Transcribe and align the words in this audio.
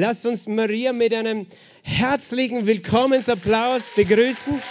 Lasst 0.00 0.24
uns 0.26 0.46
Maria 0.46 0.92
mit 0.92 1.12
einem 1.12 1.48
herzlichen 1.82 2.66
Willkommensapplaus 2.66 3.82
begrüßen. 3.96 4.62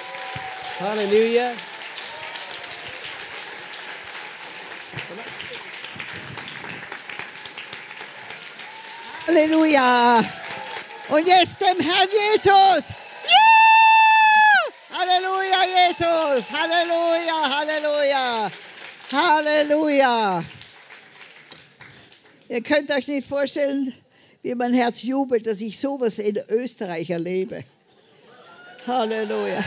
Halleluja. 0.80 1.52
Halleluja. 9.28 10.24
Und 11.10 11.28
jetzt 11.28 11.60
dem 11.60 11.78
Herrn 11.82 12.08
Jesus. 12.08 12.94
Ja! 13.26 14.98
Halleluja, 14.98 15.90
Jesus. 15.90 16.54
Halleluja, 16.54 17.58
Halleluja. 17.58 18.52
Halleluja. 19.12 20.44
Ihr 22.48 22.64
könnt 22.64 22.90
euch 22.92 23.10
nicht 23.10 23.28
vorstellen, 23.28 23.94
wie 24.48 24.56
mein 24.56 24.74
Herz 24.74 25.04
jubelt, 25.04 25.46
dass 25.46 25.60
ich 25.60 25.78
sowas 25.78 26.20
in 26.20 26.40
Österreich 26.48 27.10
erlebe. 27.10 27.66
Halleluja. 28.86 29.60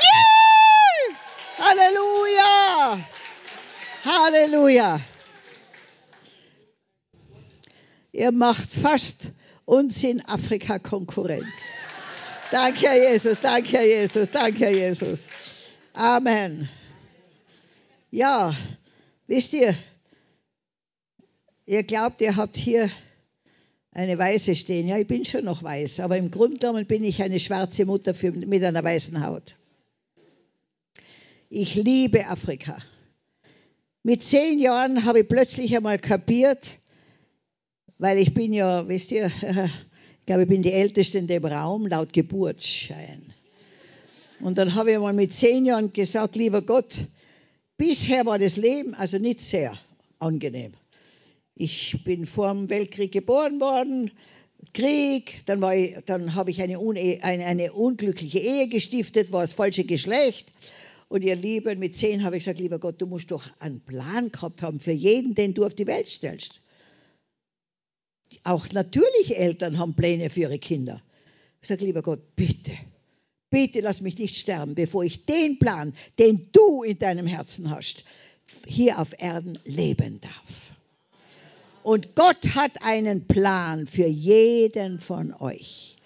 Yeah! 0.00 1.16
Halleluja. 1.58 2.98
Halleluja. 4.04 5.00
Ihr 8.10 8.32
macht 8.32 8.72
fast 8.72 9.30
uns 9.64 10.02
in 10.02 10.20
Afrika 10.26 10.80
Konkurrenz. 10.80 11.46
Danke, 12.50 12.88
Herr 12.88 13.12
Jesus, 13.12 13.38
danke, 13.40 13.68
Herr 13.68 13.86
Jesus, 13.86 14.28
danke, 14.32 14.58
Herr 14.58 14.72
Jesus. 14.72 15.28
Amen. 15.92 16.68
Ja, 18.10 18.56
wisst 19.28 19.52
ihr, 19.52 19.72
ihr 21.66 21.84
glaubt, 21.84 22.20
ihr 22.20 22.34
habt 22.34 22.56
hier 22.56 22.90
eine 23.92 24.18
Weiße 24.18 24.54
stehen. 24.54 24.88
Ja, 24.88 24.98
ich 24.98 25.06
bin 25.06 25.24
schon 25.24 25.44
noch 25.44 25.62
weiß, 25.62 26.00
aber 26.00 26.16
im 26.16 26.30
Grunde 26.30 26.58
genommen 26.58 26.86
bin 26.86 27.04
ich 27.04 27.22
eine 27.22 27.40
schwarze 27.40 27.84
Mutter 27.84 28.14
für, 28.14 28.32
mit 28.32 28.62
einer 28.62 28.84
weißen 28.84 29.24
Haut. 29.26 29.56
Ich 31.48 31.74
liebe 31.74 32.26
Afrika. 32.26 32.78
Mit 34.02 34.22
zehn 34.22 34.58
Jahren 34.58 35.04
habe 35.04 35.20
ich 35.20 35.28
plötzlich 35.28 35.76
einmal 35.76 35.98
kapiert, 35.98 36.70
weil 37.98 38.18
ich 38.18 38.32
bin 38.32 38.52
ja, 38.52 38.88
wisst 38.88 39.10
ihr, 39.10 39.26
ich 40.20 40.26
glaube, 40.26 40.42
ich 40.42 40.48
bin 40.48 40.62
die 40.62 40.72
Älteste 40.72 41.18
in 41.18 41.26
dem 41.26 41.44
Raum 41.44 41.86
laut 41.86 42.12
Geburtsschein. 42.12 43.34
Und 44.40 44.56
dann 44.56 44.74
habe 44.74 44.92
ich 44.92 44.98
mal 44.98 45.12
mit 45.12 45.34
zehn 45.34 45.66
Jahren 45.66 45.92
gesagt, 45.92 46.36
lieber 46.36 46.62
Gott, 46.62 46.98
bisher 47.76 48.24
war 48.24 48.38
das 48.38 48.56
Leben 48.56 48.94
also 48.94 49.18
nicht 49.18 49.40
sehr 49.40 49.76
angenehm. 50.18 50.72
Ich 51.54 52.04
bin 52.04 52.26
vor 52.26 52.52
dem 52.52 52.70
Weltkrieg 52.70 53.12
geboren 53.12 53.60
worden, 53.60 54.10
Krieg, 54.72 55.42
dann, 55.46 55.60
dann 56.06 56.34
habe 56.34 56.50
ich 56.50 56.62
eine, 56.62 56.78
eine, 56.78 57.44
eine 57.44 57.72
unglückliche 57.72 58.38
Ehe 58.38 58.68
gestiftet, 58.68 59.32
war 59.32 59.40
das 59.40 59.52
falsche 59.52 59.84
Geschlecht. 59.84 60.48
Und 61.08 61.22
ihr 61.22 61.34
Lieben, 61.34 61.78
mit 61.80 61.96
zehn 61.96 62.22
habe 62.22 62.36
ich 62.36 62.44
gesagt, 62.44 62.60
lieber 62.60 62.78
Gott, 62.78 63.00
du 63.00 63.06
musst 63.06 63.32
doch 63.32 63.44
einen 63.58 63.80
Plan 63.80 64.30
gehabt 64.30 64.62
haben 64.62 64.78
für 64.78 64.92
jeden, 64.92 65.34
den 65.34 65.54
du 65.54 65.64
auf 65.64 65.74
die 65.74 65.86
Welt 65.86 66.08
stellst. 66.08 66.60
Auch 68.44 68.70
natürliche 68.70 69.36
Eltern 69.36 69.78
haben 69.78 69.96
Pläne 69.96 70.30
für 70.30 70.40
ihre 70.40 70.58
Kinder. 70.60 71.02
Ich 71.60 71.68
sage, 71.68 71.84
lieber 71.84 72.02
Gott, 72.02 72.36
bitte, 72.36 72.72
bitte 73.50 73.80
lass 73.80 74.00
mich 74.00 74.18
nicht 74.18 74.36
sterben, 74.36 74.76
bevor 74.76 75.02
ich 75.02 75.26
den 75.26 75.58
Plan, 75.58 75.94
den 76.18 76.48
du 76.52 76.84
in 76.84 76.98
deinem 76.98 77.26
Herzen 77.26 77.70
hast, 77.70 78.04
hier 78.66 79.00
auf 79.00 79.20
Erden 79.20 79.58
leben 79.64 80.20
darf. 80.20 80.69
Und 81.82 82.14
Gott 82.14 82.54
hat 82.54 82.82
einen 82.82 83.26
Plan 83.26 83.86
für 83.86 84.06
jeden 84.06 85.00
von 85.00 85.32
euch. 85.34 85.96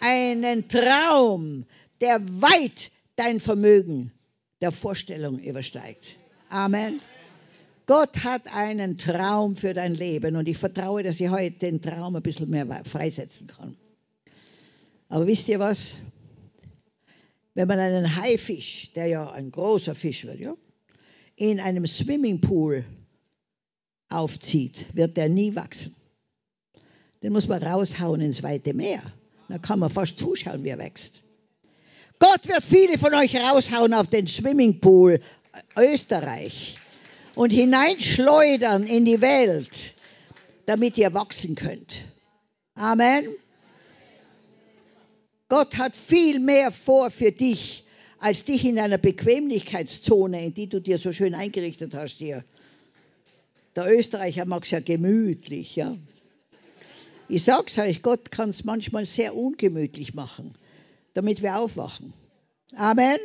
Einen 0.00 0.68
Traum, 0.68 1.66
der 2.00 2.20
weit 2.40 2.90
dein 3.16 3.38
Vermögen 3.38 4.12
der 4.60 4.72
Vorstellung 4.72 5.38
übersteigt. 5.38 6.16
Amen. 6.48 7.00
Gott 7.86 8.24
hat 8.24 8.54
einen 8.54 8.98
Traum 8.98 9.56
für 9.56 9.74
dein 9.74 9.94
Leben 9.94 10.36
und 10.36 10.48
ich 10.48 10.58
vertraue, 10.58 11.02
dass 11.02 11.20
ich 11.20 11.28
heute 11.28 11.58
den 11.58 11.82
Traum 11.82 12.16
ein 12.16 12.22
bisschen 12.22 12.48
mehr 12.50 12.84
freisetzen 12.84 13.48
kann. 13.48 13.76
Aber 15.08 15.26
wisst 15.26 15.48
ihr 15.48 15.58
was? 15.58 15.96
Wenn 17.54 17.66
man 17.66 17.78
einen 17.78 18.16
Haifisch, 18.16 18.92
der 18.94 19.06
ja 19.08 19.30
ein 19.32 19.50
großer 19.50 19.94
Fisch 19.94 20.24
wird, 20.24 20.38
ja, 20.38 20.54
in 21.34 21.58
einem 21.58 21.86
Swimmingpool 21.86 22.84
aufzieht, 24.10 24.86
wird 24.94 25.16
der 25.16 25.28
nie 25.28 25.54
wachsen. 25.54 25.96
Den 27.22 27.32
muss 27.32 27.48
man 27.48 27.62
raushauen 27.62 28.20
ins 28.20 28.42
weite 28.42 28.74
Meer. 28.74 29.02
Da 29.48 29.58
kann 29.58 29.78
man 29.78 29.90
fast 29.90 30.18
zuschauen, 30.18 30.64
wie 30.64 30.68
er 30.68 30.78
wächst. 30.78 31.22
Gott 32.18 32.46
wird 32.48 32.62
viele 32.62 32.98
von 32.98 33.14
euch 33.14 33.34
raushauen 33.36 33.94
auf 33.94 34.06
den 34.06 34.26
Swimmingpool 34.26 35.20
Österreich 35.76 36.76
und 37.34 37.50
hineinschleudern 37.50 38.86
in 38.86 39.04
die 39.04 39.20
Welt, 39.20 39.94
damit 40.66 40.98
ihr 40.98 41.12
wachsen 41.14 41.54
könnt. 41.54 42.02
Amen. 42.74 43.26
Gott 45.48 45.78
hat 45.78 45.96
viel 45.96 46.38
mehr 46.38 46.70
vor 46.70 47.10
für 47.10 47.32
dich, 47.32 47.84
als 48.18 48.44
dich 48.44 48.64
in 48.64 48.78
einer 48.78 48.98
Bequemlichkeitszone, 48.98 50.44
in 50.44 50.54
die 50.54 50.68
du 50.68 50.80
dir 50.80 50.98
so 50.98 51.12
schön 51.12 51.34
eingerichtet 51.34 51.94
hast 51.94 52.18
hier. 52.18 52.44
Der 53.76 53.90
Österreicher 53.90 54.44
mag 54.44 54.64
es 54.64 54.70
ja 54.70 54.80
gemütlich, 54.80 55.76
ja. 55.76 55.96
Ich 57.28 57.44
sag's 57.44 57.78
euch, 57.78 58.02
Gott 58.02 58.30
kann 58.30 58.50
es 58.50 58.64
manchmal 58.64 59.04
sehr 59.04 59.36
ungemütlich 59.36 60.14
machen, 60.14 60.54
damit 61.14 61.42
wir 61.42 61.58
aufwachen. 61.58 62.12
Amen. 62.74 63.18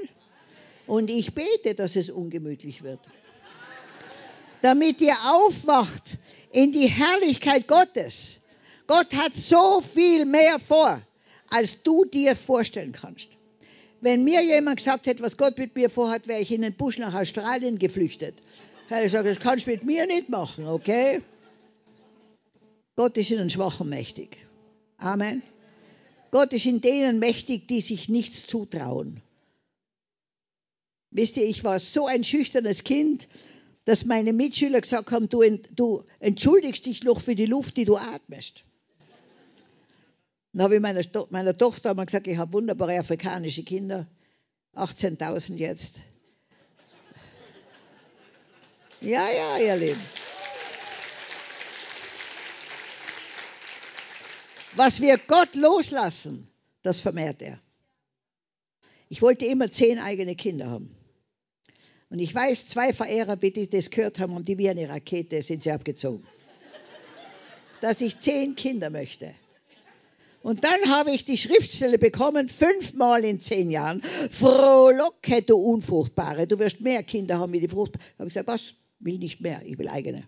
Und 0.85 1.09
ich 1.09 1.33
bete, 1.33 1.73
dass 1.73 1.95
es 1.95 2.09
ungemütlich 2.09 2.83
wird 2.83 2.99
damit 4.65 4.99
ihr 4.99 5.15
aufwacht 5.25 6.17
in 6.51 6.71
die 6.71 6.87
Herrlichkeit 6.87 7.67
Gottes. 7.67 8.37
Gott 8.87 9.13
hat 9.13 9.35
so 9.35 9.79
viel 9.79 10.25
mehr 10.25 10.57
vor, 10.57 10.99
als 11.49 11.83
du 11.83 12.03
dir 12.05 12.35
vorstellen 12.35 12.91
kannst. 12.91 13.27
Wenn 14.01 14.23
mir 14.23 14.43
jemand 14.43 14.77
gesagt 14.77 15.05
hätte, 15.05 15.21
was 15.21 15.37
Gott 15.37 15.59
mit 15.59 15.75
mir 15.75 15.91
vorhat, 15.91 16.27
wäre 16.27 16.41
ich 16.41 16.51
in 16.51 16.63
den 16.63 16.73
Busch 16.73 16.97
nach 16.97 17.13
Australien 17.13 17.77
geflüchtet. 17.77 18.35
Hätte 18.87 19.05
ich 19.05 19.11
gesagt, 19.11 19.27
das 19.27 19.39
kannst 19.39 19.65
du 19.65 19.71
mit 19.71 19.83
mir 19.83 20.05
nicht 20.05 20.29
machen, 20.29 20.67
okay? 20.67 21.21
Gott 22.95 23.17
ist 23.17 23.31
in 23.31 23.37
den 23.37 23.49
Schwachen 23.49 23.89
mächtig. 23.89 24.37
Amen. 24.97 25.41
Gott 26.31 26.53
ist 26.53 26.65
in 26.65 26.81
denen 26.81 27.19
mächtig, 27.19 27.67
die 27.67 27.81
sich 27.81 28.09
nichts 28.09 28.45
zutrauen. 28.45 29.21
Wisst 31.11 31.37
ihr, 31.37 31.47
ich 31.47 31.63
war 31.63 31.79
so 31.79 32.07
ein 32.07 32.23
schüchternes 32.23 32.83
Kind, 32.83 33.27
dass 33.85 34.05
meine 34.05 34.33
Mitschüler 34.33 34.81
gesagt 34.81 35.11
haben, 35.11 35.29
du, 35.29 35.41
du 35.75 36.03
entschuldigst 36.19 36.85
dich 36.85 37.03
noch 37.03 37.21
für 37.21 37.35
die 37.35 37.45
Luft, 37.45 37.77
die 37.77 37.85
du 37.85 37.97
atmest. 37.97 38.63
Dann 40.53 40.63
habe 40.63 40.75
ich 40.75 40.81
meiner, 40.81 41.03
meiner 41.31 41.55
Tochter 41.55 41.93
mal 41.93 42.05
gesagt, 42.05 42.27
ich 42.27 42.37
habe 42.37 42.53
wunderbare 42.53 42.99
afrikanische 42.99 43.63
Kinder, 43.63 44.07
18.000 44.75 45.55
jetzt. 45.55 46.01
Ja, 49.01 49.29
ja, 49.29 49.57
ihr 49.57 49.75
Lieben. 49.75 50.01
Was 54.75 54.99
wir 54.99 55.17
Gott 55.17 55.55
loslassen, 55.55 56.47
das 56.83 57.01
vermehrt 57.01 57.41
er. 57.41 57.59
Ich 59.09 59.21
wollte 59.21 59.45
immer 59.45 59.71
zehn 59.71 59.99
eigene 59.99 60.35
Kinder 60.35 60.69
haben. 60.69 60.95
Und 62.09 62.19
ich 62.19 62.33
weiß, 62.33 62.67
zwei 62.67 62.93
Verehrer, 62.93 63.35
die 63.35 63.69
das 63.69 63.89
gehört 63.89 64.19
haben, 64.19 64.35
und 64.35 64.47
die 64.47 64.57
wie 64.57 64.69
eine 64.69 64.89
Rakete 64.89 65.41
sind 65.41 65.63
sie 65.63 65.71
abgezogen. 65.71 66.25
Dass 67.81 68.01
ich 68.01 68.19
zehn 68.19 68.55
Kinder 68.55 68.89
möchte. 68.89 69.33
Und 70.41 70.63
dann 70.63 70.89
habe 70.89 71.11
ich 71.11 71.25
die 71.25 71.37
Schriftstelle 71.37 71.97
bekommen, 71.97 72.49
fünfmal 72.49 73.25
in 73.25 73.41
zehn 73.41 73.71
Jahren. 73.71 74.01
Frohlocke, 74.01 75.41
du 75.41 75.57
Unfruchtbare. 75.57 76.45
Du 76.45 76.59
wirst 76.59 76.81
mehr 76.81 77.01
Kinder 77.03 77.39
haben 77.39 77.53
wie 77.53 77.59
die 77.59 77.67
Fruchtbare. 77.67 78.03
Da 78.17 78.19
habe 78.19 78.27
ich 78.27 78.33
gesagt, 78.33 78.47
was? 78.47 78.73
Will 79.05 79.19
nicht 79.19 79.39
mehr, 79.39 79.61
ich 79.63 79.77
will 79.77 79.87
eigene. 79.87 80.27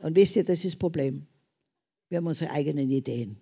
Und 0.00 0.16
wisst 0.16 0.34
ihr, 0.34 0.44
das 0.44 0.64
ist 0.64 0.74
das 0.74 0.76
Problem. 0.76 1.26
Wir 2.08 2.18
haben 2.18 2.26
unsere 2.26 2.50
eigenen 2.50 2.90
Ideen. 2.90 3.36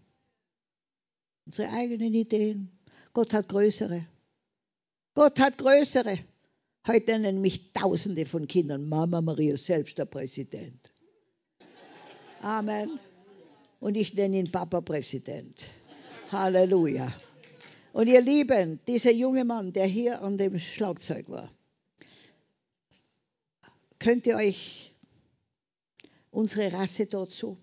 Unsere 1.46 1.70
eigenen 1.70 2.12
Ideen. 2.12 2.69
Gott 3.12 3.32
hat 3.32 3.49
größere. 3.49 4.05
Gott 5.14 5.38
hat 5.38 5.56
größere. 5.58 6.19
Heute 6.84 7.19
nennen 7.20 7.40
mich 7.40 7.72
Tausende 7.72 8.26
von 8.26 8.49
Kindern 8.49 8.88
Mama 8.88 9.20
Maria, 9.20 9.56
selbst 9.56 9.99
der 9.99 10.06
Präsident. 10.06 10.93
Amen. 12.43 12.99
Und 13.78 13.96
ich 13.96 14.14
nenne 14.14 14.38
ihn 14.38 14.50
Papa 14.50 14.81
Präsident. 14.81 15.64
Halleluja. 16.32 17.12
Und 17.93 18.08
ihr 18.08 18.20
Lieben, 18.20 18.81
dieser 18.88 19.12
junge 19.12 19.44
Mann, 19.44 19.73
der 19.73 19.87
hier 19.87 20.23
an 20.23 20.38
dem 20.38 20.58
Schlagzeug 20.58 21.28
war, 21.28 21.52
könnt 24.00 24.26
ihr 24.26 24.37
euch 24.37 24.93
unsere 26.32 26.73
Rasse 26.73 27.06
dazu? 27.06 27.56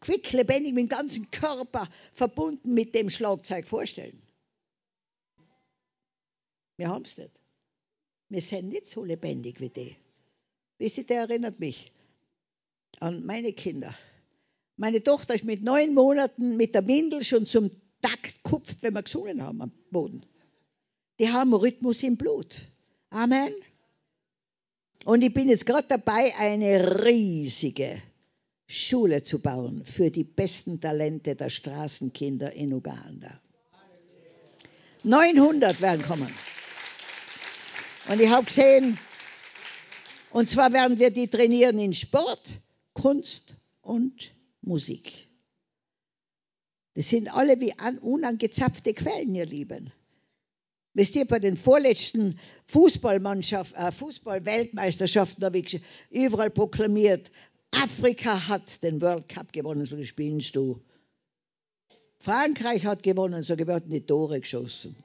quicklebendig 0.00 0.74
mit 0.74 0.84
dem 0.84 0.88
ganzen 0.88 1.30
Körper 1.30 1.88
verbunden 2.14 2.74
mit 2.74 2.94
dem 2.94 3.10
Schlagzeug 3.10 3.66
vorstellen. 3.66 4.20
Wir 6.76 6.88
haben 6.88 7.04
es 7.04 7.18
nicht. 7.18 7.32
Wir 8.28 8.40
sind 8.40 8.68
nicht 8.68 8.88
so 8.88 9.04
lebendig 9.04 9.60
wie 9.60 9.70
die. 9.70 9.96
Wisst 10.78 10.98
ihr, 10.98 11.04
der 11.06 11.22
erinnert 11.22 11.58
mich 11.58 11.92
an 13.00 13.24
meine 13.24 13.52
Kinder. 13.52 13.94
Meine 14.76 15.02
Tochter 15.02 15.34
ist 15.34 15.44
mit 15.44 15.62
neun 15.62 15.94
Monaten 15.94 16.56
mit 16.56 16.74
der 16.74 16.86
Windel 16.86 17.24
schon 17.24 17.46
zum 17.46 17.70
Takt 18.00 18.44
kupft, 18.44 18.82
wenn 18.82 18.94
wir 18.94 19.02
gesungen 19.02 19.42
haben 19.42 19.60
am 19.60 19.72
Boden. 19.90 20.24
Die 21.18 21.30
haben 21.30 21.52
Rhythmus 21.52 22.04
im 22.04 22.16
Blut. 22.16 22.60
Amen. 23.10 23.52
Und 25.04 25.22
ich 25.22 25.32
bin 25.32 25.48
jetzt 25.48 25.66
gerade 25.66 25.86
dabei, 25.88 26.34
eine 26.36 27.04
riesige 27.04 28.02
Schule 28.66 29.22
zu 29.22 29.40
bauen 29.40 29.84
für 29.84 30.10
die 30.10 30.24
besten 30.24 30.80
Talente 30.80 31.34
der 31.34 31.48
Straßenkinder 31.48 32.52
in 32.52 32.72
Uganda. 32.72 33.40
900 35.04 35.80
werden 35.80 36.04
kommen. 36.04 36.30
Und 38.08 38.20
ich 38.20 38.28
habe 38.28 38.44
gesehen, 38.44 38.98
und 40.30 40.50
zwar 40.50 40.72
werden 40.72 40.98
wir 40.98 41.10
die 41.10 41.28
trainieren 41.28 41.78
in 41.78 41.94
Sport, 41.94 42.50
Kunst 42.92 43.56
und 43.80 44.34
Musik. 44.60 45.28
Das 46.94 47.08
sind 47.08 47.32
alle 47.32 47.60
wie 47.60 47.74
unangezapfte 48.00 48.92
Quellen, 48.92 49.34
ihr 49.34 49.46
Lieben. 49.46 49.92
Wisst 50.98 51.14
ihr, 51.14 51.26
bei 51.26 51.38
den 51.38 51.56
vorletzten 51.56 52.40
Fußballmannschaft, 52.66 53.72
äh, 53.76 53.92
Fußball-Weltmeisterschaften 53.92 55.44
habe 55.44 55.58
ich 55.58 55.80
überall 56.10 56.50
proklamiert, 56.50 57.30
Afrika 57.70 58.48
hat 58.48 58.82
den 58.82 59.00
World 59.00 59.28
Cup 59.28 59.52
gewonnen, 59.52 59.86
so 59.86 60.02
spielst 60.02 60.56
du. 60.56 60.82
Frankreich 62.18 62.84
hat 62.84 63.04
gewonnen, 63.04 63.44
so 63.44 63.56
werden 63.56 63.90
die 63.90 64.00
Tore 64.00 64.40
geschossen. 64.40 64.96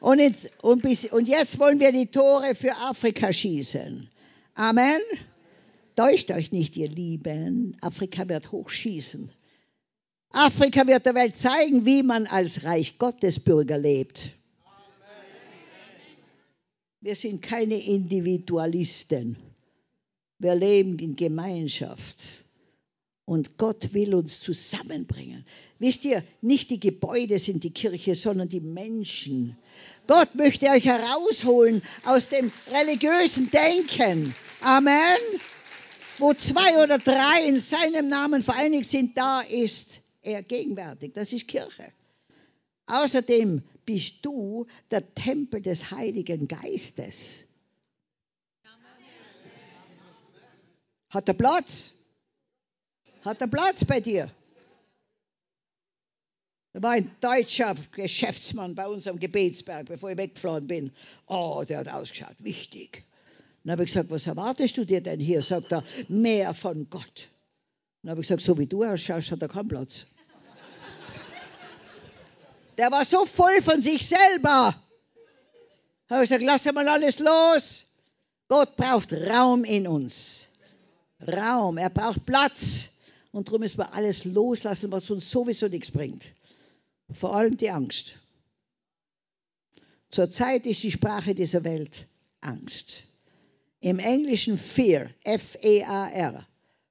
Und 0.00 0.18
jetzt, 0.18 0.50
und, 0.62 0.82
bis, 0.82 1.10
und 1.10 1.28
jetzt 1.28 1.58
wollen 1.58 1.80
wir 1.80 1.92
die 1.92 2.08
Tore 2.08 2.54
für 2.54 2.76
Afrika 2.76 3.32
schießen. 3.32 4.06
Amen. 4.52 5.00
Täuscht 5.96 6.30
euch 6.30 6.52
nicht, 6.52 6.76
ihr 6.76 6.88
Lieben. 6.88 7.78
Afrika 7.80 8.28
wird 8.28 8.52
hochschießen. 8.52 9.32
Afrika 10.32 10.86
wird 10.86 11.06
der 11.06 11.14
Welt 11.14 11.36
zeigen, 11.36 11.84
wie 11.84 12.02
man 12.02 12.26
als 12.26 12.64
Reich 12.64 12.98
Gottes 12.98 13.40
Bürger 13.40 13.78
lebt. 13.78 14.30
Wir 17.00 17.16
sind 17.16 17.42
keine 17.42 17.82
Individualisten. 17.82 19.36
Wir 20.38 20.54
leben 20.54 20.98
in 20.98 21.16
Gemeinschaft. 21.16 22.18
Und 23.24 23.58
Gott 23.58 23.94
will 23.94 24.14
uns 24.14 24.40
zusammenbringen. 24.40 25.46
Wisst 25.78 26.04
ihr, 26.04 26.24
nicht 26.42 26.70
die 26.70 26.80
Gebäude 26.80 27.38
sind 27.38 27.62
die 27.64 27.72
Kirche, 27.72 28.14
sondern 28.14 28.48
die 28.48 28.60
Menschen. 28.60 29.56
Gott 30.06 30.34
möchte 30.34 30.66
euch 30.66 30.84
herausholen 30.84 31.82
aus 32.04 32.28
dem 32.28 32.52
religiösen 32.72 33.50
Denken. 33.50 34.34
Amen. 34.60 35.18
Wo 36.18 36.34
zwei 36.34 36.82
oder 36.82 36.98
drei 36.98 37.46
in 37.46 37.58
seinem 37.58 38.08
Namen 38.08 38.42
vereinigt 38.42 38.90
sind, 38.90 39.16
da 39.16 39.40
ist 39.40 40.00
er 40.22 40.42
gegenwärtig. 40.42 41.12
Das 41.14 41.32
ist 41.32 41.48
Kirche. 41.48 41.92
Außerdem 42.86 43.62
bist 43.84 44.24
du 44.24 44.66
der 44.90 45.14
Tempel 45.14 45.62
des 45.62 45.90
Heiligen 45.90 46.48
Geistes. 46.48 47.44
Hat 51.08 51.28
er 51.28 51.34
Platz? 51.34 51.92
Hat 53.22 53.40
er 53.40 53.46
Platz 53.48 53.84
bei 53.84 54.00
dir? 54.00 54.30
Da 56.72 56.82
war 56.82 56.92
ein 56.92 57.10
deutscher 57.20 57.74
Geschäftsmann 57.92 58.76
bei 58.76 58.86
uns 58.86 59.08
am 59.08 59.18
Gebetsberg, 59.18 59.86
bevor 59.86 60.10
ich 60.10 60.16
weggeflogen 60.16 60.68
bin. 60.68 60.92
Oh, 61.26 61.64
der 61.68 61.78
hat 61.78 61.88
ausgeschaut, 61.88 62.36
wichtig. 62.38 63.04
Dann 63.64 63.72
habe 63.72 63.84
ich 63.84 63.90
gesagt, 63.90 64.10
was 64.10 64.26
erwartest 64.26 64.76
du 64.76 64.84
dir 64.84 65.00
denn 65.00 65.18
hier? 65.18 65.42
Sagt 65.42 65.72
er, 65.72 65.84
mehr 66.08 66.54
von 66.54 66.88
Gott. 66.88 67.28
Dann 68.02 68.10
habe 68.10 68.20
ich 68.20 68.28
gesagt, 68.28 68.42
so 68.42 68.56
wie 68.58 68.66
du 68.66 68.84
ausschaust, 68.84 69.30
hat 69.30 69.42
er 69.42 69.48
keinen 69.48 69.68
Platz. 69.68 70.06
Der 72.78 72.90
war 72.90 73.04
so 73.04 73.26
voll 73.26 73.60
von 73.60 73.82
sich 73.82 74.06
selber. 74.06 74.74
Da 76.08 76.14
habe 76.14 76.24
ich 76.24 76.30
gesagt, 76.30 76.44
lass 76.44 76.64
mal 76.72 76.88
alles 76.88 77.18
los. 77.18 77.84
Gott 78.48 78.74
braucht 78.76 79.12
Raum 79.12 79.64
in 79.64 79.86
uns. 79.86 80.46
Raum, 81.20 81.76
er 81.76 81.90
braucht 81.90 82.24
Platz. 82.24 82.94
Und 83.32 83.48
darum 83.48 83.60
müssen 83.60 83.78
wir 83.78 83.92
alles 83.92 84.24
loslassen, 84.24 84.90
was 84.90 85.10
uns 85.10 85.30
sowieso 85.30 85.68
nichts 85.68 85.90
bringt. 85.90 86.24
Vor 87.12 87.36
allem 87.36 87.56
die 87.56 87.70
Angst. 87.70 88.14
Zurzeit 90.08 90.66
ist 90.66 90.82
die 90.82 90.90
Sprache 90.90 91.34
dieser 91.34 91.62
Welt 91.64 92.06
Angst. 92.40 93.02
Im 93.80 93.98
Englischen 93.98 94.58
Fear, 94.58 95.10
F-E-A-R. 95.22 96.46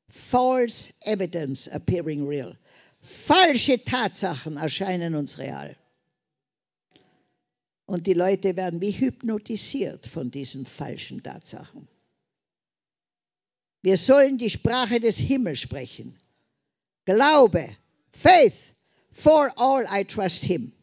False 0.10 0.92
evidence 1.06 1.68
appearing 1.68 2.28
real. 2.28 2.56
Falsche 3.02 3.78
Tatsachen 3.84 4.58
erscheinen 4.58 5.16
uns 5.16 5.38
real. 5.38 5.76
Und 7.86 8.06
die 8.06 8.14
Leute 8.14 8.56
werden 8.56 8.82
wie 8.82 8.92
hypnotisiert 8.92 10.06
von 10.06 10.30
diesen 10.30 10.66
falschen 10.66 11.24
Tatsachen. 11.24 11.88
Wir 13.82 13.98
sollen 13.98 14.38
die 14.38 14.50
Sprache 14.50 15.00
des 15.00 15.18
Himmels 15.18 15.60
sprechen. 15.60 16.16
Glaube, 17.06 17.70
Faith, 18.12 18.76
for 19.12 19.52
all 19.58 19.86
I 19.90 20.04
trust 20.04 20.44
him. 20.44 20.74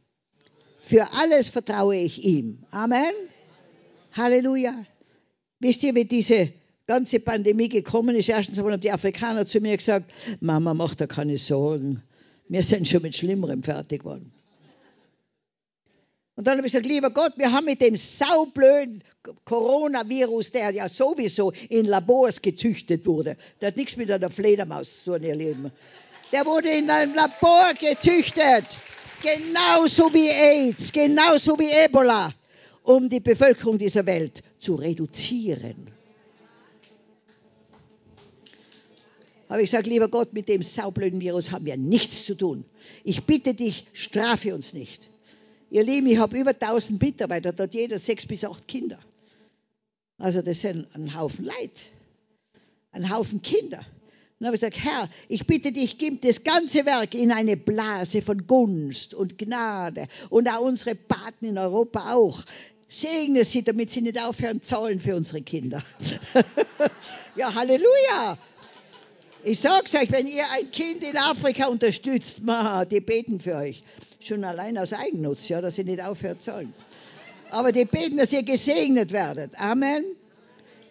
Für 0.82 1.12
alles 1.12 1.48
vertraue 1.48 1.96
ich 1.96 2.24
ihm. 2.24 2.64
Amen. 2.70 3.12
Halleluja. 4.12 4.86
Wisst 5.58 5.82
ihr, 5.82 5.94
wie 5.94 6.04
diese 6.04 6.52
ganze 6.86 7.20
Pandemie 7.20 7.68
gekommen 7.68 8.16
ist? 8.16 8.28
Erstens 8.28 8.58
haben 8.58 8.80
die 8.80 8.92
Afrikaner 8.92 9.46
zu 9.46 9.60
mir 9.60 9.76
gesagt, 9.76 10.10
Mama, 10.40 10.74
mach 10.74 10.94
da 10.94 11.06
keine 11.06 11.38
Sorgen. 11.38 12.02
Wir 12.48 12.62
sind 12.62 12.86
schon 12.86 13.02
mit 13.02 13.16
Schlimmerem 13.16 13.62
fertig 13.62 14.00
geworden. 14.00 14.32
Und 16.36 16.46
dann 16.46 16.58
habe 16.58 16.66
ich 16.66 16.72
gesagt, 16.74 16.86
lieber 16.86 17.10
Gott, 17.10 17.32
wir 17.36 17.50
haben 17.50 17.64
mit 17.64 17.80
dem 17.80 17.96
saublöden 17.96 19.02
Coronavirus, 19.44 20.52
der 20.52 20.70
ja 20.70 20.86
sowieso 20.88 21.52
in 21.70 21.86
Labors 21.86 22.42
gezüchtet 22.42 23.06
wurde, 23.06 23.38
der 23.60 23.68
hat 23.68 23.76
nichts 23.76 23.96
mit 23.96 24.10
einer 24.10 24.30
Fledermaus 24.30 25.02
zu 25.02 25.12
tun, 25.12 25.22
ihr 25.22 25.34
Lieben. 25.34 25.72
Der 26.32 26.44
wurde 26.44 26.68
in 26.68 26.90
einem 26.90 27.14
Labor 27.14 27.72
gezüchtet. 27.80 28.66
Genauso 29.22 30.12
wie 30.12 30.28
AIDS, 30.28 30.92
genauso 30.92 31.58
wie 31.58 31.70
Ebola, 31.70 32.34
um 32.82 33.08
die 33.08 33.20
Bevölkerung 33.20 33.78
dieser 33.78 34.04
Welt 34.04 34.42
zu 34.60 34.74
reduzieren. 34.74 35.95
Habe 39.48 39.62
ich 39.62 39.70
gesagt, 39.70 39.86
lieber 39.86 40.08
Gott, 40.08 40.32
mit 40.32 40.48
dem 40.48 40.62
saublöden 40.62 41.20
Virus 41.20 41.52
haben 41.52 41.64
wir 41.64 41.76
nichts 41.76 42.24
zu 42.26 42.34
tun. 42.34 42.64
Ich 43.04 43.24
bitte 43.24 43.54
dich, 43.54 43.86
strafe 43.92 44.54
uns 44.54 44.72
nicht. 44.72 45.08
Ihr 45.70 45.84
Lieben, 45.84 46.06
ich 46.08 46.18
habe 46.18 46.38
über 46.38 46.50
1000 46.50 47.00
Mitarbeiter, 47.00 47.52
dort 47.52 47.74
jeder 47.74 47.98
sechs 47.98 48.26
bis 48.26 48.44
acht 48.44 48.66
Kinder. 48.66 48.98
Also 50.18 50.42
das 50.42 50.60
sind 50.60 50.86
ein 50.94 51.16
Haufen 51.16 51.44
Leid, 51.44 51.70
ein 52.92 53.10
Haufen 53.10 53.42
Kinder. 53.42 53.84
dann 54.38 54.46
habe 54.46 54.56
ich 54.56 54.60
gesagt, 54.60 54.82
Herr, 54.82 55.08
ich 55.28 55.46
bitte 55.46 55.72
dich, 55.72 55.98
gib 55.98 56.22
das 56.22 56.42
ganze 56.42 56.86
Werk 56.86 57.14
in 57.14 57.30
eine 57.30 57.56
Blase 57.56 58.22
von 58.22 58.46
Gunst 58.46 59.14
und 59.14 59.38
Gnade 59.38 60.08
und 60.30 60.48
auch 60.48 60.62
unsere 60.62 60.94
Paten 60.94 61.46
in 61.46 61.58
Europa 61.58 62.14
auch. 62.14 62.42
Segne 62.88 63.44
sie, 63.44 63.62
damit 63.62 63.90
sie 63.90 64.00
nicht 64.00 64.18
aufhören 64.18 64.62
zahlen 64.62 65.00
für 65.00 65.16
unsere 65.16 65.42
Kinder. 65.42 65.82
ja, 67.36 67.52
Halleluja. 67.52 68.38
Ich 69.48 69.60
sag's 69.60 69.94
euch, 69.94 70.10
wenn 70.10 70.26
ihr 70.26 70.42
ein 70.50 70.72
Kind 70.72 71.04
in 71.04 71.16
Afrika 71.16 71.68
unterstützt, 71.68 72.42
ma, 72.42 72.84
die 72.84 72.98
beten 72.98 73.38
für 73.38 73.54
euch. 73.54 73.84
Schon 74.18 74.42
allein 74.42 74.76
aus 74.76 74.92
Eigennutz, 74.92 75.48
ja, 75.48 75.60
dass 75.60 75.78
ihr 75.78 75.84
nicht 75.84 76.02
aufhört 76.02 76.42
zahlen. 76.42 76.74
Aber 77.50 77.70
die 77.70 77.84
beten, 77.84 78.16
dass 78.16 78.32
ihr 78.32 78.42
gesegnet 78.42 79.12
werdet. 79.12 79.52
Amen. 79.56 80.04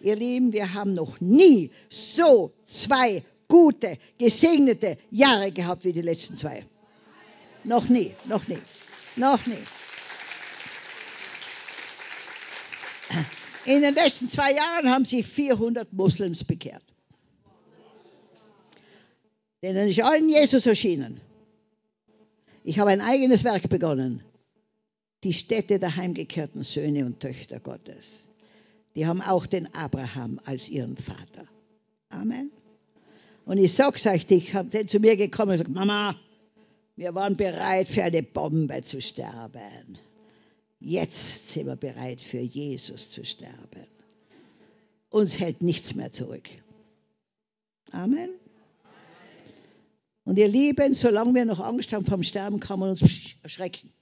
Ihr 0.00 0.16
Lieben, 0.16 0.54
wir 0.54 0.72
haben 0.72 0.94
noch 0.94 1.20
nie 1.20 1.70
so 1.90 2.50
zwei 2.64 3.22
gute, 3.46 3.98
gesegnete 4.16 4.96
Jahre 5.10 5.52
gehabt 5.52 5.84
wie 5.84 5.92
die 5.92 6.00
letzten 6.00 6.38
zwei. 6.38 6.64
Noch 7.62 7.90
nie, 7.90 8.14
noch 8.24 8.48
nie, 8.48 8.62
noch 9.16 9.44
nie. 9.44 9.58
In 13.66 13.82
den 13.82 13.92
letzten 13.92 14.30
zwei 14.30 14.54
Jahren 14.54 14.88
haben 14.88 15.04
sich 15.04 15.26
400 15.26 15.92
Moslems 15.92 16.42
bekehrt. 16.42 16.95
Denen 19.62 19.88
ist 19.88 20.00
allen 20.02 20.28
Jesus 20.28 20.66
erschienen. 20.66 21.20
Ich 22.64 22.78
habe 22.78 22.90
ein 22.90 23.00
eigenes 23.00 23.44
Werk 23.44 23.68
begonnen. 23.68 24.22
Die 25.24 25.32
Städte 25.32 25.78
der 25.78 25.96
heimgekehrten 25.96 26.62
Söhne 26.62 27.06
und 27.06 27.20
Töchter 27.20 27.60
Gottes. 27.60 28.26
Die 28.94 29.06
haben 29.06 29.20
auch 29.20 29.46
den 29.46 29.72
Abraham 29.74 30.40
als 30.44 30.68
ihren 30.68 30.96
Vater. 30.96 31.46
Amen. 32.08 32.50
Und 33.44 33.58
ich 33.58 33.72
sag's 33.72 34.06
euch, 34.06 34.26
die 34.26 34.40
sind 34.70 34.90
zu 34.90 34.98
mir 34.98 35.16
gekommen 35.16 35.52
und 35.52 35.58
gesagt, 35.58 35.74
Mama, 35.74 36.16
wir 36.96 37.14
waren 37.14 37.36
bereit, 37.36 37.88
für 37.88 38.02
eine 38.02 38.22
Bombe 38.22 38.82
zu 38.82 39.00
sterben. 39.00 39.98
Jetzt 40.80 41.52
sind 41.52 41.66
wir 41.66 41.76
bereit, 41.76 42.20
für 42.20 42.40
Jesus 42.40 43.10
zu 43.10 43.24
sterben. 43.24 43.86
Uns 45.10 45.38
hält 45.38 45.62
nichts 45.62 45.94
mehr 45.94 46.12
zurück. 46.12 46.48
Amen. 47.92 48.30
Und 50.26 50.38
ihr 50.38 50.48
Lieben, 50.48 50.92
solange 50.92 51.34
wir 51.34 51.44
noch 51.44 51.60
Angst 51.60 51.92
haben 51.92 52.04
vom 52.04 52.24
Sterben, 52.24 52.58
kann 52.58 52.80
man 52.80 52.90
uns 52.90 53.02
erschrecken. 53.44 53.92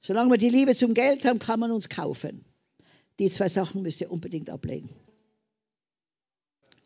Solange 0.00 0.32
wir 0.32 0.38
die 0.38 0.50
Liebe 0.50 0.74
zum 0.74 0.92
Geld 0.92 1.24
haben, 1.24 1.38
kann 1.38 1.60
man 1.60 1.70
uns 1.70 1.88
kaufen. 1.88 2.44
Die 3.20 3.30
zwei 3.30 3.48
Sachen 3.48 3.82
müsst 3.82 4.00
ihr 4.00 4.10
unbedingt 4.10 4.50
ablegen. 4.50 4.90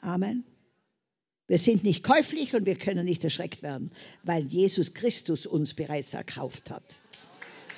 Amen. 0.00 0.44
Wir 1.48 1.56
sind 1.56 1.84
nicht 1.84 2.02
käuflich 2.04 2.54
und 2.54 2.66
wir 2.66 2.76
können 2.76 3.06
nicht 3.06 3.24
erschreckt 3.24 3.62
werden, 3.62 3.90
weil 4.24 4.46
Jesus 4.46 4.92
Christus 4.92 5.46
uns 5.46 5.72
bereits 5.72 6.12
erkauft 6.12 6.70
hat. 6.70 7.00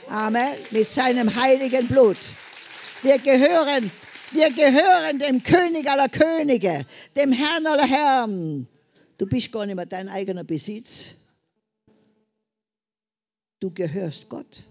Amen. 0.09 0.55
Mit 0.73 0.91
seinem 0.91 1.37
heiligen 1.37 1.87
Blut. 1.87 2.19
Wir 3.03 3.21
gehören, 3.21 3.89
wir 4.33 4.51
gehören 4.51 5.21
dem 5.21 5.45
König 5.45 5.89
aller 5.89 6.09
Könige, 6.09 6.87
dem 7.15 7.31
Herrn 7.31 7.69
aller 7.69 7.87
Herren. 7.87 8.69
Du 9.19 9.27
bist 9.27 9.53
gar 9.53 9.67
nicht 9.67 9.77
mehr 9.77 9.87
dein 9.87 10.09
eigener 10.09 10.45
Besitz. 10.45 11.15
Du 13.61 13.71
gehörst 13.71 14.29
Gott. 14.29 14.65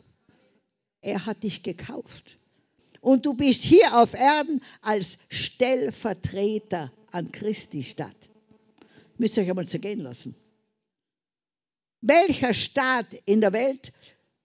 Er 1.01 1.25
hat 1.25 1.43
dich 1.43 1.63
gekauft. 1.63 2.37
Und 3.01 3.25
du 3.25 3.33
bist 3.33 3.63
hier 3.63 3.97
auf 3.97 4.13
Erden 4.13 4.61
als 4.81 5.17
Stellvertreter 5.29 6.91
an 7.11 7.31
Christi 7.31 7.83
Stadt. 7.83 8.15
Müsst 9.17 9.37
ihr 9.37 9.43
euch 9.43 9.49
einmal 9.49 9.67
zergehen 9.67 9.99
lassen. 9.99 10.35
Welcher 12.01 12.53
Staat 12.53 13.07
in 13.25 13.41
der 13.41 13.53
Welt 13.53 13.93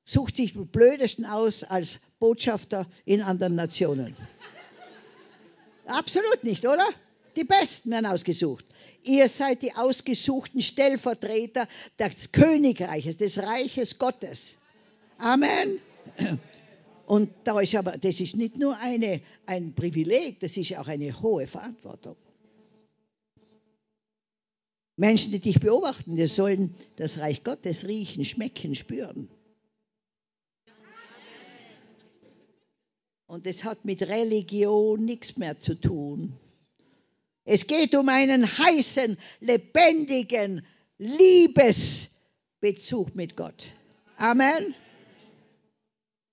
sucht 0.04 0.36
sich 0.36 0.56
am 0.56 0.66
blödesten 0.66 1.24
aus 1.24 1.64
als 1.64 2.00
Botschafter 2.18 2.86
in 3.04 3.20
anderen 3.20 3.54
Nationen? 3.54 4.16
Absolut 5.86 6.44
nicht, 6.44 6.66
oder? 6.66 6.86
Die 7.38 7.44
Besten 7.44 7.92
werden 7.92 8.06
ausgesucht. 8.06 8.64
Ihr 9.04 9.28
seid 9.28 9.62
die 9.62 9.72
ausgesuchten 9.72 10.60
Stellvertreter 10.60 11.68
des 11.96 12.32
Königreiches, 12.32 13.16
des 13.16 13.38
Reiches 13.38 13.96
Gottes. 13.96 14.58
Amen. 15.18 15.78
Und 17.06 17.30
da 17.44 17.60
ist 17.60 17.76
aber, 17.76 17.96
das 17.96 18.18
ist 18.18 18.34
nicht 18.34 18.58
nur 18.58 18.76
eine, 18.78 19.20
ein 19.46 19.72
Privileg, 19.72 20.40
das 20.40 20.56
ist 20.56 20.76
auch 20.76 20.88
eine 20.88 21.22
hohe 21.22 21.46
Verantwortung. 21.46 22.16
Menschen, 24.96 25.30
die 25.30 25.38
dich 25.38 25.60
beobachten, 25.60 26.16
die 26.16 26.26
sollen 26.26 26.74
das 26.96 27.18
Reich 27.18 27.44
Gottes 27.44 27.86
riechen, 27.86 28.24
schmecken, 28.24 28.74
spüren. 28.74 29.30
Und 33.28 33.46
es 33.46 33.62
hat 33.62 33.84
mit 33.84 34.02
Religion 34.02 35.04
nichts 35.04 35.36
mehr 35.36 35.56
zu 35.56 35.76
tun. 35.80 36.36
Es 37.50 37.66
geht 37.66 37.94
um 37.94 38.10
einen 38.10 38.46
heißen, 38.46 39.16
lebendigen 39.40 40.66
Liebesbezug 40.98 42.10
mit 43.14 43.38
Gott. 43.38 43.70
Amen. 44.18 44.74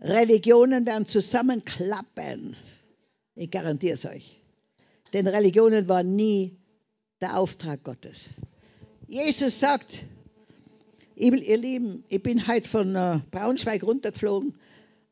Religionen 0.02 0.86
werden 0.86 1.06
zusammenklappen. 1.06 2.58
Ich 3.34 3.50
garantiere 3.50 3.94
es 3.94 4.06
euch. 4.06 4.42
Denn 5.14 5.26
Religionen 5.26 5.88
waren 5.88 6.18
nie 6.18 6.58
der 7.22 7.38
Auftrag 7.40 7.86
Gottes. 7.86 8.32
Jesus 9.08 9.58
sagt, 9.62 10.04
ihr 11.16 11.32
Lieben, 11.32 12.04
ich 12.10 12.22
bin 12.24 12.46
heute 12.46 12.68
von 12.68 12.94
äh, 12.94 13.22
Braunschweig 13.32 13.84
runtergeflogen 13.84 14.54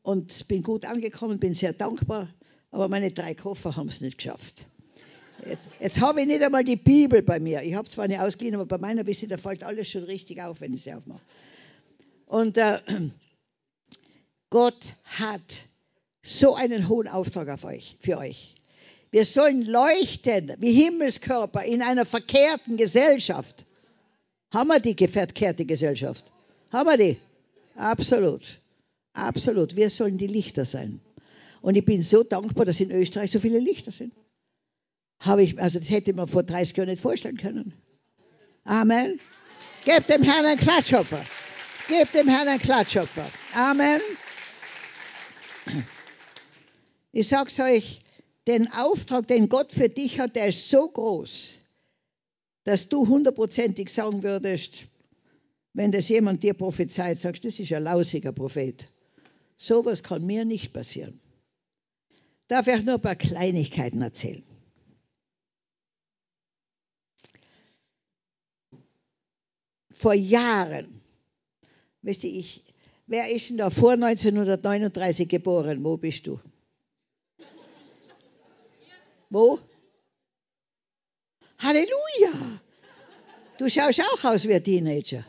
und 0.02 0.48
bin 0.48 0.62
gut 0.62 0.84
angekommen, 0.84 1.38
bin 1.38 1.54
sehr 1.54 1.72
dankbar, 1.72 2.28
aber 2.70 2.88
meine 2.88 3.10
drei 3.10 3.34
Koffer 3.34 3.74
haben 3.76 3.88
es 3.88 4.02
nicht 4.02 4.18
geschafft. 4.18 4.66
Jetzt, 5.46 5.68
jetzt 5.80 6.00
habe 6.00 6.22
ich 6.22 6.26
nicht 6.26 6.42
einmal 6.42 6.64
die 6.64 6.76
Bibel 6.76 7.22
bei 7.22 7.38
mir. 7.38 7.62
Ich 7.62 7.74
habe 7.74 7.88
zwar 7.88 8.04
eine 8.04 8.22
ausgeliehen, 8.22 8.54
aber 8.54 8.66
bei 8.66 8.78
meiner 8.78 9.06
wisst 9.06 9.30
da 9.30 9.36
fällt 9.36 9.62
alles 9.62 9.90
schon 9.90 10.04
richtig 10.04 10.40
auf, 10.40 10.60
wenn 10.60 10.72
ich 10.72 10.84
sie 10.84 10.92
aufmache. 10.94 11.20
Und 12.26 12.56
äh, 12.56 12.78
Gott 14.50 14.94
hat 15.04 15.42
so 16.22 16.54
einen 16.54 16.88
hohen 16.88 17.08
Auftrag 17.08 17.48
auf 17.48 17.64
euch, 17.64 17.96
für 18.00 18.18
euch. 18.18 18.54
Wir 19.10 19.24
sollen 19.24 19.62
leuchten 19.62 20.52
wie 20.58 20.72
Himmelskörper 20.72 21.62
in 21.64 21.82
einer 21.82 22.04
verkehrten 22.04 22.76
Gesellschaft. 22.76 23.64
Haben 24.52 24.68
wir 24.68 24.80
die 24.80 25.06
verkehrte 25.06 25.64
Gesellschaft? 25.64 26.32
Haben 26.72 26.88
wir 26.88 26.96
die? 26.96 27.16
Absolut. 27.76 28.42
Absolut. 29.12 29.76
Wir 29.76 29.90
sollen 29.90 30.18
die 30.18 30.26
Lichter 30.26 30.64
sein. 30.64 31.00
Und 31.60 31.76
ich 31.76 31.84
bin 31.84 32.02
so 32.02 32.22
dankbar, 32.22 32.66
dass 32.66 32.80
in 32.80 32.90
Österreich 32.90 33.30
so 33.30 33.38
viele 33.38 33.58
Lichter 33.58 33.92
sind. 33.92 34.12
Habe 35.24 35.42
ich, 35.42 35.60
also 35.60 35.78
das 35.78 35.90
hätte 35.90 36.12
man 36.12 36.28
vor 36.28 36.42
30 36.42 36.76
Jahren 36.76 36.90
nicht 36.90 37.00
vorstellen 37.00 37.38
können. 37.38 37.72
Amen. 38.64 39.18
Gebt 39.84 40.08
dem 40.08 40.22
Herrn 40.22 40.44
einen 40.44 40.58
Klatschopfer. 40.58 41.24
Gebt 41.88 42.14
dem 42.14 42.28
Herrn 42.28 42.48
einen 42.48 42.60
Klatschopfer. 42.60 43.26
Amen. 43.54 44.00
Ich 47.12 47.28
sag's 47.28 47.58
euch, 47.60 48.00
den 48.46 48.70
Auftrag, 48.72 49.26
den 49.28 49.48
Gott 49.48 49.72
für 49.72 49.88
dich 49.88 50.20
hat, 50.20 50.36
der 50.36 50.48
ist 50.48 50.68
so 50.68 50.88
groß, 50.88 51.54
dass 52.64 52.88
du 52.88 53.08
hundertprozentig 53.08 53.90
sagen 53.90 54.22
würdest, 54.22 54.84
wenn 55.72 55.92
das 55.92 56.08
jemand 56.08 56.42
dir 56.42 56.54
prophezeit, 56.54 57.20
sagst, 57.20 57.44
das 57.44 57.58
ist 57.58 57.72
ein 57.72 57.82
lausiger 57.82 58.32
Prophet. 58.32 58.88
Sowas 59.56 60.02
kann 60.02 60.24
mir 60.24 60.44
nicht 60.44 60.72
passieren. 60.72 61.20
Darf 62.48 62.66
ich 62.66 62.84
nur 62.84 62.96
ein 62.96 63.00
paar 63.00 63.16
Kleinigkeiten 63.16 64.02
erzählen? 64.02 64.42
Vor 69.94 70.14
Jahren, 70.14 71.00
wisst 72.02 72.24
ihr, 72.24 72.38
ich, 72.38 72.62
wer 73.06 73.30
ist 73.30 73.50
denn 73.50 73.58
da 73.58 73.70
vor 73.70 73.92
1939 73.92 75.28
geboren? 75.28 75.82
Wo 75.84 75.96
bist 75.96 76.26
du? 76.26 76.40
Wo? 79.30 79.58
Halleluja! 81.58 82.60
Du 83.56 83.70
schaust 83.70 84.00
auch 84.00 84.24
aus 84.24 84.46
wie 84.46 84.54
ein 84.54 84.64
Teenager. 84.64 85.24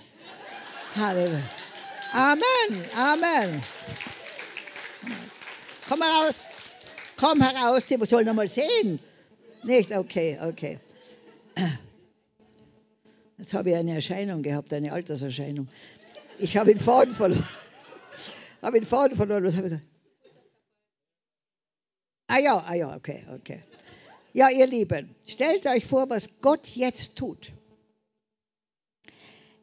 Halleluja. 0.95 1.49
Amen, 2.13 2.85
Amen. 2.95 3.63
Komm 5.87 6.01
heraus, 6.01 6.45
komm 7.17 7.41
heraus, 7.41 7.85
die 7.85 7.97
sollen 8.05 8.25
noch 8.25 8.33
mal 8.33 8.49
sehen. 8.49 8.99
Nicht? 9.63 9.91
Okay, 9.91 10.39
okay. 10.41 10.79
Jetzt 13.37 13.53
habe 13.53 13.71
ich 13.71 13.75
eine 13.75 13.93
Erscheinung 13.93 14.43
gehabt, 14.43 14.73
eine 14.73 14.93
Alterserscheinung. 14.93 15.67
Ich 16.39 16.55
habe 16.57 16.73
den 16.73 16.79
Faden 16.79 17.13
verloren. 17.13 17.47
habe 18.61 18.79
den 18.79 18.87
Faden 18.87 19.15
verloren. 19.15 19.43
Was 19.43 19.55
habe 19.55 19.67
ich 19.67 19.73
gesagt? 19.73 19.89
Ah 22.27 22.39
ja, 22.39 22.57
ah 22.57 22.73
ja, 22.73 22.95
okay, 22.95 23.25
okay. 23.33 23.61
Ja, 24.33 24.49
ihr 24.49 24.67
Lieben, 24.67 25.15
stellt 25.27 25.65
euch 25.67 25.85
vor, 25.85 26.09
was 26.09 26.41
Gott 26.41 26.67
jetzt 26.75 27.15
tut. 27.15 27.51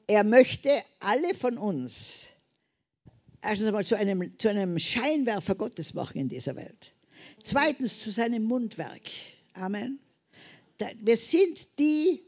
Er 0.07 0.25
möchte 0.25 0.71
alle 1.01 1.35
von 1.35 1.59
uns 1.59 2.29
erstens 3.43 3.69
einmal 3.69 3.85
zu 3.85 3.97
einem, 3.97 4.39
zu 4.39 4.49
einem 4.49 4.79
Scheinwerfer 4.79 5.55
Gottes 5.55 5.95
machen 5.95 6.19
in 6.19 6.29
dieser 6.29 6.57
Welt. 6.57 6.95
Zweitens 7.43 8.01
zu 8.01 8.11
seinem 8.11 8.45
Mundwerk. 8.45 9.03
Amen. 9.55 9.99
Wir 11.01 11.17
sind 11.17 11.79
die, 11.79 12.23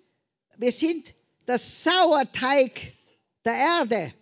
wir 0.56 0.72
sind 0.72 1.14
das 1.46 1.84
Sauerteig 1.84 2.92
der 3.44 3.54
Erde. 3.54 4.12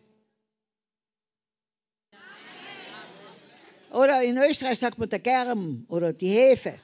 Oder 3.92 4.22
in 4.22 4.38
Österreich 4.38 4.78
sagt 4.78 4.98
man 4.98 5.08
der 5.08 5.18
Germ 5.18 5.84
oder 5.88 6.12
die 6.12 6.30
Hefe. 6.30 6.78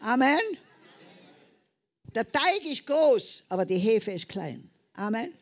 Amen. 0.00 0.38
Der 2.14 2.30
Teig 2.30 2.64
ist 2.64 2.86
groß, 2.86 3.46
aber 3.48 3.64
die 3.64 3.78
Hefe 3.78 4.12
ist 4.12 4.28
klein. 4.28 4.70
Amen. 4.92 5.32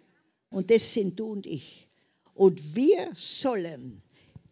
Und 0.48 0.70
das 0.70 0.92
sind 0.92 1.18
du 1.18 1.32
und 1.32 1.46
ich. 1.46 1.86
Und 2.34 2.74
wir 2.74 3.10
sollen 3.14 4.02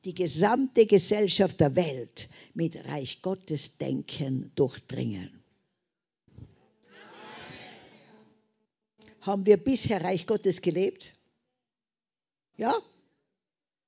die 0.04 0.14
gesamte 0.14 0.86
Gesellschaft 0.86 1.60
der 1.60 1.76
Welt 1.76 2.28
mit 2.52 2.76
Reich 2.86 3.22
Gottes 3.22 3.78
Denken 3.78 4.52
durchdringen. 4.54 5.39
Haben 9.20 9.46
wir 9.46 9.56
bisher 9.56 10.02
Reich 10.02 10.26
Gottes 10.26 10.62
gelebt? 10.62 11.14
Ja? 12.56 12.74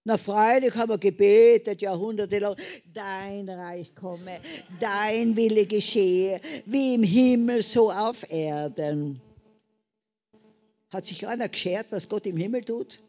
Na 0.05 0.19
freilich 0.19 0.75
haben 0.75 0.91
wir 0.91 0.99
gebetet, 0.99 1.81
jahrhundertelang, 1.81 2.57
dein 2.93 3.49
Reich 3.49 3.95
komme, 3.95 4.41
dein 4.81 5.37
Wille 5.37 5.67
geschehe, 5.67 6.41
wie 6.67 6.95
im 6.95 7.05
Himmel, 7.05 7.63
so 7.63 7.93
auf 7.93 8.29
Erden. 8.31 9.21
Hat 10.91 11.07
sich 11.07 11.27
einer 11.27 11.49
geschert, 11.49 11.87
was 11.91 12.09
Gott 12.09 12.27
im 12.27 12.37
Himmel 12.37 12.65
tut? 12.65 13.01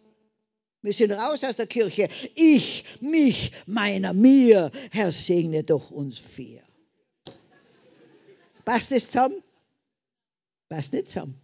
Wir 0.84 0.94
sind 0.94 1.13
raus 1.13 1.44
aus 1.44 1.56
der 1.56 1.68
Kirche. 1.68 2.10
Ich, 2.36 2.84
mich, 3.01 3.51
meiner, 3.65 4.13
mir. 4.13 4.70
Herr, 4.92 5.12
segne 5.12 5.63
doch 5.63 5.92
uns 5.92 6.20
vier. 6.20 6.62
Passt 8.65 8.92
das 8.92 9.08
zusammen? 9.08 9.42
Passt 10.70 10.94
nicht 10.94 11.10
zusammen. 11.10 11.43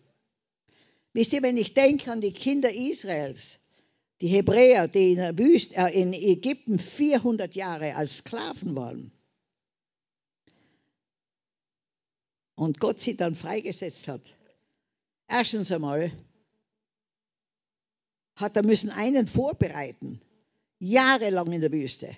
Wisst 1.20 1.34
ihr, 1.34 1.42
wenn 1.42 1.58
ich 1.58 1.74
denke 1.74 2.10
an 2.14 2.22
die 2.22 2.32
Kinder 2.32 2.74
Israels, 2.74 3.60
die 4.22 4.30
Hebräer, 4.30 4.88
die 4.88 5.12
in, 5.12 5.38
Wüste, 5.38 5.76
äh, 5.76 6.02
in 6.02 6.14
Ägypten 6.14 6.80
400 6.80 7.56
Jahre 7.56 7.96
als 7.98 8.20
Sklaven 8.20 8.74
waren 8.78 9.12
und 12.56 12.80
Gott 12.80 13.02
sie 13.02 13.18
dann 13.18 13.36
freigesetzt 13.36 14.08
hat. 14.08 14.22
Erstens 15.28 15.74
einmal 15.74 16.14
hat 18.36 18.56
er 18.56 18.64
müssen 18.64 18.90
einen 18.90 19.28
vorbereiten, 19.28 20.22
jahrelang 20.80 21.52
in 21.52 21.60
der 21.60 21.74
Wüste. 21.74 22.16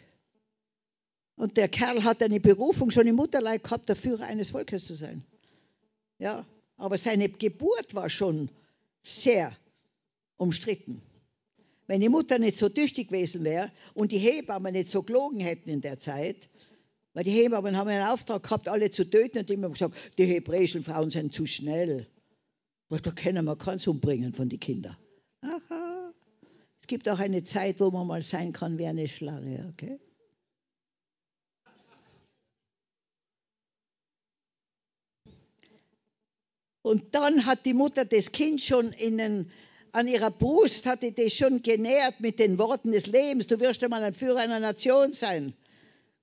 Und 1.37 1.57
der 1.57 1.69
Kerl 1.69 2.03
hat 2.03 2.21
eine 2.21 2.39
Berufung 2.39 2.91
schon 2.91 3.07
im 3.07 3.15
Mutterleib 3.15 3.63
gehabt, 3.63 3.89
der 3.89 3.95
Führer 3.95 4.25
eines 4.25 4.51
Volkes 4.51 4.85
zu 4.85 4.93
sein. 4.93 5.25
Ja, 6.19 6.45
aber 6.77 6.99
seine 6.99 7.29
Geburt 7.29 7.95
war 7.95 8.07
schon 8.07 8.51
sehr 9.03 9.55
umstritten. 10.37 11.01
Wenn 11.87 12.01
die 12.01 12.09
Mutter 12.09 12.39
nicht 12.39 12.57
so 12.57 12.69
tüchtig 12.69 13.09
gewesen 13.09 13.43
wäre 13.43 13.71
und 13.93 14.11
die 14.11 14.17
Hebammen 14.17 14.73
nicht 14.73 14.89
so 14.89 15.03
gelogen 15.03 15.39
hätten 15.39 15.69
in 15.69 15.81
der 15.81 15.99
Zeit, 15.99 16.37
weil 17.13 17.25
die 17.25 17.31
Hebammen 17.31 17.75
haben 17.75 17.89
einen 17.89 18.07
Auftrag 18.07 18.43
gehabt, 18.43 18.69
alle 18.69 18.89
zu 18.91 19.09
töten 19.09 19.39
und 19.39 19.49
immer 19.49 19.69
gesagt, 19.69 19.95
die 20.17 20.23
hebräischen 20.25 20.83
Frauen 20.83 21.11
sind 21.11 21.33
zu 21.33 21.45
schnell. 21.45 22.07
Weil 22.87 23.01
da 23.01 23.11
können 23.11 23.45
wir 23.45 23.57
keins 23.57 23.87
umbringen 23.87 24.33
von 24.33 24.47
den 24.47 24.59
Kindern. 24.59 24.95
Aha. 25.41 26.13
Es 26.81 26.87
gibt 26.87 27.09
auch 27.09 27.19
eine 27.19 27.43
Zeit, 27.43 27.79
wo 27.79 27.91
man 27.91 28.07
mal 28.07 28.21
sein 28.21 28.53
kann 28.53 28.77
wie 28.77 28.85
eine 28.85 29.07
Schlange, 29.07 29.73
okay? 29.73 29.99
Und 36.81 37.13
dann 37.13 37.45
hat 37.45 37.65
die 37.65 37.73
Mutter 37.73 38.05
das 38.05 38.31
Kind 38.31 38.61
schon 38.61 38.91
den, 38.91 39.51
an 39.91 40.07
ihrer 40.07 40.31
Brust, 40.31 40.85
hatte 40.85 41.11
das 41.11 41.33
schon 41.33 41.61
genährt 41.61 42.19
mit 42.19 42.39
den 42.39 42.57
Worten 42.57 42.91
des 42.91 43.07
Lebens. 43.07 43.47
Du 43.47 43.59
wirst 43.59 43.83
einmal 43.83 44.03
ein 44.03 44.13
Führer 44.13 44.39
einer 44.39 44.59
Nation 44.59 45.13
sein. 45.13 45.53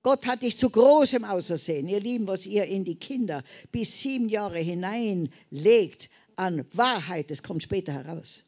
Gott 0.01 0.25
hat 0.27 0.43
dich 0.43 0.57
zu 0.57 0.69
großem 0.69 1.25
ausersehen. 1.25 1.87
Ihr 1.87 1.99
Lieben, 1.99 2.27
was 2.27 2.45
ihr 2.45 2.65
in 2.65 2.85
die 2.85 2.95
Kinder 2.95 3.43
bis 3.71 3.99
sieben 3.99 4.29
Jahre 4.29 4.59
hineinlegt 4.59 6.09
an 6.35 6.65
Wahrheit, 6.73 7.31
das 7.31 7.43
kommt 7.43 7.63
später 7.63 7.91
heraus. 7.91 8.45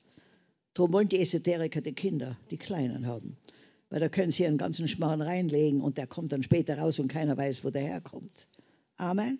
Darum 0.73 0.93
wollen 0.93 1.09
die 1.09 1.19
Esoteriker 1.19 1.81
die 1.81 1.93
Kinder, 1.93 2.37
die 2.49 2.57
Kleinen 2.57 3.05
haben. 3.05 3.37
Weil 3.89 3.99
da 3.99 4.07
können 4.07 4.31
sie 4.31 4.47
einen 4.47 4.57
ganzen 4.57 4.87
Schmarrn 4.87 5.21
reinlegen 5.21 5.81
und 5.81 5.97
der 5.97 6.07
kommt 6.07 6.31
dann 6.31 6.43
später 6.43 6.77
raus 6.79 6.99
und 6.99 7.09
keiner 7.09 7.35
weiß, 7.35 7.65
wo 7.65 7.69
der 7.69 7.81
herkommt. 7.81 8.47
Amen. 8.95 9.39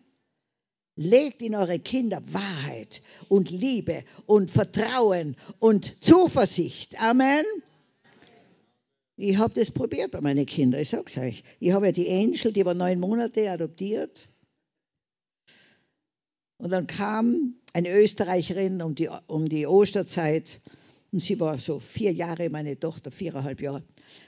Legt 0.95 1.41
in 1.41 1.55
eure 1.55 1.79
Kinder 1.79 2.21
Wahrheit 2.27 3.01
und 3.29 3.50
Liebe 3.50 4.03
und 4.25 4.51
Vertrauen 4.51 5.36
und 5.60 6.03
Zuversicht. 6.03 7.01
Amen. 7.01 7.45
Ich 9.15 9.38
habe 9.38 9.53
das 9.53 9.71
probiert 9.71 10.12
bei 10.12 10.21
meinen 10.21 10.45
Kindern, 10.45 10.81
ich 10.81 10.89
sag's 10.89 11.17
euch. 11.17 11.43
Ich 11.60 11.71
habe 11.71 11.88
ja 11.88 11.91
die 11.91 12.10
Angel, 12.10 12.51
die 12.51 12.65
war 12.65 12.74
neun 12.74 13.00
Monate 13.00 13.50
adoptiert. 13.50 14.27
Und 16.57 16.71
dann 16.71 16.88
kam 16.88 17.55
eine 17.74 17.91
Österreicherin 17.91 18.81
um 18.81 18.95
die, 18.95 19.10
um 19.27 19.48
die 19.48 19.65
Osterzeit 19.67 20.60
und 21.12 21.19
sie 21.19 21.39
war 21.39 21.57
so 21.57 21.79
vier 21.79 22.12
Jahre, 22.13 22.50
meine 22.50 22.79
Tochter, 22.79 23.11
viereinhalb 23.11 23.61
Jahre. 23.61 23.83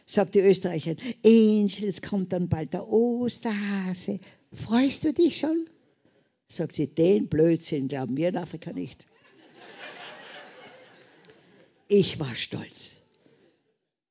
Sagt 0.05 0.35
die 0.35 0.39
Österreicherin, 0.39 0.97
Angel, 1.25 1.89
es 1.89 2.01
kommt 2.01 2.33
dann 2.33 2.49
bald 2.49 2.73
der 2.73 2.87
Osterhase. 2.87 4.19
Freust 4.51 5.03
du 5.05 5.13
dich 5.13 5.37
schon? 5.37 5.67
Sagt 6.53 6.75
sie, 6.75 6.85
den 6.87 7.29
Blödsinn 7.29 7.87
glauben 7.87 8.15
wir 8.15 8.29
in 8.29 8.37
Afrika 8.37 8.71
nicht. 8.73 9.05
Ich 11.87 12.19
war 12.19 12.35
stolz. 12.35 12.97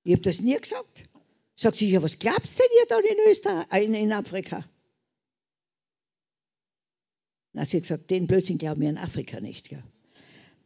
Ich 0.02 0.12
habe 0.12 0.22
das 0.22 0.40
nie 0.40 0.58
gesagt. 0.58 1.08
Sagt 1.54 1.76
sie, 1.76 1.88
ja, 1.88 2.02
was 2.02 2.18
glaubst 2.18 2.58
denn 2.58 2.66
ihr 2.80 2.86
dann 2.88 3.04
in 3.04 3.30
Österreich, 3.30 3.66
äh, 3.72 3.84
in, 3.84 3.94
in 3.94 4.12
Afrika? 4.12 4.64
Na, 7.52 7.64
sie 7.64 7.80
gesagt, 7.80 8.10
den 8.10 8.26
Blödsinn 8.26 8.58
glauben 8.58 8.80
wir 8.80 8.88
in 8.88 8.98
Afrika 8.98 9.38
nicht. 9.38 9.70
Ja. 9.70 9.78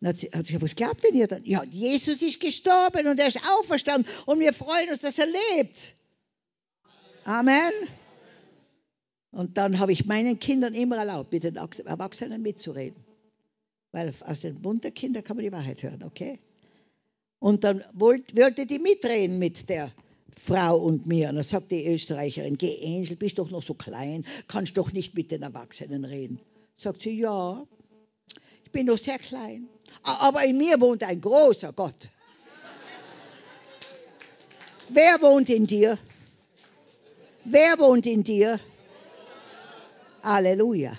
Dann 0.01 0.09
hat 0.09 0.19
sie, 0.19 0.29
hat 0.29 0.47
sie 0.47 0.55
gesagt, 0.55 0.63
was 0.63 0.77
glaubt 0.77 1.05
denn 1.05 1.15
ihr 1.15 1.27
dann? 1.27 1.45
Ja, 1.45 1.63
Jesus 1.65 2.23
ist 2.23 2.41
gestorben 2.41 3.07
und 3.07 3.21
er 3.21 3.29
ist 3.29 3.41
auferstanden 3.59 4.11
und 4.25 4.41
wir 4.41 4.55
freuen 4.55 4.89
uns, 4.91 5.01
dass 5.01 5.19
er 5.19 5.27
lebt. 5.27 5.95
Amen. 7.25 7.73
Und 9.37 9.59
dann 9.59 9.81
habe 9.81 9.93
ich 9.93 10.07
meinen 10.07 10.41
Kindern 10.41 10.73
immer 10.73 10.97
erlaubt, 10.97 11.31
mit 11.31 11.45
den 11.45 11.57
Erwachsenen 11.57 12.41
mitzureden. 12.41 13.05
Weil 13.93 14.15
aus 14.21 14.41
dem 14.41 14.63
Mund 14.63 14.83
der 14.83 14.93
Kinder 14.93 15.21
kann 15.21 15.37
man 15.37 15.45
die 15.45 15.53
Wahrheit 15.53 15.83
hören, 15.83 16.05
okay? 16.05 16.39
Und 17.39 17.63
dann 17.63 17.85
wollte 17.93 18.65
die 18.65 18.79
mitreden 18.79 19.39
mit 19.39 19.69
der 19.69 19.93
Frau 20.35 20.79
und 20.79 21.05
mir. 21.07 21.29
Und 21.29 21.35
dann 21.35 21.45
sagt 21.45 21.71
die 21.71 21.87
Österreicherin, 21.87 22.57
geh 22.57 22.83
Angel, 22.83 23.17
bist 23.17 23.39
doch 23.39 23.51
noch 23.51 23.63
so 23.63 23.75
klein, 23.75 24.25
kannst 24.49 24.79
doch 24.79 24.91
nicht 24.95 25.15
mit 25.15 25.31
den 25.31 25.43
Erwachsenen 25.43 26.07
reden. 26.07 26.41
Sagt 26.79 27.03
sie, 27.03 27.19
ja, 27.21 27.63
ich 28.65 28.73
bin 28.73 28.87
noch 28.87 28.97
sehr 28.97 29.19
klein, 29.19 29.69
aber 30.03 30.47
in 30.47 30.57
mir 30.57 30.81
wohnt 30.81 31.03
ein 31.03 31.21
großer 31.21 31.75
Gott. 31.75 32.09
Wer 34.89 35.21
wohnt 35.21 35.51
in 35.51 35.67
dir? 35.67 35.99
Wer 37.45 37.79
wohnt 37.79 38.07
in 38.07 38.25
dir? 38.25 38.59
Halleluja. 40.27 40.93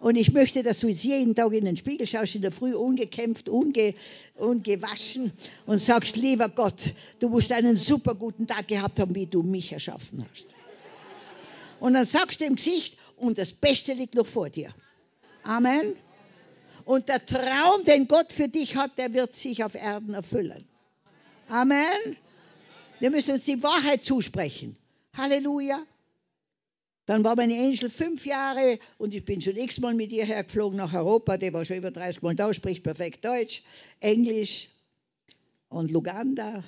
Und 0.00 0.16
ich 0.16 0.32
möchte, 0.32 0.64
dass 0.64 0.80
du 0.80 0.88
jetzt 0.88 1.04
jeden 1.04 1.36
Tag 1.36 1.52
in 1.52 1.64
den 1.64 1.76
Spiegel 1.76 2.08
schaust, 2.08 2.34
in 2.34 2.42
der 2.42 2.50
Früh 2.50 2.74
ungekämpft, 2.74 3.48
unge, 3.48 3.94
ungewaschen 4.34 5.32
und 5.64 5.78
sagst, 5.78 6.16
lieber 6.16 6.48
Gott, 6.48 6.92
du 7.20 7.28
musst 7.28 7.52
einen 7.52 7.76
super 7.76 8.16
guten 8.16 8.48
Tag 8.48 8.66
gehabt 8.66 8.98
haben, 8.98 9.14
wie 9.14 9.26
du 9.26 9.44
mich 9.44 9.70
erschaffen 9.70 10.26
hast. 10.28 10.46
Und 11.78 11.94
dann 11.94 12.04
sagst 12.04 12.40
du 12.40 12.44
im 12.46 12.56
Gesicht, 12.56 12.98
und 13.16 13.38
das 13.38 13.52
Beste 13.52 13.92
liegt 13.92 14.16
noch 14.16 14.26
vor 14.26 14.50
dir. 14.50 14.74
Amen. 15.44 15.94
Und 16.84 17.08
der 17.08 17.24
Traum, 17.24 17.84
den 17.84 18.08
Gott 18.08 18.32
für 18.32 18.48
dich 18.48 18.74
hat, 18.74 18.98
der 18.98 19.14
wird 19.14 19.36
sich 19.36 19.62
auf 19.62 19.76
Erden 19.76 20.14
erfüllen. 20.14 20.64
Amen. 21.48 22.16
Wir 22.98 23.10
müssen 23.10 23.34
uns 23.34 23.44
die 23.44 23.62
Wahrheit 23.62 24.02
zusprechen. 24.02 24.76
Halleluja. 25.16 25.84
Dann 27.12 27.24
war 27.24 27.36
meine 27.36 27.52
Angel 27.52 27.90
fünf 27.90 28.24
Jahre 28.24 28.78
und 28.96 29.12
ich 29.12 29.22
bin 29.22 29.42
schon 29.42 29.54
x-mal 29.54 29.92
mit 29.92 30.12
ihr 30.12 30.24
hergeflogen 30.24 30.78
nach 30.78 30.94
Europa. 30.94 31.36
Die 31.36 31.52
war 31.52 31.62
schon 31.62 31.76
über 31.76 31.90
30 31.90 32.22
Mal 32.22 32.34
da, 32.34 32.54
spricht 32.54 32.82
perfekt 32.82 33.22
Deutsch, 33.22 33.64
Englisch 34.00 34.70
und 35.68 35.90
Luganda. 35.90 36.64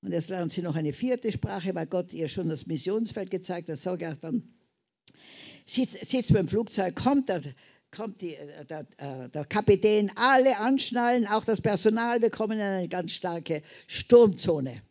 Und 0.00 0.12
jetzt 0.12 0.28
lernt 0.28 0.52
sie 0.52 0.62
noch 0.62 0.76
eine 0.76 0.92
vierte 0.92 1.32
Sprache, 1.32 1.74
weil 1.74 1.86
Gott 1.86 2.12
ihr 2.12 2.28
schon 2.28 2.48
das 2.48 2.68
Missionsfeld 2.68 3.32
gezeigt 3.32 3.68
hat. 3.68 3.78
Sag 3.78 4.00
ich 4.00 4.20
dann, 4.20 4.44
sitzt, 5.66 6.08
sitzt 6.08 6.32
beim 6.32 6.46
Flugzeug, 6.46 6.94
kommt 6.94 7.28
der, 7.28 7.42
kommt 7.90 8.20
die, 8.20 8.36
äh, 8.36 8.64
der, 8.64 8.86
äh, 8.98 9.28
der, 9.28 9.44
Kapitän, 9.44 10.12
alle 10.14 10.58
anschnallen, 10.58 11.26
auch 11.26 11.44
das 11.44 11.60
Personal, 11.60 12.22
wir 12.22 12.30
kommen 12.30 12.60
in 12.60 12.64
eine 12.64 12.88
ganz 12.88 13.10
starke 13.10 13.62
Sturmzone. 13.88 14.82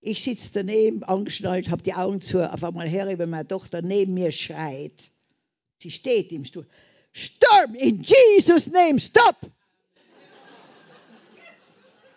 Ich 0.00 0.22
sitze 0.22 0.50
daneben, 0.52 1.02
angeschnallt, 1.02 1.70
habe 1.70 1.82
die 1.82 1.94
Augen 1.94 2.20
zu, 2.20 2.50
auf 2.52 2.62
einmal 2.62 2.88
her, 2.88 3.18
wenn 3.18 3.30
meine 3.30 3.48
Tochter 3.48 3.82
neben 3.82 4.14
mir 4.14 4.30
schreit. 4.30 5.10
Sie 5.80 5.90
steht 5.90 6.30
im 6.32 6.44
Stuhl. 6.44 6.66
Sturm 7.12 7.74
in 7.74 8.02
Jesus' 8.02 8.68
name, 8.68 9.00
stop! 9.00 9.36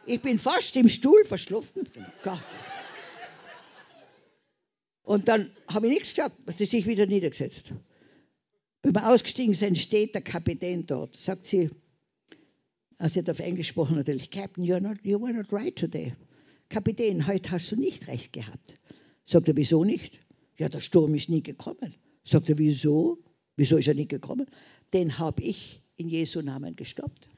Ich 0.05 0.21
bin 0.21 0.39
fast 0.39 0.75
im 0.75 0.89
Stuhl 0.89 1.25
verschluffen. 1.25 1.87
Und 5.03 5.27
dann 5.27 5.51
habe 5.67 5.87
ich 5.87 5.93
nichts 5.93 6.15
gesagt, 6.15 6.35
hat 6.47 6.57
sie 6.57 6.65
sich 6.65 6.85
wieder 6.85 7.05
niedergesetzt. 7.05 7.71
Wenn 8.83 8.95
wir 8.95 9.09
ausgestiegen 9.09 9.53
sind, 9.53 9.77
steht 9.77 10.15
der 10.15 10.21
Kapitän 10.21 10.85
dort. 10.85 11.15
Sagt 11.15 11.45
sie, 11.45 11.69
also 12.97 13.13
sie 13.13 13.19
hat 13.19 13.29
auf 13.29 13.39
Englisch 13.39 13.67
gesprochen 13.67 13.95
natürlich, 13.95 14.29
Captain, 14.29 14.63
you're 14.63 14.79
not, 14.79 14.97
you 15.03 15.19
were 15.19 15.33
not 15.33 15.51
right 15.51 15.75
today. 15.75 16.13
Kapitän, 16.71 17.27
heute 17.27 17.51
hast 17.51 17.69
du 17.71 17.75
nicht 17.75 18.07
recht 18.07 18.31
gehabt. 18.31 18.79
Sagt 19.25 19.49
er, 19.49 19.57
wieso 19.57 19.83
nicht? 19.83 20.13
Ja, 20.57 20.69
der 20.69 20.79
Sturm 20.79 21.13
ist 21.15 21.27
nie 21.27 21.43
gekommen. 21.43 21.93
Sagt 22.23 22.49
er, 22.49 22.57
wieso? 22.57 23.17
Wieso 23.57 23.75
ist 23.75 23.89
er 23.89 23.93
nicht 23.93 24.09
gekommen? 24.09 24.47
Den 24.93 25.19
habe 25.19 25.43
ich 25.43 25.81
in 25.97 26.07
Jesu 26.07 26.41
Namen 26.41 26.77
gestoppt. 26.77 27.29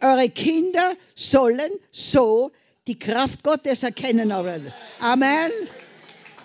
Eure 0.00 0.30
Kinder 0.30 0.96
sollen 1.14 1.70
so 1.90 2.50
die 2.86 2.98
Kraft 2.98 3.42
Gottes 3.42 3.82
erkennen. 3.82 4.32
Amen. 4.32 5.52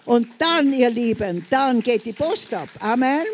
Und 0.05 0.27
dann, 0.39 0.73
ihr 0.73 0.89
Lieben, 0.89 1.45
dann 1.49 1.81
geht 1.81 2.03
die 2.05 2.13
Post 2.13 2.53
ab. 2.53 2.69
Amen. 2.79 3.25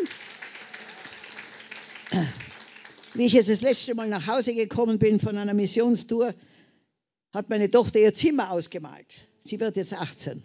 Wie 3.14 3.24
ich 3.24 3.32
jetzt 3.32 3.48
das 3.48 3.62
letzte 3.62 3.96
Mal 3.96 4.08
nach 4.08 4.28
Hause 4.28 4.54
gekommen 4.54 5.00
bin 5.00 5.18
von 5.18 5.36
einer 5.36 5.54
Missionstour, 5.54 6.34
hat 7.32 7.48
meine 7.48 7.70
Tochter 7.70 8.00
ihr 8.00 8.14
Zimmer 8.14 8.50
ausgemalt. 8.50 9.06
Sie 9.44 9.60
wird 9.60 9.76
jetzt 9.76 9.94
18. 9.94 10.42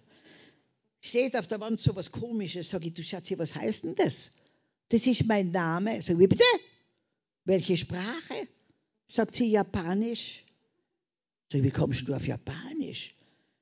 Steht 1.02 1.36
auf 1.36 1.48
der 1.48 1.60
Wand 1.60 1.80
so 1.80 1.96
was 1.96 2.12
Komisches. 2.12 2.70
Sag 2.70 2.86
ich, 2.86 2.94
du 2.94 3.04
Schatzi, 3.04 3.38
was 3.38 3.56
heißt 3.56 3.84
denn 3.84 3.96
das? 3.96 4.32
Das 4.90 5.06
ist 5.06 5.26
mein 5.26 5.52
Name. 5.52 6.02
Sag 6.02 6.14
ich, 6.14 6.20
wie 6.20 6.28
bitte? 6.28 6.44
Welche 7.46 7.76
Sprache? 7.76 8.48
Sagt 9.08 9.36
sie 9.36 9.50
Japanisch. 9.50 10.44
Sag 11.52 11.60
ich, 11.60 11.66
wie 11.66 11.72
kommst 11.72 12.08
du 12.08 12.14
auf 12.14 12.26
Japanisch? 12.26 13.16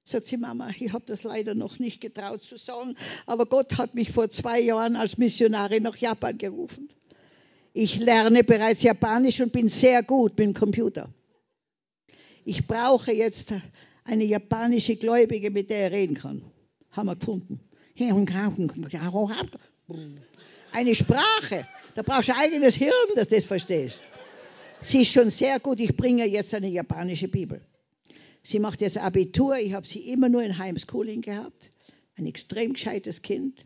Sagt 0.03 0.27
sie, 0.27 0.37
Mama, 0.37 0.71
ich 0.79 0.93
habe 0.93 1.05
das 1.05 1.23
leider 1.23 1.55
noch 1.55 1.79
nicht 1.79 2.01
getraut 2.01 2.43
zu 2.43 2.57
sagen, 2.57 2.95
aber 3.27 3.45
Gott 3.45 3.77
hat 3.77 3.93
mich 3.93 4.11
vor 4.11 4.29
zwei 4.29 4.59
Jahren 4.59 4.95
als 4.95 5.17
Missionarin 5.17 5.83
nach 5.83 5.95
Japan 5.97 6.37
gerufen. 6.37 6.89
Ich 7.73 7.99
lerne 7.99 8.43
bereits 8.43 8.81
Japanisch 8.81 9.39
und 9.41 9.53
bin 9.53 9.69
sehr 9.69 10.03
gut 10.03 10.37
mit 10.37 10.47
dem 10.47 10.53
Computer. 10.53 11.09
Ich 12.45 12.67
brauche 12.67 13.11
jetzt 13.11 13.53
eine 14.03 14.23
japanische 14.23 14.95
Gläubige, 14.95 15.51
mit 15.51 15.69
der 15.69 15.87
ich 15.87 15.93
reden 15.93 16.15
kann. 16.15 16.43
Haben 16.91 17.07
wir 17.07 17.15
gefunden. 17.15 17.59
Eine 20.71 20.95
Sprache. 20.95 21.67
Da 21.95 22.01
brauchst 22.01 22.29
du 22.29 22.33
ein 22.33 22.39
eigenes 22.39 22.75
Hirn, 22.75 22.91
dass 23.15 23.29
du 23.29 23.35
das 23.35 23.45
verstehst. 23.45 23.99
Sie 24.81 25.01
ist 25.01 25.11
schon 25.11 25.29
sehr 25.29 25.59
gut. 25.59 25.79
Ich 25.79 25.95
bringe 25.95 26.25
jetzt 26.25 26.53
eine 26.55 26.69
japanische 26.69 27.27
Bibel. 27.27 27.61
Sie 28.41 28.59
macht 28.59 28.81
jetzt 28.81 28.97
Abitur. 28.97 29.57
Ich 29.57 29.73
habe 29.73 29.85
sie 29.85 29.99
immer 30.09 30.29
nur 30.29 30.41
in 30.41 30.57
Heimschooling 30.57 31.21
gehabt. 31.21 31.69
Ein 32.15 32.25
extrem 32.25 32.73
gescheites 32.73 33.21
Kind. 33.21 33.63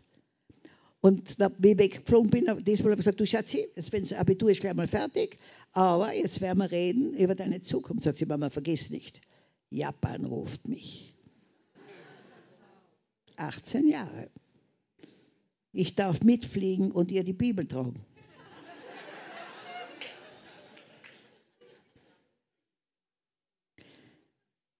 Und 1.06 1.38
wie 1.58 1.70
ich 1.70 1.78
weggeflogen 1.78 2.30
bin, 2.30 2.64
diesmal 2.64 2.90
habe 2.90 2.94
ich 3.00 3.04
gesagt, 3.04 3.20
du 3.20 3.26
Schatzi, 3.26 3.68
jetzt 3.76 3.92
wenn 3.92 4.02
das 4.02 4.12
Abitur 4.12 4.50
ist 4.50 4.60
gleich 4.60 4.74
mal 4.74 4.88
fertig, 4.88 5.38
aber 5.70 6.12
jetzt 6.12 6.40
werden 6.40 6.58
wir 6.58 6.68
reden 6.68 7.14
über 7.14 7.36
deine 7.36 7.62
Zukunft. 7.62 8.02
Sagt 8.02 8.18
sie, 8.18 8.26
Mama, 8.26 8.50
vergiss 8.50 8.90
nicht, 8.90 9.20
Japan 9.70 10.24
ruft 10.24 10.66
mich. 10.66 11.14
18 13.36 13.86
Jahre. 13.86 14.30
Ich 15.72 15.94
darf 15.94 16.24
mitfliegen 16.24 16.90
und 16.90 17.12
ihr 17.12 17.22
die 17.22 17.34
Bibel 17.34 17.68
tragen. 17.68 18.04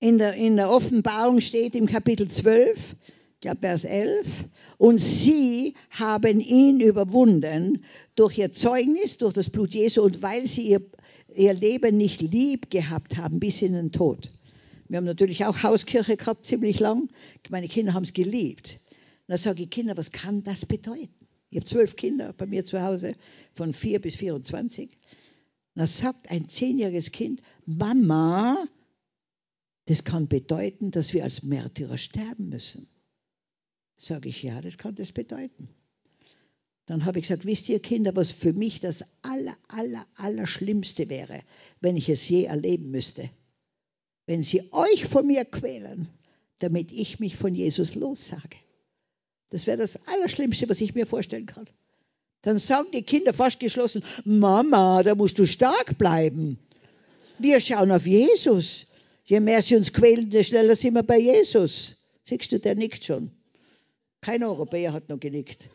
In 0.00 0.18
der, 0.18 0.34
in 0.34 0.56
der 0.56 0.70
Offenbarung 0.70 1.40
steht 1.40 1.76
im 1.76 1.86
Kapitel 1.86 2.26
12, 2.26 2.96
ich 3.34 3.40
glaube 3.42 3.60
Vers 3.60 3.84
11, 3.84 4.26
und 4.78 4.98
sie 4.98 5.74
haben 5.90 6.40
ihn 6.40 6.80
überwunden 6.80 7.84
durch 8.14 8.38
ihr 8.38 8.52
Zeugnis, 8.52 9.18
durch 9.18 9.32
das 9.32 9.50
Blut 9.50 9.74
Jesu 9.74 10.02
und 10.02 10.22
weil 10.22 10.46
sie 10.46 10.68
ihr, 10.68 10.82
ihr 11.34 11.54
Leben 11.54 11.96
nicht 11.96 12.20
lieb 12.20 12.70
gehabt 12.70 13.16
haben 13.16 13.40
bis 13.40 13.62
in 13.62 13.72
den 13.72 13.92
Tod. 13.92 14.32
Wir 14.88 14.98
haben 14.98 15.04
natürlich 15.04 15.44
auch 15.44 15.62
Hauskirche 15.62 16.16
gehabt, 16.16 16.46
ziemlich 16.46 16.78
lang. 16.78 17.08
Meine 17.50 17.68
Kinder 17.68 17.94
haben 17.94 18.04
es 18.04 18.12
geliebt. 18.12 18.78
Und 19.26 19.32
da 19.32 19.36
sage 19.36 19.64
ich, 19.64 19.70
Kinder, 19.70 19.96
was 19.96 20.12
kann 20.12 20.44
das 20.44 20.66
bedeuten? 20.66 21.26
Ich 21.50 21.56
habe 21.56 21.66
zwölf 21.66 21.96
Kinder 21.96 22.32
bei 22.32 22.46
mir 22.46 22.64
zu 22.64 22.82
Hause, 22.82 23.16
von 23.54 23.72
vier 23.72 24.00
bis 24.00 24.16
24. 24.16 24.90
Und 24.90 24.98
da 25.74 25.86
sagt 25.86 26.30
ein 26.30 26.48
zehnjähriges 26.48 27.12
Kind, 27.12 27.40
Mama, 27.64 28.66
das 29.86 30.04
kann 30.04 30.28
bedeuten, 30.28 30.90
dass 30.90 31.14
wir 31.14 31.24
als 31.24 31.42
Märtyrer 31.42 31.98
sterben 31.98 32.48
müssen. 32.48 32.88
Sage 33.96 34.28
ich, 34.28 34.42
ja, 34.42 34.60
das 34.60 34.78
kann 34.78 34.94
das 34.94 35.12
bedeuten. 35.12 35.68
Dann 36.86 37.04
habe 37.04 37.18
ich 37.18 37.24
gesagt, 37.24 37.46
wisst 37.46 37.68
ihr 37.68 37.80
Kinder, 37.80 38.14
was 38.14 38.30
für 38.30 38.52
mich 38.52 38.80
das 38.80 39.04
aller, 39.22 39.56
aller, 39.68 40.06
aller 40.16 40.44
wäre, 40.44 41.42
wenn 41.80 41.96
ich 41.96 42.08
es 42.08 42.28
je 42.28 42.44
erleben 42.44 42.90
müsste? 42.90 43.28
Wenn 44.26 44.42
sie 44.42 44.72
euch 44.72 45.04
von 45.04 45.26
mir 45.26 45.44
quälen, 45.44 46.08
damit 46.58 46.92
ich 46.92 47.18
mich 47.18 47.36
von 47.36 47.54
Jesus 47.54 47.94
lossage. 47.94 48.56
Das 49.50 49.66
wäre 49.66 49.78
das 49.78 50.06
Allerschlimmste, 50.08 50.68
was 50.68 50.80
ich 50.80 50.94
mir 50.94 51.06
vorstellen 51.06 51.46
kann. 51.46 51.66
Dann 52.42 52.58
sagen 52.58 52.88
die 52.92 53.02
Kinder 53.02 53.32
fast 53.32 53.58
geschlossen, 53.58 54.02
Mama, 54.24 55.02
da 55.02 55.14
musst 55.14 55.38
du 55.38 55.46
stark 55.46 55.98
bleiben. 55.98 56.58
Wir 57.38 57.60
schauen 57.60 57.90
auf 57.90 58.06
Jesus. 58.06 58.86
Je 59.24 59.40
mehr 59.40 59.60
sie 59.60 59.74
uns 59.74 59.92
quälen, 59.92 60.30
desto 60.30 60.50
schneller 60.50 60.76
sind 60.76 60.94
wir 60.94 61.02
bei 61.02 61.18
Jesus. 61.18 61.96
Siehst 62.24 62.52
du, 62.52 62.60
der 62.60 62.76
nickt 62.76 63.04
schon. 63.04 63.32
Kein 64.20 64.42
Europäer 64.42 64.92
hat 64.92 65.08
noch 65.08 65.20
genickt. 65.20 65.68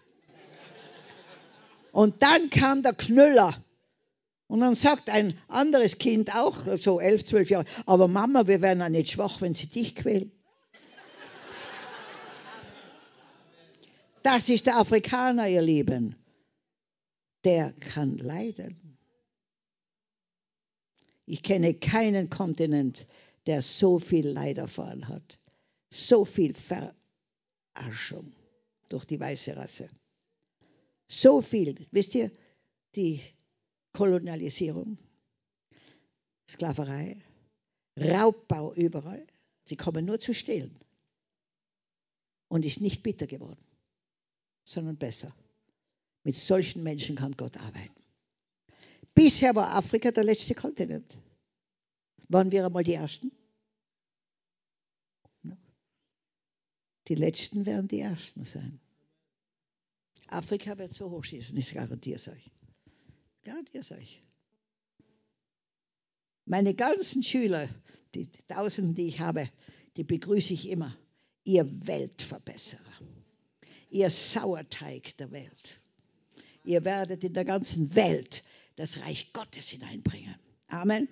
Und 1.91 2.21
dann 2.21 2.49
kam 2.49 2.81
der 2.81 2.93
Knüller. 2.93 3.55
Und 4.47 4.59
dann 4.59 4.75
sagt 4.75 5.09
ein 5.09 5.37
anderes 5.47 5.97
Kind 5.97 6.35
auch, 6.35 6.57
so 6.77 6.99
elf, 6.99 7.23
zwölf 7.23 7.49
Jahre, 7.49 7.65
aber 7.85 8.07
Mama, 8.07 8.47
wir 8.47 8.61
werden 8.61 8.79
ja 8.79 8.89
nicht 8.89 9.11
schwach, 9.11 9.39
wenn 9.41 9.53
sie 9.53 9.67
dich 9.67 9.95
quälen. 9.95 10.31
Das 14.23 14.49
ist 14.49 14.67
der 14.67 14.77
Afrikaner, 14.77 15.47
ihr 15.47 15.61
Lieben. 15.61 16.15
Der 17.43 17.73
kann 17.73 18.17
leiden. 18.17 18.97
Ich 21.25 21.43
kenne 21.43 21.73
keinen 21.73 22.29
Kontinent, 22.29 23.07
der 23.47 23.61
so 23.61 23.99
viel 23.99 24.27
Leid 24.27 24.57
erfahren 24.57 25.07
hat. 25.07 25.39
So 25.89 26.25
viel 26.25 26.53
Verarschung 27.73 28.31
durch 28.89 29.05
die 29.05 29.19
weiße 29.19 29.55
Rasse. 29.55 29.89
So 31.07 31.41
viel, 31.41 31.75
wisst 31.91 32.15
ihr, 32.15 32.31
die 32.95 33.21
Kolonialisierung, 33.93 34.97
Sklaverei, 36.49 37.21
Raubbau 37.97 38.73
überall. 38.73 39.25
Sie 39.65 39.77
kommen 39.77 40.05
nur 40.05 40.19
zu 40.19 40.33
stehlen. 40.33 40.77
Und 42.47 42.65
ist 42.65 42.81
nicht 42.81 43.01
bitter 43.03 43.27
geworden 43.27 43.63
sondern 44.63 44.97
besser. 44.97 45.33
Mit 46.23 46.35
solchen 46.35 46.83
Menschen 46.83 47.15
kann 47.15 47.33
Gott 47.33 47.57
arbeiten. 47.57 47.95
Bisher 49.13 49.55
war 49.55 49.75
Afrika 49.75 50.11
der 50.11 50.23
letzte 50.23 50.55
Kontinent. 50.55 51.17
Waren 52.29 52.51
wir 52.51 52.65
einmal 52.65 52.83
die 52.83 52.93
Ersten? 52.93 53.31
Die 57.11 57.15
Letzten 57.15 57.65
werden 57.65 57.89
die 57.89 57.99
Ersten 57.99 58.45
sein. 58.45 58.79
Afrika 60.27 60.77
wird 60.77 60.93
so 60.93 61.11
hochschießen, 61.11 61.57
ich 61.57 61.73
garantiere 61.73 62.15
es 62.15 62.29
euch. 62.29 62.49
Garantiere 63.43 63.81
es 63.81 63.91
euch. 63.91 64.23
Meine 66.45 66.73
ganzen 66.73 67.21
Schüler, 67.21 67.67
die 68.15 68.31
Tausenden, 68.47 68.95
die 68.95 69.07
ich 69.07 69.19
habe, 69.19 69.49
die 69.97 70.05
begrüße 70.05 70.53
ich 70.53 70.69
immer. 70.69 70.95
Ihr 71.43 71.65
Weltverbesserer 71.85 73.01
ihr 73.89 74.09
Sauerteig 74.09 75.17
der 75.17 75.31
Welt. 75.31 75.81
Ihr 76.63 76.85
werdet 76.85 77.25
in 77.25 77.33
der 77.33 77.43
ganzen 77.43 77.93
Welt 77.93 78.43
das 78.77 79.01
Reich 79.01 79.33
Gottes 79.33 79.67
hineinbringen. 79.67 80.35
Amen. 80.67 81.09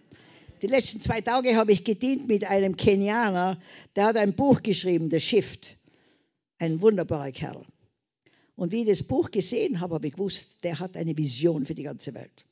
Die 0.62 0.68
letzten 0.68 1.02
zwei 1.02 1.20
Tage 1.22 1.56
habe 1.56 1.72
ich 1.74 1.84
gedient 1.84 2.28
mit 2.28 2.46
einem 2.46 2.76
Kenianer, 2.78 3.62
der 3.96 4.06
hat 4.06 4.18
ein 4.18 4.34
Buch 4.34 4.64
geschrieben, 4.64 5.10
The 5.10 5.20
Shift. 5.20 5.76
Ein 6.60 6.82
wunderbarer 6.82 7.32
Kerl. 7.32 7.66
Und 8.56 8.72
wie 8.74 8.82
ich 8.82 8.88
das 8.88 9.04
Buch 9.04 9.32
gesehen 9.32 9.80
habe, 9.80 9.96
habe 9.96 10.08
ich 10.08 10.14
gewusst, 10.14 10.64
der 10.64 10.80
hat 10.80 10.98
eine 10.98 11.18
Vision 11.18 11.66
für 11.66 11.76
die 11.76 11.84
ganze 11.84 12.14
Welt. 12.14 12.46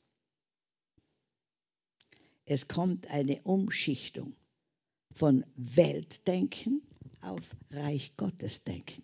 Es 2.46 2.66
kommt 2.66 3.06
eine 3.08 3.42
Umschichtung 3.42 4.34
von 5.14 5.44
Weltdenken 5.56 6.80
auf 7.20 7.54
Reich 7.70 8.12
Gottes 8.16 8.64
Denken. 8.64 9.02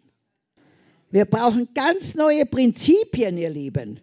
Wir 1.10 1.26
brauchen 1.26 1.68
ganz 1.74 2.14
neue 2.14 2.46
Prinzipien, 2.46 3.36
ihr 3.36 3.50
Lieben. 3.50 4.00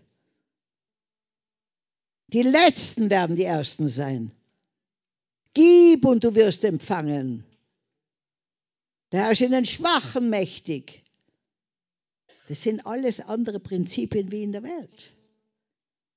Die 2.27 2.43
Letzten 2.43 3.09
werden 3.09 3.35
die 3.35 3.43
Ersten 3.43 3.87
sein. 3.87 4.31
Gib 5.53 6.05
und 6.05 6.23
du 6.23 6.35
wirst 6.35 6.63
empfangen. 6.63 7.43
Der 9.11 9.31
ist 9.31 9.41
in 9.41 9.51
den 9.51 9.65
Schwachen 9.65 10.29
mächtig. 10.29 11.03
Das 12.47 12.61
sind 12.61 12.85
alles 12.85 13.19
andere 13.19 13.59
Prinzipien 13.59 14.31
wie 14.31 14.43
in 14.43 14.51
der 14.51 14.63
Welt. 14.63 15.13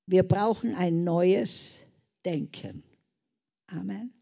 Wir 0.06 0.22
brauchen 0.22 0.74
ein 0.74 1.04
neues 1.04 1.80
Denken. 2.24 2.82
Amen. 3.66 4.12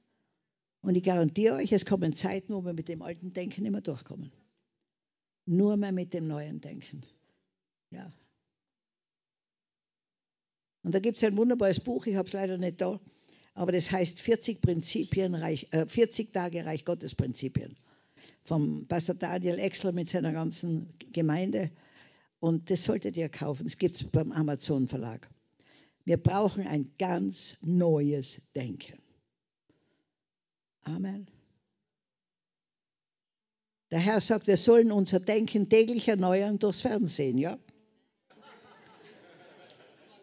Und 0.80 0.96
ich 0.96 1.02
garantiere 1.02 1.56
euch, 1.56 1.72
es 1.72 1.86
kommen 1.86 2.14
Zeiten, 2.14 2.54
wo 2.54 2.64
wir 2.64 2.72
mit 2.72 2.88
dem 2.88 3.02
alten 3.02 3.32
Denken 3.32 3.64
immer 3.64 3.80
durchkommen. 3.80 4.32
Nur 5.46 5.76
mehr 5.76 5.92
mit 5.92 6.12
dem 6.12 6.26
neuen 6.26 6.60
Denken. 6.60 7.02
Ja. 7.90 8.12
Und 10.82 10.94
da 10.94 10.98
gibt 10.98 11.16
es 11.16 11.24
ein 11.24 11.36
wunderbares 11.36 11.80
Buch, 11.80 12.06
ich 12.06 12.16
habe 12.16 12.26
es 12.26 12.32
leider 12.32 12.58
nicht 12.58 12.80
da, 12.80 13.00
Aber 13.54 13.70
das 13.70 13.90
heißt 13.90 14.20
40 14.20 14.60
Prinzipien, 14.60 15.34
Reich, 15.34 15.68
äh, 15.72 15.86
40 15.86 16.32
Tage 16.32 16.64
Reich 16.64 16.84
Gottes 16.84 17.14
Prinzipien. 17.14 17.76
Vom 18.44 18.86
Pastor 18.86 19.14
Daniel 19.14 19.58
Exler 19.58 19.92
mit 19.92 20.08
seiner 20.08 20.32
ganzen 20.32 20.92
Gemeinde. 21.12 21.70
Und 22.40 22.70
das 22.70 22.84
solltet 22.84 23.16
ihr 23.16 23.28
kaufen. 23.28 23.66
Es 23.66 23.78
gibt 23.78 23.96
es 23.96 24.04
beim 24.04 24.32
Amazon 24.32 24.88
Verlag. 24.88 25.28
Wir 26.04 26.16
brauchen 26.16 26.66
ein 26.66 26.90
ganz 26.98 27.56
neues 27.62 28.42
Denken. 28.56 28.98
Amen. 30.82 31.28
Der 33.92 34.00
Herr 34.00 34.20
sagt, 34.20 34.46
wir 34.46 34.56
sollen 34.56 34.90
unser 34.90 35.20
Denken 35.20 35.68
täglich 35.68 36.08
erneuern 36.08 36.58
durchs 36.58 36.80
Fernsehen, 36.80 37.38
ja? 37.38 37.58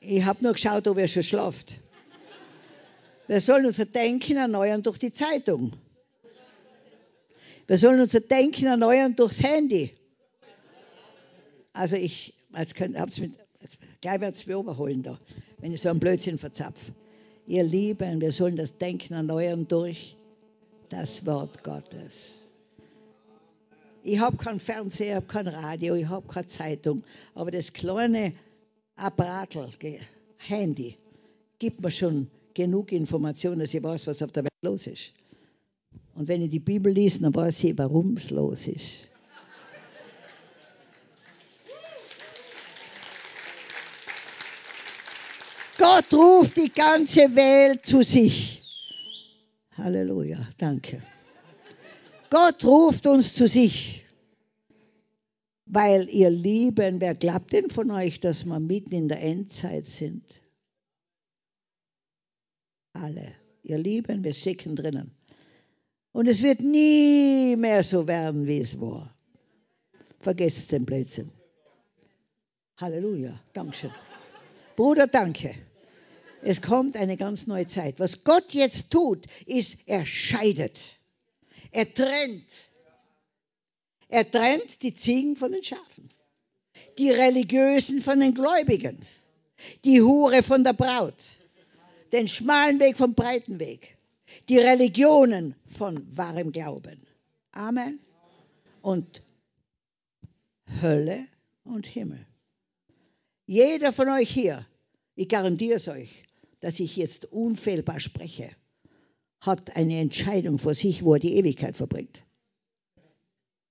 Ich 0.02 0.24
habe 0.26 0.44
nur 0.44 0.54
geschaut, 0.54 0.88
ob 0.88 0.98
er 0.98 1.08
schon 1.08 1.24
schlaft. 1.24 1.78
Wir 3.28 3.40
sollen 3.42 3.68
unser 3.68 3.86
Denken 3.86 4.38
erneuern 4.38 4.82
durch 4.82 4.98
die 4.98 5.14
Zeitung. 5.14 5.74
Wir 7.70 7.78
sollen 7.78 8.02
unser 8.02 8.22
Denken 8.22 8.66
erneuern 8.66 9.16
durchs 9.16 9.44
Handy. 9.44 9.94
Also 11.72 11.98
ich, 11.98 12.34
jetzt 12.58 12.80
habt's 12.80 13.20
mit, 13.20 13.34
jetzt, 13.62 13.78
gleich 14.02 14.20
werde 14.20 14.36
ich 14.36 14.48
mir 14.48 14.56
überholen 14.56 15.04
da, 15.04 15.20
wenn 15.60 15.72
ich 15.72 15.80
so 15.80 15.90
einen 15.90 16.00
Blödsinn 16.00 16.40
verzapfe. 16.40 16.94
Ihr 17.46 17.62
Lieben, 17.62 18.22
wir 18.22 18.32
sollen 18.32 18.56
das 18.56 18.76
Denken 18.80 19.14
erneuern 19.14 19.68
durch 19.68 20.16
das 20.90 21.28
Wort 21.28 21.64
Gottes. 21.64 22.42
Ich 24.02 24.18
habe 24.18 24.38
keinen 24.38 24.60
Fernseher, 24.60 25.10
ich 25.10 25.16
habe 25.18 25.28
kein 25.28 25.48
Radio, 25.48 25.94
ich 25.94 26.08
habe 26.08 26.28
keine 26.28 26.48
Zeitung, 26.48 27.04
aber 27.36 27.52
das 27.52 27.72
kleine 27.72 28.34
Apparatel, 28.96 29.70
Handy, 30.38 30.98
gibt 31.60 31.82
mir 31.82 31.92
schon 31.92 32.32
genug 32.56 32.92
Informationen, 32.92 33.60
dass 33.60 33.76
ich 33.76 33.84
weiß, 33.84 34.08
was 34.08 34.24
auf 34.24 34.32
der 34.32 34.46
Welt 34.46 34.64
los 34.64 34.88
ist. 34.88 35.14
Und 36.20 36.28
wenn 36.28 36.42
ich 36.42 36.50
die 36.50 36.60
Bibel 36.60 36.92
lese, 36.92 37.22
dann 37.22 37.34
weiß 37.34 37.64
ich, 37.64 37.78
warum 37.78 38.18
es 38.18 38.30
los 38.30 38.68
ist. 38.68 39.08
Gott 45.78 46.14
ruft 46.14 46.58
die 46.58 46.74
ganze 46.74 47.34
Welt 47.38 47.86
zu 47.86 48.02
sich. 48.02 48.62
Halleluja, 49.78 50.46
danke. 50.58 51.02
Gott 52.30 52.66
ruft 52.66 53.08
uns 53.08 53.34
zu 53.34 53.48
sich, 53.48 54.04
weil 55.68 56.10
ihr 56.10 56.32
Lieben, 56.32 57.00
wer 57.00 57.16
glaubt 57.16 57.54
denn 57.54 57.70
von 57.70 57.92
euch, 57.92 58.20
dass 58.20 58.44
wir 58.44 58.60
mitten 58.60 58.94
in 58.94 59.08
der 59.08 59.24
Endzeit 59.24 59.88
sind? 59.88 60.26
Alle. 62.92 63.32
Ihr 63.64 63.78
Lieben, 63.78 64.22
wir 64.26 64.34
stecken 64.34 64.76
drinnen. 64.76 65.12
Und 66.20 66.28
es 66.28 66.44
wird 66.44 66.60
nie 66.60 67.56
mehr 67.56 67.82
so 67.82 68.06
werden, 68.06 68.46
wie 68.46 68.60
es 68.60 68.82
war. 68.82 69.16
Vergesst 70.20 70.70
den 70.74 70.86
Blödsinn. 70.86 71.32
Halleluja. 72.76 73.40
Dankeschön. 73.54 73.94
Bruder, 74.76 75.08
danke. 75.08 75.56
Es 76.42 76.62
kommt 76.62 76.98
eine 76.98 77.16
ganz 77.16 77.48
neue 77.48 77.68
Zeit. 77.68 78.02
Was 78.02 78.26
Gott 78.26 78.54
jetzt 78.54 78.92
tut, 78.92 79.28
ist, 79.46 79.88
er 79.88 80.06
scheidet. 80.06 80.82
Er 81.72 81.94
trennt. 81.94 82.68
Er 84.10 84.30
trennt 84.30 84.84
die 84.84 84.96
Ziegen 84.96 85.38
von 85.38 85.54
den 85.54 85.64
Schafen, 85.64 86.10
die 86.98 87.12
Religiösen 87.12 88.02
von 88.02 88.20
den 88.20 88.34
Gläubigen, 88.34 89.00
die 89.86 90.02
Hure 90.02 90.44
von 90.44 90.66
der 90.66 90.74
Braut, 90.74 91.24
den 92.12 92.28
schmalen 92.28 92.82
Weg 92.82 92.98
vom 92.98 93.14
breiten 93.14 93.62
Weg, 93.62 93.96
die 94.48 94.58
Religionen 94.58 95.56
von 95.66 96.06
wahrem 96.16 96.52
Glauben. 96.52 97.06
Amen. 97.52 98.00
Und 98.82 99.24
Hölle 100.82 101.28
und 101.64 101.86
Himmel. 101.86 102.26
Jeder 103.46 103.92
von 103.92 104.10
euch 104.10 104.30
hier, 104.30 104.66
ich 105.16 105.28
garantiere 105.28 105.78
es 105.78 105.88
euch, 105.88 106.24
dass 106.60 106.80
ich 106.80 106.96
jetzt 106.96 107.26
unfehlbar 107.32 108.00
spreche, 108.00 108.52
hat 109.40 109.76
eine 109.76 110.00
Entscheidung 110.00 110.60
vor 110.60 110.74
sich, 110.74 111.04
wo 111.04 111.14
er 111.14 111.20
die 111.20 111.36
Ewigkeit 111.36 111.78
verbringt. 111.78 112.24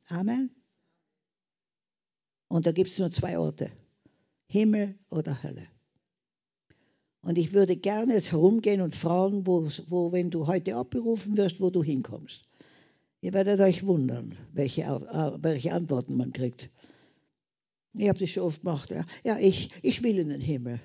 Amen. 0.06 0.50
Und 2.48 2.66
da 2.66 2.72
gibt 2.72 2.90
es 2.90 2.98
nur 2.98 3.10
zwei 3.10 3.38
Orte, 3.38 3.70
Himmel 4.46 4.98
oder 5.10 5.42
Hölle. 5.42 5.68
Und 7.22 7.36
ich 7.36 7.52
würde 7.52 7.76
gerne 7.76 8.14
jetzt 8.14 8.32
herumgehen 8.32 8.80
und 8.80 8.94
fragen, 8.94 9.46
wo, 9.46 9.68
wo, 9.88 10.12
wenn 10.12 10.30
du 10.30 10.46
heute 10.46 10.76
abberufen 10.76 11.36
wirst, 11.36 11.60
wo 11.60 11.70
du 11.70 11.82
hinkommst. 11.82 12.44
Ihr 13.20 13.32
werdet 13.32 13.60
euch 13.60 13.84
wundern, 13.86 14.36
welche, 14.52 14.82
welche 15.40 15.72
Antworten 15.72 16.16
man 16.16 16.32
kriegt. 16.32 16.70
Ich 17.94 18.08
habe 18.08 18.18
das 18.18 18.30
schon 18.30 18.44
oft 18.44 18.60
gemacht. 18.60 18.90
Ja, 18.90 19.04
ja 19.24 19.38
ich, 19.38 19.70
ich 19.82 20.02
will 20.02 20.18
in 20.18 20.28
den 20.28 20.40
Himmel. 20.40 20.80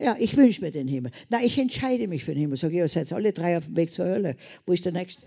Ja, 0.00 0.16
ich 0.18 0.34
wünsche 0.38 0.62
mir 0.62 0.70
den 0.70 0.88
Himmel. 0.88 1.12
Na, 1.28 1.42
ich 1.42 1.58
entscheide 1.58 2.08
mich 2.08 2.24
für 2.24 2.32
den 2.32 2.40
Himmel. 2.40 2.56
Sag 2.56 2.70
ich, 2.70 2.78
ihr 2.78 2.88
seid 2.88 3.12
alle 3.12 3.34
drei 3.34 3.58
auf 3.58 3.66
dem 3.66 3.76
Weg 3.76 3.92
zur 3.92 4.06
Hölle. 4.06 4.36
Wo 4.64 4.72
ist 4.72 4.86
der 4.86 4.92
Nächste? 4.92 5.26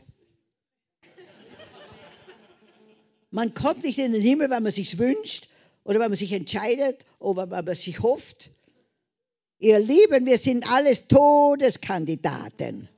Man 3.29 3.53
kommt 3.53 3.83
nicht 3.83 3.99
in 3.99 4.13
den 4.13 4.21
Himmel, 4.21 4.49
weil 4.49 4.61
man 4.61 4.71
sich 4.71 4.97
wünscht 4.97 5.47
oder 5.83 5.99
weil 5.99 6.09
man 6.09 6.15
sich 6.15 6.31
entscheidet 6.31 6.97
oder 7.19 7.51
weil 7.51 7.63
man 7.63 7.75
sich 7.75 7.99
hofft. 7.99 8.49
Ihr 9.63 9.79
Lieben, 9.79 10.25
wir 10.25 10.37
sind 10.37 10.69
alles 10.69 11.07
Todeskandidaten. 11.07 12.89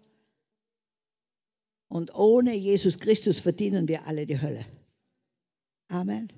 Und 1.87 2.15
ohne 2.15 2.55
Jesus 2.55 2.97
Christus 2.99 3.39
verdienen 3.39 3.87
wir 3.87 4.07
alle 4.07 4.25
die 4.25 4.41
Hölle. 4.41 4.65
Amen. 5.89 6.33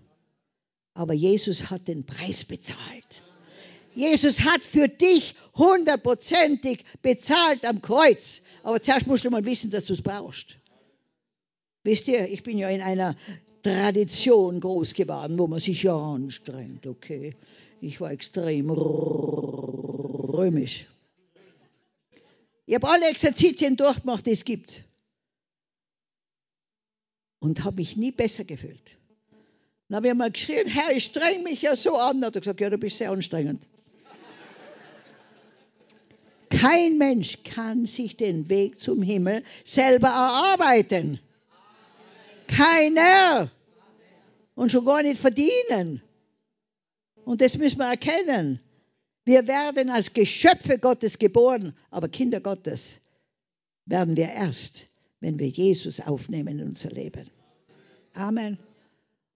Aber 0.94 1.14
Jesus 1.14 1.70
hat 1.70 1.88
den 1.88 2.06
Preis 2.06 2.44
bezahlt. 2.44 3.24
Jesus 3.96 4.42
hat 4.42 4.60
für 4.60 4.90
dich 4.90 5.36
hundertprozentig 5.56 6.84
bezahlt 7.02 7.64
am 7.64 7.82
Kreuz. 7.82 8.42
Aber 8.64 8.82
zuerst 8.82 9.08
musst 9.08 9.24
du 9.24 9.30
mal 9.30 9.46
wissen, 9.46 9.72
dass 9.72 9.86
du 9.86 9.94
es 9.94 10.02
brauchst. 10.02 10.58
Wisst 11.86 12.10
ihr, 12.10 12.28
ich 12.28 12.44
bin 12.44 12.58
ja 12.58 12.68
in 12.68 12.82
einer 12.82 13.16
Tradition 13.64 14.60
groß 14.60 14.94
geworden, 14.94 15.40
wo 15.40 15.48
man 15.48 15.62
sich 15.62 15.84
ja 15.84 15.96
anstrengt, 15.98 16.86
okay. 16.86 17.34
Ich 17.80 18.02
war 18.02 18.12
extrem 18.12 18.70
römisch. 20.38 20.86
Ich 22.66 22.76
habe 22.76 22.88
alle 22.90 23.10
Exerzitien 23.10 23.76
durchgemacht, 23.78 24.26
die 24.26 24.32
es 24.32 24.46
gibt. 24.46 24.84
Und 27.40 27.64
habe 27.64 27.78
mich 27.78 27.98
nie 27.98 28.12
besser 28.12 28.44
gefühlt. 28.44 28.98
Dann 29.88 29.98
habe 29.98 30.10
ich 30.10 30.14
mal 30.14 30.32
geschrien, 30.32 30.68
Herr, 30.68 30.92
ich 30.92 31.06
streng 31.06 31.44
mich 31.44 31.62
ja 31.62 31.76
so 31.76 31.98
an. 31.98 32.20
Dann 32.20 32.28
hat 32.28 32.36
er 32.36 32.42
gesagt, 32.42 32.60
ja, 32.60 32.70
du 32.70 32.78
bist 32.78 32.98
sehr 32.98 33.12
anstrengend. 33.12 33.64
Kein 36.50 36.98
Mensch 36.98 37.44
kann 37.44 37.86
sich 37.86 38.18
den 38.18 38.50
Weg 38.50 38.80
zum 38.80 39.02
Himmel 39.02 39.44
selber 39.64 40.08
erarbeiten. 40.08 41.20
Keiner. 42.48 43.52
Und 44.56 44.72
schon 44.72 44.86
gar 44.86 45.04
nicht 45.04 45.22
verdienen. 45.22 46.02
Und 47.24 47.42
das 47.42 47.58
müssen 47.58 47.78
wir 47.78 47.86
erkennen. 47.86 48.60
Wir 49.28 49.46
werden 49.46 49.90
als 49.90 50.14
Geschöpfe 50.14 50.80
Gottes 50.80 51.20
geboren, 51.20 51.76
aber 51.92 52.08
Kinder 52.08 52.40
Gottes 52.40 53.02
werden 53.86 54.16
wir 54.16 54.30
erst, 54.30 54.88
wenn 55.20 55.38
wir 55.38 55.50
Jesus 55.50 56.00
aufnehmen 56.00 56.60
in 56.60 56.68
unser 56.70 56.92
Leben. 56.92 57.30
Amen. 58.14 58.58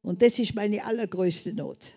Und 0.01 0.21
das 0.21 0.39
ist 0.39 0.55
meine 0.55 0.85
allergrößte 0.85 1.53
Not, 1.53 1.91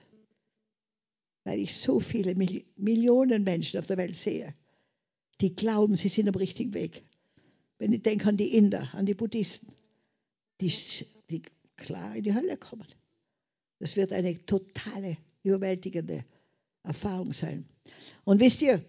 weil 1.45 1.61
ich 1.61 1.77
so 1.77 2.01
viele 2.01 2.35
Millionen 2.35 3.45
Menschen 3.45 3.79
auf 3.79 3.87
der 3.87 3.99
Welt 3.99 4.17
sehe, 4.17 4.53
die 5.41 5.55
glauben, 5.55 5.95
sie 5.95 6.09
sind 6.09 6.29
am 6.29 6.35
richtigen 6.35 6.75
Weg. 6.75 7.05
Wenn 7.79 7.93
ich 7.93 8.03
denke 8.03 8.29
an 8.29 8.37
die 8.37 8.57
Inder, 8.57 8.93
an 8.95 9.07
die 9.07 9.15
Buddhisten, 9.15 9.69
die, 10.61 10.73
die 11.31 11.43
klar 11.77 12.17
in 12.17 12.25
die 12.25 12.35
Hölle 12.35 12.57
kommen. 12.57 12.89
Das 13.79 13.95
wird 13.95 14.11
eine 14.11 14.45
totale, 14.47 15.17
überwältigende 15.45 16.25
Erfahrung 16.83 17.33
sein. 17.33 17.69
Und 18.25 18.41
wisst 18.41 18.63
ihr, 18.63 18.83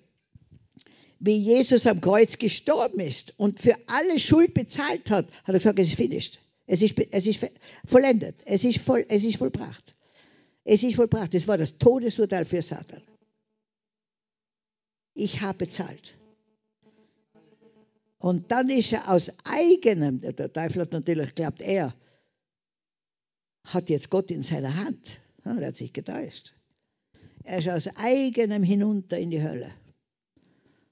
wie 1.20 1.38
Jesus 1.38 1.88
am 1.88 2.02
Kreuz 2.02 2.38
gestorben 2.38 3.00
ist 3.00 3.40
und 3.40 3.60
für 3.60 3.76
alle 3.88 4.20
Schuld 4.20 4.54
bezahlt 4.54 5.10
hat, 5.10 5.28
hat 5.44 5.48
er 5.48 5.54
gesagt, 5.54 5.80
es 5.80 5.88
ist 5.88 5.96
finished. 5.96 6.40
Es 6.68 6.82
ist, 6.82 7.00
es 7.12 7.26
ist 7.26 7.46
vollendet. 7.86 8.36
Es 8.46 8.64
ist, 8.64 8.80
voll, 8.80 9.06
es 9.08 9.24
ist 9.24 9.38
vollbracht. 9.38 9.94
Es 10.64 10.84
ist 10.84 10.96
vollbracht. 10.96 11.34
Das 11.34 11.48
war 11.48 11.58
das 11.58 11.78
Todesurteil 11.78 12.46
für 12.46 12.62
Satan. 12.62 13.02
Ich 15.14 15.42
habe 15.42 15.60
bezahlt. 15.60 16.16
Und 18.18 18.52
dann 18.52 18.70
ist 18.70 18.92
er 18.92 19.10
aus 19.10 19.32
eigenem, 19.46 20.22
der 20.22 20.52
Teufel 20.52 20.82
hat 20.82 20.92
natürlich 20.92 21.36
geglaubt, 21.36 21.62
er 21.62 21.94
hat 23.66 23.90
jetzt 23.90 24.10
Gott 24.10 24.32
in 24.32 24.42
seiner 24.42 24.76
Hand. 24.76 25.20
Er 25.44 25.68
hat 25.68 25.76
sich 25.76 25.94
getäuscht. 25.94 26.54
Er 27.46 27.60
ist 27.60 27.70
aus 27.70 27.96
eigenem 27.98 28.64
hinunter 28.64 29.18
in 29.18 29.30
die 29.30 29.42
Hölle. 29.42 29.72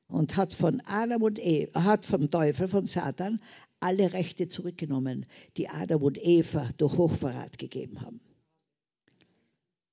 und 0.07 0.37
hat 0.37 0.53
von 0.53 0.79
Adam 0.85 1.23
und 1.23 1.39
Eva, 1.39 1.83
hat 1.83 2.05
vom 2.05 2.29
Teufel, 2.29 2.67
von 2.67 2.85
Satan, 2.85 3.41
alle 3.79 4.13
Rechte 4.13 4.47
zurückgenommen, 4.47 5.25
die 5.57 5.69
Adam 5.69 6.03
und 6.03 6.17
Eva 6.23 6.69
durch 6.77 6.97
Hochverrat 6.97 7.57
gegeben 7.57 7.99
haben. 7.99 8.21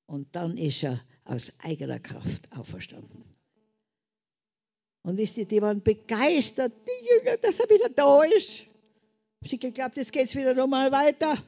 Und 0.04 0.36
dann 0.36 0.58
ist 0.58 0.82
er 0.82 1.00
aus 1.24 1.58
eigener 1.60 1.98
Kraft 1.98 2.52
auferstanden. 2.52 3.24
Und 5.02 5.16
wisst 5.16 5.38
ihr, 5.38 5.46
die 5.46 5.62
waren 5.62 5.82
begeistert, 5.82 6.74
die 6.86 7.06
Jünger, 7.06 7.38
dass 7.38 7.58
er 7.58 7.70
wieder 7.70 7.88
da 7.88 8.22
ist. 8.24 8.64
Sie 9.42 9.58
geglaubt, 9.58 9.96
jetzt 9.96 10.12
geht 10.12 10.26
es 10.26 10.36
wieder 10.36 10.52
nochmal 10.52 10.92
weiter. 10.92 11.42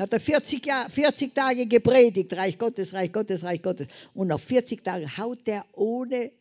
Dann 0.00 0.06
hat 0.06 0.14
er 0.14 0.20
40, 0.20 0.64
Jahr, 0.64 0.88
40 0.88 1.34
Tage 1.34 1.66
gepredigt, 1.66 2.32
Reich 2.32 2.56
Gottes, 2.56 2.94
Reich 2.94 3.12
Gottes, 3.12 3.44
Reich 3.44 3.60
Gottes. 3.60 3.86
Und 4.14 4.28
nach 4.28 4.40
40 4.40 4.82
Tagen 4.82 5.18
haut 5.18 5.46
er 5.46 5.66
ohne 5.74 6.32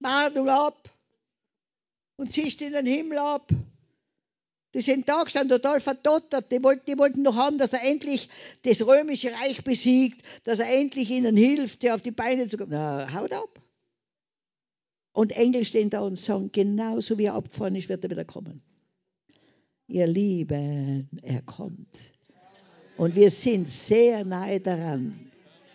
Mahnung 0.00 0.48
ab 0.48 0.90
und 2.16 2.32
zischt 2.32 2.62
in 2.62 2.72
den 2.72 2.84
Himmel 2.84 3.18
ab. 3.18 3.48
Die 4.74 4.80
sind 4.80 5.08
da 5.08 5.22
gestanden, 5.22 5.56
total 5.56 5.80
verdottert. 5.80 6.50
Die 6.50 6.60
wollten, 6.64 6.84
die 6.90 6.98
wollten 6.98 7.22
noch 7.22 7.36
haben, 7.36 7.58
dass 7.58 7.72
er 7.72 7.84
endlich 7.84 8.28
das 8.62 8.84
römische 8.84 9.30
Reich 9.32 9.62
besiegt, 9.62 10.20
dass 10.42 10.58
er 10.58 10.68
endlich 10.76 11.10
ihnen 11.10 11.36
hilft, 11.36 11.88
auf 11.88 12.02
die 12.02 12.10
Beine 12.10 12.48
zu 12.48 12.56
kommen. 12.56 12.72
Na, 12.72 13.14
haut 13.14 13.32
ab. 13.32 13.62
Und 15.12 15.30
Engel 15.30 15.64
stehen 15.64 15.90
da 15.90 16.00
und 16.00 16.18
sagen, 16.18 16.50
genauso 16.50 17.18
wie 17.18 17.26
er 17.26 17.34
abgefahren 17.34 17.76
ist, 17.76 17.88
wird 17.88 18.02
er 18.02 18.10
wieder 18.10 18.24
kommen. 18.24 18.64
Ihr 19.86 20.08
Lieben, 20.08 21.08
er 21.22 21.42
kommt. 21.42 22.13
Und 22.96 23.16
wir 23.16 23.30
sind 23.30 23.68
sehr 23.68 24.24
nahe 24.24 24.60
daran, 24.60 25.18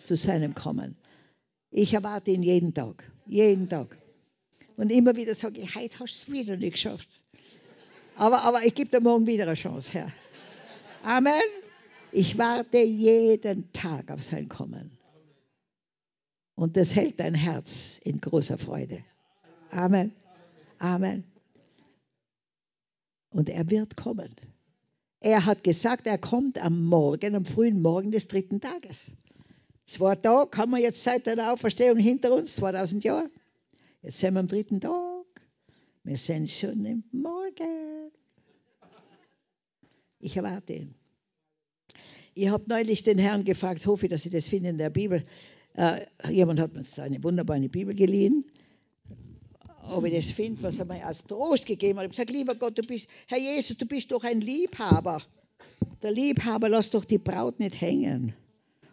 zu 0.04 0.16
seinem 0.16 0.54
Kommen. 0.54 0.96
Ich 1.70 1.92
erwarte 1.92 2.30
ihn 2.30 2.42
jeden 2.42 2.74
Tag. 2.74 3.10
Jeden 3.26 3.68
Tag. 3.68 3.96
Und 4.76 4.90
immer 4.90 5.14
wieder 5.14 5.34
sage 5.34 5.60
ich, 5.60 5.76
heute 5.76 5.98
hast 6.00 6.26
du 6.26 6.32
es 6.32 6.38
wieder 6.38 6.56
nicht 6.56 6.72
geschafft. 6.72 7.20
Aber, 8.16 8.42
aber 8.42 8.64
ich 8.64 8.74
gebe 8.74 8.90
dir 8.90 9.00
morgen 9.00 9.26
wieder 9.26 9.44
eine 9.44 9.54
Chance, 9.54 9.92
Herr. 9.92 10.12
Amen. 11.02 11.42
Ich 12.12 12.36
warte 12.38 12.78
jeden 12.78 13.72
Tag 13.72 14.10
auf 14.10 14.22
sein 14.22 14.48
Kommen. 14.48 14.98
Und 16.54 16.76
das 16.76 16.94
hält 16.94 17.20
dein 17.20 17.34
Herz 17.34 18.00
in 18.04 18.20
großer 18.20 18.58
Freude. 18.58 19.04
Amen. 19.70 20.12
Amen. 20.78 21.24
Und 23.30 23.48
er 23.48 23.70
wird 23.70 23.96
kommen. 23.96 24.34
Er 25.20 25.44
hat 25.44 25.62
gesagt, 25.62 26.06
er 26.06 26.16
kommt 26.16 26.58
am 26.58 26.84
Morgen, 26.86 27.34
am 27.34 27.44
frühen 27.44 27.82
Morgen 27.82 28.10
des 28.10 28.26
dritten 28.26 28.60
Tages. 28.60 29.10
Zwei 29.84 30.16
Tage 30.16 30.56
haben 30.56 30.70
wir 30.70 30.78
jetzt 30.78 31.02
seit 31.02 31.26
der 31.26 31.52
Auferstehung 31.52 31.98
hinter 31.98 32.32
uns, 32.32 32.56
2000 32.56 33.04
Jahre. 33.04 33.30
Jetzt 34.02 34.18
sind 34.18 34.34
wir 34.34 34.40
am 34.40 34.48
dritten 34.48 34.80
Tag. 34.80 35.26
Wir 36.04 36.16
sind 36.16 36.50
schon 36.50 36.84
im 36.86 37.04
Morgen. 37.12 38.10
Ich 40.20 40.36
erwarte 40.36 40.72
ihn. 40.72 40.94
Ich 42.34 42.48
habe 42.48 42.64
neulich 42.66 43.02
den 43.02 43.18
Herrn 43.18 43.44
gefragt, 43.44 43.86
hoffe 43.86 44.06
ich, 44.06 44.10
dass 44.10 44.24
ich 44.24 44.32
das 44.32 44.48
finde 44.48 44.70
in 44.70 44.78
der 44.78 44.90
Bibel. 44.90 45.24
Äh, 45.74 46.06
jemand 46.30 46.60
hat 46.60 46.72
mir 46.72 46.80
jetzt 46.80 46.98
eine 46.98 47.22
wunderbare 47.22 47.68
Bibel 47.68 47.94
geliehen 47.94 48.44
ob 49.88 50.04
ich 50.04 50.14
das 50.14 50.30
finde, 50.30 50.62
was 50.62 50.78
er 50.78 50.84
mir 50.84 51.04
als 51.04 51.24
Trost 51.24 51.66
gegeben 51.66 51.98
hat. 51.98 52.04
Ich 52.04 52.18
habe 52.18 52.26
gesagt, 52.26 52.30
lieber 52.30 52.54
Gott, 52.54 52.78
du 52.78 52.82
bist, 52.82 53.06
Herr 53.26 53.38
Jesus, 53.38 53.78
du 53.78 53.86
bist 53.86 54.10
doch 54.10 54.24
ein 54.24 54.40
Liebhaber. 54.40 55.22
Der 56.02 56.10
Liebhaber 56.10 56.68
lässt 56.68 56.94
doch 56.94 57.04
die 57.04 57.18
Braut 57.18 57.60
nicht 57.60 57.80
hängen 57.80 58.34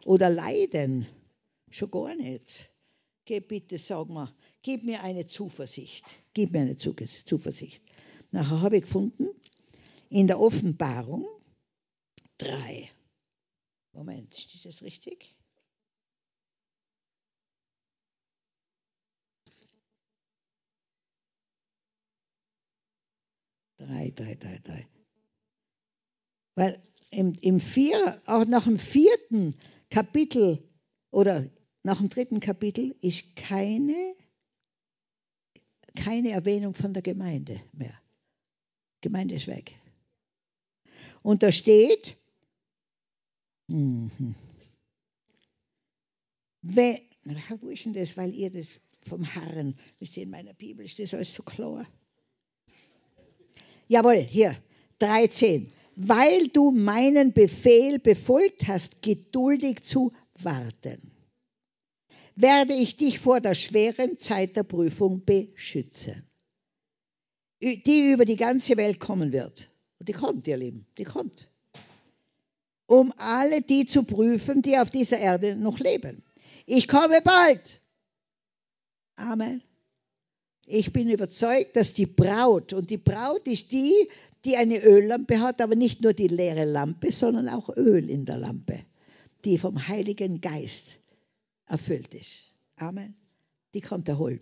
oder 0.06 0.30
leiden. 0.30 1.08
Schon 1.69 1.91
gar 1.91 2.15
nicht. 2.15 2.69
Geh 3.26 3.39
bitte, 3.41 3.78
sag 3.78 4.10
mal, 4.10 4.34
gib 4.62 4.84
mir 4.84 5.04
eine 5.04 5.28
Zuversicht. 5.28 6.06
Gib 6.34 6.52
mir 6.52 6.62
eine 6.62 6.78
Zuversicht. 6.78 7.84
Nachher 8.32 8.62
habe 8.62 8.78
ich 8.78 8.84
gefunden, 8.84 9.28
in 10.10 10.28
der 10.28 10.39
Offenbarung 10.39 11.28
3. 12.38 12.89
Moment, 13.93 14.34
ist 14.34 14.65
das 14.65 14.82
richtig? 14.82 15.37
Drei, 23.88 24.12
drei, 24.13 24.36
drei, 24.36 24.60
drei. 24.65 24.88
Weil 26.56 26.82
im, 27.10 27.36
im 27.36 27.62
vier, 27.62 28.21
auch 28.26 28.45
nach 28.45 28.65
dem 28.65 28.80
vierten 28.80 29.56
Kapitel 29.89 30.62
oder 31.10 31.50
nach 31.84 32.00
dem 32.00 32.10
dritten 32.10 32.41
Kapitel 32.41 32.95
ist 33.00 33.38
keine, 33.38 34.13
keine 35.95 36.32
Erwähnung 36.32 36.73
von 36.73 36.93
der 36.93 37.02
Gemeinde 37.02 37.62
mehr. 37.71 37.97
Gemeinde 39.00 39.36
ist 39.36 39.47
weg. 39.47 39.80
Und 41.23 41.43
da 41.43 41.54
steht, 41.54 42.17
mhm. 43.67 44.36
Wo 46.62 47.69
ist 47.69 47.86
denn 47.86 47.93
das, 47.93 48.17
weil 48.17 48.34
ihr 48.34 48.52
das 48.52 48.67
vom 49.08 49.23
Herrn, 49.23 49.80
wisst 50.00 50.17
ihr, 50.17 50.23
in 50.23 50.30
meiner 50.32 50.54
Bibel 50.54 50.86
ist 50.86 51.00
das 51.00 51.13
alles 51.13 51.34
so 51.34 51.43
klar. 51.43 51.88
Jawohl, 53.88 54.17
hier, 54.17 54.56
13. 55.00 55.71
Weil 55.95 56.47
du 56.50 56.71
meinen 56.71 57.34
Befehl 57.34 58.00
befolgt 58.00 58.67
hast, 58.67 59.02
geduldig 59.02 59.84
zu 59.84 60.13
warten, 60.39 61.12
werde 62.36 62.73
ich 62.73 62.97
dich 62.97 63.19
vor 63.19 63.41
der 63.41 63.56
schweren 63.56 64.19
Zeit 64.19 64.56
der 64.56 64.63
Prüfung 64.63 65.26
beschützen, 65.26 66.23
die 67.62 68.12
über 68.12 68.26
die 68.26 68.36
ganze 68.36 68.78
Welt 68.78 69.00
kommen 69.00 69.32
wird. 69.32 69.69
Und 70.00 70.08
die 70.08 70.13
kommt, 70.13 70.47
ihr 70.47 70.58
Lieben, 70.58 70.86
die 70.97 71.04
kommt. 71.04 71.50
Um 72.86 73.12
alle 73.17 73.62
die 73.62 73.86
zu 73.88 74.04
prüfen, 74.04 74.62
die 74.62 74.78
auf 74.78 74.91
dieser 74.91 75.17
Erde 75.17 75.56
noch 75.56 75.80
leben. 75.80 76.23
Ich 76.67 76.88
komme 76.88 77.21
bald. 77.21 77.82
Amen. 79.15 79.63
Ich 80.69 80.91
bin 80.91 81.10
überzeugt, 81.10 81.77
dass 81.77 81.93
die 81.93 82.06
Braut, 82.06 82.73
und 82.73 82.89
die 82.89 82.97
Braut 82.97 83.47
ist 83.47 83.71
die, 83.71 83.93
die 84.43 84.58
eine 84.58 84.84
Öllampe 84.84 85.39
hat, 85.39 85.62
aber 85.62 85.75
nicht 85.75 86.01
nur 86.01 86.12
die 86.12 86.27
leere 86.27 86.65
Lampe, 86.65 87.13
sondern 87.13 87.47
auch 87.47 87.69
Öl 87.77 88.10
in 88.10 88.25
der 88.25 88.38
Lampe, 88.38 88.84
die 89.45 89.58
vom 89.58 89.88
Heiligen 89.88 90.41
Geist 90.41 90.99
erfüllt 91.67 92.13
ist. 92.13 92.53
Amen. 92.75 93.15
Die 93.73 93.80
kommt 93.80 94.10
er 94.10 94.17
holen. 94.17 94.41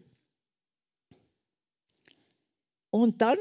Und 2.89 3.21
dann 3.21 3.37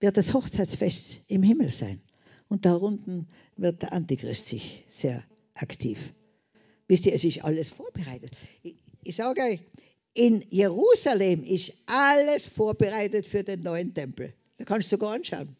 wird 0.00 0.16
das 0.16 0.34
Hochzeitsfest 0.34 1.20
im 1.28 1.44
Himmel 1.44 1.68
sein. 1.68 2.00
Und 2.48 2.64
da 2.64 2.74
unten 2.74 3.28
wird 3.56 3.82
der 3.82 3.92
Antichrist 3.92 4.46
sich 4.46 4.84
sehr 4.88 5.22
aktiv. 5.54 6.12
Wisst 6.88 7.06
ihr, 7.06 7.14
es 7.14 7.22
ist 7.22 7.44
alles 7.44 7.68
vorbereitet. 7.68 8.32
Ich, 8.64 8.74
ich 9.04 9.14
sage 9.14 9.42
euch, 9.42 9.60
in 10.14 10.44
Jerusalem 10.50 11.44
ist 11.44 11.72
alles 11.86 12.46
vorbereitet 12.46 13.26
für 13.26 13.44
den 13.44 13.60
neuen 13.60 13.94
Tempel. 13.94 14.34
Da 14.58 14.64
kannst 14.64 14.90
du 14.90 14.96
sogar 14.96 15.14
anschauen. 15.14 15.56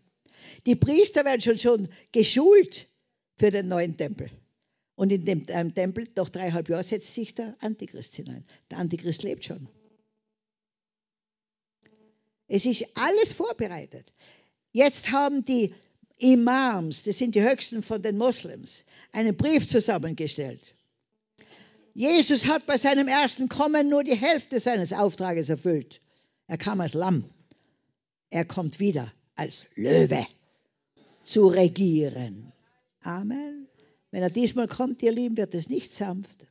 Die 0.66 0.74
Priester 0.74 1.24
werden 1.24 1.40
schon, 1.40 1.58
schon 1.58 1.88
geschult 2.12 2.88
für 3.36 3.50
den 3.50 3.68
neuen 3.68 3.96
Tempel. 3.96 4.30
Und 4.96 5.10
in 5.12 5.24
dem 5.24 5.46
ähm, 5.48 5.74
Tempel, 5.74 6.08
nach 6.14 6.28
dreieinhalb 6.28 6.68
Jahren, 6.68 6.82
setzt 6.82 7.14
sich 7.14 7.34
der 7.34 7.56
Antichrist 7.60 8.16
hinein. 8.16 8.44
Der 8.70 8.78
Antichrist 8.78 9.22
lebt 9.22 9.44
schon. 9.44 9.68
Es 12.48 12.66
ist 12.66 12.86
alles 12.96 13.32
vorbereitet. 13.32 14.12
Jetzt 14.72 15.10
haben 15.10 15.44
die 15.44 15.72
Imams, 16.18 17.04
das 17.04 17.16
sind 17.16 17.34
die 17.34 17.42
höchsten 17.42 17.82
von 17.82 18.02
den 18.02 18.18
Moslems, 18.18 18.84
einen 19.12 19.36
Brief 19.36 19.66
zusammengestellt. 19.66 20.60
Jesus 21.94 22.46
hat 22.46 22.66
bei 22.66 22.79
seinem 22.79 23.09
ersten 23.09 23.48
Kommen 23.48 23.88
nur 23.88 24.05
die 24.05 24.16
Hälfte 24.16 24.61
seines 24.61 24.92
Auftrages 24.92 25.48
erfüllt. 25.48 26.00
Er 26.46 26.59
kam 26.59 26.81
als 26.81 26.94
Lamm. 26.94 27.24
Er 28.31 28.44
kommt 28.44 28.79
wieder 28.79 29.12
als 29.35 29.64
Löwe 29.74 30.26
zu 31.24 31.48
regieren. 31.48 32.53
Amen. 33.03 33.66
Wenn 34.11 34.22
er 34.22 34.30
diesmal 34.30 34.68
kommt, 34.68 35.03
ihr 35.03 35.12
Lieben, 35.12 35.36
wird 35.36 35.55
es 35.55 35.68
nicht 35.68 35.95
sanft. 35.95 36.47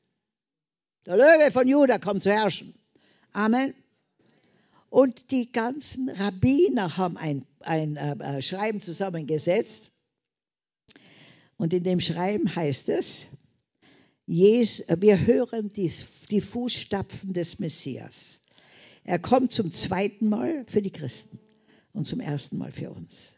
Der 1.06 1.18
Löwe 1.18 1.52
von 1.52 1.68
Juda 1.68 2.00
kommt 2.00 2.24
zu 2.24 2.32
herrschen. 2.32 2.74
Amen. 3.32 3.74
Und 4.90 5.32
die 5.32 5.52
ganzen 5.52 6.10
Rabbiner 6.10 6.98
haben 6.98 7.18
ein, 7.18 7.46
ein 7.62 7.96
äh, 7.96 8.42
Schreiben 8.42 8.82
zusammengesetzt. 8.82 9.92
Und 11.58 11.74
in 11.74 11.84
dem 11.84 12.00
Schreiben 12.00 12.54
heißt 12.56 12.90
es, 12.90 13.26
wir 14.30 15.26
hören 15.26 15.70
die, 15.70 15.90
Fußstapfen 15.90 17.34
des 17.34 17.58
Messias. 17.58 18.42
Er 19.04 19.18
kommt 19.18 19.52
zum 19.52 19.72
zweiten 19.72 20.30
Mal 20.30 20.66
für 20.68 20.84
die 20.84 20.92
Christen 20.92 21.40
und 21.94 22.06
zum 22.06 22.20
ersten 22.20 22.60
Mal 22.60 22.72
für 22.72 22.92
uns. 22.92 23.34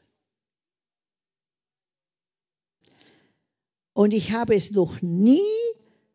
Und 3.93 4.13
ich 4.13 4.31
habe 4.31 4.53
es 4.53 4.71
noch 4.71 5.01
nie 5.01 5.39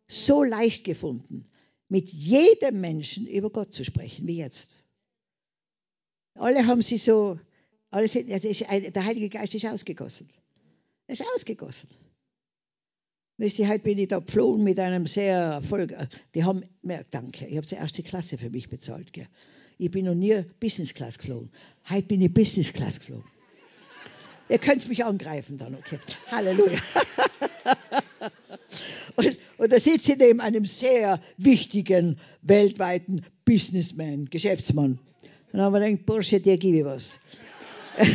so 0.06 0.42
leicht 0.42 0.84
gefunden, 0.84 1.50
mit 1.88 2.12
jedem 2.12 2.80
Menschen 2.80 3.26
über 3.26 3.48
Gott 3.48 3.72
zu 3.72 3.82
sprechen, 3.82 4.26
wie 4.26 4.36
jetzt. 4.36 4.68
Alle 6.34 6.66
haben 6.66 6.82
sie 6.82 6.98
so, 6.98 7.40
alle 7.90 8.08
sind, 8.08 8.28
der 8.28 9.04
Heilige 9.06 9.30
Geist 9.30 9.54
ist 9.54 9.64
ausgegossen. 9.64 10.28
Er 11.06 11.14
ist 11.14 11.24
ausgegossen. 11.34 11.88
Wisst 13.38 13.58
ihr, 13.58 13.68
heute 13.68 13.80
bin 13.80 13.98
ich 13.98 14.08
da 14.08 14.20
geflogen 14.20 14.64
mit 14.64 14.80
einem 14.80 15.06
sehr 15.06 15.36
Erfolg. 15.36 15.94
Die 16.34 16.44
haben 16.44 16.62
mir, 16.80 17.04
danke, 17.10 17.46
ich 17.46 17.58
habe 17.58 17.66
die 17.66 17.74
erste 17.74 18.02
Klasse 18.02 18.38
für 18.38 18.48
mich 18.48 18.70
bezahlt. 18.70 19.12
Gell. 19.12 19.26
Ich 19.76 19.90
bin 19.90 20.06
noch 20.06 20.14
nie 20.14 20.42
Business 20.58 20.94
Class 20.94 21.18
geflogen. 21.18 21.50
Heute 21.90 22.06
bin 22.06 22.22
ich 22.22 22.32
Business 22.32 22.72
Class 22.72 22.98
geflogen. 22.98 23.26
Ihr 24.48 24.58
könnt 24.58 24.88
mich 24.88 25.04
angreifen 25.04 25.58
dann, 25.58 25.74
okay. 25.74 25.98
Halleluja. 26.30 26.78
und, 29.16 29.38
und 29.58 29.72
da 29.72 29.80
sitze 29.80 30.12
ich 30.12 30.18
neben 30.18 30.40
einem 30.40 30.64
sehr 30.64 31.20
wichtigen, 31.36 32.18
weltweiten 32.40 33.22
Businessman, 33.44 34.30
Geschäftsmann. 34.30 34.92
Und 34.92 35.00
dann 35.52 35.60
haben 35.60 35.74
wir 35.74 35.80
gedacht, 35.80 36.06
Bursche, 36.06 36.40
dir 36.40 36.56
gebe 36.56 36.78
ich 36.78 36.84
was. 36.84 37.18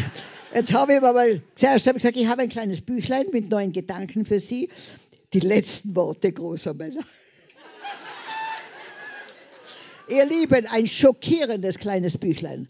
Jetzt 0.53 0.73
habe 0.73 0.93
ich 0.93 1.01
aber 1.01 1.25
zuerst 1.55 1.87
habe 1.87 1.97
ich 1.97 2.03
gesagt, 2.03 2.17
ich 2.17 2.27
habe 2.27 2.41
ein 2.41 2.49
kleines 2.49 2.81
Büchlein 2.81 3.27
mit 3.31 3.49
neuen 3.49 3.71
Gedanken 3.71 4.25
für 4.25 4.39
Sie. 4.39 4.69
Die 5.33 5.39
letzten 5.39 5.95
Worte 5.95 6.31
großer 6.31 6.73
Männer. 6.73 7.03
Ihr 10.09 10.25
Lieben, 10.25 10.67
ein 10.67 10.87
schockierendes 10.87 11.79
kleines 11.79 12.17
Büchlein. 12.17 12.67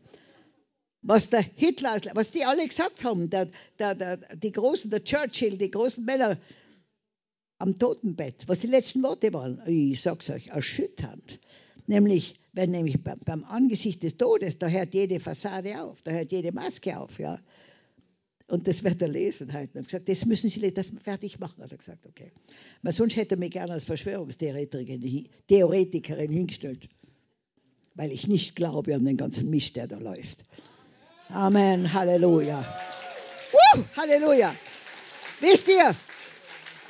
Was 1.01 1.31
der 1.31 1.41
Hitler, 1.41 1.99
was 2.13 2.29
die 2.29 2.45
alle 2.45 2.67
gesagt 2.67 3.03
haben, 3.03 3.31
der, 3.31 3.49
der, 3.79 3.95
der, 3.95 4.17
die 4.17 4.51
großen, 4.51 4.91
der 4.91 5.03
Churchill, 5.03 5.57
die 5.57 5.71
großen 5.71 6.05
Männer 6.05 6.37
am 7.57 7.79
Totenbett, 7.79 8.47
was 8.47 8.59
die 8.59 8.67
letzten 8.67 9.01
Worte 9.01 9.33
waren, 9.33 9.61
ich 9.65 10.01
sag's 10.01 10.29
euch, 10.29 10.47
erschütternd. 10.47 11.39
Nämlich, 11.87 12.39
wenn 12.53 12.69
nämlich 12.69 12.97
beim 13.03 13.43
Angesicht 13.43 14.03
des 14.03 14.17
Todes, 14.17 14.59
da 14.59 14.67
hört 14.67 14.93
jede 14.93 15.19
Fassade 15.19 15.81
auf, 15.81 16.03
da 16.03 16.11
hört 16.11 16.31
jede 16.31 16.51
Maske 16.51 16.99
auf, 16.99 17.17
ja. 17.17 17.39
Und 18.51 18.67
das 18.67 18.83
wird 18.83 19.01
er 19.01 19.07
lesen 19.07 19.53
heute. 19.53 19.79
Und 19.79 19.85
gesagt, 19.85 20.09
das 20.09 20.25
müssen 20.25 20.49
Sie 20.49 20.73
das 20.73 20.91
fertig 21.01 21.39
machen, 21.39 21.63
hat 21.63 21.71
er 21.71 21.77
gesagt, 21.77 22.05
okay. 22.05 22.33
Weil 22.81 22.91
sonst 22.91 23.15
hätte 23.15 23.35
er 23.35 23.37
mich 23.37 23.51
gerne 23.51 23.71
als 23.71 23.85
Verschwörungstheoretikerin 23.85 25.29
Theoretikerin 25.47 26.33
hingestellt. 26.33 26.89
Weil 27.95 28.11
ich 28.11 28.27
nicht 28.27 28.57
glaube 28.57 28.93
an 28.93 29.05
den 29.05 29.15
ganzen 29.15 29.49
Mist, 29.49 29.77
der 29.77 29.87
da 29.87 29.99
läuft. 29.99 30.43
Amen, 31.29 31.93
Halleluja. 31.93 32.59
Uh, 33.53 33.83
Halleluja. 33.95 34.53
Wisst 35.39 35.69
ihr, 35.69 35.95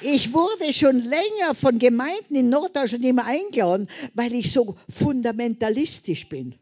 ich 0.02 0.34
wurde 0.34 0.74
schon 0.74 1.00
länger 1.00 1.54
von 1.54 1.78
Gemeinden 1.78 2.34
in 2.34 2.50
Norddeutschland 2.50 3.06
immer 3.06 3.26
eingeladen, 3.26 3.88
weil 4.16 4.34
ich 4.34 4.52
so 4.52 4.78
fundamentalistisch 4.90 6.28
bin. 6.28 6.56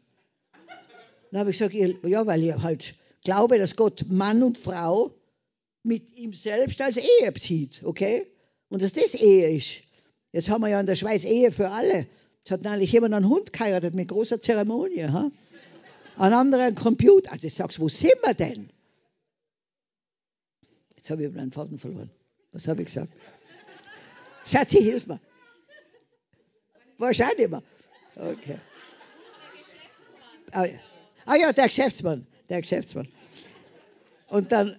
Dann 1.30 1.40
habe 1.40 1.52
ich 1.52 1.58
gesagt, 1.58 1.74
ja, 1.74 2.26
weil 2.26 2.44
ich 2.44 2.54
halt 2.54 2.94
glaube, 3.22 3.58
dass 3.58 3.76
Gott 3.76 4.06
Mann 4.08 4.42
und 4.42 4.58
Frau 4.58 5.14
mit 5.82 6.16
ihm 6.16 6.32
selbst 6.32 6.80
als 6.80 6.96
Ehe 6.96 7.34
zieht, 7.34 7.82
okay? 7.84 8.26
Und 8.68 8.82
dass 8.82 8.92
das 8.92 9.14
Ehe 9.14 9.50
ist. 9.56 9.82
Jetzt 10.32 10.48
haben 10.48 10.62
wir 10.62 10.68
ja 10.68 10.80
in 10.80 10.86
der 10.86 10.96
Schweiz 10.96 11.24
Ehe 11.24 11.50
für 11.52 11.70
alle. 11.70 12.06
Jetzt 12.38 12.50
hat 12.50 12.62
nämlich 12.62 12.92
jemand 12.92 13.14
einen 13.14 13.28
Hund 13.28 13.52
geheiratet 13.52 13.94
mit 13.94 14.08
großer 14.08 14.40
Zeremonie. 14.40 15.04
Ha? 15.04 15.30
Ein 16.16 16.32
anderer 16.32 16.64
einen 16.64 16.76
Computer. 16.76 17.32
Also 17.32 17.46
ich 17.46 17.54
sag's, 17.54 17.80
wo 17.80 17.88
sind 17.88 18.14
wir 18.22 18.34
denn? 18.34 18.70
Jetzt 20.96 21.10
habe 21.10 21.24
ich 21.24 21.34
meinen 21.34 21.52
Faden 21.52 21.78
verloren. 21.78 22.10
Was 22.52 22.68
habe 22.68 22.82
ich 22.82 22.86
gesagt? 22.86 23.12
Schatzi, 24.44 24.82
hilf 24.82 25.06
mir. 25.06 25.20
Wahrscheinlich 26.98 27.46
immer. 27.46 27.62
Okay. 28.16 28.58
Ah 30.52 31.36
ja, 31.36 31.52
der 31.52 31.66
Geschäftsmann 31.66 32.26
der 32.50 32.60
Geschäftsmann. 32.60 33.08
Und 34.28 34.52
dann, 34.52 34.76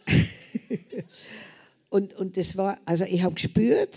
und, 1.89 2.13
und 2.13 2.37
das 2.37 2.57
war, 2.57 2.79
also 2.85 3.05
ich 3.05 3.23
habe 3.23 3.35
gespürt, 3.35 3.95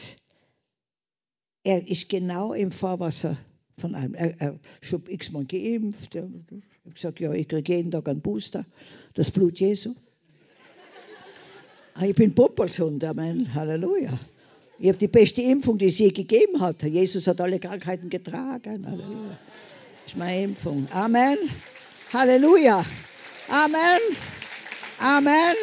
er 1.62 1.86
ist 1.88 2.08
genau 2.08 2.52
im 2.52 2.70
Fahrwasser 2.70 3.36
von 3.78 3.94
einem. 3.94 4.14
Er, 4.14 4.40
er 4.40 4.58
schon 4.80 5.02
x-mal 5.06 5.44
geimpft. 5.44 6.14
Er 6.14 6.24
hat 6.24 6.94
gesagt, 6.94 7.20
ja, 7.20 7.32
ich 7.32 7.48
kriege 7.48 7.76
jeden 7.76 7.90
Tag 7.90 8.08
einen 8.08 8.20
Booster, 8.20 8.64
das 9.14 9.30
Blut 9.30 9.58
Jesu. 9.58 9.94
Ah, 11.94 12.04
ich 12.04 12.14
bin 12.14 12.34
pumpergesund, 12.34 13.04
Amen, 13.04 13.54
Halleluja. 13.54 14.18
Ich 14.80 14.88
habe 14.88 14.98
die 14.98 15.06
beste 15.06 15.40
Impfung, 15.42 15.78
die 15.78 15.86
es 15.86 15.98
je 15.98 16.10
gegeben 16.10 16.60
hat. 16.60 16.82
Jesus 16.82 17.28
hat 17.28 17.40
alle 17.40 17.60
Krankheiten 17.60 18.10
getragen. 18.10 18.84
Halleluja. 18.84 19.38
Das 20.02 20.12
ist 20.12 20.16
meine 20.18 20.42
Impfung. 20.42 20.88
Amen. 20.90 21.38
Halleluja. 22.12 22.84
Amen. 23.48 24.00
Amen. 24.98 25.54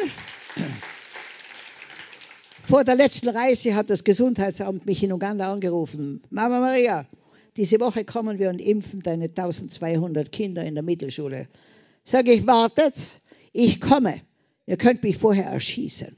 Vor 2.62 2.84
der 2.84 2.94
letzten 2.94 3.28
Reise 3.28 3.74
hat 3.74 3.90
das 3.90 4.04
Gesundheitsamt 4.04 4.86
mich 4.86 5.02
in 5.02 5.12
Uganda 5.12 5.52
angerufen. 5.52 6.22
Mama 6.30 6.60
Maria, 6.60 7.06
diese 7.56 7.80
Woche 7.80 8.04
kommen 8.04 8.38
wir 8.38 8.50
und 8.50 8.60
impfen 8.60 9.02
deine 9.02 9.24
1200 9.24 10.30
Kinder 10.30 10.64
in 10.64 10.74
der 10.74 10.84
Mittelschule. 10.84 11.48
Sag 12.04 12.28
ich, 12.28 12.46
wartet, 12.46 12.94
ich 13.52 13.80
komme. 13.80 14.20
Ihr 14.66 14.76
könnt 14.76 15.02
mich 15.02 15.18
vorher 15.18 15.46
erschießen. 15.46 16.16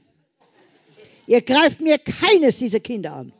Ihr 1.27 1.41
greift 1.41 1.81
mir 1.81 1.97
keines 1.97 2.59
dieser 2.59 2.79
Kinder 2.79 3.13
an. 3.13 3.33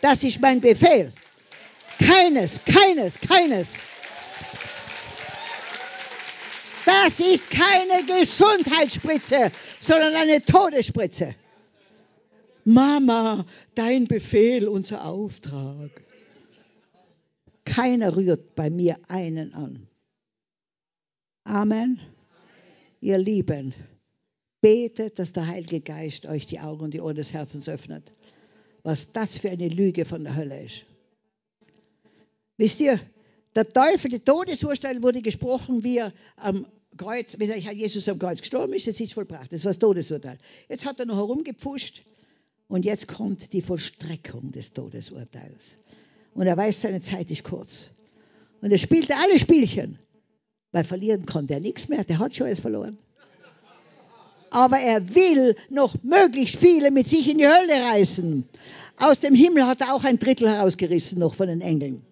Das 0.00 0.22
ist 0.22 0.40
mein 0.40 0.60
Befehl. 0.60 1.12
Keines, 1.98 2.60
keines, 2.64 3.20
keines. 3.20 3.74
Das 6.84 7.20
ist 7.20 7.50
keine 7.50 8.04
Gesundheitsspritze, 8.06 9.50
sondern 9.80 10.14
eine 10.14 10.42
Todesspritze. 10.42 11.34
Mama, 12.64 13.46
dein 13.74 14.06
Befehl, 14.06 14.68
unser 14.68 15.04
Auftrag. 15.04 15.90
Keiner 17.64 18.16
rührt 18.16 18.54
bei 18.54 18.70
mir 18.70 18.98
einen 19.08 19.54
an. 19.54 19.86
Amen. 21.44 22.00
Ihr 23.00 23.18
Lieben, 23.18 23.74
betet, 24.60 25.18
dass 25.18 25.34
der 25.34 25.46
Heilige 25.46 25.82
Geist 25.82 26.24
euch 26.24 26.46
die 26.46 26.60
Augen 26.60 26.84
und 26.84 26.94
die 26.94 27.02
Ohren 27.02 27.16
des 27.16 27.34
Herzens 27.34 27.68
öffnet. 27.68 28.10
Was 28.82 29.12
das 29.12 29.36
für 29.36 29.50
eine 29.50 29.68
Lüge 29.68 30.06
von 30.06 30.24
der 30.24 30.36
Hölle 30.36 30.64
ist. 30.64 30.84
Wisst 32.56 32.80
ihr, 32.80 32.98
der 33.54 33.72
Teufel, 33.72 34.10
die 34.10 34.20
Todesurteil 34.20 35.02
wurde 35.02 35.22
gesprochen, 35.22 35.84
wie 35.84 35.98
er 35.98 36.12
am 36.36 36.66
Kreuz, 36.96 37.36
wenn 37.38 37.50
Jesus 37.58 38.08
am 38.08 38.18
Kreuz 38.18 38.40
gestorben 38.40 38.72
ist, 38.74 38.86
das 38.86 39.00
ist 39.00 39.12
vollbracht. 39.12 39.52
Das 39.52 39.64
war 39.64 39.70
das 39.70 39.78
Todesurteil. 39.78 40.38
Jetzt 40.68 40.84
hat 40.84 41.00
er 41.00 41.06
noch 41.06 41.16
herumgepfuscht 41.16 42.02
und 42.68 42.84
jetzt 42.84 43.08
kommt 43.08 43.52
die 43.52 43.62
Vollstreckung 43.62 44.52
des 44.52 44.72
Todesurteils. 44.72 45.78
Und 46.34 46.46
er 46.46 46.56
weiß, 46.56 46.82
seine 46.82 47.02
Zeit 47.02 47.30
ist 47.30 47.44
kurz. 47.44 47.90
Und 48.60 48.70
er 48.70 48.78
spielte 48.78 49.16
alle 49.16 49.38
Spielchen, 49.38 49.98
weil 50.72 50.84
verlieren 50.84 51.26
konnte 51.26 51.54
er 51.54 51.60
nichts 51.60 51.88
mehr. 51.88 52.04
Der 52.04 52.18
hat 52.18 52.34
schon 52.34 52.46
alles 52.46 52.60
verloren. 52.60 52.98
Aber 54.50 54.78
er 54.78 55.14
will 55.14 55.56
noch 55.68 55.94
möglichst 56.02 56.56
viele 56.56 56.90
mit 56.90 57.08
sich 57.08 57.28
in 57.28 57.38
die 57.38 57.46
Hölle 57.46 57.82
reißen. 57.92 58.48
Aus 58.96 59.20
dem 59.20 59.34
Himmel 59.34 59.66
hat 59.66 59.80
er 59.80 59.94
auch 59.94 60.04
ein 60.04 60.18
Drittel 60.18 60.48
herausgerissen, 60.48 61.18
noch 61.18 61.34
von 61.34 61.48
den 61.48 61.60
Engeln. 61.60 62.04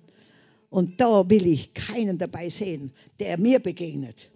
Und 0.72 1.02
da 1.02 1.28
will 1.28 1.46
ich 1.46 1.74
keinen 1.74 2.16
dabei 2.16 2.48
sehen, 2.48 2.92
der 3.20 3.36
mir 3.36 3.58
begegnet, 3.58 4.30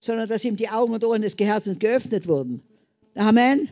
sondern 0.00 0.28
dass 0.28 0.44
ihm 0.44 0.58
die 0.58 0.68
Augen 0.68 0.92
und 0.92 1.02
Ohren 1.02 1.22
des 1.22 1.34
Herzens 1.38 1.78
geöffnet 1.78 2.28
wurden. 2.28 2.62
Amen. 3.14 3.60
Amen. 3.60 3.68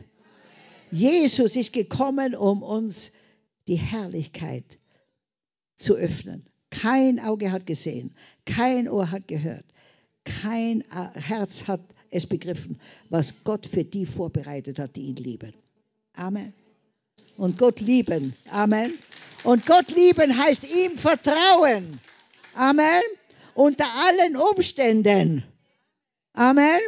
Jesus 0.89 1.55
ist 1.55 1.73
gekommen, 1.73 2.33
um 2.33 2.63
uns 2.63 3.11
die 3.67 3.75
Herrlichkeit 3.75 4.65
zu 5.77 5.95
öffnen. 5.95 6.47
Kein 6.71 7.19
Auge 7.19 7.51
hat 7.51 7.67
gesehen, 7.67 8.15
kein 8.45 8.89
Ohr 8.89 9.11
hat 9.11 9.27
gehört, 9.27 9.65
kein 10.23 10.83
Herz 11.13 11.67
hat 11.67 11.81
es 12.09 12.25
begriffen, 12.25 12.79
was 13.09 13.43
Gott 13.43 13.67
für 13.67 13.83
die 13.83 14.07
vorbereitet 14.07 14.79
hat, 14.79 14.95
die 14.95 15.03
ihn 15.03 15.17
lieben. 15.17 15.53
Amen. 16.13 16.51
Und 17.37 17.59
Gott 17.59 17.79
lieben. 17.79 18.33
Amen. 18.49 18.91
Und 19.43 19.65
Gott 19.65 19.89
lieben 19.89 20.37
heißt 20.37 20.63
ihm 20.69 20.97
vertrauen. 20.97 21.99
Amen. 22.53 23.01
Unter 23.53 23.85
allen 23.85 24.37
Umständen. 24.37 25.43
Amen. 26.33 26.79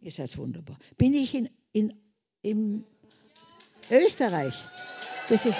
Ihr 0.00 0.12
seid 0.12 0.36
wunderbar. 0.38 0.78
Bin 0.96 1.14
ich 1.14 1.34
in, 1.34 1.48
in, 1.72 1.94
in 2.42 2.84
Österreich? 3.90 4.54
Das 5.28 5.44
ist, 5.44 5.56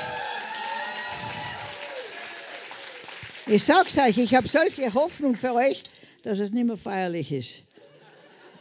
ich 3.48 3.64
sag's 3.64 3.98
euch, 3.98 4.18
ich 4.18 4.34
habe 4.34 4.46
solche 4.46 4.94
Hoffnung 4.94 5.34
für 5.34 5.54
euch, 5.54 5.82
dass 6.22 6.38
es 6.38 6.52
nicht 6.52 6.66
mehr 6.66 6.76
feierlich 6.76 7.32
ist. 7.32 7.62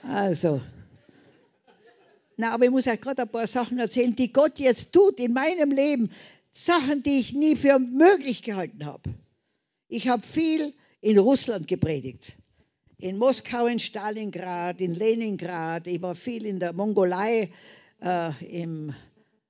Also. 0.04 0.62
Na, 2.38 2.54
aber 2.54 2.66
ich 2.66 2.72
muss 2.72 2.88
euch 2.88 3.00
gerade 3.00 3.22
ein 3.22 3.30
paar 3.30 3.48
Sachen 3.48 3.80
erzählen, 3.80 4.16
die 4.16 4.32
Gott 4.34 4.60
jetzt 4.60 4.92
tut 4.92 5.20
in 5.20 5.34
meinem 5.34 5.72
Leben. 5.72 6.12
Sachen, 6.54 7.04
die 7.04 7.20
ich 7.20 7.34
nie 7.34 7.56
für 7.56 7.80
möglich 7.80 8.42
gehalten 8.42 8.86
habe. 8.86 9.14
Ich 9.88 10.08
habe 10.08 10.26
viel 10.26 10.74
in 11.02 11.18
Russland 11.20 11.68
gepredigt. 11.68 12.34
In 12.98 13.18
Moskau, 13.18 13.68
in 13.68 13.80
Stalingrad, 13.80 14.80
in 14.82 14.96
Leningrad. 14.96 15.88
Ich 15.88 16.02
war 16.02 16.16
viel 16.16 16.46
in 16.46 16.60
der 16.60 16.74
Mongolei. 16.74 17.52
Äh, 18.02 18.62
Im 18.62 18.94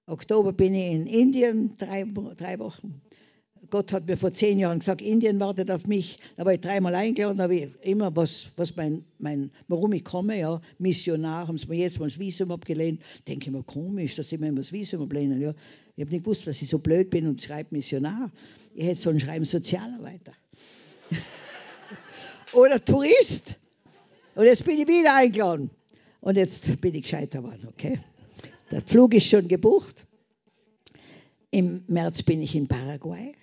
Oktober 0.07 0.51
bin 0.51 0.73
ich 0.73 0.91
in 0.91 1.07
Indien, 1.07 1.77
drei, 1.77 2.05
drei 2.38 2.59
Wochen. 2.59 3.01
Gott 3.70 3.93
hat 3.93 4.07
mir 4.07 4.18
vor 4.18 4.34
zehn 4.34 4.59
Jahren 4.59 4.80
gesagt, 4.80 5.01
Indien 5.01 5.39
wartet 5.39 5.72
auf 5.72 5.88
mich. 5.88 6.18
Da 6.36 6.45
war 6.45 6.53
ich 6.53 6.61
dreimal 6.61 6.93
eingeladen, 6.95 7.41
habe 7.41 7.55
ich 7.55 7.70
immer 7.82 8.16
was, 8.16 8.47
was 8.57 8.76
mein, 8.76 9.05
mein, 9.18 9.51
warum 9.68 9.93
ich 9.93 10.03
komme, 10.03 10.38
ja, 10.38 10.61
Missionar, 10.78 11.47
haben 11.47 11.57
sie 11.57 11.68
mir 11.68 11.78
jetzt 11.78 11.99
mal 11.99 12.07
das 12.07 12.20
Visum 12.20 12.51
abgelehnt. 12.51 13.01
Denke 13.28 13.45
ich 13.45 13.51
mir, 13.51 13.63
komisch, 13.63 14.16
dass 14.16 14.30
sie 14.30 14.38
mir 14.38 14.47
immer 14.47 14.59
das 14.59 14.72
Visum 14.72 15.01
ablehnen. 15.01 15.41
Ja. 15.41 15.53
Ich 15.95 16.03
habe 16.03 16.11
nicht 16.11 16.24
gewusst, 16.24 16.47
dass 16.47 16.61
ich 16.61 16.70
so 16.70 16.80
blöd 16.80 17.09
bin 17.09 17.28
und 17.28 17.41
schreibe 17.41 17.76
Missionar. 17.76 18.32
Ich 18.74 18.86
hätte 18.86 18.99
sollen 18.99 19.20
schreiben 19.20 19.45
Sozialarbeiter. 19.45 20.34
Oder 22.53 22.84
Tourist. 22.84 23.55
Und 24.36 24.45
jetzt 24.45 24.66
bin 24.66 24.80
ich 24.80 24.88
wieder 24.88 25.16
eingeladen. 25.16 25.70
Und 26.20 26.36
jetzt 26.36 26.82
bin 26.82 26.93
ich 26.93 27.03
gescheiter 27.03 27.41
geworden, 27.41 27.68
okay? 27.70 27.99
Der 28.72 28.82
Flug 28.82 29.13
ist 29.13 29.28
schon 29.28 29.47
gebucht. 29.47 30.07
Im 31.51 31.84
März 31.88 32.24
bin 32.24 32.41
ich 32.41 32.55
in 32.55 32.68
Paraguay 32.68 33.34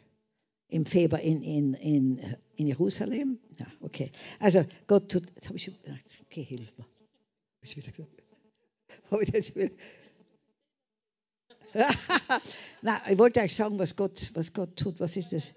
im 0.73 0.87
Februar 0.87 1.21
in, 1.21 1.43
in, 1.43 1.75
in, 1.75 2.37
in 2.57 2.67
Jerusalem. 2.67 3.39
Ja, 3.59 3.67
okay. 3.81 4.11
Also 4.39 4.65
Gott 4.87 5.11
tut, 5.11 5.25
jetzt 5.35 5.49
habe 5.49 5.57
ich 5.57 5.65
schon, 5.65 5.75
okay, 6.25 6.43
hilf 6.43 6.73
mir. 6.79 6.85
Habe 6.85 7.65
ich 7.65 7.77
wieder 7.77 7.91
gesagt? 7.91 8.23
Habe 9.11 9.23
ich 9.23 9.31
das 9.31 9.55
wieder? 9.55 9.71
Na, 12.83 13.01
ich 13.11 13.19
wollte 13.19 13.41
euch 13.41 13.55
sagen, 13.55 13.79
was 13.79 13.97
Gott, 13.97 14.31
was 14.35 14.53
Gott 14.53 14.77
tut. 14.77 14.99
Was 14.99 15.17
ist 15.17 15.33
das? 15.33 15.53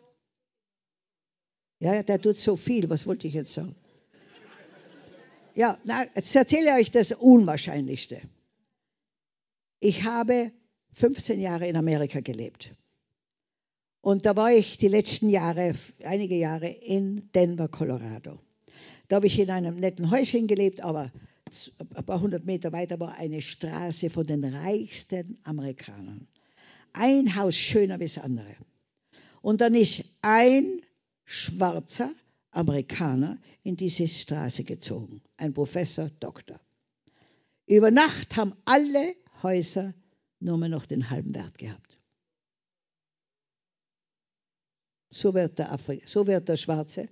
Ja, 1.79 2.03
der 2.03 2.21
tut 2.21 2.37
so 2.37 2.55
viel. 2.55 2.89
Was 2.89 3.07
wollte 3.07 3.27
ich 3.27 3.33
jetzt 3.33 3.53
sagen? 3.53 3.75
Ja, 5.55 5.79
na, 5.85 6.05
jetzt 6.15 6.35
erzähle 6.35 6.71
ich 6.71 6.87
euch 6.87 6.91
das 6.91 7.13
Unwahrscheinlichste. 7.13 8.21
Ich 9.79 10.03
habe 10.03 10.51
15 10.93 11.39
Jahre 11.39 11.67
in 11.67 11.77
Amerika 11.77 12.19
gelebt. 12.19 12.73
Und 14.05 14.27
da 14.27 14.35
war 14.35 14.51
ich 14.51 14.77
die 14.77 14.87
letzten 14.87 15.31
Jahre, 15.31 15.73
einige 16.03 16.35
Jahre 16.35 16.67
in 16.67 17.31
Denver, 17.33 17.67
Colorado. 17.67 18.39
Da 19.07 19.15
habe 19.15 19.25
ich 19.25 19.39
in 19.39 19.49
einem 19.49 19.79
netten 19.79 20.11
Häuschen 20.11 20.45
gelebt, 20.45 20.81
aber 20.81 21.11
ein 21.95 22.05
paar 22.05 22.21
hundert 22.21 22.45
Meter 22.45 22.71
weiter 22.71 22.99
war 22.99 23.15
eine 23.15 23.41
Straße 23.41 24.11
von 24.11 24.27
den 24.27 24.43
reichsten 24.43 25.39
Amerikanern. 25.41 26.27
Ein 26.93 27.35
Haus 27.35 27.55
schöner 27.55 27.99
wie 27.99 28.03
das 28.03 28.19
andere. 28.19 28.55
Und 29.41 29.61
dann 29.61 29.73
ist 29.73 30.19
ein 30.21 30.81
schwarzer 31.23 32.13
Amerikaner 32.51 33.39
in 33.63 33.75
diese 33.75 34.07
Straße 34.07 34.65
gezogen, 34.65 35.23
ein 35.37 35.51
Professor, 35.51 36.11
Doktor. 36.19 36.59
Über 37.65 37.89
Nacht 37.89 38.35
haben 38.35 38.53
alle 38.65 39.15
Häuser 39.41 39.95
nur 40.39 40.59
mehr 40.59 40.69
noch 40.69 40.85
den 40.85 41.09
halben 41.09 41.33
Wert 41.33 41.57
gehabt. 41.57 41.84
So 45.15 45.33
wird 45.33 45.59
der, 45.59 45.71
Afri 45.71 46.01
so 46.05 46.27
wird 46.27 46.49
der 46.49 46.57
Schwarze 46.57 47.07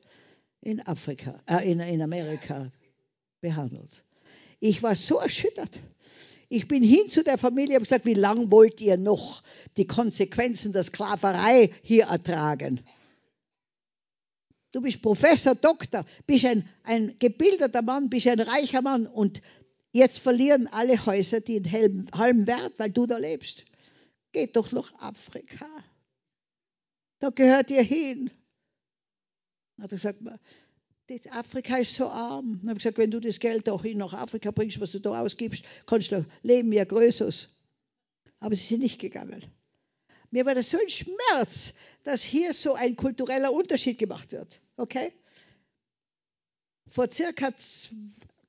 in, 0.60 0.86
Afrika, 0.86 1.41
äh, 1.47 1.72
in, 1.72 1.80
in 1.80 2.01
Amerika 2.01 2.70
behandelt. 3.39 4.04
Ich 4.60 4.84
war 4.84 4.93
so 4.93 5.20
erschüttert. 5.20 5.80
Ich 6.49 6.68
bin 6.68 6.84
hin 6.84 7.08
zu 7.08 7.24
der 7.24 7.38
Familie 7.38 7.78
und 7.78 7.84
gesagt, 7.84 8.04
wie 8.04 8.14
lange 8.14 8.51
wollt 8.51 8.82
ihr 8.82 8.97
noch 8.97 9.41
die 9.78 9.88
Konsequenzen 9.88 10.74
der 10.74 10.84
Sklaverei 10.84 11.72
hier 11.82 12.08
ertragen? 12.08 12.82
Du 14.74 14.82
bist 14.82 15.01
Professor, 15.01 15.56
Doktor, 15.56 16.06
bist 16.28 16.43
ein, 16.43 16.68
ein 16.84 17.16
gebildeter 17.20 17.84
Mann, 17.84 18.10
bist 18.10 18.28
ein 18.28 18.41
reicher 18.41 18.82
Mann 18.82 19.08
und 19.08 19.41
jetzt 19.93 20.20
verlieren 20.20 20.68
alle 20.68 21.06
Häuser 21.06 21.39
den 21.39 21.72
halben 21.72 22.47
Wert, 22.47 22.74
weil 22.76 22.91
du 22.91 23.06
da 23.06 23.18
lebst. 23.18 23.64
Geht 24.34 24.58
doch 24.58 24.74
nach 24.74 24.93
Afrika. 24.99 25.68
Da 27.24 27.30
gehört 27.30 27.71
ihr 27.71 27.84
hin. 27.84 28.32
Hat 29.80 29.93
er 29.93 29.97
gesagt, 29.97 30.19
Afrika 31.30 31.78
ist 31.78 31.95
so 31.95 32.09
arm. 32.09 32.59
Dann 32.59 32.71
habe 32.71 32.80
ich 32.80 32.84
gesagt, 32.84 32.97
wenn 32.97 33.11
du 33.11 33.21
das 33.21 33.39
Geld 33.39 33.69
auch 33.69 33.84
hin 33.84 33.99
nach 33.99 34.11
Afrika 34.11 34.51
bringst, 34.51 34.82
was 34.82 34.91
du 34.91 34.99
da 34.99 35.21
ausgibst, 35.21 35.63
kannst 35.86 36.11
du 36.11 36.26
leben 36.41 36.78
ein 36.78 36.86
Größeres. 36.86 37.47
Aber 38.41 38.53
sie 38.57 38.65
sind 38.65 38.82
nicht 38.82 38.99
gegangen. 38.99 39.41
Mir 40.32 40.45
war 40.45 40.53
das 40.53 40.69
so 40.69 40.78
ein 40.78 40.89
Schmerz, 40.89 41.74
dass 42.03 42.21
hier 42.21 42.51
so 42.51 42.74
ein 42.74 42.97
kultureller 42.97 43.53
Unterschied 43.53 43.97
gemacht 43.99 44.34
wird. 44.34 44.59
Okay? 44.76 45.13
Vor 46.89 47.09
circa 47.09 47.53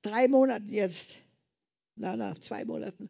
drei 0.03 0.27
Monaten 0.27 0.69
jetzt, 0.69 1.13
na, 1.95 2.17
na, 2.17 2.35
zwei 2.41 2.65
Monaten, 2.65 3.09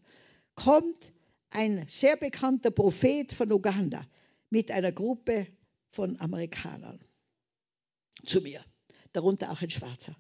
kommt 0.57 1.11
ein 1.49 1.89
sehr 1.89 2.19
bekannter 2.19 2.71
Prophet 2.71 3.33
von 3.33 3.51
Uganda 3.51 4.07
mit 4.51 4.71
einer 4.71 4.93
Gruppe 4.93 5.47
von 5.91 6.19
Amerikanern 6.21 7.01
zu 8.25 8.41
mir, 8.41 8.61
darunter 9.13 9.51
auch 9.51 9.63
ein 9.63 9.71
Schwarzer. 9.71 10.17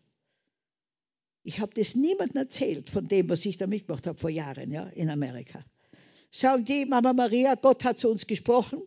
Ich 1.42 1.60
habe 1.60 1.74
das 1.74 1.94
niemandem 1.94 2.38
erzählt 2.38 2.88
von 2.88 3.06
dem, 3.06 3.28
was 3.28 3.44
ich 3.44 3.58
da 3.58 3.66
mitgemacht 3.66 4.06
habe 4.06 4.18
vor 4.18 4.30
Jahren 4.30 4.70
ja, 4.70 4.86
in 4.88 5.10
Amerika. 5.10 5.64
Sagen 6.30 6.64
die, 6.64 6.86
Mama 6.86 7.12
Maria, 7.12 7.54
Gott 7.54 7.84
hat 7.84 7.98
zu 7.98 8.10
uns 8.10 8.26
gesprochen. 8.26 8.82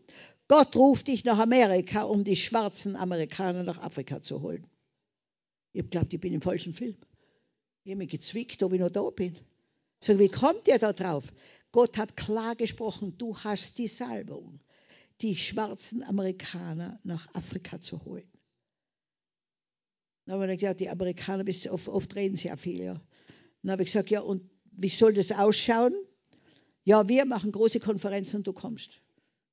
Gott 0.48 0.76
ruft 0.76 1.08
dich 1.08 1.24
nach 1.24 1.40
Amerika, 1.40 2.04
um 2.04 2.24
die 2.24 2.36
schwarzen 2.36 2.96
Amerikaner 2.96 3.64
nach 3.64 3.82
Afrika 3.82 4.22
zu 4.22 4.42
holen. 4.42 4.66
Ich 5.72 5.84
geglaubt, 5.84 6.14
ich 6.14 6.20
bin 6.20 6.34
im 6.34 6.42
falschen 6.42 6.74
Film. 6.74 6.98
Ich 7.84 7.92
habe 7.92 8.00
mich 8.00 8.10
gezwickt, 8.10 8.64
ob 8.64 8.74
ich 8.74 8.80
noch 8.80 8.90
da 8.90 9.10
bin. 9.10 9.38
Sagen, 10.00 10.20
wie 10.20 10.30
kommt 10.30 10.68
ihr 10.68 10.80
da 10.80 10.94
drauf? 10.94 11.26
Gott 11.72 11.98
hat 11.98 12.18
klar 12.18 12.56
gesprochen, 12.56 13.18
du 13.18 13.38
hast 13.38 13.78
die 13.78 13.88
Salbung 13.88 14.60
die 15.22 15.36
schwarzen 15.36 16.04
Amerikaner 16.04 17.00
nach 17.04 17.34
Afrika 17.34 17.80
zu 17.80 18.04
holen. 18.06 18.30
Dann 20.26 20.42
habe 20.42 20.54
ich 20.54 20.60
gesagt, 20.60 20.82
die 20.82 20.90
Amerikaner, 20.90 21.46
oft, 21.72 21.88
oft 21.88 22.16
reden 22.16 22.36
sie 22.36 22.50
ja 22.50 22.58
viel. 22.58 22.82
Ja. 22.82 23.02
Dann 23.62 23.72
habe 23.72 23.84
ich 23.84 23.88
gesagt, 23.88 24.10
ja, 24.10 24.20
und 24.20 24.44
wie 24.72 24.90
soll 24.90 25.14
das 25.14 25.32
ausschauen? 25.32 25.96
Ja, 26.84 27.08
wir 27.08 27.26
machen 27.26 27.52
große 27.52 27.80
Konferenzen 27.80 28.38
und 28.38 28.48
du 28.48 28.54
kommst. 28.54 29.02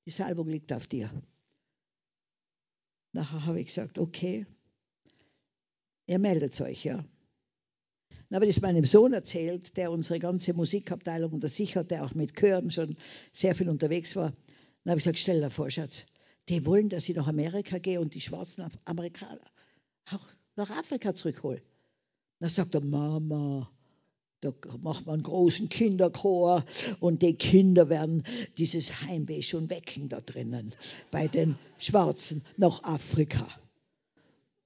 Die 0.06 0.10
Salbung 0.10 0.48
liegt 0.48 0.72
auf 0.72 0.86
dir. 0.86 1.10
Nachher 3.12 3.46
habe 3.46 3.60
ich 3.60 3.68
gesagt, 3.68 3.98
okay, 3.98 4.46
ihr 6.06 6.18
meldet 6.18 6.60
euch, 6.60 6.84
ja. 6.84 7.04
Dann 8.28 8.36
habe 8.36 8.46
ich 8.46 8.54
das 8.54 8.62
meinem 8.62 8.84
Sohn 8.84 9.12
erzählt, 9.12 9.76
der 9.76 9.92
unsere 9.92 10.18
ganze 10.18 10.54
Musikabteilung 10.54 11.32
unter 11.32 11.48
sich 11.48 11.76
hat, 11.76 11.90
der 11.90 12.04
auch 12.04 12.14
mit 12.14 12.34
Chören 12.34 12.70
schon 12.70 12.96
sehr 13.30 13.54
viel 13.54 13.68
unterwegs 13.68 14.16
war. 14.16 14.32
Dann 14.84 14.92
habe 14.92 14.98
ich 14.98 15.04
gesagt, 15.04 15.18
stell 15.18 15.40
dir 15.40 15.50
vor, 15.50 15.70
Schatz, 15.70 16.06
die 16.48 16.64
wollen, 16.66 16.90
dass 16.90 17.08
ich 17.08 17.16
nach 17.16 17.26
Amerika 17.26 17.78
gehe 17.78 18.00
und 18.00 18.14
die 18.14 18.20
schwarzen 18.20 18.70
Amerikaner 18.84 19.40
auch 20.10 20.26
nach 20.56 20.70
Afrika 20.70 21.14
zurückhole. 21.14 21.62
Dann 22.38 22.50
sagt 22.50 22.74
er, 22.74 22.82
Mama, 22.82 23.70
da 24.40 24.52
macht 24.82 25.06
man 25.06 25.14
einen 25.14 25.22
großen 25.22 25.70
Kinderchor 25.70 26.64
und 27.00 27.22
die 27.22 27.34
Kinder 27.34 27.88
werden 27.88 28.24
dieses 28.58 29.00
Heimweh 29.00 29.40
schon 29.40 29.70
wecken 29.70 30.10
da 30.10 30.20
drinnen 30.20 30.74
bei 31.10 31.28
den 31.28 31.56
Schwarzen 31.78 32.44
nach 32.58 32.82
Afrika. 32.84 33.48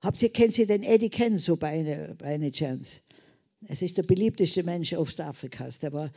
Habt 0.00 0.20
ihr, 0.20 0.32
kennen 0.32 0.50
Sie 0.50 0.66
den 0.66 0.82
Eddie 0.82 1.10
Kenzo 1.10 1.56
bei 1.56 1.68
einer, 1.68 2.14
bei 2.14 2.26
einer 2.26 2.50
Chance? 2.50 3.02
Es 3.66 3.82
ist 3.82 3.96
der 3.98 4.04
beliebteste 4.04 4.62
Mensch 4.62 4.92
Ostafrikas. 4.92 5.80
Der 5.80 5.92
war 5.92 6.10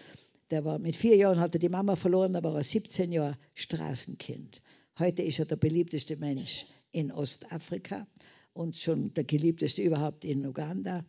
der 0.52 0.66
war 0.66 0.80
mit 0.80 0.97
vier 0.97 1.16
Jahren 1.16 1.39
hat 1.39 1.56
er 1.56 1.60
die 1.60 1.70
Mama 1.70 1.95
verloren, 1.95 2.34
da 2.34 2.43
war 2.43 2.56
er 2.56 2.64
17 2.64 3.12
Jahre 3.12 3.38
Straßenkind. 3.56 4.62
Heute 4.99 5.22
ist 5.24 5.39
er 5.39 5.45
der 5.45 5.56
beliebteste 5.56 6.18
Mensch 6.18 6.66
in 6.91 7.12
Ostafrika 7.12 8.06
und 8.54 8.76
schon 8.76 9.14
der 9.14 9.24
geliebteste 9.24 9.82
überhaupt 9.82 10.26
in 10.26 10.45
Uganda. 10.45 11.06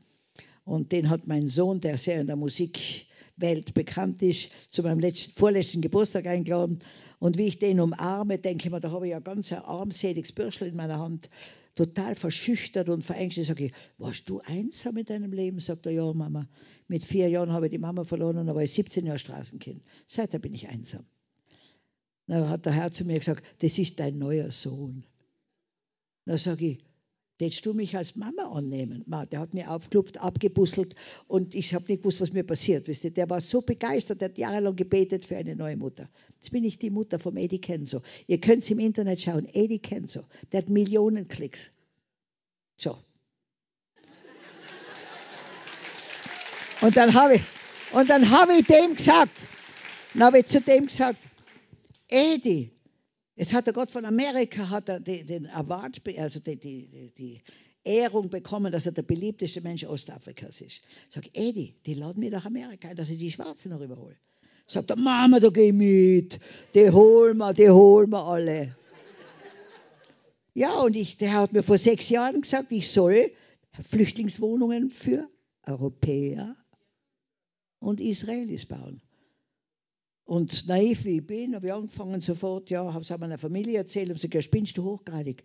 Und 0.65 0.93
den 0.93 1.11
hat 1.11 1.27
mein 1.27 1.49
Sohn, 1.49 1.81
der 1.81 1.99
sehr 1.99 2.21
in 2.21 2.29
der 2.29 2.37
Musikwelt 2.37 3.75
bekannt 3.75 4.23
ist, 4.23 4.73
zu 4.73 4.85
meinem 4.85 5.01
letzten, 5.01 5.33
vorletzten 5.33 5.81
Geburtstag 5.81 6.27
eingeladen. 6.27 6.79
Und 7.19 7.37
wie 7.37 7.49
ich 7.49 7.59
den 7.59 7.81
umarme, 7.81 8.39
denke 8.39 8.67
ich 8.67 8.71
mir, 8.71 8.79
da 8.79 8.93
habe 8.93 9.07
ich 9.07 9.11
ja 9.11 9.19
ganz 9.19 9.53
ein 9.53 9.59
armseliges 9.59 10.31
Bürschel 10.31 10.69
in 10.69 10.77
meiner 10.77 11.01
Hand 11.01 11.29
total 11.75 12.15
verschüchtert 12.15 12.89
und 12.89 13.03
verängstigt. 13.03 13.49
Sage 13.49 13.67
ich, 13.67 13.73
warst 13.99 14.29
du 14.29 14.41
einsam 14.41 14.97
in 14.97 15.05
deinem 15.05 15.33
Leben? 15.33 15.61
Sagt 15.61 15.87
er, 15.87 15.93
ja, 15.93 16.13
Mama. 16.13 16.49
Mit 16.89 17.05
vier 17.05 17.29
Jahren 17.29 17.53
habe 17.53 17.67
ich 17.67 17.73
die 17.73 17.79
Mama 17.79 18.05
verloren 18.05 18.39
und 18.39 18.47
da 18.47 18.55
war 18.55 18.63
ich 18.63 18.73
17 18.73 19.07
Jahre 19.07 19.19
Straßenkind. 19.19 19.83
Seither 20.07 20.39
bin 20.39 20.55
ich 20.55 20.69
einsam. 20.69 21.05
Dann 22.27 22.49
hat 22.49 22.67
der 22.67 22.73
Herr 22.73 22.93
zu 22.93 23.05
mir 23.05 23.19
gesagt, 23.19 23.45
das 23.61 23.79
ist 23.79 23.99
dein 23.99 24.19
neuer 24.19 24.51
Sohn. 24.51 25.05
Dann 26.25 26.39
sage 26.39 26.67
ich, 26.67 26.85
Hättest 27.43 27.67
du 27.67 27.75
mich 27.75 27.97
als 27.97 28.17
Mama 28.17 28.53
annehmen? 28.53 29.05
Der 29.31 29.41
hat 29.41 29.53
mir 29.53 29.71
aufgeklopft, 29.71 30.19
abgebusselt 30.19 30.95
und 31.29 31.55
ich 31.55 31.75
habe 31.75 31.85
nicht 31.89 32.03
gewusst, 32.03 32.21
was 32.21 32.33
mir 32.33 32.45
passiert. 32.45 32.87
Der 33.17 33.31
war 33.31 33.41
so 33.41 33.63
begeistert, 33.63 34.21
der 34.21 34.29
hat 34.29 34.39
jahrelang 34.39 34.77
gebetet 34.77 35.25
für 35.25 35.37
eine 35.37 35.57
neue 35.57 35.77
Mutter. 35.77 36.09
Jetzt 36.39 36.51
bin 36.51 36.65
ich 36.65 36.79
die 36.79 36.91
Mutter 36.91 37.19
vom 37.19 37.37
Eddie 37.37 37.61
Kenzo. 37.61 38.03
Ihr 38.27 38.41
könnt 38.41 38.63
es 38.63 38.71
im 38.71 38.79
Internet 38.79 39.21
schauen. 39.21 39.47
Eddie 39.53 39.79
Kenzo. 39.79 40.23
Der 40.51 40.63
hat 40.63 40.69
Millionen 40.69 41.29
Klicks. 41.29 41.73
So. 42.77 42.99
Und 46.81 46.97
dann 46.97 47.15
habe 47.15 47.35
ich, 47.37 47.43
und 47.93 48.11
ich 48.11 48.67
dem 48.67 48.97
gesagt, 48.97 49.33
dann 50.15 50.23
habe 50.25 50.41
ich 50.41 50.47
zu 50.47 50.61
dem 50.61 50.87
gesagt, 50.87 51.19
Eddie, 52.09 52.72
Jetzt 53.43 53.55
hat 53.55 53.67
der 53.67 53.73
Gott 53.73 53.91
von 53.91 54.05
Amerika 54.05 54.71
hat 54.71 54.89
er 54.89 55.01
den 55.01 55.49
Award, 55.49 56.01
also 56.17 56.39
die, 56.39 56.55
die, 56.55 57.11
die 57.19 57.43
Ehrung 57.83 58.31
bekommen, 58.31 58.71
dass 58.71 58.87
er 58.87 58.93
der 58.93 59.03
beliebteste 59.03 59.61
Mensch 59.61 59.83
Ostafrikas 59.83 60.61
ist. 60.61 60.83
Sag, 61.09 61.25
Eddie, 61.33 61.75
die 61.85 61.95
laden 61.95 62.21
mir 62.21 62.31
nach 62.31 62.47
Amerika 62.47 62.87
ein, 62.87 62.95
dass 62.95 63.11
ich 63.11 63.19
die 63.19 63.33
Schwarzen 63.33 63.73
noch 63.73 63.81
überhole. 63.81 64.15
Sagt 64.69 64.91
er, 64.91 64.97
Mama, 64.97 65.41
da 65.41 65.49
geh 65.49 65.73
mit, 65.73 66.39
die 66.77 66.89
holen 66.89 67.39
wir, 67.39 67.53
die 67.53 67.69
holen 67.69 68.11
wir 68.11 68.25
alle. 68.25 68.77
ja, 70.55 70.79
und 70.79 70.95
ich, 70.95 71.17
der 71.17 71.33
hat 71.33 71.53
mir 71.53 71.65
vor 71.65 71.79
sechs 71.79 72.11
Jahren 72.11 72.43
gesagt, 72.43 72.71
ich 72.71 72.93
soll 72.93 73.33
Flüchtlingswohnungen 73.89 74.89
für 74.89 75.29
Europäer 75.67 76.55
und 77.81 78.01
Israelis 78.01 78.67
bauen. 78.67 79.03
Und 80.25 80.67
naiv 80.69 81.05
wie 81.05 81.19
ich 81.19 81.27
bin, 81.27 81.55
habe 81.55 81.67
ich 81.67 81.73
angefangen 81.73 82.21
sofort, 82.21 82.71
ja, 82.71 82.93
habe 82.93 83.03
es 83.03 83.19
meiner 83.19 83.39
Familie 83.39 83.79
erzählt 83.79 84.09
und 84.09 84.15
gesagt, 84.15 84.35
ja, 84.35 84.43
spinnst 84.43 84.77
du 84.79 84.85
hochgradig. 84.85 85.43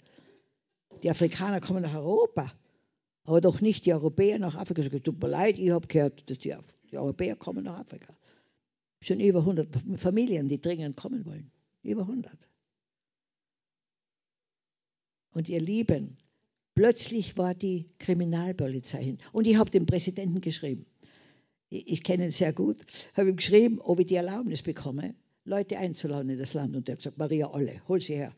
Die 1.03 1.09
Afrikaner 1.09 1.59
kommen 1.59 1.81
nach 1.81 1.95
Europa, 1.95 2.51
aber 3.23 3.41
doch 3.41 3.59
nicht 3.61 3.85
die 3.85 3.93
Europäer 3.93 4.39
nach 4.39 4.55
Afrika. 4.55 4.81
Ich 4.81 4.87
sage, 4.87 5.01
tut 5.01 5.21
mir 5.21 5.29
leid, 5.29 5.57
ich 5.57 5.71
habe 5.71 5.87
gehört, 5.87 6.29
dass 6.29 6.39
die, 6.39 6.55
die 6.91 6.97
Europäer 6.97 7.35
kommen 7.35 7.63
nach 7.63 7.79
Afrika. 7.79 8.15
Schon 9.01 9.19
über 9.19 9.39
100 9.39 9.67
Familien, 9.97 10.47
die 10.47 10.59
dringend 10.59 10.95
kommen 10.95 11.25
wollen. 11.25 11.51
Über 11.83 12.01
100. 12.01 12.33
Und 15.31 15.49
ihr 15.49 15.61
Lieben, 15.61 16.17
plötzlich 16.73 17.37
war 17.37 17.53
die 17.53 17.89
Kriminalpolizei 17.99 19.03
hin. 19.03 19.17
Und 19.33 19.45
ich 19.45 19.57
habe 19.57 19.69
dem 19.69 19.85
Präsidenten 19.85 20.41
geschrieben 20.41 20.85
ich 21.69 22.03
kenne 22.03 22.25
ihn 22.25 22.31
sehr 22.31 22.53
gut, 22.53 22.77
habe 23.15 23.29
ihm 23.29 23.35
geschrieben, 23.35 23.79
ob 23.79 23.99
ich 23.99 24.07
die 24.07 24.15
Erlaubnis 24.15 24.61
bekomme, 24.61 25.15
Leute 25.43 25.77
einzuladen 25.77 26.29
in 26.29 26.39
das 26.39 26.53
Land. 26.53 26.75
Und 26.75 26.87
er 26.87 26.93
hat 26.93 26.99
gesagt, 26.99 27.17
Maria, 27.17 27.49
alle, 27.49 27.81
hol 27.87 28.01
sie 28.01 28.15
her. 28.15 28.33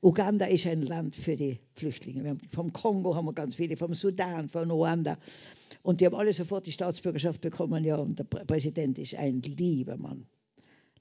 Uganda 0.00 0.44
ist 0.44 0.66
ein 0.66 0.82
Land 0.82 1.16
für 1.16 1.36
die 1.36 1.58
Flüchtlinge. 1.72 2.28
Haben, 2.28 2.40
vom 2.52 2.72
Kongo 2.72 3.14
haben 3.14 3.24
wir 3.24 3.32
ganz 3.32 3.54
viele, 3.54 3.76
vom 3.76 3.94
Sudan, 3.94 4.50
von 4.50 4.70
Ruanda. 4.70 5.18
Und 5.82 6.00
die 6.00 6.06
haben 6.06 6.14
alle 6.14 6.34
sofort 6.34 6.66
die 6.66 6.72
Staatsbürgerschaft 6.72 7.40
bekommen. 7.40 7.84
Ja, 7.84 7.96
und 7.96 8.18
der 8.18 8.24
Präsident 8.24 8.98
ist 8.98 9.14
ein 9.14 9.40
lieber 9.40 9.96
Mann. 9.96 10.26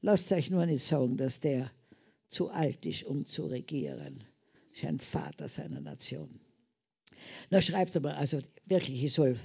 Lasst 0.01 0.32
euch 0.32 0.49
nur 0.51 0.66
nicht 0.66 0.86
sagen, 0.86 1.18
dass 1.18 1.41
der 1.41 1.70
zu 2.30 2.49
alt 2.49 2.86
ist, 2.86 3.03
um 3.03 3.26
zu 3.26 3.45
regieren. 3.45 4.24
Ist 4.74 4.86
ein 4.86 4.99
Vater 4.99 5.49
seiner 5.49 5.82
Nation. 5.82 6.39
Da 7.49 7.61
schreibt 7.61 7.95
er 7.95 8.01
mal, 8.01 8.16
also 8.16 8.39
wirklich, 8.66 9.03
ich 9.03 9.14
soll 9.14 9.38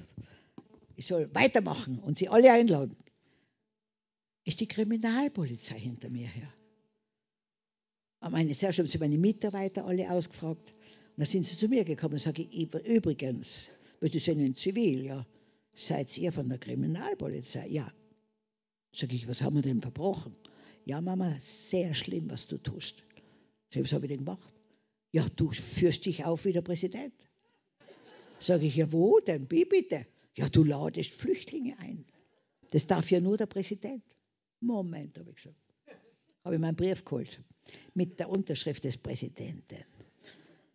ich 0.99 1.07
soll 1.07 1.33
weitermachen 1.33 2.01
und 2.01 2.19
sie 2.19 2.29
alle 2.29 2.53
einladen, 2.53 2.97
ist 4.45 4.59
die 4.59 4.67
Kriminalpolizei 4.67 5.79
hinter 5.79 6.11
mir 6.11 6.27
her. 6.27 6.53
Meine, 8.21 8.53
zuerst 8.53 8.81
haben 8.81 8.89
sie 8.89 8.99
meine 8.99 9.17
Mitarbeiter 9.17 9.85
alle 9.85 10.11
ausgefragt. 10.11 10.75
Und 11.11 11.19
dann 11.19 11.27
sind 11.27 11.47
sie 11.47 11.57
zu 11.57 11.69
mir 11.69 11.85
gekommen 11.85 12.15
und 12.15 12.19
sage 12.19 12.43
ich, 12.43 12.75
übrigens, 12.85 13.69
weil 14.01 14.09
die 14.09 14.19
sind 14.19 14.41
in 14.41 14.57
Zivil, 14.57 15.05
ja, 15.05 15.25
seid 15.73 16.19
ihr 16.19 16.33
von 16.33 16.49
der 16.49 16.59
Kriminalpolizei? 16.59 17.69
Ja. 17.69 17.93
Sage 18.93 19.15
ich, 19.15 19.29
was 19.29 19.41
haben 19.43 19.55
wir 19.55 19.63
denn 19.63 19.81
verbrochen? 19.81 20.35
Ja, 20.85 21.01
Mama, 21.01 21.37
sehr 21.39 21.95
schlimm, 21.95 22.29
was 22.29 22.49
du 22.49 22.59
tust. 22.59 23.05
Sag 23.71 23.83
ich, 23.83 23.85
was 23.85 23.93
habe 23.93 24.07
ich 24.07 24.11
denn 24.11 24.25
gemacht? 24.25 24.53
Ja, 25.13 25.29
du 25.37 25.53
führst 25.53 26.07
dich 26.07 26.25
auf 26.25 26.45
wie 26.45 26.53
der 26.53 26.63
Präsident. 26.63 27.15
Sage 28.41 28.67
ich, 28.67 28.75
ja, 28.75 28.91
wo 28.91 29.21
denn? 29.21 29.49
Wie 29.49 29.65
bitte? 29.65 30.07
Ja, 30.39 30.49
du 30.49 30.63
ladest 30.63 31.11
Flüchtlinge 31.15 31.77
ein. 31.81 32.05
Das 32.71 32.87
darf 32.87 33.11
ja 33.11 33.21
nur 33.21 33.37
der 33.37 33.47
Präsident. 33.47 34.05
Moment, 34.61 35.19
habe 35.19 35.31
ich 35.31 35.37
gesagt. 35.37 35.57
Habe 36.45 36.55
ich 36.55 36.61
meinen 36.61 36.77
Brief 36.77 37.05
geholt 37.05 37.41
mit 37.95 38.21
der 38.21 38.31
Unterschrift 38.31 38.85
des 38.85 38.97
Präsidenten. 38.97 39.85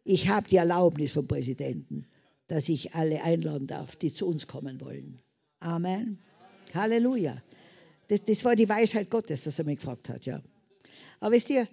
Ich 0.04 0.28
habe 0.28 0.50
die 0.50 0.58
Erlaubnis 0.58 1.12
vom 1.12 1.26
Präsidenten, 1.30 2.06
dass 2.48 2.68
ich 2.68 2.94
alle 2.94 3.24
einladen 3.24 3.66
darf, 3.66 3.96
die 3.96 4.14
zu 4.14 4.28
uns 4.28 4.48
kommen 4.48 4.82
wollen. 4.82 5.22
Amen. 5.62 6.20
Halleluja. 6.74 7.42
Das, 8.10 8.26
das 8.26 8.44
war 8.44 8.58
die 8.58 8.68
Weisheit 8.68 9.10
Gottes, 9.10 9.46
dass 9.46 9.60
er 9.60 9.66
mich 9.66 9.80
gefragt 9.80 10.10
hat, 10.10 10.26
ja. 10.26 10.44
Aber 11.22 11.34
wisst 11.34 11.50
ihr, 11.50 11.70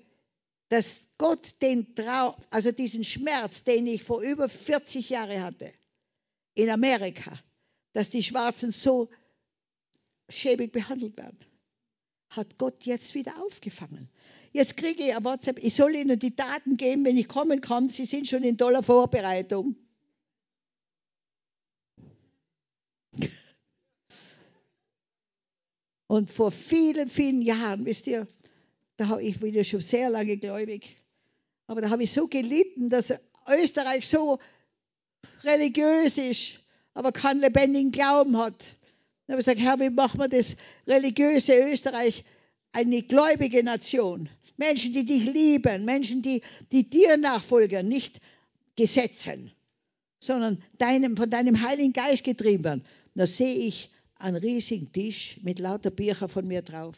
dass 0.69 1.09
Gott 1.19 1.61
den 1.61 1.93
Traum, 1.97 2.35
also 2.51 2.71
diesen 2.71 3.03
Schmerz, 3.03 3.65
den 3.65 3.89
ich 3.89 4.05
vor 4.05 4.23
über 4.23 4.49
40 4.49 5.11
Jahren 5.11 5.43
hatte, 5.43 5.73
in 6.55 6.71
Amerika, 6.71 7.37
dass 7.93 8.11
die 8.11 8.23
Schwarzen 8.23 8.71
so 8.71 9.09
schäbig 10.29 10.73
behandelt 10.73 11.17
werden. 11.17 11.39
Hat 12.29 12.59
Gott 12.59 12.85
jetzt 12.85 13.15
wieder 13.15 13.43
aufgefangen. 13.43 14.09
Jetzt 14.53 14.77
kriege 14.77 15.03
ich 15.03 15.15
ein 15.15 15.25
WhatsApp, 15.25 15.63
ich 15.63 15.75
soll 15.75 15.95
Ihnen 15.95 16.19
die 16.19 16.35
Daten 16.35 16.77
geben, 16.77 17.05
wenn 17.05 17.17
ich 17.17 17.29
kommen 17.29 17.61
kann. 17.61 17.89
Sie 17.89 18.05
sind 18.05 18.29
schon 18.29 18.45
in 18.45 18.59
toller 18.59 18.83
Vorbereitung. 18.83 19.77
Und 26.07 26.31
vor 26.31 26.51
vielen, 26.51 27.09
vielen 27.09 27.41
Jahren, 27.43 27.85
wisst 27.85 28.09
ihr, 28.09 28.27
da 28.97 29.09
habe 29.09 29.23
ich 29.23 29.41
wieder 29.43 29.63
schon 29.63 29.81
sehr 29.81 30.11
lange 30.11 30.37
gläubig, 30.37 30.97
aber 31.69 31.81
da 31.81 31.91
habe 31.91 32.03
ich 32.03 32.13
so 32.13 32.27
gelitten, 32.27 32.91
dass 32.91 33.15
Österreich 33.49 34.09
so 34.09 34.41
religiös 35.45 36.19
ist 36.19 36.60
aber 36.95 37.13
keinen 37.13 37.41
lebendigen 37.41 37.93
Glauben 37.93 38.37
hat. 38.37 38.77
Dann 39.27 39.35
habe 39.35 39.41
ich 39.41 39.47
gesagt, 39.47 39.61
Herr, 39.61 39.79
wie 39.79 39.91
machen 39.91 40.21
wir 40.21 40.29
das 40.29 40.57
religiöse 40.87 41.53
Österreich 41.73 42.25
eine 42.73 43.03
gläubige 43.03 43.63
Nation? 43.63 44.29
Menschen, 44.57 44.93
die 44.93 45.07
dich 45.07 45.25
lieben, 45.25 45.85
Menschen, 45.85 46.21
die, 46.23 46.43
die 46.73 46.89
dir 46.89 47.17
nachfolgen, 47.17 47.89
nicht 47.89 48.21
Gesetzen, 48.77 49.53
sondern 50.21 50.63
deinem, 50.79 51.17
von 51.17 51.31
deinem 51.31 51.63
Heiligen 51.63 51.93
Geist 51.93 52.25
getrieben 52.25 52.65
werden. 52.65 52.85
Da 53.15 53.27
sehe 53.27 53.55
ich 53.55 53.91
einen 54.17 54.37
riesigen 54.37 54.93
Tisch 54.93 55.39
mit 55.43 55.59
lauter 55.59 55.91
Büchern 55.91 56.29
von 56.29 56.47
mir 56.47 56.63
drauf, 56.63 56.95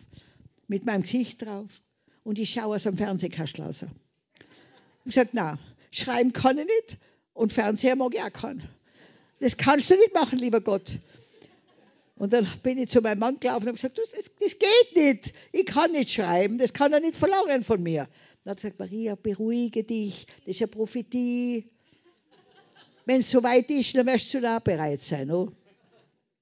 mit 0.66 0.84
meinem 0.84 1.02
Gesicht 1.02 1.42
drauf 1.42 1.68
und 2.24 2.38
ich 2.38 2.50
schaue 2.50 2.76
aus 2.76 2.82
dem 2.82 2.96
Fernsehkastel 2.96 3.64
raus. 3.64 3.82
Ich 3.82 3.88
habe 3.88 5.04
gesagt, 5.04 5.30
na, 5.32 5.58
schreiben 5.90 6.32
kann 6.32 6.58
ich 6.58 6.66
nicht 6.66 6.98
und 7.32 7.52
Fernseher 7.52 7.96
mag 7.96 8.14
ich 8.14 8.22
auch 8.22 8.32
keinen. 8.32 8.68
Das 9.42 9.56
kannst 9.56 9.90
du 9.90 9.96
nicht 9.96 10.14
machen, 10.14 10.38
lieber 10.38 10.60
Gott. 10.60 11.00
Und 12.14 12.32
dann 12.32 12.46
bin 12.62 12.78
ich 12.78 12.90
zu 12.90 13.00
meinem 13.00 13.18
Mann 13.18 13.40
gelaufen 13.40 13.68
und 13.68 13.68
habe 13.70 13.76
gesagt, 13.76 13.98
das, 13.98 14.30
das, 14.38 14.56
geht 14.56 14.96
nicht. 14.96 15.34
Ich 15.50 15.66
kann 15.66 15.90
nicht 15.90 16.12
schreiben, 16.12 16.58
das 16.58 16.72
kann 16.72 16.92
er 16.92 17.00
nicht 17.00 17.16
verlangen 17.16 17.64
von 17.64 17.82
mir. 17.82 18.08
Dann 18.44 18.52
hat 18.52 18.58
er 18.58 18.70
gesagt, 18.70 18.78
Maria, 18.78 19.16
beruhige 19.16 19.82
dich, 19.82 20.28
das 20.44 20.54
ist 20.54 20.60
ja 20.60 20.68
Prophetie. 20.68 21.64
Wenn 23.04 23.18
es 23.18 23.32
soweit 23.32 23.68
ist, 23.68 23.96
dann 23.96 24.06
wirst 24.06 24.32
du 24.32 24.40
da 24.40 24.60
bereit 24.60 25.02
sein. 25.02 25.28
Oh? 25.32 25.50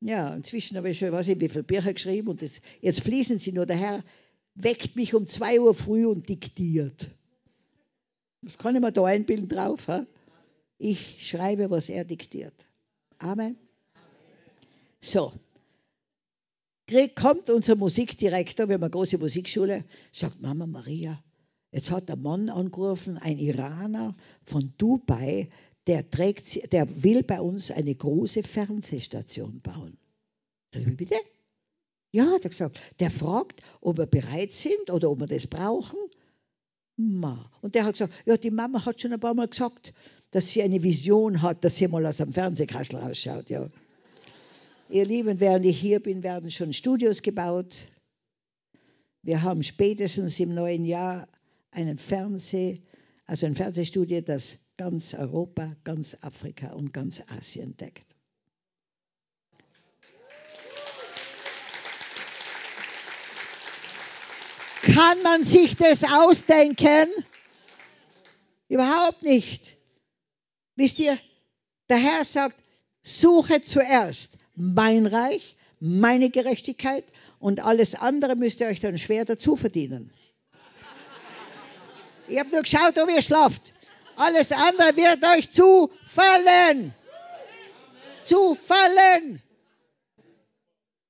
Ja, 0.02 0.34
inzwischen 0.34 0.76
habe 0.76 0.90
ich 0.90 0.98
schon, 0.98 1.10
weiß 1.10 1.28
ich, 1.28 1.40
wie 1.40 1.48
viele 1.48 1.64
Bücher 1.64 1.94
geschrieben 1.94 2.28
und 2.28 2.42
das, 2.42 2.60
jetzt 2.82 3.00
fließen 3.00 3.38
sie 3.38 3.52
nur. 3.52 3.64
Der 3.64 3.76
Herr 3.76 4.04
weckt 4.56 4.96
mich 4.96 5.14
um 5.14 5.26
zwei 5.26 5.58
Uhr 5.58 5.72
früh 5.72 6.04
und 6.04 6.28
diktiert. 6.28 7.08
Das 8.42 8.58
kann 8.58 8.74
ich 8.74 8.82
mir 8.82 8.92
da 8.92 9.06
einbilden 9.06 9.48
drauf. 9.48 9.88
Ha? 9.88 10.04
Ich 10.76 11.26
schreibe, 11.26 11.70
was 11.70 11.88
er 11.88 12.04
diktiert. 12.04 12.66
Amen. 13.20 13.56
So. 15.00 15.32
Kommt 17.14 17.50
unser 17.50 17.76
Musikdirektor, 17.76 18.68
wir 18.68 18.74
haben 18.74 18.82
eine 18.82 18.90
große 18.90 19.18
Musikschule, 19.18 19.84
sagt 20.10 20.40
Mama 20.40 20.66
Maria, 20.66 21.22
jetzt 21.70 21.90
hat 21.90 22.08
der 22.08 22.16
Mann 22.16 22.48
angerufen, 22.48 23.16
ein 23.18 23.38
Iraner 23.38 24.16
von 24.44 24.72
Dubai, 24.76 25.50
der, 25.86 26.10
trägt, 26.10 26.72
der 26.72 27.02
will 27.04 27.22
bei 27.22 27.40
uns 27.40 27.70
eine 27.70 27.94
große 27.94 28.42
Fernsehstation 28.42 29.60
bauen. 29.60 29.98
Sag 30.74 30.86
ich, 30.86 30.96
bitte? 30.96 31.16
Ja, 32.10 32.24
hat 32.26 32.42
er 32.42 32.50
gesagt. 32.50 32.80
Der 32.98 33.10
fragt, 33.10 33.62
ob 33.80 33.98
wir 33.98 34.06
bereit 34.06 34.52
sind 34.52 34.90
oder 34.90 35.10
ob 35.10 35.20
wir 35.20 35.26
das 35.28 35.46
brauchen. 35.46 35.98
Ma. 37.00 37.50
Und 37.60 37.74
der 37.74 37.84
hat 37.84 37.94
gesagt, 37.94 38.12
ja, 38.26 38.36
die 38.36 38.50
Mama 38.50 38.84
hat 38.84 39.00
schon 39.00 39.12
ein 39.12 39.20
paar 39.20 39.34
Mal 39.34 39.48
gesagt, 39.48 39.92
dass 40.30 40.48
sie 40.48 40.62
eine 40.62 40.82
Vision 40.82 41.42
hat, 41.42 41.64
dass 41.64 41.76
sie 41.76 41.88
mal 41.88 42.06
aus 42.06 42.18
dem 42.18 42.32
Fernsehkassel 42.32 42.96
rausschaut. 42.96 43.50
Ja. 43.50 43.68
Ihr 44.88 45.04
Lieben, 45.04 45.40
während 45.40 45.66
ich 45.66 45.78
hier 45.78 46.00
bin, 46.00 46.22
werden 46.22 46.50
schon 46.50 46.72
Studios 46.72 47.22
gebaut. 47.22 47.86
Wir 49.22 49.42
haben 49.42 49.62
spätestens 49.62 50.38
im 50.40 50.54
neuen 50.54 50.84
Jahr 50.84 51.28
einen 51.70 51.98
Fernseh, 51.98 52.80
also 53.26 53.46
ein 53.46 53.54
Fernsehstudio, 53.54 54.20
das 54.20 54.58
ganz 54.76 55.14
Europa, 55.14 55.76
ganz 55.84 56.16
Afrika 56.22 56.72
und 56.72 56.92
ganz 56.92 57.22
Asien 57.28 57.76
deckt. 57.76 58.09
Kann 64.82 65.22
man 65.22 65.42
sich 65.42 65.76
das 65.76 66.04
ausdenken? 66.04 67.08
Überhaupt 68.68 69.22
nicht. 69.22 69.76
Wisst 70.76 70.98
ihr, 70.98 71.18
der 71.88 71.98
Herr 71.98 72.24
sagt, 72.24 72.56
suche 73.02 73.62
zuerst 73.62 74.38
mein 74.54 75.06
Reich, 75.06 75.56
meine 75.80 76.30
Gerechtigkeit 76.30 77.04
und 77.38 77.60
alles 77.60 77.94
andere 77.94 78.36
müsst 78.36 78.60
ihr 78.60 78.68
euch 78.68 78.80
dann 78.80 78.98
schwer 78.98 79.24
dazu 79.24 79.56
verdienen. 79.56 80.12
Ich 82.28 82.38
habe 82.38 82.50
nur 82.50 82.62
geschaut, 82.62 82.96
ob 82.98 83.10
ihr 83.10 83.22
schlaft. 83.22 83.72
Alles 84.16 84.52
andere 84.52 84.96
wird 84.96 85.24
euch 85.24 85.50
zufallen. 85.50 86.94
Zufallen. 88.24 89.42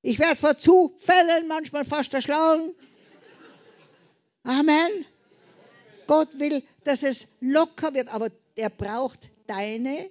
Ich 0.02 0.18
werde 0.18 0.36
vor 0.36 0.58
Zufällen 0.58 1.46
manchmal 1.46 1.84
fast 1.84 2.14
erschlagen. 2.14 2.74
Amen. 4.42 5.04
Gott 6.06 6.38
will, 6.38 6.62
dass 6.84 7.02
es 7.02 7.28
locker 7.40 7.94
wird, 7.94 8.08
aber 8.12 8.30
er 8.56 8.70
braucht 8.70 9.28
deine 9.46 10.10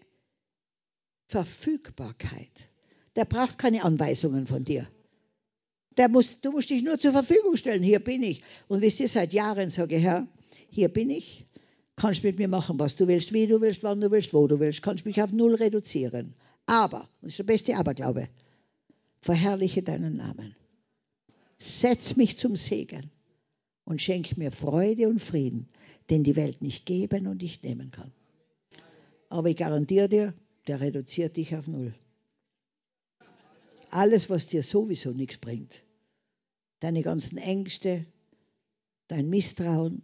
Verfügbarkeit. 1.28 2.70
Der 3.16 3.26
braucht 3.26 3.58
keine 3.58 3.84
Anweisungen 3.84 4.48
von 4.48 4.64
dir. 4.64 4.88
Muss, 6.10 6.40
du 6.40 6.52
musst 6.52 6.70
dich 6.70 6.84
nur 6.84 6.98
zur 6.98 7.12
Verfügung 7.12 7.58
stellen. 7.58 7.84
Hier 7.84 8.00
bin 8.00 8.24
ich. 8.24 8.42
Und 8.70 8.82
wisst 8.82 9.02
ihr, 9.02 9.10
seit 9.10 9.34
Jahren 9.34 9.70
sage 9.70 9.98
ich, 9.98 10.04
Herr, 10.04 10.26
hier 10.70 10.88
bin 10.88 11.10
ich. 11.10 11.46
Kannst 11.98 12.24
mit 12.24 12.38
mir 12.38 12.48
machen, 12.48 12.80
was 12.80 12.96
du 12.96 13.08
willst, 13.08 13.34
wie 13.34 13.48
du 13.48 13.60
willst, 13.60 13.84
wann 13.84 14.00
du 14.00 14.10
willst, 14.10 14.34
wo 14.34 14.48
du 14.48 14.62
willst. 14.62 14.82
Kannst 14.82 15.06
mich 15.06 15.22
auf 15.22 15.34
Null 15.34 15.56
reduzieren. 15.56 16.36
Aber, 16.66 17.10
das 17.22 17.32
ist 17.32 17.40
der 17.40 17.44
beste 17.44 17.76
Aberglaube, 17.76 18.30
verherrliche 19.20 19.84
deinen 19.84 20.16
Namen. 20.16 20.56
Setz 21.58 22.16
mich 22.16 22.38
zum 22.38 22.56
Segen 22.56 23.12
und 23.86 24.02
schenk 24.02 24.38
mir 24.38 24.52
Freude 24.52 25.08
und 25.08 25.20
Frieden, 25.20 25.68
den 26.10 26.24
die 26.24 26.36
Welt 26.36 26.62
nicht 26.62 26.86
geben 26.86 27.28
und 27.28 27.42
nicht 27.42 27.64
nehmen 27.64 27.92
kann. 27.92 28.12
Aber 29.30 29.50
ich 29.50 29.58
garantiere 29.58 30.10
dir, 30.10 30.34
der 30.68 30.82
reduziert 30.82 31.38
dich 31.38 31.56
auf 31.56 31.68
Null. 31.68 31.94
Alles, 33.92 34.30
was 34.30 34.48
dir 34.48 34.64
sowieso 34.64 35.12
nichts 35.12 35.38
bringt, 35.38 35.84
deine 36.80 37.02
ganzen 37.02 37.38
Ängste, 37.38 38.06
dein 39.08 39.30
Misstrauen, 39.30 40.04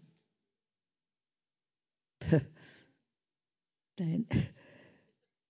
dein, 3.96 4.28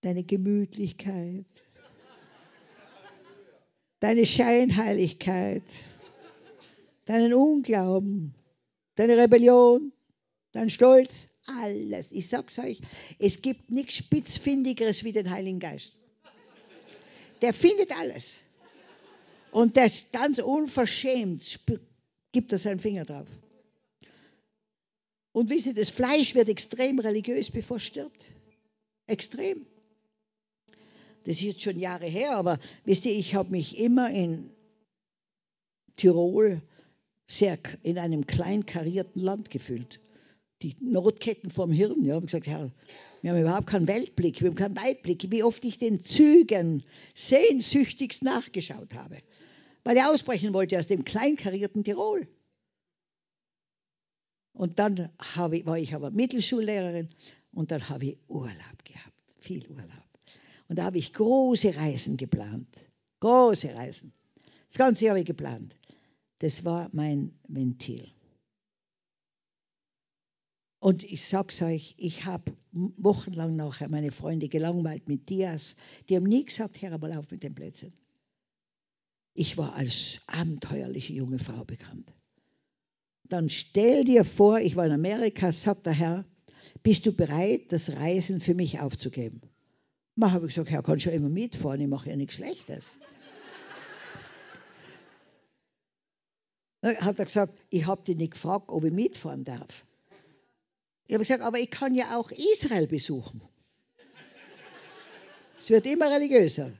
deine 0.02 0.24
Gemütlichkeit, 0.24 1.46
deine 4.00 4.26
Scheinheiligkeit, 4.26 5.64
deinen 7.06 7.32
Unglauben, 7.32 8.34
deine 8.96 9.16
Rebellion, 9.16 9.92
dein 10.52 10.68
Stolz, 10.68 11.30
alles. 11.46 12.12
Ich 12.12 12.28
sag's 12.28 12.58
euch, 12.58 12.80
es 13.18 13.40
gibt 13.40 13.70
nichts 13.70 13.94
Spitzfindigeres 13.94 15.04
wie 15.04 15.12
den 15.12 15.30
Heiligen 15.30 15.60
Geist. 15.60 15.92
Der 17.40 17.54
findet 17.54 17.96
alles. 17.96 18.34
Und 19.52 19.76
der 19.76 19.86
ist 19.86 20.12
ganz 20.12 20.38
unverschämt, 20.38 21.60
gibt 22.32 22.52
er 22.52 22.58
seinen 22.58 22.80
Finger 22.80 23.04
drauf. 23.04 23.28
Und 25.32 25.50
wisst 25.50 25.66
ihr, 25.66 25.74
das 25.74 25.90
Fleisch 25.90 26.34
wird 26.34 26.48
extrem 26.48 26.98
religiös, 26.98 27.50
bevor 27.50 27.76
es 27.76 27.84
stirbt. 27.84 28.24
Extrem. 29.06 29.66
Das 31.24 31.36
ist 31.36 31.42
jetzt 31.42 31.62
schon 31.62 31.78
Jahre 31.78 32.06
her, 32.06 32.36
aber 32.36 32.58
wisst 32.84 33.04
ihr, 33.04 33.12
ich 33.12 33.34
habe 33.34 33.50
mich 33.50 33.78
immer 33.78 34.10
in 34.10 34.50
Tirol 35.96 36.62
sehr 37.26 37.58
in 37.82 37.98
einem 37.98 38.26
kleinkarierten 38.26 39.20
Land 39.22 39.50
gefühlt. 39.50 40.00
Die 40.62 40.76
Notketten 40.80 41.50
vom 41.50 41.70
Hirn. 41.70 42.04
Ja, 42.04 42.14
habe 42.14 42.26
gesagt, 42.26 42.46
Herr, 42.46 42.70
wir 43.20 43.30
haben 43.32 43.40
überhaupt 43.40 43.66
keinen 43.66 43.88
Weltblick, 43.88 44.40
wir 44.40 44.48
haben 44.48 44.56
keinen 44.56 44.76
Weitblick, 44.76 45.30
wie 45.30 45.42
oft 45.42 45.64
ich 45.64 45.78
den 45.78 46.02
Zügen 46.04 46.84
sehnsüchtigst 47.14 48.22
nachgeschaut 48.22 48.94
habe, 48.94 49.18
weil 49.84 49.96
er 49.96 50.10
ausbrechen 50.10 50.54
wollte 50.54 50.78
aus 50.78 50.86
dem 50.86 51.04
kleinkarierten 51.04 51.84
Tirol. 51.84 52.26
Und 54.52 54.78
dann 54.78 55.10
ich, 55.52 55.66
war 55.66 55.78
ich 55.78 55.94
aber 55.94 56.10
Mittelschullehrerin 56.10 57.10
und 57.52 57.70
dann 57.70 57.88
habe 57.90 58.06
ich 58.06 58.18
Urlaub 58.28 58.84
gehabt, 58.84 59.12
viel 59.40 59.66
Urlaub. 59.68 59.90
Und 60.68 60.78
da 60.78 60.84
habe 60.84 60.98
ich 60.98 61.12
große 61.12 61.76
Reisen 61.76 62.16
geplant, 62.16 62.68
große 63.20 63.74
Reisen. 63.74 64.12
Das 64.68 64.78
ganze 64.78 65.08
habe 65.10 65.20
ich 65.20 65.26
geplant. 65.26 65.76
Das 66.38 66.64
war 66.64 66.90
mein 66.92 67.32
Ventil. 67.48 68.10
Und 70.78 71.02
ich 71.02 71.26
sag's 71.26 71.62
euch, 71.62 71.94
ich 71.96 72.26
habe 72.26 72.54
wochenlang 72.72 73.56
nachher 73.56 73.88
meine 73.88 74.12
Freunde 74.12 74.48
gelangweilt 74.48 75.08
mit 75.08 75.30
Dias. 75.30 75.76
Die 76.08 76.16
haben 76.16 76.26
nie 76.26 76.44
gesagt, 76.44 76.80
hör 76.82 76.98
mal 76.98 77.12
auf 77.14 77.30
mit 77.30 77.42
den 77.42 77.54
Plätzen. 77.54 77.92
Ich 79.34 79.58
war 79.58 79.74
als 79.74 80.20
abenteuerliche 80.26 81.12
junge 81.12 81.38
Frau 81.38 81.64
bekannt. 81.64 82.12
Dann 83.24 83.48
stell 83.48 84.04
dir 84.04 84.24
vor, 84.24 84.60
ich 84.60 84.76
war 84.76 84.86
in 84.86 84.92
Amerika, 84.92 85.50
sagt 85.50 85.86
der 85.86 85.92
Herr, 85.94 86.24
bist 86.82 87.04
du 87.06 87.12
bereit, 87.12 87.72
das 87.72 87.90
Reisen 87.90 88.40
für 88.40 88.54
mich 88.54 88.78
aufzugeben? 88.78 89.40
Da 90.14 90.30
habe 90.30 90.46
ich 90.46 90.54
gesagt, 90.54 90.70
Herr, 90.70 90.82
kannst 90.82 91.06
du 91.06 91.10
immer 91.10 91.28
mitfahren, 91.28 91.80
ich 91.80 91.88
mache 91.88 92.10
ja 92.10 92.16
nichts 92.16 92.36
Schlechtes. 92.36 92.98
Dann 96.80 96.96
hat 96.98 97.18
er 97.18 97.24
gesagt, 97.24 97.54
ich 97.70 97.86
habe 97.86 98.02
dich 98.04 98.16
nicht 98.16 98.32
gefragt, 98.32 98.68
ob 98.68 98.84
ich 98.84 98.92
mitfahren 98.92 99.44
darf. 99.44 99.84
Ich 101.06 101.14
habe 101.14 101.22
gesagt, 101.22 101.42
aber 101.42 101.58
ich 101.58 101.70
kann 101.70 101.94
ja 101.94 102.16
auch 102.16 102.30
Israel 102.30 102.86
besuchen. 102.86 103.40
Es 105.58 105.70
wird 105.70 105.86
immer 105.86 106.10
religiöser. 106.10 106.72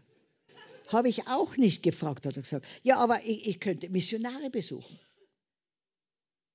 Habe 0.89 1.09
ich 1.09 1.27
auch 1.27 1.57
nicht 1.57 1.83
gefragt, 1.83 2.27
hat 2.27 2.37
er 2.37 2.43
gesagt. 2.43 2.67
Ja, 2.83 2.99
aber 2.99 3.25
ich, 3.25 3.49
ich 3.49 3.61
könnte 3.61 3.89
Missionare 3.89 4.51
besuchen. 4.51 5.01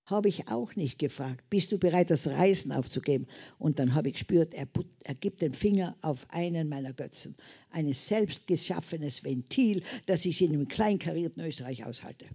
Habe 0.06 0.30
ich 0.30 0.48
auch 0.48 0.76
nicht 0.76 1.00
gefragt. 1.00 1.50
Bist 1.50 1.72
du 1.72 1.78
bereit, 1.78 2.10
das 2.10 2.28
Reisen 2.28 2.72
aufzugeben? 2.72 3.28
Und 3.60 3.80
dann 3.80 3.94
habe 3.94 4.10
ich 4.10 4.16
gespürt, 4.16 4.54
er, 4.54 4.68
er 5.04 5.16
gibt 5.16 5.42
den 5.42 5.54
Finger 5.54 5.96
auf 6.02 6.28
einen 6.30 6.70
meiner 6.70 6.94
Götzen. 6.94 7.38
Ein 7.70 7.92
selbstgeschaffenes 7.94 9.24
Ventil, 9.24 9.84
das 10.06 10.26
ich 10.26 10.42
in 10.42 10.54
einem 10.54 10.68
kleinkarierten 10.68 11.44
Österreich 11.44 11.86
aushalte. 11.86 12.26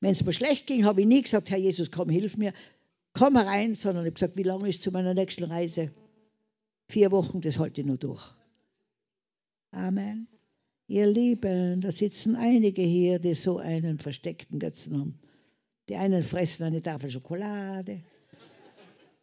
Wenn 0.00 0.12
es 0.12 0.24
mir 0.24 0.32
schlecht 0.32 0.66
ging, 0.66 0.84
habe 0.84 1.00
ich 1.00 1.06
nie 1.06 1.22
gesagt, 1.22 1.50
Herr 1.50 1.58
Jesus, 1.58 1.90
komm, 1.90 2.10
hilf 2.10 2.36
mir, 2.36 2.52
komm 3.12 3.36
herein, 3.36 3.74
sondern 3.74 4.04
ich 4.04 4.10
habe 4.10 4.14
gesagt, 4.14 4.36
wie 4.36 4.42
lange 4.42 4.68
ist 4.68 4.82
zu 4.82 4.90
meiner 4.90 5.14
nächsten 5.14 5.44
Reise? 5.44 5.90
Vier 6.88 7.10
Wochen, 7.10 7.40
das 7.40 7.58
halte 7.58 7.80
ich 7.80 7.86
nur 7.86 7.96
durch. 7.96 8.34
Amen. 9.70 10.28
Ihr 10.88 11.06
Lieben, 11.06 11.80
da 11.80 11.90
sitzen 11.90 12.36
einige 12.36 12.82
hier, 12.82 13.18
die 13.18 13.34
so 13.34 13.58
einen 13.58 13.98
versteckten 13.98 14.58
Götzen 14.58 14.98
haben. 14.98 15.18
Die 15.88 15.96
einen 15.96 16.22
fressen 16.22 16.64
eine 16.64 16.82
Tafel 16.82 17.10
Schokolade, 17.10 18.02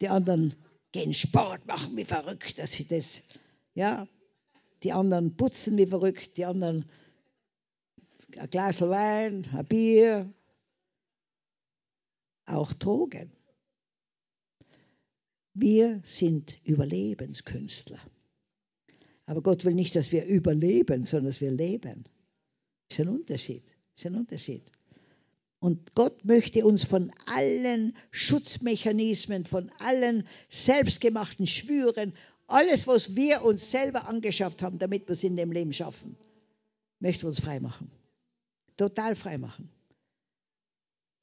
die 0.00 0.08
anderen 0.08 0.54
gehen 0.92 1.14
Sport 1.14 1.66
machen 1.66 1.96
wie 1.96 2.04
verrückt, 2.04 2.58
dass 2.58 2.72
sie 2.72 2.86
das, 2.86 3.22
ja, 3.74 4.06
die 4.82 4.92
anderen 4.92 5.36
putzen 5.36 5.76
wie 5.76 5.86
verrückt, 5.86 6.36
die 6.36 6.44
anderen 6.44 6.84
ein 8.36 8.50
Glas 8.50 8.80
Wein, 8.80 9.46
ein 9.52 9.64
Bier, 9.66 10.32
auch 12.46 12.72
Drogen. 12.72 13.32
Wir 15.54 16.00
sind 16.02 16.58
Überlebenskünstler. 16.64 18.00
Aber 19.26 19.40
Gott 19.42 19.64
will 19.64 19.74
nicht, 19.74 19.94
dass 19.96 20.12
wir 20.12 20.24
überleben, 20.26 21.06
sondern 21.06 21.26
dass 21.26 21.40
wir 21.40 21.50
leben. 21.50 22.04
Ist 22.90 23.00
ein 23.00 23.08
Unterschied. 23.08 23.64
Ist 23.96 24.06
ein 24.06 24.16
Unterschied. 24.16 24.70
Und 25.60 25.94
Gott 25.94 26.24
möchte 26.24 26.66
uns 26.66 26.84
von 26.84 27.10
allen 27.26 27.96
Schutzmechanismen, 28.10 29.46
von 29.46 29.70
allen 29.78 30.26
selbstgemachten 30.48 31.46
Schwüren, 31.46 32.12
alles, 32.46 32.86
was 32.86 33.16
wir 33.16 33.42
uns 33.44 33.70
selber 33.70 34.06
angeschafft 34.06 34.60
haben, 34.60 34.78
damit 34.78 35.08
wir 35.08 35.14
es 35.14 35.24
in 35.24 35.36
dem 35.36 35.52
Leben 35.52 35.72
schaffen, 35.72 36.16
möchte 37.00 37.26
uns 37.26 37.40
frei 37.40 37.60
machen. 37.60 37.90
Total 38.76 39.16
frei 39.16 39.38
machen. 39.38 39.70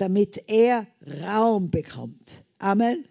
Damit 0.02 0.44
er 0.48 0.88
Raum 1.24 1.70
bekommt. 1.70 2.44
Amen 2.58 3.06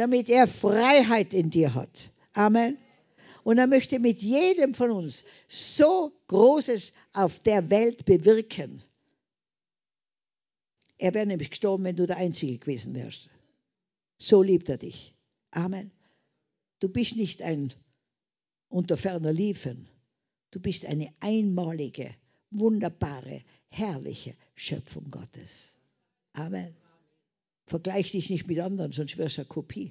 damit 0.00 0.30
er 0.30 0.46
Freiheit 0.46 1.34
in 1.34 1.50
dir 1.50 1.74
hat. 1.74 2.08
Amen. 2.32 2.78
Und 3.44 3.58
er 3.58 3.66
möchte 3.66 3.98
mit 3.98 4.22
jedem 4.22 4.72
von 4.72 4.90
uns 4.90 5.24
so 5.46 6.10
Großes 6.28 6.94
auf 7.12 7.40
der 7.40 7.68
Welt 7.68 8.06
bewirken. 8.06 8.82
Er 10.96 11.12
wäre 11.12 11.26
nämlich 11.26 11.50
gestorben, 11.50 11.84
wenn 11.84 11.96
du 11.96 12.06
der 12.06 12.16
Einzige 12.16 12.56
gewesen 12.56 12.94
wärst. 12.94 13.28
So 14.16 14.42
liebt 14.42 14.70
er 14.70 14.78
dich. 14.78 15.14
Amen. 15.50 15.90
Du 16.78 16.88
bist 16.88 17.16
nicht 17.16 17.42
ein 17.42 17.70
unter 18.70 18.96
ferner 18.96 19.34
Liefen. 19.34 19.86
Du 20.50 20.60
bist 20.60 20.86
eine 20.86 21.12
einmalige, 21.20 22.14
wunderbare, 22.50 23.42
herrliche 23.68 24.34
Schöpfung 24.54 25.10
Gottes. 25.10 25.74
Amen. 26.40 26.74
Vergleich 27.66 28.10
dich 28.12 28.30
nicht 28.30 28.46
mit 28.46 28.58
anderen, 28.60 28.92
sonst 28.92 29.18
wirst 29.18 29.36
du 29.36 29.42
eine 29.42 29.48
Kopie. 29.48 29.90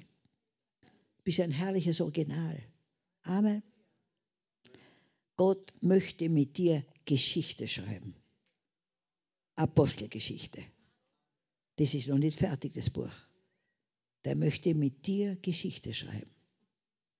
Du 0.80 1.22
bist 1.24 1.40
ein 1.40 1.52
herrliches 1.52 2.00
Original. 2.00 2.60
Amen. 3.22 3.62
Gott 5.36 5.72
möchte 5.80 6.28
mit 6.28 6.58
dir 6.58 6.84
Geschichte 7.04 7.68
schreiben. 7.68 8.14
Apostelgeschichte. 9.54 10.62
Das 11.76 11.94
ist 11.94 12.08
noch 12.08 12.18
nicht 12.18 12.38
fertig, 12.38 12.72
das 12.74 12.90
Buch. 12.90 13.14
Der 14.24 14.34
möchte 14.34 14.74
mit 14.74 15.06
dir 15.06 15.36
Geschichte 15.36 15.94
schreiben. 15.94 16.34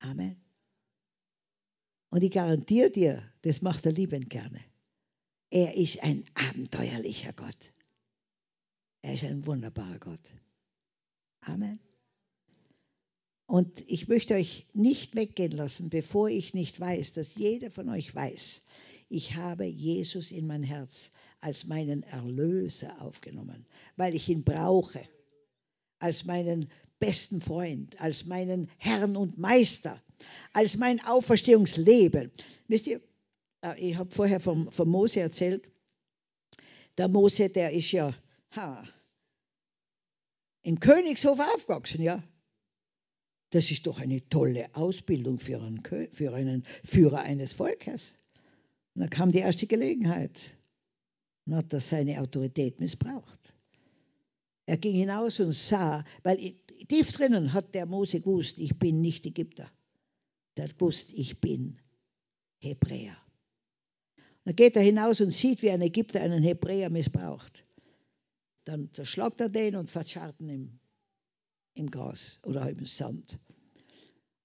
Amen. 0.00 0.36
Und 2.10 2.22
ich 2.22 2.32
garantiere 2.32 2.90
dir, 2.90 3.32
das 3.42 3.62
macht 3.62 3.86
er 3.86 3.92
liebend 3.92 4.28
gerne. 4.28 4.60
Er 5.50 5.76
ist 5.76 6.02
ein 6.02 6.24
abenteuerlicher 6.34 7.32
Gott. 7.32 7.56
Er 9.02 9.14
ist 9.14 9.24
ein 9.24 9.46
wunderbarer 9.46 9.98
Gott. 9.98 10.30
Amen. 11.40 11.80
Und 13.46 13.82
ich 13.90 14.06
möchte 14.06 14.34
euch 14.34 14.66
nicht 14.74 15.16
weggehen 15.16 15.52
lassen, 15.52 15.90
bevor 15.90 16.28
ich 16.28 16.54
nicht 16.54 16.78
weiß, 16.78 17.14
dass 17.14 17.34
jeder 17.34 17.70
von 17.70 17.88
euch 17.88 18.14
weiß, 18.14 18.62
ich 19.08 19.34
habe 19.34 19.64
Jesus 19.64 20.30
in 20.30 20.46
mein 20.46 20.62
Herz 20.62 21.10
als 21.40 21.64
meinen 21.66 22.04
Erlöser 22.04 23.02
aufgenommen, 23.02 23.66
weil 23.96 24.14
ich 24.14 24.28
ihn 24.28 24.44
brauche, 24.44 25.02
als 25.98 26.24
meinen 26.26 26.70
besten 27.00 27.40
Freund, 27.40 28.00
als 28.00 28.26
meinen 28.26 28.68
Herrn 28.76 29.16
und 29.16 29.38
Meister, 29.38 30.00
als 30.52 30.76
mein 30.76 31.00
Auferstehungsleben. 31.04 32.30
Wisst 32.68 32.86
ihr, 32.86 33.00
äh, 33.62 33.80
ich 33.80 33.96
habe 33.96 34.10
vorher 34.10 34.38
vom 34.38 34.70
Mose 34.84 35.20
erzählt. 35.20 35.70
Der 36.98 37.08
Mose, 37.08 37.48
der 37.48 37.72
ist 37.72 37.90
ja 37.90 38.14
ha, 38.50 38.84
im 40.62 40.78
Königshof 40.78 41.38
aufgewachsen, 41.40 42.02
ja. 42.02 42.22
Das 43.50 43.70
ist 43.70 43.86
doch 43.86 43.98
eine 43.98 44.28
tolle 44.28 44.74
Ausbildung 44.74 45.38
für 45.38 45.60
einen, 45.60 45.82
für 46.12 46.34
einen 46.34 46.64
Führer 46.84 47.20
eines 47.20 47.52
Volkes. 47.52 48.14
Und 48.94 49.00
dann 49.00 49.10
kam 49.10 49.32
die 49.32 49.38
erste 49.38 49.66
Gelegenheit. 49.66 50.38
Und 51.46 51.56
hat 51.56 51.72
er 51.72 51.80
seine 51.80 52.20
Autorität 52.20 52.78
missbraucht. 52.78 53.54
Er 54.66 54.76
ging 54.76 54.94
hinaus 54.94 55.40
und 55.40 55.52
sah, 55.52 56.04
weil 56.22 56.54
tief 56.86 57.10
drinnen 57.10 57.52
hat 57.52 57.74
der 57.74 57.86
Mose 57.86 58.20
gewusst, 58.20 58.58
ich 58.58 58.78
bin 58.78 59.00
nicht 59.00 59.26
Ägypter. 59.26 59.68
Der 60.56 60.64
hat 60.64 60.78
gewusst, 60.78 61.12
ich 61.14 61.40
bin 61.40 61.80
Hebräer. 62.58 63.16
Und 64.16 64.26
dann 64.44 64.56
geht 64.56 64.76
er 64.76 64.82
hinaus 64.82 65.20
und 65.20 65.32
sieht, 65.32 65.62
wie 65.62 65.70
ein 65.70 65.82
Ägypter 65.82 66.20
einen 66.20 66.44
Hebräer 66.44 66.90
missbraucht. 66.90 67.64
Dann 68.70 68.88
zerschlagt 68.92 69.40
er 69.40 69.48
den 69.48 69.74
und 69.74 69.90
verscharrt 69.90 70.40
ihn 70.40 70.48
im 70.48 70.80
im 71.74 71.90
Gras 71.90 72.38
oder 72.44 72.68
im 72.70 72.84
Sand 72.84 73.40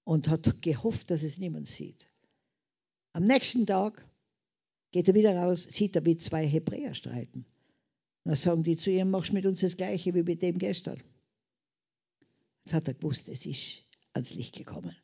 und 0.02 0.28
hat 0.28 0.62
gehofft, 0.62 1.10
dass 1.10 1.22
es 1.22 1.38
niemand 1.38 1.68
sieht. 1.68 2.10
Am 3.12 3.22
nächsten 3.22 3.66
Tag 3.66 4.04
geht 4.90 5.06
er 5.06 5.14
wieder 5.14 5.36
raus, 5.36 5.62
sieht 5.62 5.94
er, 5.94 6.04
wie 6.04 6.16
zwei 6.16 6.44
Hebräer 6.44 6.94
streiten. 6.94 7.46
Dann 8.24 8.34
sagen 8.34 8.64
die 8.64 8.76
zu 8.76 8.90
ihm, 8.90 9.10
machst 9.10 9.32
mit 9.32 9.46
uns 9.46 9.60
das 9.60 9.76
Gleiche 9.76 10.12
wie 10.14 10.24
mit 10.24 10.42
dem 10.42 10.58
gestern. 10.58 11.00
Jetzt 12.64 12.74
hat 12.74 12.88
er 12.88 12.94
gewusst, 12.94 13.28
es 13.28 13.46
ist 13.46 13.84
ans 14.12 14.34
Licht 14.34 14.56
gekommen. 14.56 14.96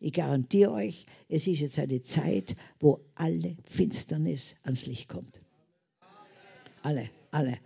Ich 0.00 0.14
garantiere 0.14 0.72
euch, 0.72 1.04
es 1.28 1.46
ist 1.46 1.60
jetzt 1.60 1.78
eine 1.78 2.02
Zeit, 2.04 2.56
wo 2.80 3.04
alle 3.16 3.58
Finsternis 3.64 4.56
ans 4.62 4.86
Licht 4.86 5.08
kommt. 5.08 5.42
Alle, 6.82 7.10
alle. 7.30 7.58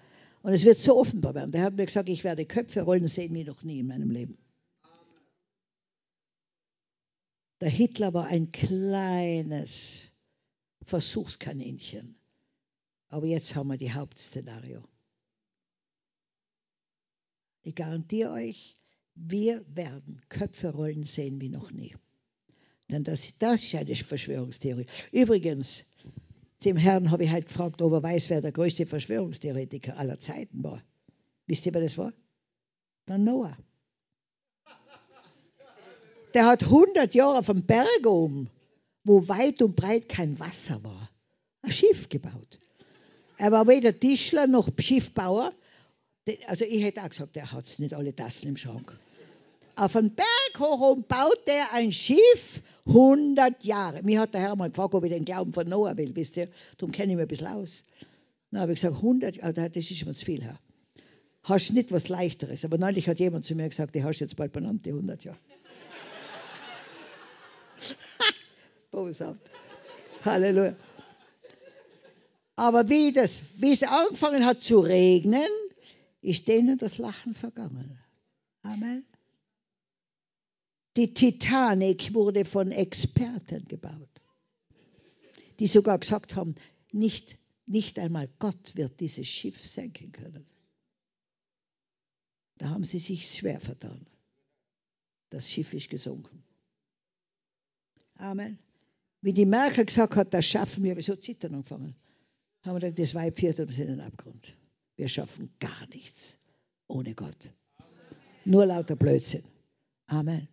Und 0.46 0.52
es 0.52 0.64
wird 0.64 0.78
so 0.78 0.96
offenbar 0.96 1.34
werden. 1.34 1.50
Der 1.50 1.62
hat 1.62 1.74
mir 1.74 1.86
gesagt, 1.86 2.08
ich 2.08 2.22
werde 2.22 2.46
Köpfe 2.46 2.82
rollen 2.82 3.08
sehen 3.08 3.34
wie 3.34 3.42
noch 3.42 3.64
nie 3.64 3.80
in 3.80 3.88
meinem 3.88 4.12
Leben. 4.12 4.38
Der 7.60 7.68
Hitler 7.68 8.14
war 8.14 8.26
ein 8.26 8.52
kleines 8.52 10.08
Versuchskaninchen. 10.82 12.14
Aber 13.08 13.26
jetzt 13.26 13.56
haben 13.56 13.66
wir 13.66 13.76
die 13.76 13.92
Hauptszenario. 13.92 14.84
Ich 17.64 17.74
garantiere 17.74 18.30
euch, 18.30 18.78
wir 19.16 19.66
werden 19.74 20.22
Köpfe 20.28 20.68
rollen 20.68 21.02
sehen 21.02 21.40
wie 21.40 21.48
noch 21.48 21.72
nie. 21.72 21.96
Denn 22.88 23.02
das, 23.02 23.36
das 23.38 23.64
ist 23.64 23.74
eine 23.74 23.96
Verschwörungstheorie. 23.96 24.86
Übrigens, 25.10 25.86
dem 26.64 26.76
Herrn 26.76 27.10
habe 27.10 27.24
ich 27.24 27.30
halt 27.30 27.46
gefragt, 27.46 27.82
ob 27.82 27.92
er 27.92 28.02
weiß, 28.02 28.30
wer 28.30 28.40
der 28.40 28.52
größte 28.52 28.86
Verschwörungstheoretiker 28.86 29.98
aller 29.98 30.20
Zeiten 30.20 30.62
war. 30.64 30.82
Wisst 31.46 31.66
ihr, 31.66 31.74
wer 31.74 31.82
das 31.82 31.98
war? 31.98 32.12
Der 33.08 33.18
Noah. 33.18 33.56
Der 36.34 36.46
hat 36.46 36.64
100 36.64 37.14
Jahre 37.14 37.42
vom 37.42 37.62
Berg 37.62 38.06
oben, 38.06 38.50
wo 39.04 39.26
weit 39.28 39.62
und 39.62 39.76
breit 39.76 40.08
kein 40.08 40.38
Wasser 40.38 40.82
war, 40.82 41.10
ein 41.62 41.70
Schiff 41.70 42.08
gebaut. 42.08 42.60
Er 43.38 43.52
war 43.52 43.66
weder 43.66 43.98
Tischler 43.98 44.46
noch 44.46 44.68
Schiffbauer. 44.78 45.52
Also 46.46 46.64
ich 46.64 46.82
hätte 46.82 47.02
auch 47.02 47.08
gesagt, 47.08 47.36
der 47.36 47.52
hat 47.52 47.78
nicht 47.78 47.94
alle 47.94 48.14
Tassen 48.14 48.48
im 48.48 48.56
Schrank. 48.56 48.98
Auf 49.76 49.94
einen 49.94 50.14
Berg 50.14 50.58
hoch 50.58 50.96
und 50.96 51.06
baut 51.06 51.42
er 51.46 51.72
ein 51.72 51.92
Schiff 51.92 52.62
100 52.86 53.64
Jahre. 53.64 54.02
Mir 54.02 54.20
hat 54.20 54.34
der 54.34 54.40
Herr 54.40 54.56
mal 54.56 54.68
gefragt, 54.70 54.94
ob 54.94 55.04
ich 55.04 55.10
den 55.10 55.24
Glauben 55.24 55.52
von 55.52 55.68
Noah 55.68 55.96
will, 55.96 56.14
wisst 56.14 56.36
ihr? 56.36 56.48
Darum 56.78 56.92
kenne 56.92 57.12
ich 57.12 57.16
mich 57.16 57.24
ein 57.24 57.28
bisschen 57.28 57.48
aus. 57.48 57.82
Dann 58.50 58.60
habe 58.60 58.72
ich 58.72 58.80
gesagt, 58.80 58.96
100 58.96 59.36
Jahre, 59.36 59.70
das 59.70 59.90
ist 59.90 60.06
mir 60.06 60.14
zu 60.14 60.24
viel, 60.24 60.42
Herr. 60.42 60.58
Hast 61.42 61.72
nicht 61.72 61.92
was 61.92 62.08
Leichteres. 62.08 62.64
Aber 62.64 62.78
neulich 62.78 63.08
hat 63.08 63.18
jemand 63.18 63.44
zu 63.44 63.54
mir 63.54 63.68
gesagt, 63.68 63.94
die 63.94 64.04
hast 64.04 64.20
jetzt 64.20 64.36
bald 64.36 64.52
benannt, 64.52 64.86
die 64.86 64.90
100 64.90 65.24
Jahre. 65.24 65.38
Boshaft. 68.90 69.40
Halleluja. 70.24 70.74
Aber 72.56 72.88
wie, 72.88 73.12
das, 73.12 73.42
wie 73.58 73.72
es 73.72 73.82
angefangen 73.82 74.46
hat 74.46 74.62
zu 74.62 74.80
regnen, 74.80 75.46
ist 76.22 76.48
denen 76.48 76.78
das 76.78 76.98
Lachen 76.98 77.34
vergangen. 77.34 77.98
Amen. 78.62 79.04
Die 80.96 81.12
Titanic 81.12 82.14
wurde 82.14 82.44
von 82.44 82.72
Experten 82.72 83.66
gebaut, 83.66 84.08
die 85.58 85.66
sogar 85.66 85.98
gesagt 85.98 86.36
haben, 86.36 86.54
nicht, 86.90 87.36
nicht 87.66 87.98
einmal 87.98 88.28
Gott 88.38 88.76
wird 88.76 88.98
dieses 89.00 89.26
Schiff 89.26 89.62
senken 89.62 90.12
können. 90.12 90.46
Da 92.58 92.70
haben 92.70 92.84
sie 92.84 92.98
sich 92.98 93.30
schwer 93.30 93.60
vertan. 93.60 94.06
Das 95.28 95.50
Schiff 95.50 95.74
ist 95.74 95.90
gesunken. 95.90 96.42
Amen. 98.14 98.58
Wie 99.20 99.34
die 99.34 99.44
Merkel 99.44 99.84
gesagt 99.84 100.16
hat, 100.16 100.32
das 100.32 100.46
schaffen 100.46 100.84
wir, 100.84 100.96
wir 100.96 101.02
so 101.02 101.16
zittern 101.16 101.54
angefangen. 101.54 101.94
Haben 102.62 102.76
wir 102.76 102.80
gedacht, 102.80 102.98
das 102.98 103.14
Weib 103.14 103.38
führt 103.38 103.60
uns 103.60 103.78
in 103.78 103.88
den 103.88 104.00
Abgrund. 104.00 104.56
Wir 104.96 105.08
schaffen 105.08 105.50
gar 105.58 105.86
nichts 105.88 106.38
ohne 106.86 107.14
Gott. 107.14 107.50
Nur 108.46 108.64
lauter 108.64 108.96
Blödsinn. 108.96 109.42
Amen. 110.06 110.48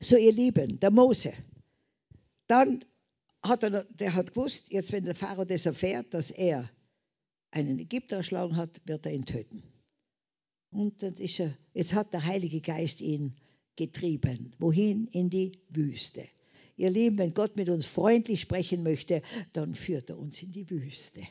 So, 0.00 0.16
ihr 0.16 0.32
Lieben, 0.32 0.80
der 0.80 0.90
Mose. 0.90 1.32
Dann 2.46 2.84
hat 3.42 3.62
er, 3.62 3.84
der 3.84 4.14
hat 4.14 4.34
gewusst, 4.34 4.72
jetzt 4.72 4.92
wenn 4.92 5.04
der 5.04 5.14
Pharao 5.14 5.44
das 5.44 5.66
erfährt, 5.66 6.12
dass 6.12 6.30
er 6.30 6.68
einen 7.50 7.78
Ägypter 7.78 8.16
erschlagen 8.16 8.56
hat, 8.56 8.80
wird 8.84 9.06
er 9.06 9.12
ihn 9.12 9.26
töten. 9.26 9.62
Und 10.70 11.02
dann 11.02 11.14
ist 11.14 11.38
er, 11.38 11.56
jetzt 11.72 11.94
hat 11.94 12.12
der 12.12 12.24
Heilige 12.24 12.60
Geist 12.60 13.00
ihn 13.00 13.36
getrieben. 13.76 14.54
Wohin? 14.58 15.06
In 15.06 15.30
die 15.30 15.52
Wüste. 15.68 16.26
Ihr 16.76 16.90
Lieben, 16.90 17.18
wenn 17.18 17.32
Gott 17.32 17.56
mit 17.56 17.68
uns 17.68 17.86
freundlich 17.86 18.40
sprechen 18.40 18.82
möchte, 18.82 19.22
dann 19.52 19.74
führt 19.74 20.10
er 20.10 20.18
uns 20.18 20.42
in 20.42 20.50
die 20.50 20.68
Wüste. 20.68 21.22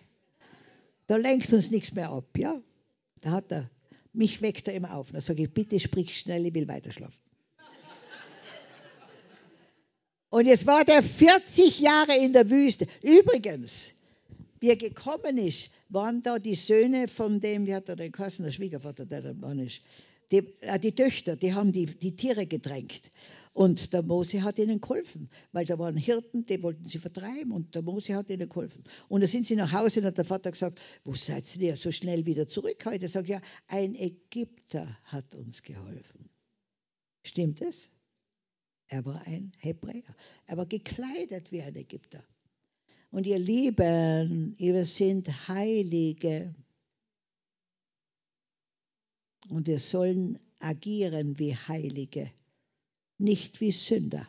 Da 1.07 1.17
lenkt 1.17 1.51
uns 1.51 1.69
nichts 1.69 1.93
mehr 1.93 2.09
ab, 2.11 2.37
ja? 2.37 2.61
Da 3.19 3.31
hat 3.31 3.51
er, 3.51 3.69
mich 4.13 4.41
weckt 4.41 4.67
er 4.69 4.73
immer 4.73 4.95
auf. 4.95 5.11
Da 5.11 5.19
sage 5.19 5.43
ich, 5.43 5.53
bitte 5.53 5.79
sprich 5.79 6.17
schnell, 6.17 6.45
ich 6.45 6.53
will 6.53 6.67
weiterschlafen. 6.67 7.19
Und 10.33 10.47
jetzt 10.47 10.65
war 10.65 10.83
der 10.83 11.03
40 11.03 11.79
Jahre 11.79 12.17
in 12.17 12.33
der 12.33 12.49
Wüste. 12.49 12.87
Übrigens, 13.03 13.91
wie 14.59 14.69
er 14.69 14.77
gekommen 14.77 15.37
ist, 15.37 15.69
waren 15.89 16.23
da 16.23 16.39
die 16.39 16.55
Söhne 16.55 17.07
von 17.07 17.39
dem, 17.39 17.67
wie 17.67 17.75
hat 17.75 17.87
er 17.87 17.95
den 17.95 18.11
Kassen, 18.11 18.41
der 18.41 18.51
Schwiegervater, 18.51 19.05
der 19.05 19.21
da 19.21 19.33
Mann 19.35 19.59
ist. 19.59 19.81
Die, 20.31 20.39
äh, 20.61 20.79
die 20.79 20.93
Töchter, 20.93 21.35
die 21.35 21.53
haben 21.53 21.71
die, 21.71 21.85
die 21.85 22.15
Tiere 22.15 22.47
gedrängt. 22.47 23.11
Und 23.53 23.93
der 23.93 24.01
Mose 24.01 24.41
hat 24.41 24.57
ihnen 24.57 24.81
geholfen, 24.81 25.29
weil 25.51 25.67
da 25.67 25.77
waren 25.77 25.97
Hirten, 25.97 26.47
die 26.47 26.63
wollten 26.63 26.87
sie 26.87 26.97
vertreiben 26.97 27.51
und 27.51 27.75
der 27.75 27.83
Mose 27.83 28.15
hat 28.15 28.31
ihnen 28.31 28.49
geholfen. 28.49 28.83
Und 29.09 29.21
da 29.21 29.27
sind 29.27 29.45
sie 29.45 29.55
nach 29.55 29.71
Hause 29.71 29.99
und 29.99 30.07
hat 30.07 30.17
der 30.17 30.25
Vater 30.25 30.49
gesagt, 30.49 30.81
wo 31.03 31.13
seid 31.13 31.55
ihr 31.57 31.75
so 31.75 31.91
schnell 31.91 32.25
wieder 32.25 32.47
zurück 32.47 32.83
heute? 32.85 33.05
Er 33.05 33.09
sagt, 33.09 33.27
ja, 33.27 33.39
ein 33.67 33.93
Ägypter 33.93 34.97
hat 35.03 35.35
uns 35.35 35.61
geholfen. 35.61 36.27
Stimmt 37.21 37.61
es? 37.61 37.87
Er 38.87 39.05
war 39.05 39.21
ein 39.25 39.51
Hebräer. 39.57 40.15
Er 40.45 40.57
war 40.57 40.65
gekleidet 40.65 41.51
wie 41.51 41.61
ein 41.61 41.75
Ägypter. 41.75 42.23
Und 43.11 43.27
ihr 43.27 43.39
Lieben, 43.39 44.55
wir 44.57 44.85
sind 44.85 45.47
Heilige. 45.47 46.55
Und 49.49 49.67
wir 49.67 49.79
sollen 49.79 50.39
agieren 50.59 51.37
wie 51.37 51.55
Heilige, 51.55 52.31
nicht 53.17 53.59
wie 53.61 53.71
Sünder. 53.71 54.27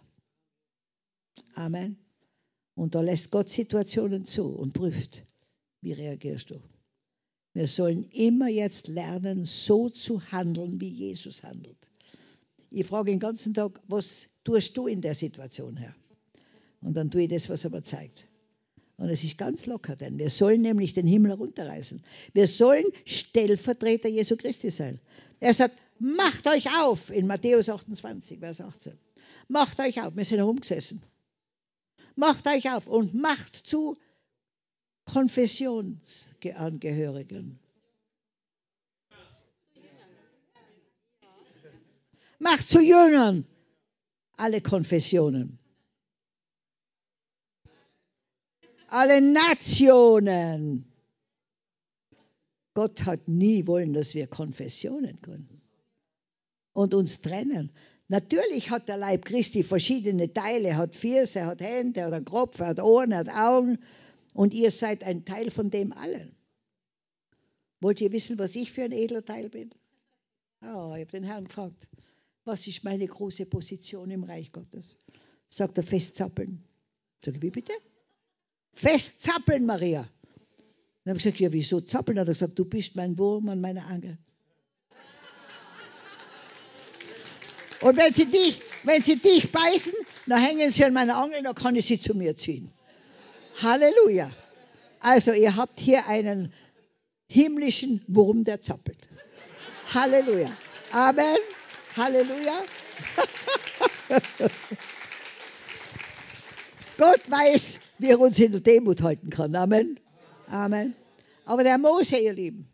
Amen. 1.55 1.96
Und 2.74 2.94
da 2.94 3.00
lässt 3.00 3.30
Gott 3.30 3.48
Situationen 3.48 4.26
zu 4.26 4.46
und 4.57 4.72
prüft, 4.72 5.24
wie 5.80 5.92
reagierst 5.92 6.50
du. 6.50 6.61
Wir 7.52 7.68
sollen 7.68 8.11
immer 8.11 8.48
jetzt 8.48 8.88
lernen, 8.88 9.44
so 9.44 9.88
zu 9.88 10.20
handeln, 10.32 10.80
wie 10.80 10.88
Jesus 10.88 11.44
handelt. 11.44 11.78
Ich 12.70 12.86
frage 12.86 13.12
den 13.12 13.20
ganzen 13.20 13.55
Tag, 13.55 13.80
was 13.86 14.28
tust 14.45 14.76
du 14.76 14.86
in 14.86 15.01
der 15.01 15.14
Situation, 15.14 15.76
Herr? 15.76 15.95
Und 16.80 16.95
dann 16.95 17.11
tue 17.11 17.22
ich 17.22 17.28
das, 17.28 17.49
was 17.49 17.64
er 17.64 17.70
mir 17.70 17.82
zeigt. 17.82 18.26
Und 18.97 19.09
es 19.09 19.24
ist 19.24 19.38
ganz 19.38 19.66
locker, 19.66 19.97
denn 19.97 20.18
wir 20.18 20.30
sollen 20.30 20.62
nämlich 20.62 20.95
den 20.95 21.07
Himmel 21.07 21.32
herunterreißen. 21.32 22.05
Wir 22.32 22.47
sollen 22.47 22.84
Stellvertreter 23.05 24.09
Jesu 24.09 24.36
Christi 24.36 24.70
sein. 24.70 25.01
Er 25.40 25.53
sagt, 25.53 25.76
macht 25.99 26.47
euch 26.47 26.68
auf 26.78 27.11
in 27.11 27.26
Matthäus 27.26 27.68
28, 27.68 28.38
Vers 28.38 28.61
18. 28.61 28.97
Macht 29.49 29.80
euch 29.80 30.01
auf. 30.01 30.14
Wir 30.14 30.24
sind 30.24 30.38
herumgesessen. 30.38 31.03
Macht 32.14 32.47
euch 32.47 32.70
auf 32.70 32.86
und 32.86 33.14
macht 33.14 33.57
zu 33.57 33.99
Konfessionsangehörigen. 35.07 37.59
Macht 42.38 42.68
zu 42.68 42.80
Jüngern 42.80 43.45
alle 44.37 44.61
Konfessionen. 44.61 45.59
Alle 48.89 49.20
Nationen. 49.20 50.85
Gott 52.74 53.05
hat 53.05 53.28
nie 53.28 53.66
wollen, 53.66 53.93
dass 53.93 54.14
wir 54.14 54.26
Konfessionen 54.26 55.20
gründen 55.22 55.62
und 56.72 56.93
uns 56.93 57.22
trennen. 57.22 57.72
Natürlich 58.09 58.70
hat 58.70 58.89
der 58.89 58.99
Leib 58.99 59.24
Christi 59.24 59.62
verschiedene 59.62 60.32
Teile, 60.32 60.76
hat 60.76 60.95
Füße, 60.95 61.47
hat 61.47 61.61
Hände, 61.61 62.05
hat 62.05 62.12
einen 62.12 62.24
Kopf, 62.24 62.61
hat 62.61 62.80
Ohren, 62.80 63.14
hat 63.14 63.28
Augen 63.28 63.78
und 64.35 64.53
ihr 64.53 64.70
seid 64.70 65.03
ein 65.03 65.24
Teil 65.24 65.51
von 65.51 65.70
dem 65.70 65.93
allen. 65.93 66.37
Wollt 67.80 68.01
ihr 68.01 68.12
wissen, 68.12 68.39
was 68.39 68.57
ich 68.57 68.72
für 68.72 68.82
ein 68.82 68.93
edler 68.93 69.24
Teil 69.24 69.49
bin? 69.49 69.70
Oh, 70.62 70.95
ich 70.95 71.03
habe 71.03 71.07
den 71.07 71.24
Herrn 71.24 71.45
gefragt, 71.45 71.89
was 72.45 72.66
ist 72.66 72.84
meine 72.84 73.07
große 73.07 73.47
Position 73.47 74.11
im 74.11 74.24
Reich 74.24 74.53
Gottes? 74.53 74.97
Sagt 75.49 75.78
er, 75.78 75.84
festzappeln. 75.84 76.62
Sag 77.24 77.36
ich, 77.36 77.42
wie 77.42 77.51
bitte? 77.51 77.72
Festzappeln, 78.74 79.64
Maria. 79.64 80.09
Dann 81.05 81.12
habe 81.12 81.18
ich 81.18 81.24
gesagt, 81.24 81.40
ja, 81.40 81.53
wieso 81.53 81.80
zappeln? 81.80 82.16
Dann 82.16 82.22
hat 82.22 82.28
er 82.28 82.34
gesagt, 82.34 82.59
du 82.59 82.64
bist 82.64 82.97
mein 82.97 83.16
Wurm 83.18 83.49
an 83.49 83.61
meiner 83.61 83.86
Angel. 83.86 84.18
Und 87.80 87.97
wenn 87.97 88.12
sie 88.12 88.26
dich, 88.26 88.61
wenn 88.84 89.03
sie 89.03 89.16
dich 89.16 89.53
beißen, 89.53 89.92
dann 90.26 90.40
hängen 90.40 90.72
sie 90.72 90.84
an 90.84 90.95
meiner 90.95 91.16
Angel, 91.16 91.42
dann 91.42 91.55
kann 91.55 91.76
ich 91.76 91.86
sie 91.86 92.01
zu 92.01 92.14
mir 92.14 92.36
ziehen. 92.36 92.70
Halleluja. 93.61 94.32
Also 95.01 95.32
ihr 95.32 95.55
habt 95.55 95.78
hier 95.78 96.07
einen 96.09 96.53
himmlischen 97.26 98.03
Wurm, 98.09 98.45
der 98.45 98.62
zappelt. 98.62 99.09
Halleluja. 99.92 100.51
Amen. 100.92 101.36
Halleluja. 101.97 102.62
Gott 106.99 107.30
weiß, 107.30 107.78
wie 107.99 108.09
er 108.09 108.20
uns 108.20 108.38
in 108.38 108.53
der 108.53 108.61
Demut 108.61 109.03
halten 109.03 109.30
kann. 109.30 109.55
Amen. 109.55 109.99
Amen. 110.47 110.95
Aber 111.45 111.64
der 111.64 111.78
Mose, 111.78 112.16
ihr 112.18 112.32
Lieben, 112.32 112.68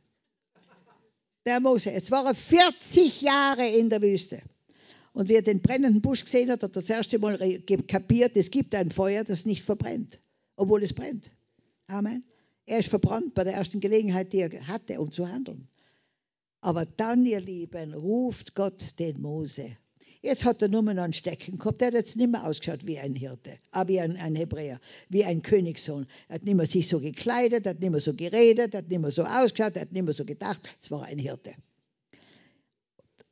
der 1.46 1.60
Mose, 1.60 1.90
jetzt 1.90 2.10
war 2.10 2.26
er 2.26 2.34
40 2.34 3.22
Jahre 3.22 3.66
in 3.66 3.90
der 3.90 4.02
Wüste. 4.02 4.42
Und 5.12 5.28
wie 5.28 5.34
er 5.34 5.42
den 5.42 5.60
brennenden 5.60 6.02
Busch 6.02 6.24
gesehen 6.24 6.50
hat, 6.50 6.62
hat 6.62 6.70
er 6.70 6.80
das 6.80 6.90
erste 6.90 7.18
Mal 7.18 7.38
kapiert, 7.88 8.36
es 8.36 8.50
gibt 8.50 8.74
ein 8.74 8.90
Feuer, 8.90 9.24
das 9.24 9.44
nicht 9.44 9.64
verbrennt 9.64 10.20
obwohl 10.60 10.82
es 10.82 10.92
brennt. 10.92 11.30
Amen. 11.86 12.22
Er 12.66 12.78
ist 12.78 12.90
verbrannt 12.90 13.34
bei 13.34 13.44
der 13.44 13.54
ersten 13.54 13.80
Gelegenheit, 13.80 14.32
die 14.32 14.40
er 14.40 14.66
hatte, 14.68 15.00
um 15.00 15.10
zu 15.10 15.26
handeln. 15.26 15.68
Aber 16.60 16.84
dann, 16.84 17.24
ihr 17.24 17.40
Lieben, 17.40 17.94
ruft 17.94 18.54
Gott 18.54 18.98
den 18.98 19.20
Mose. 19.20 19.76
Jetzt 20.22 20.44
hat 20.44 20.60
er 20.60 20.68
nur 20.68 20.82
mal 20.82 20.98
einen 20.98 21.14
Stecken 21.14 21.58
gehabt. 21.58 21.80
Der 21.80 21.88
hat 21.88 21.94
jetzt 21.94 22.16
nicht 22.16 22.30
mehr 22.30 22.44
ausgeschaut 22.46 22.86
wie 22.86 22.98
ein 22.98 23.14
Hirte, 23.14 23.58
aber 23.70 23.88
wie 23.88 24.00
ein, 24.00 24.16
ein 24.18 24.34
Hebräer, 24.34 24.78
wie 25.08 25.24
ein 25.24 25.40
Königssohn. 25.40 26.06
Er 26.28 26.34
hat 26.34 26.44
nicht 26.44 26.54
mehr 26.54 26.66
sich 26.66 26.88
so 26.88 27.00
gekleidet, 27.00 27.64
er 27.64 27.70
hat 27.70 27.80
nicht 27.80 27.90
mehr 27.90 28.00
so 28.00 28.12
geredet, 28.12 28.74
er 28.74 28.78
hat 28.78 28.88
nicht 28.88 29.00
mehr 29.00 29.10
so 29.10 29.24
ausgeschaut, 29.24 29.76
er 29.76 29.82
hat 29.82 29.92
nicht 29.92 30.04
mehr 30.04 30.12
so 30.12 30.26
gedacht. 30.26 30.60
Es 30.80 30.90
war 30.90 31.04
ein 31.04 31.18
Hirte. 31.18 31.54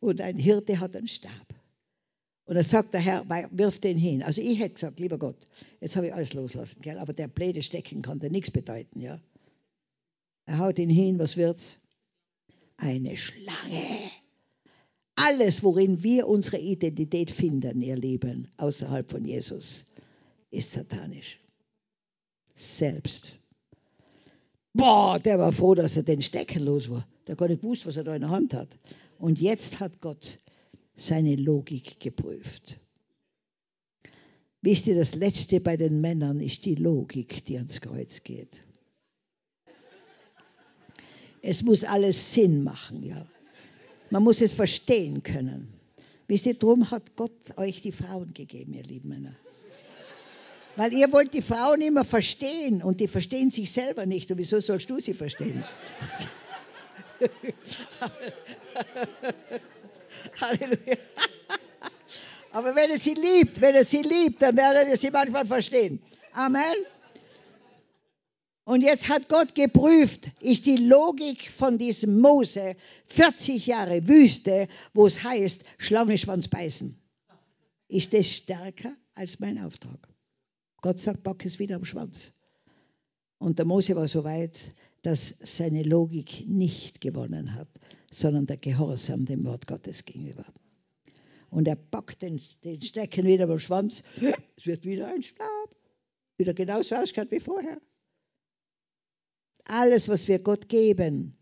Und 0.00 0.22
ein 0.22 0.38
Hirte 0.38 0.80
hat 0.80 0.96
einen 0.96 1.08
Stab. 1.08 1.54
Und 2.46 2.54
dann 2.54 2.64
sagt 2.64 2.94
der 2.94 3.00
Herr, 3.00 3.28
wirf 3.50 3.78
den 3.80 3.98
hin. 3.98 4.22
Also 4.22 4.40
ich 4.40 4.58
hätte 4.58 4.74
gesagt, 4.74 4.98
lieber 4.98 5.18
Gott, 5.18 5.46
jetzt 5.82 5.96
habe 5.96 6.06
ich 6.06 6.14
alles 6.14 6.32
loslassen, 6.32 6.80
gell? 6.80 6.98
aber 6.98 7.12
der 7.12 7.28
blöde 7.28 7.62
Stecken 7.62 8.00
konnte 8.00 8.30
nichts 8.30 8.50
bedeuten. 8.50 9.02
Ja? 9.02 9.20
Er 10.46 10.58
haut 10.58 10.78
ihn 10.78 10.88
hin, 10.88 11.18
was 11.18 11.36
wird's? 11.36 11.78
Eine 12.78 13.16
Schlange. 13.16 14.10
Alles, 15.16 15.64
worin 15.64 16.04
wir 16.04 16.28
unsere 16.28 16.58
Identität 16.58 17.32
finden, 17.32 17.82
ihr 17.82 17.96
Lieben, 17.96 18.48
außerhalb 18.56 19.10
von 19.10 19.24
Jesus, 19.24 19.92
ist 20.50 20.70
satanisch. 20.70 21.40
Selbst. 22.54 23.36
Boah, 24.72 25.18
der 25.18 25.40
war 25.40 25.52
froh, 25.52 25.74
dass 25.74 25.96
er 25.96 26.04
den 26.04 26.22
Stecken 26.22 26.64
los 26.64 26.88
war. 26.88 27.06
Der 27.26 27.34
gar 27.34 27.48
nicht 27.48 27.62
gewusst, 27.62 27.84
was 27.84 27.96
er 27.96 28.04
da 28.04 28.14
in 28.14 28.20
der 28.20 28.30
Hand 28.30 28.54
hat. 28.54 28.68
Und 29.18 29.40
jetzt 29.40 29.80
hat 29.80 30.00
Gott 30.00 30.38
seine 30.94 31.34
Logik 31.34 31.98
geprüft. 31.98 32.78
Wisst 34.62 34.86
ihr, 34.86 34.94
das 34.94 35.16
Letzte 35.16 35.60
bei 35.60 35.76
den 35.76 36.00
Männern 36.00 36.38
ist 36.38 36.64
die 36.64 36.76
Logik, 36.76 37.44
die 37.46 37.56
ans 37.56 37.80
Kreuz 37.80 38.22
geht. 38.22 38.62
Es 41.48 41.62
muss 41.62 41.82
alles 41.82 42.34
Sinn 42.34 42.62
machen, 42.62 43.02
ja. 43.02 43.24
Man 44.10 44.22
muss 44.22 44.42
es 44.42 44.52
verstehen 44.52 45.22
können. 45.22 45.72
Wisst 46.26 46.44
ihr, 46.44 46.52
darum 46.52 46.90
hat 46.90 47.16
Gott 47.16 47.56
euch 47.56 47.80
die 47.80 47.92
Frauen 47.92 48.34
gegeben, 48.34 48.74
ihr 48.74 48.82
lieben 48.82 49.08
Männer. 49.08 49.34
Weil 50.76 50.92
ihr 50.92 51.10
wollt 51.10 51.32
die 51.32 51.40
Frauen 51.40 51.80
immer 51.80 52.04
verstehen 52.04 52.82
und 52.82 53.00
die 53.00 53.08
verstehen 53.08 53.50
sich 53.50 53.72
selber 53.72 54.04
nicht. 54.04 54.30
Und 54.30 54.36
wieso 54.36 54.60
sollst 54.60 54.90
du 54.90 54.98
sie 54.98 55.14
verstehen? 55.14 55.64
Halleluja. 60.42 60.96
Aber 62.52 62.76
wenn 62.76 62.90
er 62.90 62.98
sie 62.98 63.14
liebt, 63.14 63.62
wenn 63.62 63.74
er 63.74 63.84
sie 63.84 64.02
liebt, 64.02 64.42
dann 64.42 64.54
werdet 64.54 64.88
ihr 64.90 64.98
sie 64.98 65.10
manchmal 65.10 65.46
verstehen. 65.46 66.02
Amen. 66.34 66.76
Und 68.68 68.82
jetzt 68.82 69.08
hat 69.08 69.30
Gott 69.30 69.54
geprüft, 69.54 70.30
ist 70.42 70.66
die 70.66 70.76
Logik 70.76 71.50
von 71.50 71.78
diesem 71.78 72.20
Mose 72.20 72.76
40 73.06 73.66
Jahre 73.66 74.06
Wüste, 74.06 74.68
wo 74.92 75.06
es 75.06 75.22
heißt, 75.22 75.64
Schlangenschwanz 75.78 76.48
beißen. 76.48 76.94
Ist 77.88 78.12
das 78.12 78.26
stärker 78.26 78.94
als 79.14 79.40
mein 79.40 79.58
Auftrag? 79.58 80.06
Gott 80.82 80.98
sagt, 80.98 81.22
pack 81.22 81.46
es 81.46 81.58
wieder 81.58 81.76
am 81.76 81.86
Schwanz. 81.86 82.34
Und 83.38 83.58
der 83.58 83.64
Mose 83.64 83.96
war 83.96 84.06
so 84.06 84.22
weit, 84.24 84.60
dass 85.00 85.38
seine 85.38 85.82
Logik 85.82 86.46
nicht 86.46 87.00
gewonnen 87.00 87.54
hat, 87.54 87.68
sondern 88.10 88.44
der 88.44 88.58
Gehorsam 88.58 89.24
dem 89.24 89.44
Wort 89.44 89.66
Gottes 89.66 90.04
gegenüber. 90.04 90.44
Und 91.48 91.66
er 91.68 91.76
packt 91.76 92.20
den, 92.20 92.38
den 92.62 92.82
Stecken 92.82 93.24
wieder 93.24 93.46
beim 93.46 93.60
Schwanz, 93.60 94.02
es 94.58 94.66
wird 94.66 94.84
wieder 94.84 95.08
ein 95.08 95.22
Stab, 95.22 95.74
wieder 96.36 96.52
genauso 96.52 96.96
ausschaut 96.96 97.30
wie 97.30 97.40
vorher. 97.40 97.80
Alles, 99.68 100.08
was 100.08 100.28
wir 100.28 100.38
Gott 100.38 100.68
geben, 100.68 101.36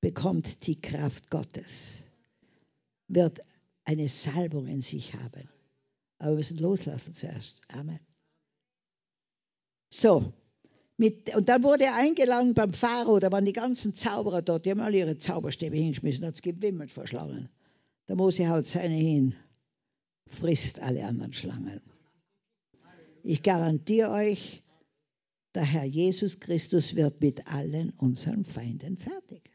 bekommt 0.00 0.66
die 0.66 0.80
Kraft 0.80 1.30
Gottes, 1.30 2.02
wird 3.08 3.40
eine 3.84 4.08
Salbung 4.08 4.66
in 4.66 4.82
sich 4.82 5.14
haben. 5.14 5.48
Aber 6.18 6.32
wir 6.32 6.36
müssen 6.36 6.58
loslassen 6.58 7.14
zuerst. 7.14 7.62
Amen. 7.68 8.00
So, 9.90 10.32
mit, 10.96 11.34
und 11.34 11.48
dann 11.48 11.62
wurde 11.62 11.84
er 11.84 11.94
eingeladen 11.94 12.54
beim 12.54 12.72
Pharao, 12.72 13.18
da 13.20 13.30
waren 13.30 13.44
die 13.44 13.52
ganzen 13.52 13.94
Zauberer 13.94 14.42
dort, 14.42 14.66
die 14.66 14.70
haben 14.70 14.80
alle 14.80 14.98
ihre 14.98 15.18
Zauberstäbe 15.18 15.76
hingeschmissen, 15.76 16.24
hat 16.26 16.34
es 16.34 16.42
gewimmelt 16.42 16.90
vor 16.90 17.06
Schlangen. 17.06 17.48
Der 18.08 18.16
Mose 18.16 18.48
haut 18.48 18.66
seine 18.66 18.94
hin, 18.94 19.34
frisst 20.26 20.80
alle 20.80 21.04
anderen 21.04 21.32
Schlangen. 21.32 21.80
Ich 23.22 23.42
garantiere 23.42 24.10
euch, 24.10 24.61
der 25.54 25.64
Herr 25.64 25.84
Jesus 25.84 26.40
Christus 26.40 26.96
wird 26.96 27.20
mit 27.20 27.46
allen 27.46 27.90
unseren 27.90 28.44
Feinden 28.44 28.96
fertig. 28.96 29.50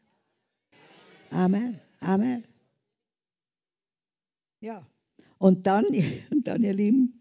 Amen. 1.30 1.80
Amen. 2.00 2.44
Ja. 4.60 4.86
Und 5.38 5.66
dann, 5.66 5.84
und 6.30 6.46
dann, 6.46 6.62
ihr 6.62 6.72
Lieben, 6.72 7.20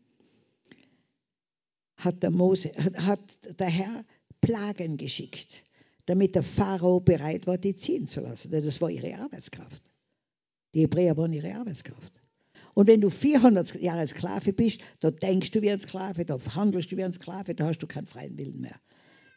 hat 1.98 2.22
der, 2.22 2.32
Mose, 2.32 2.72
hat 2.76 3.20
der 3.60 3.70
Herr 3.70 4.06
Plagen 4.40 4.98
geschickt, 4.98 5.64
damit 6.06 6.36
der 6.36 6.44
Pharao 6.44 7.00
bereit 7.00 7.48
war, 7.48 7.58
die 7.58 7.76
ziehen 7.76 8.08
zu 8.08 8.22
lassen. 8.22 8.52
Das 8.52 8.80
war 8.82 8.90
ihre 8.90 9.18
Arbeitskraft. 9.18 9.84
Die 10.74 10.82
Hebräer 10.82 11.18
waren 11.18 11.34
ihre 11.34 11.56
Arbeitskraft. 11.56 12.17
Und 12.78 12.86
wenn 12.86 13.02
du 13.02 13.10
400 13.10 13.82
Jahre 13.82 14.06
Sklave 14.06 14.54
bist, 14.54 14.82
da 15.00 15.10
denkst 15.10 15.50
du 15.50 15.64
wie 15.64 15.72
ein 15.72 15.80
Sklave, 15.80 16.26
da 16.26 16.38
handelst 16.54 16.92
du 16.92 16.98
wie 16.98 17.04
ein 17.04 17.12
Sklave, 17.12 17.56
da 17.56 17.66
hast 17.66 17.80
du 17.80 17.88
keinen 17.88 18.06
freien 18.06 18.38
Willen 18.38 18.62
mehr. 18.62 18.80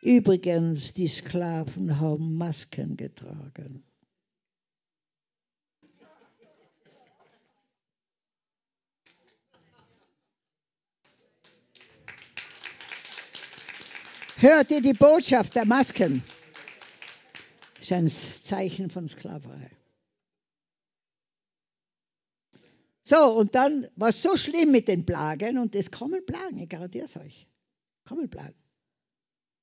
Übrigens, 0.03 0.93
die 0.93 1.09
Sklaven 1.09 1.99
haben 1.99 2.35
Masken 2.35 2.99
getragen. 2.99 3.83
Hört 14.37 14.71
ihr 14.71 14.83
die 14.83 14.93
Botschaft 14.93 15.55
der 15.55 15.65
Masken? 15.65 16.23
Das 17.79 17.85
ist 17.87 17.93
ein 17.93 18.09
Zeichen 18.09 18.91
von 18.91 19.09
Sklaverei. 19.09 19.80
So, 23.11 23.37
und 23.37 23.57
dann 23.57 23.89
war 23.97 24.11
es 24.11 24.23
so 24.23 24.37
schlimm 24.37 24.71
mit 24.71 24.87
den 24.87 25.05
Plagen, 25.05 25.59
und 25.59 25.75
es 25.75 25.91
kommen 25.91 26.25
Plagen, 26.25 26.59
ich 26.59 26.69
garantiere 26.69 27.07
es 27.07 27.17
euch. 27.17 27.49
Kommen 28.05 28.31
Plagen. 28.31 28.55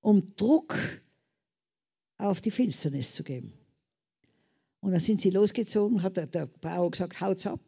Um 0.02 0.36
Druck 0.36 0.76
auf 2.18 2.42
die 2.42 2.52
Finsternis 2.52 3.16
zu 3.16 3.24
geben. 3.24 3.54
Und 4.82 4.92
dann 4.92 5.00
sind 5.00 5.22
sie 5.22 5.30
losgezogen, 5.30 6.04
hat 6.04 6.18
der, 6.18 6.28
der 6.28 6.48
Bauer 6.48 6.92
gesagt, 6.92 7.22
haut's 7.22 7.48
ab, 7.48 7.62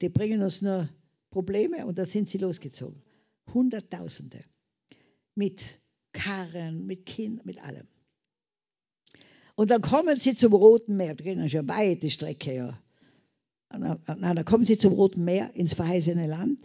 die 0.00 0.08
bringen 0.10 0.42
uns 0.42 0.62
nur 0.62 0.88
Probleme, 1.30 1.86
und 1.86 1.98
dann 1.98 2.06
sind 2.06 2.30
sie 2.30 2.38
losgezogen. 2.38 3.02
Hunderttausende. 3.52 4.44
Mit 5.34 5.64
Karren, 6.12 6.86
mit 6.86 7.04
Kindern, 7.04 7.44
mit 7.46 7.60
allem. 7.60 7.88
Und 9.56 9.72
dann 9.72 9.82
kommen 9.82 10.20
sie 10.20 10.36
zum 10.36 10.52
Roten 10.52 10.96
Meer, 10.96 11.16
da 11.16 11.24
gehen 11.24 11.50
schon 11.50 11.66
weite 11.66 12.10
Strecke, 12.10 12.54
ja. 12.54 12.80
Na, 13.78 13.96
dann 14.06 14.44
kommen 14.44 14.64
sie 14.64 14.76
zum 14.76 14.92
Roten 14.92 15.24
Meer, 15.24 15.54
ins 15.54 15.74
verheißene 15.74 16.26
Land. 16.26 16.58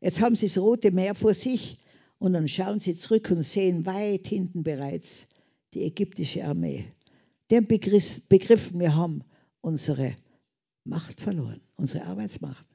Jetzt 0.00 0.20
haben 0.20 0.36
sie 0.36 0.46
das 0.46 0.58
Rote 0.58 0.90
Meer 0.90 1.14
vor 1.14 1.34
sich 1.34 1.78
und 2.18 2.32
dann 2.32 2.48
schauen 2.48 2.80
sie 2.80 2.94
zurück 2.94 3.30
und 3.30 3.42
sehen 3.42 3.84
weit 3.86 4.26
hinten 4.26 4.62
bereits 4.62 5.28
die 5.74 5.82
ägyptische 5.82 6.44
Armee. 6.44 6.86
Den 7.50 7.66
Begriff, 7.66 8.26
Begriff 8.28 8.72
wir 8.74 8.94
haben 8.94 9.22
unsere 9.60 10.16
Macht 10.84 11.20
verloren, 11.20 11.60
unsere 11.76 12.06
Arbeitsmacht. 12.06 12.66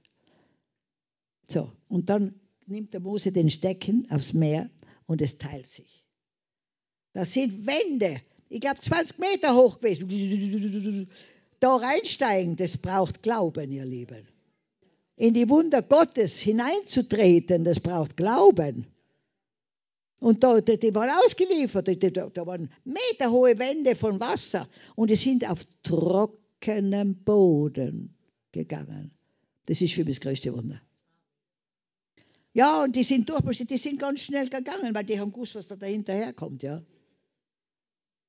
So, 1.47 1.71
und 1.88 2.09
dann 2.09 2.36
nimmt 2.67 2.93
der 2.93 3.01
Mose 3.01 3.32
den 3.32 3.49
Stecken 3.49 4.09
aufs 4.11 4.34
Meer 4.34 4.69
und 5.07 5.21
es 5.21 5.38
teilt 5.38 5.67
sich. 5.67 6.05
Das 7.13 7.34
sind 7.34 7.65
Wände, 7.65 8.21
ich 8.47 8.61
glaube 8.61 8.79
20 8.79 9.19
Meter 9.19 9.55
hoch 9.55 9.79
gewesen. 9.79 11.09
Da 11.62 11.76
reinsteigen, 11.76 12.55
das 12.55 12.76
braucht 12.76 13.22
Glauben, 13.22 13.72
ihr 13.72 13.86
Lieben. 13.86 14.28
In 15.16 15.36
die 15.36 15.47
Wunder 15.47 15.84
Gottes 15.84 16.39
hineinzutreten, 16.39 17.64
das 17.64 17.80
braucht 17.80 18.18
Glauben. 18.18 18.88
Und 20.20 20.43
da, 20.43 20.59
die, 20.59 20.80
die 20.80 20.95
waren 20.95 21.12
ausgeliefert, 21.24 21.88
die, 21.88 21.99
da, 21.99 22.30
da 22.30 22.47
waren 22.47 22.72
meterhohe 22.84 23.59
Wände 23.59 23.95
von 23.95 24.20
Wasser 24.20 24.68
und 24.95 25.12
die 25.12 25.16
sind 25.16 25.47
auf 25.47 25.64
trockenem 25.84 27.24
Boden 27.24 28.16
gegangen. 28.51 29.12
Das 29.68 29.82
ist 29.82 29.93
für 29.93 30.03
mich 30.03 30.18
das 30.18 30.24
größte 30.24 30.51
Wunder. 30.53 30.82
Ja, 32.53 32.84
und 32.84 32.95
die 32.95 33.03
sind 33.03 33.30
durch, 33.30 33.66
die 33.68 33.78
sind 33.78 33.99
ganz 33.99 34.24
schnell 34.24 34.49
gegangen, 34.49 34.95
weil 34.95 35.03
die 35.03 35.20
haben 35.20 35.32
gewusst, 35.32 35.53
was 35.53 35.68
da 35.68 35.76
dahinter 35.76 36.34
kommt, 36.34 36.64
ja 36.64 36.82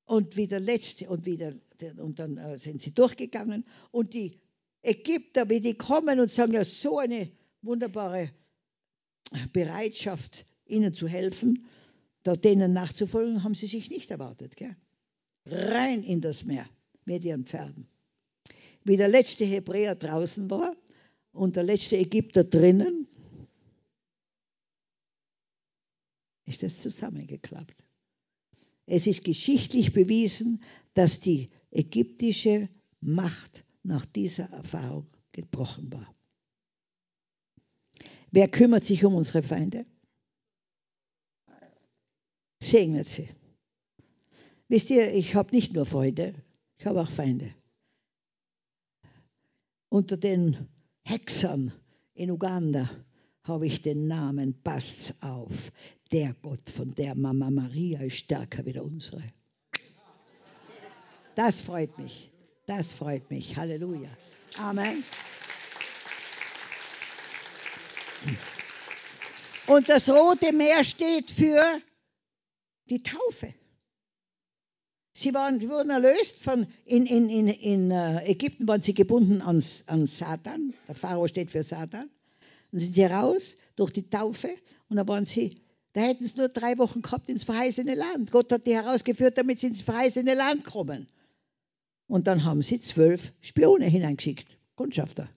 und 0.05 0.35
wieder 0.35 0.59
letzte 0.59 1.09
und 1.09 1.25
wieder 1.25 1.53
und 1.97 2.19
dann 2.19 2.37
äh, 2.37 2.57
sind 2.57 2.81
sie 2.81 2.93
durchgegangen 2.93 3.65
und 3.91 4.13
die 4.13 4.39
Ägypter, 4.81 5.49
wie 5.49 5.61
die 5.61 5.75
kommen 5.75 6.19
und 6.19 6.31
sagen 6.31 6.53
ja 6.53 6.65
so 6.65 6.99
eine 6.99 7.31
wunderbare 7.61 8.29
Bereitschaft, 9.53 10.45
ihnen 10.65 10.93
zu 10.93 11.07
helfen, 11.07 11.65
da 12.23 12.35
denen 12.35 12.73
nachzufolgen, 12.73 13.43
haben 13.43 13.55
sie 13.55 13.67
sich 13.67 13.89
nicht 13.89 14.11
erwartet. 14.11 14.55
Gell? 14.55 14.75
Rein 15.45 16.03
in 16.03 16.21
das 16.21 16.45
Meer 16.45 16.67
mit 17.05 17.23
ihren 17.23 17.45
Pferden. 17.45 17.87
Wie 18.83 18.97
der 18.97 19.07
letzte 19.07 19.45
Hebräer 19.45 19.95
draußen 19.95 20.49
war 20.49 20.75
und 21.31 21.55
der 21.55 21.63
letzte 21.63 21.97
Ägypter 21.97 22.43
drinnen, 22.43 23.07
ist 26.45 26.63
das 26.63 26.81
zusammengeklappt. 26.81 27.83
Es 28.85 29.07
ist 29.07 29.23
geschichtlich 29.23 29.93
bewiesen, 29.93 30.61
dass 30.93 31.19
die 31.19 31.49
ägyptische 31.71 32.69
Macht 33.01 33.63
nach 33.83 34.05
dieser 34.05 34.49
Erfahrung 34.51 35.07
gebrochen 35.31 35.91
war. 35.91 36.13
Wer 38.31 38.47
kümmert 38.47 38.85
sich 38.85 39.05
um 39.05 39.15
unsere 39.15 39.43
Feinde? 39.43 39.85
Segnet 42.61 43.07
sie. 43.07 43.29
Wisst 44.67 44.89
ihr, 44.89 45.13
ich 45.13 45.35
habe 45.35 45.53
nicht 45.53 45.73
nur 45.73 45.85
Freunde, 45.85 46.33
ich 46.77 46.85
habe 46.85 47.01
auch 47.01 47.11
Feinde. 47.11 47.53
Unter 49.89 50.17
den 50.17 50.67
Hexern 51.03 51.71
in 52.15 52.31
Uganda 52.31 52.89
habe 53.43 53.67
ich 53.67 53.81
den 53.81 54.07
Namen, 54.07 54.61
passt's 54.63 55.21
auf, 55.21 55.71
der 56.13 56.35
Gott 56.43 56.69
von 56.69 56.93
der 56.93 57.15
Mama 57.15 57.49
Maria 57.49 58.01
ist 58.01 58.17
stärker 58.17 58.63
wie 58.65 58.73
der 58.73 58.85
unsere. 58.85 59.23
Das 61.35 61.59
freut 61.59 61.97
mich. 61.97 62.29
Das 62.67 62.91
freut 62.91 63.29
mich. 63.31 63.57
Halleluja. 63.57 64.09
Amen. 64.57 65.03
Und 69.65 69.89
das 69.89 70.07
Rote 70.07 70.53
Meer 70.53 70.83
steht 70.83 71.31
für 71.31 71.81
die 72.89 73.01
Taufe. 73.01 73.53
Sie 75.15 75.33
waren, 75.33 75.61
wurden 75.67 75.89
erlöst 75.89 76.43
von, 76.43 76.67
in, 76.85 77.05
in, 77.07 77.29
in, 77.29 77.47
in 77.47 77.91
äh, 77.91 78.25
Ägypten 78.25 78.67
waren 78.67 78.81
sie 78.81 78.93
gebunden 78.93 79.41
an, 79.41 79.63
an 79.87 80.05
Satan. 80.05 80.73
Der 80.87 80.95
Pharao 80.95 81.27
steht 81.27 81.51
für 81.51 81.63
Satan. 81.63 82.09
Dann 82.71 82.79
sind 82.79 82.93
sie 82.93 83.05
raus 83.05 83.55
durch 83.75 83.91
die 83.91 84.09
Taufe 84.09 84.49
und 84.89 84.97
dann 84.97 85.07
waren 85.07 85.25
sie 85.25 85.63
da 85.93 86.01
hätten 86.01 86.25
sie 86.25 86.37
nur 86.37 86.49
drei 86.49 86.77
Wochen 86.77 87.01
gehabt 87.01 87.29
ins 87.29 87.43
verheißene 87.43 87.95
Land. 87.95 88.31
Gott 88.31 88.51
hat 88.51 88.65
die 88.65 88.75
herausgeführt, 88.75 89.37
damit 89.37 89.59
sie 89.59 89.67
ins 89.67 89.81
verheißene 89.81 90.33
Land 90.33 90.65
kommen. 90.65 91.07
Und 92.07 92.27
dann 92.27 92.43
haben 92.43 92.61
sie 92.61 92.81
zwölf 92.81 93.31
Spione 93.41 93.85
hineingeschickt, 93.85 94.57
Kundschafter. 94.75 95.29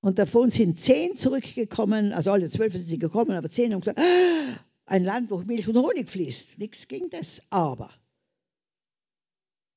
Und 0.00 0.18
davon 0.18 0.50
sind 0.50 0.80
zehn 0.80 1.16
zurückgekommen, 1.16 2.12
also 2.12 2.32
alle 2.32 2.48
zwölf 2.48 2.72
sind 2.72 2.86
sie 2.86 2.98
gekommen, 2.98 3.32
aber 3.32 3.50
zehn 3.50 3.72
haben 3.72 3.80
gesagt, 3.80 3.98
ah, 3.98 4.60
ein 4.86 5.04
Land, 5.04 5.30
wo 5.30 5.38
Milch 5.38 5.68
und 5.68 5.76
Honig 5.76 6.08
fließt. 6.08 6.58
Nichts 6.58 6.88
gegen 6.88 7.10
das. 7.10 7.42
Aber 7.50 7.90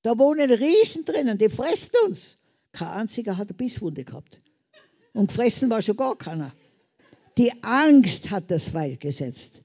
da 0.04 0.18
wohnen 0.18 0.52
Riesen 0.52 1.04
drinnen, 1.04 1.38
die 1.38 1.50
fressen 1.50 1.96
uns. 2.06 2.38
Kein 2.72 2.88
einziger 2.90 3.38
hat 3.38 3.50
eine 3.50 3.58
Bisswunde 3.58 4.06
gehabt. 4.06 4.42
Und 5.14 5.28
gefressen 5.28 5.70
war 5.70 5.82
schon 5.82 5.98
gar 5.98 6.18
keiner. 6.18 6.54
Die 7.40 7.54
Angst 7.64 8.32
hat 8.32 8.52
das 8.52 8.68
freigesetzt. 8.68 9.62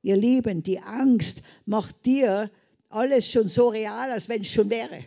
Ihr 0.00 0.14
Lieben, 0.14 0.62
die 0.62 0.78
Angst 0.78 1.42
macht 1.64 2.06
dir 2.06 2.52
alles 2.88 3.28
schon 3.28 3.48
so 3.48 3.68
real, 3.68 4.12
als 4.12 4.28
wenn 4.28 4.42
es 4.42 4.52
schon 4.52 4.70
wäre. 4.70 5.04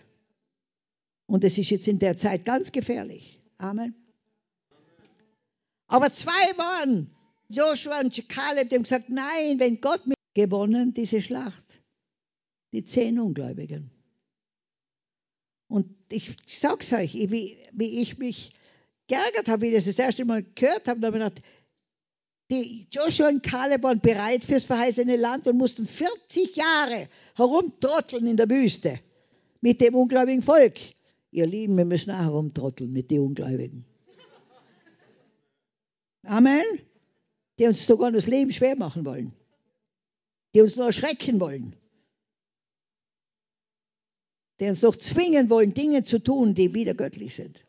Und 1.27 1.45
es 1.45 1.57
ist 1.57 1.69
jetzt 1.69 1.87
in 1.87 1.97
der 1.97 2.17
Zeit 2.17 2.43
ganz 2.43 2.73
gefährlich. 2.73 3.39
Amen. 3.57 3.95
Aber 5.87 6.11
zwei 6.11 6.57
waren, 6.57 7.09
Joshua 7.47 8.01
und 8.01 8.27
Kaleb, 8.27 8.67
die 8.67 8.75
haben 8.75 8.83
gesagt, 8.83 9.09
nein, 9.09 9.57
wenn 9.59 9.79
Gott 9.79 10.05
mit 10.05 10.17
gewonnen, 10.33 10.93
diese 10.93 11.21
Schlacht. 11.21 11.63
Die 12.73 12.83
zehn 12.83 13.17
Ungläubigen. 13.17 13.91
Und 15.69 15.95
ich 16.09 16.35
sag's 16.45 16.91
euch, 16.91 17.13
wie, 17.13 17.57
wie 17.71 18.01
ich 18.01 18.17
mich 18.17 18.51
geärgert 19.07 19.47
habe, 19.47 19.61
wie 19.61 19.67
ich 19.67 19.75
das 19.75 19.85
das 19.85 19.99
erste 19.99 20.25
Mal 20.25 20.43
gehört 20.43 20.89
habe, 20.89 20.99
da 20.99 21.07
habe 21.07 21.17
ich 21.17 21.23
gedacht, 21.23 21.41
die 22.51 22.87
Joshua 22.91 23.29
und 23.29 23.43
Kaleb 23.43 23.83
waren 23.83 23.99
bereit 23.99 24.43
fürs 24.43 24.65
verheißene 24.65 25.15
Land 25.17 25.47
und 25.47 25.57
mussten 25.57 25.85
40 25.85 26.55
Jahre 26.55 27.07
herumtrotteln 27.35 28.25
in 28.25 28.37
der 28.37 28.49
Wüste 28.49 28.99
mit 29.61 29.81
dem 29.81 29.95
ungläubigen 29.95 30.41
Volk. 30.41 30.79
Ihr 31.31 31.45
Lieben, 31.45 31.77
wir 31.77 31.85
müssen 31.85 32.11
auch 32.11 32.19
herumtrotteln 32.19 32.91
mit 32.91 33.11
den 33.11 33.21
Ungläubigen. 33.21 33.85
Amen. 36.23 36.63
Die 37.59 37.67
uns 37.67 37.85
sogar 37.85 38.11
das 38.11 38.27
Leben 38.27 38.51
schwer 38.51 38.75
machen 38.75 39.05
wollen. 39.05 39.33
Die 40.55 40.61
uns 40.61 40.75
nur 40.75 40.87
erschrecken 40.87 41.39
wollen. 41.39 41.75
Die 44.59 44.65
uns 44.65 44.81
noch 44.81 44.95
zwingen 44.95 45.49
wollen, 45.49 45.73
Dinge 45.73 46.03
zu 46.03 46.19
tun, 46.19 46.55
die 46.55 46.73
wieder 46.73 46.95
göttlich 46.95 47.35
sind. 47.35 47.63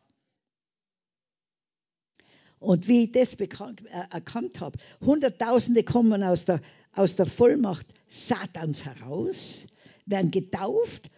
Und 2.60 2.86
wie 2.86 3.04
ich 3.04 3.12
das 3.12 3.34
bekannt, 3.34 3.82
äh, 3.86 4.14
erkannt 4.14 4.60
habe, 4.60 4.78
Hunderttausende 5.00 5.82
kommen 5.82 6.22
aus 6.22 6.44
der, 6.44 6.60
aus 6.92 7.16
der 7.16 7.26
Vollmacht 7.26 7.86
Satans 8.06 8.84
heraus, 8.84 9.66
werden 10.06 10.30
getauft 10.30 11.10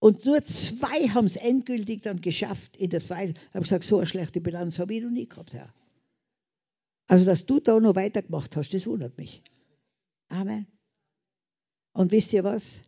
und 0.00 0.24
nur 0.24 0.42
zwei 0.44 1.08
haben 1.08 1.26
es 1.26 1.36
endgültig 1.36 2.02
dann 2.02 2.22
geschafft 2.22 2.76
in 2.76 2.88
der 2.90 3.08
Weise. 3.10 3.34
Ich 3.34 3.54
habe 3.54 3.60
gesagt, 3.60 3.84
so 3.84 3.98
eine 3.98 4.06
schlechte 4.06 4.40
Bilanz 4.40 4.78
habe 4.78 4.94
ich 4.94 5.02
noch 5.02 5.10
nie 5.10 5.28
gehabt, 5.28 5.52
Herr. 5.52 5.72
Also, 7.06 7.26
dass 7.26 7.44
du 7.44 7.60
da 7.60 7.78
noch 7.78 7.94
weitergemacht 7.94 8.56
hast, 8.56 8.72
das 8.72 8.86
wundert 8.86 9.18
mich. 9.18 9.42
Amen. 10.28 10.66
Und 11.92 12.12
wisst 12.12 12.32
ihr 12.32 12.44
was? 12.44 12.80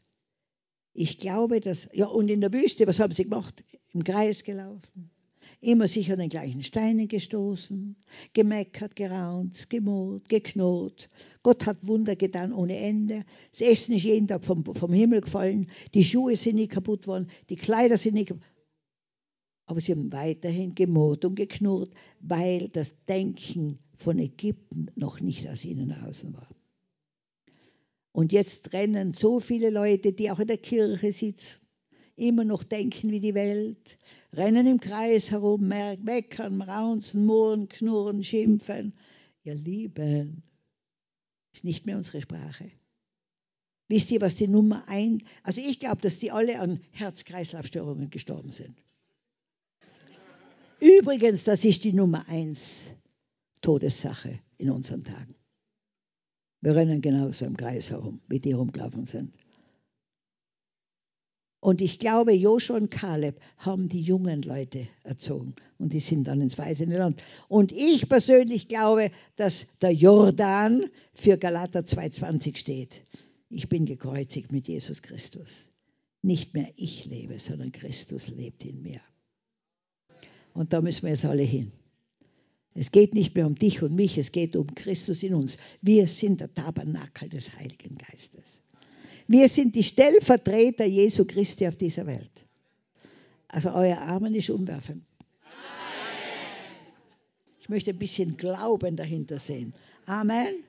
Ich 0.94 1.18
glaube, 1.18 1.60
dass, 1.60 1.90
ja, 1.92 2.06
und 2.06 2.28
in 2.28 2.40
der 2.40 2.52
Wüste, 2.52 2.86
was 2.86 2.98
haben 2.98 3.14
sie 3.14 3.24
gemacht? 3.24 3.62
Im 3.92 4.04
Kreis 4.04 4.42
gelaufen, 4.44 5.10
immer 5.62 5.86
sich 5.86 6.10
an 6.12 6.18
den 6.18 6.28
gleichen 6.28 6.62
Steinen 6.62 7.08
gestoßen, 7.08 7.96
gemeckert, 8.34 8.96
geraunt, 8.96 9.70
gemurrt, 9.70 10.28
geknurrt. 10.28 11.08
Gott 11.42 11.66
hat 11.66 11.86
Wunder 11.86 12.16
getan 12.16 12.52
ohne 12.52 12.76
Ende. 12.76 13.24
Das 13.52 13.60
Essen 13.60 13.94
ist 13.94 14.02
jeden 14.02 14.26
Tag 14.26 14.44
vom, 14.44 14.64
vom 14.64 14.92
Himmel 14.92 15.20
gefallen. 15.20 15.70
Die 15.94 16.04
Schuhe 16.04 16.36
sind 16.36 16.56
nie 16.56 16.66
kaputt 16.66 17.06
worden, 17.06 17.28
die 17.48 17.56
Kleider 17.56 17.96
sind 17.96 18.14
nie 18.14 18.24
kaputt. 18.24 18.44
Aber 19.66 19.80
sie 19.80 19.92
haben 19.92 20.12
weiterhin 20.12 20.74
gemurrt 20.74 21.24
und 21.24 21.36
geknurrt, 21.36 21.92
weil 22.20 22.68
das 22.68 22.90
Denken 23.06 23.78
von 23.96 24.18
Ägypten 24.18 24.90
noch 24.96 25.20
nicht 25.20 25.48
aus 25.48 25.64
ihnen 25.64 25.92
außen 25.92 26.34
war. 26.34 26.48
Und 28.10 28.32
jetzt 28.32 28.72
rennen 28.72 29.12
so 29.12 29.38
viele 29.38 29.70
Leute, 29.70 30.12
die 30.12 30.30
auch 30.30 30.40
in 30.40 30.48
der 30.48 30.58
Kirche 30.58 31.12
sitzen, 31.12 31.60
immer 32.16 32.44
noch 32.44 32.64
denken 32.64 33.10
wie 33.10 33.20
die 33.20 33.34
Welt, 33.34 33.98
rennen 34.32 34.66
im 34.66 34.80
Kreis 34.80 35.30
herum, 35.30 35.68
meckern, 35.68 36.62
raunzen, 36.62 37.26
murren, 37.26 37.68
knurren, 37.68 38.24
schimpfen. 38.24 38.94
Ihr 39.44 39.54
Lieben, 39.54 40.42
ist 41.52 41.64
nicht 41.64 41.86
mehr 41.86 41.96
unsere 41.96 42.22
Sprache. 42.22 42.70
Wisst 43.88 44.10
ihr, 44.10 44.20
was 44.20 44.36
die 44.36 44.48
Nummer 44.48 44.88
ein, 44.88 45.22
also 45.42 45.60
ich 45.60 45.78
glaube, 45.78 46.00
dass 46.00 46.18
die 46.18 46.30
alle 46.30 46.60
an 46.60 46.80
Herz-Kreislauf-Störungen 46.92 48.10
gestorben 48.10 48.50
sind. 48.50 48.74
Übrigens, 50.80 51.44
das 51.44 51.64
ist 51.64 51.84
die 51.84 51.92
Nummer 51.92 52.26
eins 52.28 52.84
Todessache 53.60 54.40
in 54.56 54.70
unseren 54.70 55.04
Tagen. 55.04 55.34
Wir 56.60 56.74
rennen 56.74 57.00
genauso 57.00 57.44
im 57.44 57.56
Kreis 57.56 57.90
herum, 57.90 58.20
wie 58.28 58.40
die 58.40 58.52
rumgelaufen 58.52 59.04
sind. 59.04 59.34
Und 61.62 61.80
ich 61.80 62.00
glaube, 62.00 62.32
Joshua 62.32 62.76
und 62.76 62.90
Kaleb 62.90 63.40
haben 63.56 63.88
die 63.88 64.00
jungen 64.00 64.42
Leute 64.42 64.88
erzogen 65.04 65.54
und 65.78 65.92
die 65.92 66.00
sind 66.00 66.24
dann 66.24 66.40
ins 66.40 66.58
Weiße 66.58 66.86
Land. 66.86 67.22
Und 67.46 67.70
ich 67.70 68.08
persönlich 68.08 68.66
glaube, 68.66 69.12
dass 69.36 69.78
der 69.78 69.92
Jordan 69.92 70.86
für 71.14 71.38
Galater 71.38 71.82
2,20 71.82 72.56
steht. 72.56 73.04
Ich 73.48 73.68
bin 73.68 73.86
gekreuzigt 73.86 74.50
mit 74.50 74.66
Jesus 74.66 75.02
Christus. 75.02 75.66
Nicht 76.20 76.52
mehr 76.52 76.68
ich 76.74 77.04
lebe, 77.04 77.38
sondern 77.38 77.70
Christus 77.70 78.26
lebt 78.26 78.64
in 78.64 78.82
mir. 78.82 79.00
Und 80.54 80.72
da 80.72 80.80
müssen 80.80 81.04
wir 81.04 81.10
jetzt 81.10 81.26
alle 81.26 81.44
hin. 81.44 81.70
Es 82.74 82.90
geht 82.90 83.14
nicht 83.14 83.36
mehr 83.36 83.46
um 83.46 83.54
dich 83.54 83.84
und 83.84 83.94
mich, 83.94 84.18
es 84.18 84.32
geht 84.32 84.56
um 84.56 84.66
Christus 84.74 85.22
in 85.22 85.34
uns. 85.34 85.58
Wir 85.80 86.08
sind 86.08 86.40
der 86.40 86.52
Tabernakel 86.52 87.28
des 87.28 87.56
Heiligen 87.56 87.98
Geistes. 87.98 88.61
Wir 89.26 89.48
sind 89.48 89.74
die 89.74 89.84
Stellvertreter 89.84 90.84
Jesu 90.84 91.24
Christi 91.24 91.66
auf 91.66 91.76
dieser 91.76 92.06
Welt. 92.06 92.44
Also 93.48 93.70
euer 93.72 93.98
Amen 93.98 94.34
ist 94.34 94.50
umwerfen. 94.50 95.04
Ich 97.60 97.68
möchte 97.68 97.90
ein 97.90 97.98
bisschen 97.98 98.36
Glauben 98.36 98.96
dahinter 98.96 99.38
sehen. 99.38 99.72
Amen. 100.06 100.64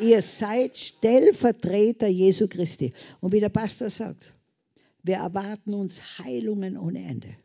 Ihr 0.00 0.20
seid 0.22 0.76
Stellvertreter 0.76 2.08
Jesu 2.08 2.48
Christi. 2.48 2.92
Und 3.20 3.32
wie 3.32 3.40
der 3.40 3.48
Pastor 3.48 3.90
sagt, 3.90 4.34
wir 5.02 5.16
erwarten 5.16 5.72
uns 5.72 6.18
Heilungen 6.18 6.76
ohne 6.76 7.04
Ende. 7.04 7.36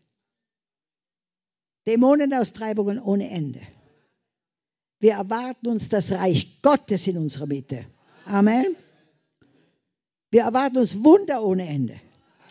Dämonenaustreibungen 1.87 2.99
ohne 2.99 3.29
Ende. 3.29 3.61
Wir 4.99 5.13
erwarten 5.13 5.67
uns 5.67 5.89
das 5.89 6.11
Reich 6.11 6.61
Gottes 6.61 7.07
in 7.07 7.17
unserer 7.17 7.47
Mitte. 7.47 7.85
Amen. 8.25 8.75
Wir 10.31 10.43
erwarten 10.43 10.77
uns 10.77 11.03
Wunder 11.03 11.43
ohne 11.43 11.67
Ende. 11.67 11.99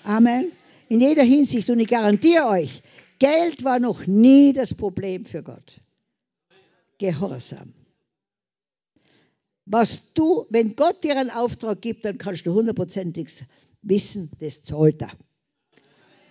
Amen. 0.05 0.53
In 0.89 1.01
jeder 1.01 1.23
Hinsicht. 1.23 1.69
Und 1.71 1.81
ich 1.81 1.89
garantiere 1.89 2.47
euch, 2.47 2.83
Geld 3.19 3.65
war 3.65 3.79
noch 3.79 4.07
nie 4.07 4.53
das 4.53 4.75
Problem 4.75 5.25
für 5.25 5.43
Gott. 5.43 5.81
Gehorsam. 6.99 7.73
Was 9.65 10.13
du, 10.15 10.47
wenn 10.51 10.77
Gott 10.77 11.03
dir 11.05 11.17
einen 11.17 11.31
Auftrag 11.31 11.81
gibt, 11.81 12.05
dann 12.05 12.19
kannst 12.19 12.45
du 12.45 12.53
hundertprozentig 12.53 13.29
wissen, 13.83 14.31
das 14.41 14.65
zahlt 14.65 15.01
er. 15.01 15.13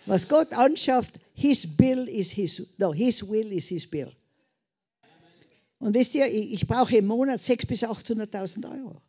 Was 0.06 0.28
Gott 0.28 0.54
anschafft, 0.54 1.20
his 1.34 1.78
bill 1.78 2.08
is 2.08 2.32
his, 2.32 2.76
no, 2.78 2.94
his 2.94 3.30
will 3.30 3.52
is 3.52 3.68
his 3.68 3.90
bill. 3.90 4.12
Und 5.80 5.94
wisst 5.94 6.16
ihr, 6.16 6.26
ich 6.28 6.68
brauche 6.68 6.98
im 6.98 7.08
Monat 7.08 7.40
600.000 7.40 7.68
bis 7.68 7.84
800.000 7.84 8.70
Euro, 8.70 9.02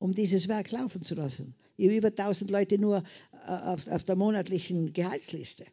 um 0.00 0.14
dieses 0.14 0.48
Werk 0.48 0.70
laufen 0.72 1.02
zu 1.02 1.14
lassen. 1.14 1.54
Ich 1.76 1.86
habe 1.86 1.96
über 1.96 2.08
1000 2.08 2.50
Leute 2.50 2.78
nur 2.78 3.04
äh, 3.46 3.50
auf, 3.50 3.86
auf 3.86 4.02
der 4.02 4.16
monatlichen 4.16 4.92
Gehaltsliste. 4.92 5.66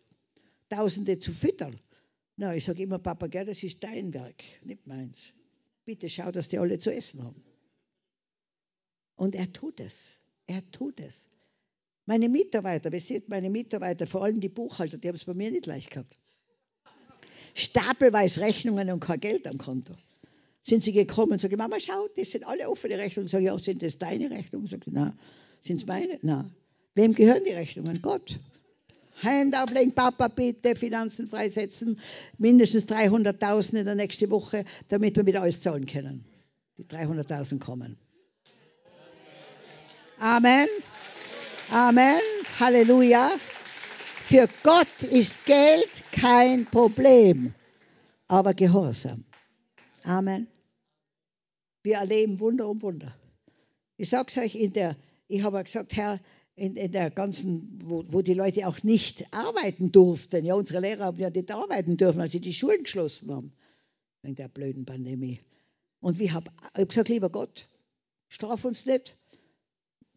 Tausende 0.70 1.18
zu 1.18 1.32
füttern. 1.32 1.80
Na, 2.36 2.54
ich 2.54 2.66
sage 2.66 2.84
immer, 2.84 3.00
Papa, 3.00 3.28
gell, 3.28 3.46
das 3.46 3.64
ist 3.64 3.84
dein 3.84 4.14
Werk, 4.14 4.44
nicht 4.64 4.86
meins. 4.86 5.18
Bitte 5.86 6.10
schau, 6.10 6.30
dass 6.32 6.50
die 6.50 6.60
alle 6.60 6.78
zu 6.78 6.94
essen 6.94 7.24
haben. 7.24 7.42
Und 9.16 9.34
er 9.34 9.52
tut 9.52 9.80
es. 9.80 10.18
Er 10.46 10.70
tut 10.72 11.00
es. 11.00 11.30
Meine 12.06 12.28
Mitarbeiter, 12.30 12.92
wisst 12.92 13.10
ihr, 13.10 13.24
meine 13.28 13.50
Mitarbeiter, 13.50 14.08
vor 14.08 14.24
allem 14.24 14.42
die 14.42 14.50
Buchhalter, 14.50 14.98
die 14.98 15.08
haben 15.08 15.16
es 15.16 15.26
bei 15.26 15.34
mir 15.34 15.52
nicht 15.52 15.66
leicht 15.66 15.92
gehabt. 15.92 16.20
Stapelweise 17.54 18.42
Rechnungen 18.42 18.92
und 18.92 19.00
kein 19.00 19.20
Geld 19.20 19.48
am 19.48 19.58
Konto 19.58 19.96
sind 20.68 20.84
sie 20.84 20.92
gekommen 20.92 21.34
und 21.34 21.42
sagen, 21.42 21.56
Mama, 21.58 21.80
schau, 21.80 22.10
das 22.18 22.32
sind 22.32 22.46
alle 22.46 22.70
offene 22.70 22.98
Rechnungen. 22.98 23.30
Sag 23.30 23.40
ich, 23.40 23.46
ja, 23.46 23.58
sind 23.58 23.82
das 23.82 23.98
deine 23.98 24.30
Rechnungen? 24.30 24.68
Sag 24.68 24.86
ich, 24.86 24.94
na, 24.94 25.14
sind 25.62 25.82
es 25.82 25.88
meine? 25.88 26.20
Na. 26.22 26.50
Wem 26.94 27.14
gehören 27.14 27.44
die 27.46 27.54
Rechnungen? 27.54 28.02
Gott. 28.02 28.38
Hand 29.24 29.56
auflegen, 29.56 29.94
Papa, 29.94 30.28
bitte 30.28 30.76
Finanzen 30.76 31.28
freisetzen, 31.28 32.00
mindestens 32.38 32.86
300.000 32.86 33.80
in 33.80 33.86
der 33.86 33.96
nächsten 33.96 34.30
Woche, 34.30 34.66
damit 34.90 35.16
wir 35.16 35.26
wieder 35.26 35.42
alles 35.42 35.62
zahlen 35.62 35.86
können. 35.86 36.26
Die 36.78 36.84
300.000 36.84 37.60
kommen. 37.60 37.98
Amen. 40.20 40.68
Amen. 41.72 42.20
Halleluja. 42.60 43.32
Für 44.26 44.48
Gott 44.64 45.04
ist 45.04 45.46
Geld 45.46 46.04
kein 46.12 46.66
Problem, 46.66 47.54
aber 48.28 48.54
Gehorsam. 48.54 49.24
Amen. 50.04 50.48
Wir 51.88 52.00
erleben 52.00 52.42
Wunder 52.42 52.68
um 52.68 52.82
Wunder. 52.82 53.18
Ich 53.96 54.10
sage 54.10 54.28
es 54.28 54.38
euch, 54.38 54.56
in 54.56 54.74
der, 54.74 54.98
ich 55.30 55.42
habe 55.44 55.64
gesagt, 55.64 55.96
Herr, 55.96 56.20
in, 56.54 56.76
in, 56.76 56.92
der 56.92 57.10
ganzen, 57.10 57.80
wo, 57.82 58.04
wo, 58.10 58.22
die 58.22 58.34
Leute 58.34 58.68
auch 58.68 58.84
nicht 58.84 59.34
arbeiten 59.34 59.94
durften. 59.94 60.44
Ja, 60.44 60.56
unsere 60.56 60.82
Lehrer 60.82 61.06
haben 61.06 61.18
ja 61.18 61.30
nicht 61.30 61.50
arbeiten 61.50 61.96
dürfen, 61.96 62.20
als 62.20 62.34
sie 62.34 62.42
die 62.42 62.54
Schulen 62.54 62.84
geschlossen 62.84 63.32
haben. 63.34 63.54
Wegen 64.22 64.36
der 64.36 64.50
blöden 64.50 64.84
Pandemie. 64.84 65.40
Und 66.02 66.20
ich 66.20 66.34
habe 66.34 66.52
hab 66.74 66.90
gesagt, 66.90 67.08
lieber 67.08 67.30
Gott, 67.30 67.70
straf 68.28 68.66
uns 68.66 68.86
nicht. 68.86 69.16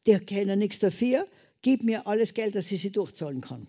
Die 0.09 0.19
kennen 0.19 0.59
nichts 0.59 0.81
dafür. 0.81 1.25
Gib 1.63 1.85
mir 1.85 2.09
alles 2.09 2.35
Geld, 2.35 2.57
dass 2.57 2.73
ich 2.73 2.81
sie 2.83 2.91
durchzahlen 2.91 3.43
kann. 3.43 3.69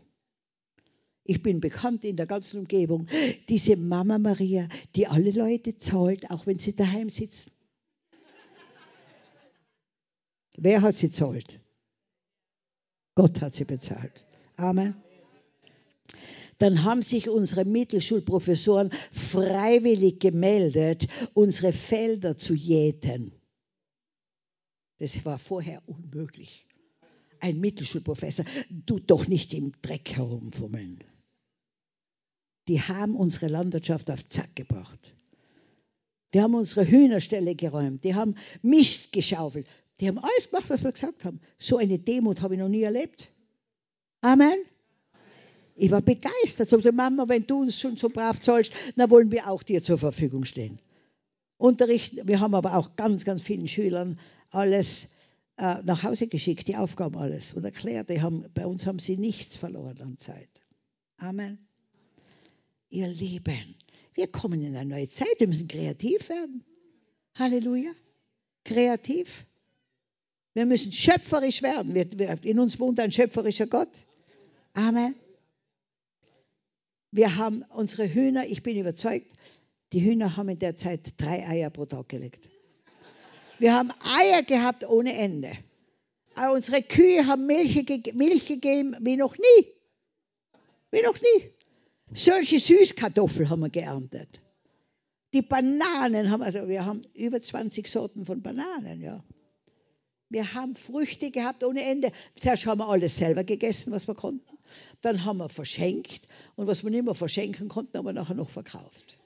Ich 1.24 1.44
bin 1.44 1.60
bekannt 1.60 2.04
in 2.04 2.16
der 2.16 2.26
ganzen 2.26 2.62
Umgebung. 2.62 3.06
Diese 3.48 3.76
Mama 3.76 4.18
Maria, 4.18 4.68
die 4.96 5.06
alle 5.06 5.30
Leute 5.30 5.78
zahlt, 5.78 6.32
auch 6.32 6.48
wenn 6.48 6.58
sie 6.58 6.76
daheim 6.76 7.12
sitzen. 7.12 7.52
Wer 10.58 10.82
hat 10.82 10.96
sie 10.96 11.12
zahlt? 11.12 11.60
Gott 13.16 13.42
hat 13.42 13.56
sie 13.56 13.66
bezahlt. 13.66 14.26
Amen. 14.56 14.96
Dann 16.58 16.84
haben 16.84 17.02
sich 17.02 17.28
unsere 17.28 17.66
Mittelschulprofessoren 17.66 18.92
freiwillig 19.12 20.20
gemeldet, 20.20 21.08
unsere 21.34 21.74
Felder 21.74 22.38
zu 22.38 22.54
jäten. 22.54 23.32
Das 25.00 25.26
war 25.26 25.40
vorher 25.40 25.82
unmöglich. 25.88 26.68
Ein 27.40 27.60
Mittelschulprofessor 27.60 28.46
tut 28.86 29.10
doch 29.10 29.28
nicht 29.28 29.56
im 29.56 29.74
Dreck 29.82 30.16
herumfummeln. 30.16 31.04
Die 32.68 32.80
haben 32.80 33.16
unsere 33.16 33.48
Landwirtschaft 33.48 34.12
auf 34.12 34.30
Zack 34.30 34.56
gebracht. 34.56 35.00
Die 36.34 36.42
haben 36.42 36.54
unsere 36.54 36.88
Hühnerställe 36.88 37.56
geräumt. 37.56 38.04
Die 38.04 38.14
haben 38.14 38.36
Mist 38.62 39.12
geschaufelt. 39.12 39.66
Die 40.02 40.08
haben 40.08 40.18
alles 40.18 40.50
gemacht, 40.50 40.70
was 40.70 40.84
wir 40.84 40.92
gesagt 40.92 41.24
haben. 41.26 41.40
So 41.58 41.78
eine 41.78 42.00
Demut 42.00 42.42
habe 42.42 42.56
ich 42.56 42.60
noch 42.60 42.70
nie 42.70 42.82
erlebt. 42.82 43.30
Amen. 44.22 44.58
Ich 45.76 45.92
war 45.92 46.02
begeistert. 46.02 46.70
So, 46.70 46.80
Mama, 46.92 47.30
wenn 47.30 47.46
du 47.46 47.62
uns 47.62 47.80
schon 47.80 47.98
so 47.98 48.10
brav 48.10 48.40
zahlst, 48.40 48.74
dann 48.96 49.10
wollen 49.12 49.32
wir 49.32 49.48
auch 49.48 49.62
dir 49.62 49.82
zur 49.82 50.00
Verfügung 50.00 50.44
stehen. 50.44 50.80
Unterrichten, 51.58 52.28
wir 52.28 52.40
haben 52.40 52.56
aber 52.56 52.76
auch 52.76 52.96
ganz, 52.96 53.26
ganz 53.26 53.44
vielen 53.44 53.68
Schülern 53.68 54.20
alles 54.50 55.18
äh, 55.58 55.84
nach 55.84 56.02
Hause 56.02 56.28
geschickt, 56.28 56.68
die 56.68 56.76
Aufgaben 56.76 57.16
alles 57.18 57.54
und 57.54 57.64
erklärt, 57.64 58.10
die 58.10 58.22
haben, 58.22 58.46
bei 58.56 58.66
uns 58.66 58.88
haben 58.88 58.98
sie 58.98 59.18
nichts 59.18 59.56
verloren 59.56 60.02
an 60.02 60.18
Zeit. 60.18 60.50
Amen. 61.18 61.60
Ihr 62.90 63.08
Lieben, 63.08 63.76
wir 64.16 64.28
kommen 64.28 64.62
in 64.64 64.76
eine 64.76 64.90
neue 64.90 65.10
Zeit, 65.10 65.40
wir 65.40 65.48
müssen 65.48 65.68
kreativ 65.68 66.30
werden. 66.30 66.64
Halleluja. 67.36 67.92
Kreativ. 68.66 69.46
Wir 70.54 70.66
müssen 70.66 70.92
schöpferisch 70.92 71.62
werden. 71.62 71.96
In 72.44 72.60
uns 72.60 72.80
wohnt 72.80 73.00
ein 73.00 73.12
schöpferischer 73.12 73.68
Gott. 73.68 73.92
Amen. 74.74 75.16
Wir 77.12 77.36
haben 77.36 77.64
unsere 77.70 78.08
Hühner, 78.08 78.46
ich 78.46 78.64
bin 78.64 78.78
überzeugt, 78.78 79.28
die 79.92 80.02
Hühner 80.02 80.38
haben 80.38 80.50
in 80.50 80.60
der 80.60 80.76
Zeit 80.76 81.14
drei 81.18 81.48
Eier 81.48 81.70
pro 81.70 81.86
Tag 81.86 82.10
gelegt. 82.10 82.50
Wir 83.60 83.74
haben 83.74 83.92
Eier 84.04 84.44
gehabt 84.44 84.88
ohne 84.88 85.14
Ende. 85.14 85.52
Aber 86.36 86.54
unsere 86.54 86.82
Kühe 86.82 87.28
haben 87.28 87.46
Milch, 87.46 87.76
Milch 88.14 88.46
gegeben 88.46 88.96
wie 89.02 89.18
noch 89.18 89.38
nie. 89.38 89.68
Wie 90.92 91.02
noch 91.02 91.20
nie. 91.20 91.50
Solche 92.14 92.60
Süßkartoffeln 92.60 93.50
haben 93.50 93.62
wir 93.62 93.70
geerntet. 93.70 94.40
Die 95.34 95.42
Bananen 95.42 96.30
haben, 96.30 96.44
also 96.44 96.68
wir 96.68 96.86
haben 96.86 97.02
über 97.14 97.42
20 97.42 97.88
Sorten 97.88 98.26
von 98.26 98.42
Bananen, 98.42 99.02
ja. 99.02 99.24
Wir 100.32 100.54
haben 100.54 100.78
Früchte 100.78 101.30
gehabt 101.30 101.62
ohne 101.62 101.84
Ende. 101.84 102.10
Zuerst 102.40 102.66
haben 102.66 102.78
wir 102.78 102.88
alles 102.88 103.18
selber 103.18 103.44
gegessen, 103.44 103.92
was 103.92 104.08
wir 104.08 104.16
konnten. 104.16 104.58
Dann 105.02 105.26
haben 105.26 105.40
wir 105.40 105.50
verschenkt. 105.50 106.22
Und 106.56 106.68
was 106.68 106.86
wir 106.86 106.90
nicht 106.90 107.04
mehr 107.04 107.16
verschenken 107.16 107.68
konnten, 107.68 107.98
haben 107.98 108.06
wir 108.06 108.14
nachher 108.14 108.36
noch 108.36 108.50
verkauft. 108.50 109.18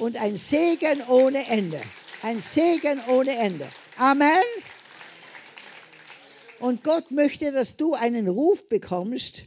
Und 0.00 0.16
ein 0.16 0.36
Segen 0.36 1.00
ohne 1.08 1.46
Ende. 1.46 1.80
Ein 2.22 2.40
Segen 2.40 3.00
ohne 3.08 3.36
Ende. 3.36 3.68
Amen. 3.98 4.42
Und 6.58 6.82
Gott 6.82 7.12
möchte, 7.12 7.52
dass 7.52 7.76
du 7.76 7.94
einen 7.94 8.26
Ruf 8.26 8.68
bekommst, 8.68 9.44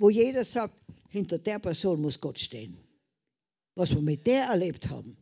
wo 0.00 0.10
jeder 0.10 0.44
sagt, 0.44 0.74
hinter 1.10 1.38
der 1.38 1.60
Person 1.60 2.00
muss 2.00 2.20
Gott 2.20 2.40
stehen. 2.40 2.76
Was 3.76 3.90
wir 3.90 4.02
mit 4.02 4.26
der 4.26 4.46
erlebt 4.46 4.90
haben, 4.90 5.16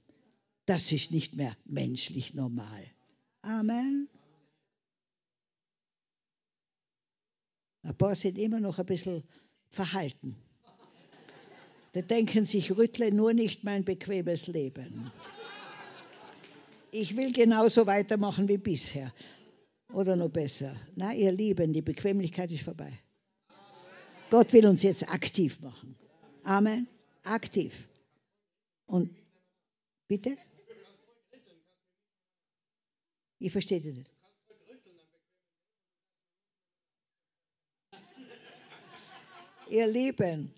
das 0.65 0.91
ist 0.91 1.11
nicht 1.11 1.35
mehr 1.35 1.55
menschlich 1.67 2.33
normal. 2.33 2.92
Amen. 3.43 4.09
Ein 7.83 7.97
paar 7.97 8.15
sind 8.15 8.39
immer 8.39 8.61
noch 8.61 8.79
ein 8.79 8.87
bisschen 8.87 9.25
verhalten. 9.71 10.37
Die 11.95 12.03
denken 12.03 12.47
sich, 12.47 12.77
rüttle 12.77 13.13
nur 13.13 13.35
nicht 13.35 13.65
mein 13.65 13.85
bequemes 13.85 14.47
Leben. 14.47 15.11
Ich 16.91 17.17
will 17.17 17.33
genauso 17.33 17.87
weitermachen 17.87 18.49
wie 18.49 18.59
bisher. 18.59 19.13
Oder 19.93 20.17
noch 20.17 20.31
besser. 20.31 20.75
Na, 20.95 21.13
ihr 21.13 21.33
Lieben, 21.33 21.73
die 21.73 21.83
Bequemlichkeit 21.83 22.51
ist 22.51 22.63
vorbei. 22.63 22.93
Gott 24.31 24.53
will 24.53 24.67
uns 24.67 24.83
jetzt 24.83 25.11
aktiv 25.11 25.61
machen. 25.61 25.97
Amen. 26.45 26.87
Aktiv. 27.25 27.89
Und 28.87 29.11
bitte? 30.09 30.39
Ich 33.43 33.51
verstehe 33.51 33.81
das 33.81 33.93
nicht. 33.93 34.11
Ihr 39.69 39.87
Lieben, 39.89 40.55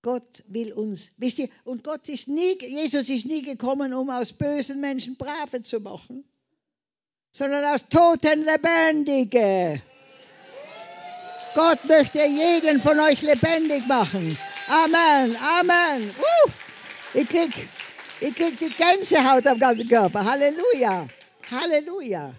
Gott 0.00 0.42
will 0.46 0.72
uns, 0.72 1.12
wisst 1.18 1.40
ihr, 1.40 1.48
und 1.64 1.84
Gott 1.84 2.08
ist 2.08 2.28
nie, 2.28 2.56
Jesus 2.58 3.10
ist 3.10 3.26
nie 3.26 3.42
gekommen, 3.42 3.92
um 3.92 4.08
aus 4.08 4.32
bösen 4.32 4.80
Menschen 4.80 5.16
Brave 5.16 5.60
zu 5.60 5.80
machen, 5.80 6.24
sondern 7.32 7.64
aus 7.66 7.86
Toten 7.86 8.44
Lebendige. 8.44 9.82
Gott 11.54 11.84
möchte 11.84 12.24
jeden 12.24 12.80
von 12.80 12.98
euch 12.98 13.20
lebendig 13.20 13.86
machen. 13.86 14.38
Amen, 14.68 15.36
Amen. 15.36 16.08
Uh, 16.08 16.50
ich 17.12 17.28
krieg, 17.28 17.68
ich 18.20 18.34
krieg 18.34 18.58
die 18.58 18.70
Gänsehaut 18.70 19.46
am 19.46 19.58
ganzen 19.58 19.86
Körper. 19.86 20.24
Halleluja. 20.24 21.08
Halleluja. 21.52 22.34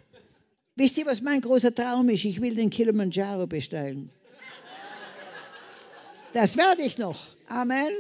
Wisst 0.76 0.98
ihr, 0.98 1.06
was 1.06 1.22
mein 1.22 1.40
großer 1.40 1.73
Traum 1.73 2.10
ist? 2.10 2.26
Ich 2.26 2.41
will 2.41 2.56
den 2.56 2.72
Kilimanjaro 2.72 3.45
besteigen. 3.45 4.10
Das 6.34 6.57
werde 6.57 6.81
ich 6.81 6.98
noch. 6.98 7.19
Amen. 7.48 7.91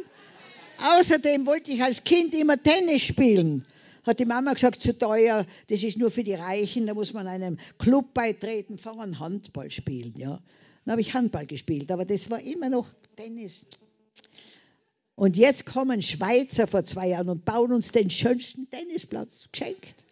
Außerdem 0.83 1.45
wollte 1.45 1.71
ich 1.71 1.83
als 1.83 2.03
Kind 2.03 2.33
immer 2.33 2.61
Tennis 2.61 3.03
spielen. 3.03 3.63
Hat 4.03 4.19
die 4.19 4.25
Mama 4.25 4.53
gesagt, 4.53 4.81
zu 4.81 4.97
teuer, 4.97 5.45
das 5.69 5.83
ist 5.83 5.97
nur 5.97 6.09
für 6.09 6.23
die 6.23 6.33
Reichen, 6.33 6.87
da 6.87 6.95
muss 6.95 7.13
man 7.13 7.27
einem 7.27 7.57
Club 7.77 8.13
beitreten, 8.13 8.77
fahren 8.77 9.19
Handball 9.19 9.69
spielen. 9.69 10.15
Ja. 10.17 10.41
Dann 10.83 10.91
habe 10.91 11.01
ich 11.01 11.13
Handball 11.13 11.45
gespielt, 11.45 11.91
aber 11.91 12.05
das 12.05 12.29
war 12.29 12.41
immer 12.41 12.69
noch 12.69 12.87
Tennis. 13.15 13.65
Und 15.15 15.37
jetzt 15.37 15.67
kommen 15.67 16.01
Schweizer 16.01 16.65
vor 16.65 16.83
zwei 16.83 17.09
Jahren 17.09 17.29
und 17.29 17.45
bauen 17.45 17.71
uns 17.71 17.91
den 17.91 18.09
schönsten 18.09 18.67
Tennisplatz 18.69 19.47
geschenkt. 19.51 20.02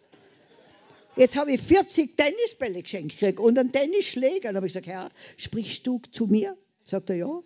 Jetzt 1.16 1.36
habe 1.36 1.52
ich 1.52 1.60
40 1.60 2.16
Tennisbälle 2.16 2.82
geschenkt 2.82 3.18
gekriegt 3.18 3.38
und 3.38 3.58
einen 3.58 3.70
Tennisschläger. 3.70 4.48
Dann 4.48 4.56
habe 4.56 4.66
ich 4.66 4.72
gesagt, 4.72 4.86
Herr, 4.86 5.10
sprichst 5.36 5.86
du 5.86 6.00
zu 6.10 6.26
mir? 6.26 6.56
Sagt 6.84 7.10
er, 7.10 7.16
ja. 7.16 7.42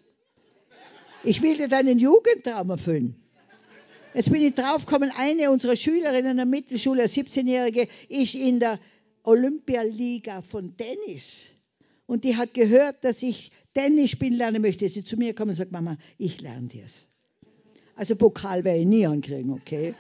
Ich 1.24 1.42
will 1.42 1.56
dir 1.56 1.68
deinen 1.68 1.98
Jugendtraum 1.98 2.70
erfüllen. 2.70 3.16
Jetzt 4.14 4.30
bin 4.30 4.42
ich 4.42 4.54
draufgekommen, 4.54 5.10
eine 5.18 5.50
unserer 5.50 5.76
Schülerinnen 5.76 6.36
der 6.36 6.46
Mittelschule, 6.46 7.00
eine 7.00 7.08
17-Jährige, 7.08 7.88
ist 8.08 8.34
in 8.34 8.60
der 8.60 8.78
Olympialiga 9.24 10.40
von 10.40 10.74
Tennis. 10.76 11.46
Und 12.06 12.24
die 12.24 12.36
hat 12.36 12.54
gehört, 12.54 13.02
dass 13.02 13.22
ich 13.22 13.50
Tennis 13.74 14.12
spielen 14.12 14.34
lernen 14.34 14.62
möchte. 14.62 14.88
Sie 14.88 15.04
zu 15.04 15.16
mir 15.16 15.34
kommen 15.34 15.50
und 15.50 15.56
sagt, 15.56 15.72
Mama, 15.72 15.98
ich 16.16 16.40
lerne 16.40 16.68
dir 16.68 16.84
es. 16.84 17.08
Also 17.96 18.14
Pokal 18.14 18.62
werde 18.64 18.80
ich 18.80 18.86
nie 18.86 19.06
ankriegen, 19.06 19.52
okay? 19.52 19.94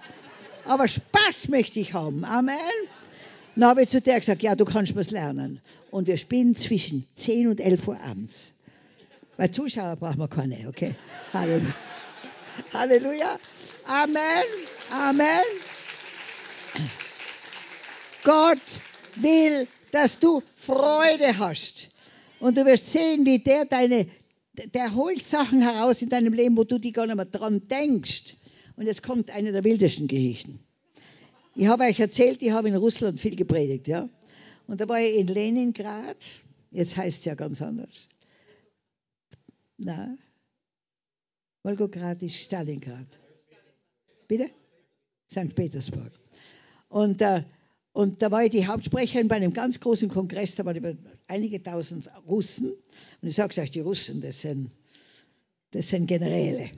Aber 0.64 0.86
Spaß 0.86 1.48
möchte 1.48 1.80
ich 1.80 1.92
haben. 1.92 2.24
Amen. 2.24 2.56
Dann 3.56 3.70
habe 3.70 3.82
ich 3.82 3.88
zu 3.88 4.02
der 4.02 4.20
gesagt, 4.20 4.42
ja, 4.42 4.54
du 4.54 4.66
kannst 4.66 4.94
was 4.96 5.10
lernen. 5.10 5.60
Und 5.90 6.06
wir 6.06 6.18
spielen 6.18 6.54
zwischen 6.56 7.06
10 7.16 7.48
und 7.48 7.60
11 7.60 7.88
Uhr 7.88 7.98
abends. 8.00 8.52
Weil 9.38 9.50
Zuschauer 9.50 9.96
brauchen 9.96 10.18
wir 10.18 10.28
keine, 10.28 10.68
okay? 10.68 10.94
Halleluja. 11.32 11.74
Halleluja. 12.74 13.38
Amen. 13.86 14.44
Amen. 14.90 15.44
Gott 18.24 18.58
will, 19.16 19.66
dass 19.90 20.18
du 20.18 20.42
Freude 20.56 21.38
hast. 21.38 21.88
Und 22.40 22.58
du 22.58 22.66
wirst 22.66 22.92
sehen, 22.92 23.24
wie 23.24 23.38
der 23.38 23.64
deine, 23.64 24.06
der 24.74 24.94
holt 24.94 25.24
Sachen 25.24 25.62
heraus 25.62 26.02
in 26.02 26.10
deinem 26.10 26.34
Leben, 26.34 26.58
wo 26.58 26.64
du 26.64 26.78
die 26.78 26.92
gar 26.92 27.06
nicht 27.06 27.16
mehr 27.16 27.24
dran 27.24 27.66
denkst. 27.68 28.34
Und 28.76 28.86
jetzt 28.86 29.02
kommt 29.02 29.30
eine 29.30 29.52
der 29.52 29.64
wildesten 29.64 30.08
Geschichten. 30.08 30.65
Ich 31.58 31.68
habe 31.68 31.84
euch 31.84 31.98
erzählt, 31.98 32.42
ich 32.42 32.50
habe 32.50 32.68
in 32.68 32.76
Russland 32.76 33.18
viel 33.18 33.34
gepredigt, 33.34 33.88
ja. 33.88 34.10
Und 34.66 34.78
da 34.78 34.88
war 34.88 35.00
ich 35.00 35.16
in 35.16 35.26
Leningrad, 35.26 36.18
jetzt 36.70 36.98
heißt 36.98 37.20
es 37.20 37.24
ja 37.24 37.34
ganz 37.34 37.62
anders. 37.62 38.08
Na, 39.78 40.18
Volgograd 41.62 42.22
ist 42.22 42.36
Stalingrad. 42.36 43.06
Bitte? 44.28 44.50
St. 45.30 45.54
Petersburg. 45.54 46.12
Und, 46.88 47.22
äh, 47.22 47.42
und 47.92 48.20
da 48.20 48.30
war 48.30 48.44
ich 48.44 48.50
die 48.50 48.66
Hauptsprecherin 48.66 49.28
bei 49.28 49.36
einem 49.36 49.54
ganz 49.54 49.80
großen 49.80 50.10
Kongress, 50.10 50.56
da 50.56 50.66
waren 50.66 50.76
über 50.76 50.94
einige 51.26 51.62
tausend 51.62 52.10
Russen. 52.28 52.70
Und 53.22 53.28
ich 53.28 53.34
sage 53.34 53.58
euch, 53.62 53.70
die 53.70 53.80
Russen, 53.80 54.20
das 54.20 54.42
sind, 54.42 54.70
das 55.70 55.88
sind 55.88 56.06
Generäle. 56.06 56.70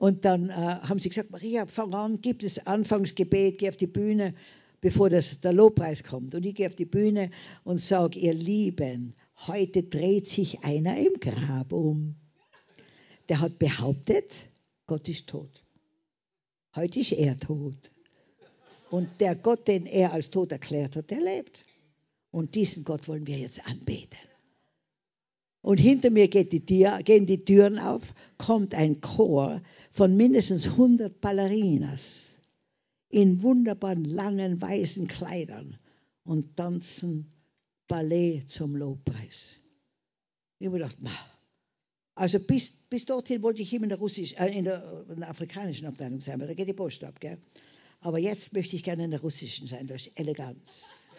Und 0.00 0.24
dann 0.24 0.48
äh, 0.48 0.52
haben 0.54 0.98
sie 0.98 1.10
gesagt, 1.10 1.30
Maria, 1.30 1.66
fang 1.66 1.92
an, 1.92 2.22
gib 2.22 2.38
das 2.38 2.66
Anfangsgebet, 2.66 3.58
geh 3.58 3.68
auf 3.68 3.76
die 3.76 3.86
Bühne, 3.86 4.34
bevor 4.80 5.10
das, 5.10 5.42
der 5.42 5.52
Lobpreis 5.52 6.04
kommt. 6.04 6.34
Und 6.34 6.46
ich 6.46 6.54
gehe 6.54 6.68
auf 6.68 6.74
die 6.74 6.86
Bühne 6.86 7.30
und 7.64 7.82
sage, 7.82 8.18
ihr 8.18 8.32
Lieben, 8.32 9.12
heute 9.46 9.82
dreht 9.82 10.26
sich 10.26 10.64
einer 10.64 10.96
im 10.96 11.20
Grab 11.20 11.74
um. 11.74 12.14
Der 13.28 13.42
hat 13.42 13.58
behauptet, 13.58 14.32
Gott 14.86 15.06
ist 15.06 15.28
tot. 15.28 15.62
Heute 16.74 17.00
ist 17.00 17.12
er 17.12 17.36
tot. 17.36 17.90
Und 18.88 19.06
der 19.20 19.34
Gott, 19.34 19.68
den 19.68 19.84
er 19.84 20.14
als 20.14 20.30
tot 20.30 20.50
erklärt 20.50 20.96
hat, 20.96 21.10
der 21.10 21.20
lebt. 21.20 21.66
Und 22.30 22.54
diesen 22.54 22.84
Gott 22.84 23.06
wollen 23.06 23.26
wir 23.26 23.36
jetzt 23.36 23.68
anbeten. 23.68 24.29
Und 25.62 25.78
hinter 25.78 26.10
mir 26.10 26.28
die 26.28 26.64
Tür, 26.64 27.02
gehen 27.02 27.26
die 27.26 27.44
Türen 27.44 27.78
auf, 27.78 28.14
kommt 28.38 28.74
ein 28.74 29.00
Chor 29.00 29.60
von 29.92 30.16
mindestens 30.16 30.66
100 30.66 31.20
Ballerinas 31.20 32.30
in 33.10 33.42
wunderbaren 33.42 34.04
langen 34.04 34.60
weißen 34.60 35.06
Kleidern 35.08 35.76
und 36.24 36.56
tanzen 36.56 37.32
Ballet 37.88 38.42
zum 38.48 38.76
Lobpreis. 38.76 39.56
Ich 40.58 40.66
habe 40.66 40.78
gedacht, 40.78 40.96
na, 41.00 41.10
Also 42.14 42.38
bis, 42.38 42.70
bis 42.90 43.06
dorthin 43.06 43.42
wollte 43.42 43.62
ich 43.62 43.72
immer 43.72 43.84
in 43.84 43.88
der, 43.88 43.98
Russisch, 43.98 44.34
äh, 44.38 44.56
in, 44.56 44.64
der, 44.64 45.06
in 45.08 45.20
der 45.20 45.30
afrikanischen 45.30 45.86
Abteilung 45.86 46.20
sein, 46.20 46.38
weil 46.38 46.48
da 46.48 46.54
geht 46.54 46.68
die 46.68 46.74
Post 46.74 47.02
ab. 47.02 47.18
Gell? 47.18 47.38
Aber 48.00 48.18
jetzt 48.18 48.52
möchte 48.52 48.76
ich 48.76 48.82
gerne 48.82 49.04
in 49.04 49.10
der 49.10 49.20
russischen 49.20 49.66
sein, 49.66 49.86
durch 49.86 50.12
Eleganz. 50.14 51.10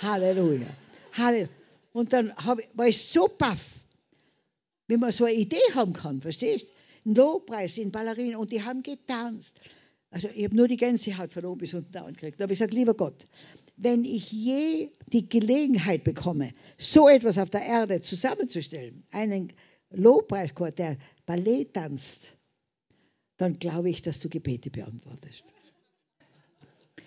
Halleluja. 0.00 0.66
Halleluja. 1.12 1.59
Und 1.92 2.12
dann 2.12 2.34
hab, 2.36 2.58
war 2.74 2.86
ich 2.86 3.02
so 3.02 3.28
baff, 3.28 3.80
wie 4.86 4.96
man 4.96 5.12
so 5.12 5.24
eine 5.24 5.34
Idee 5.34 5.60
haben 5.74 5.92
kann, 5.92 6.20
verstehst? 6.20 6.68
Ein 7.04 7.14
Lobpreis 7.14 7.78
in 7.78 7.90
Ballerinen 7.90 8.36
und 8.36 8.52
die 8.52 8.62
haben 8.62 8.82
getanzt. 8.82 9.54
Also 10.10 10.28
ich 10.34 10.44
habe 10.44 10.56
nur 10.56 10.68
die 10.68 10.76
Gänsehaut 10.76 11.32
von 11.32 11.44
oben 11.44 11.60
bis 11.60 11.74
unten 11.74 11.92
da 11.92 12.02
gekriegt. 12.02 12.38
Da 12.38 12.44
habe 12.44 12.52
ich 12.52 12.58
gesagt, 12.58 12.74
lieber 12.74 12.94
Gott, 12.94 13.26
wenn 13.76 14.04
ich 14.04 14.30
je 14.30 14.90
die 15.12 15.28
Gelegenheit 15.28 16.04
bekomme, 16.04 16.52
so 16.76 17.08
etwas 17.08 17.38
auf 17.38 17.48
der 17.48 17.62
Erde 17.62 18.00
zusammenzustellen, 18.00 19.04
einen 19.10 19.52
Lobpreischor, 19.90 20.72
der 20.72 20.98
Ballett 21.24 21.74
tanzt, 21.74 22.36
dann 23.36 23.58
glaube 23.58 23.88
ich, 23.88 24.02
dass 24.02 24.20
du 24.20 24.28
Gebete 24.28 24.70
beantwortest. 24.70 25.44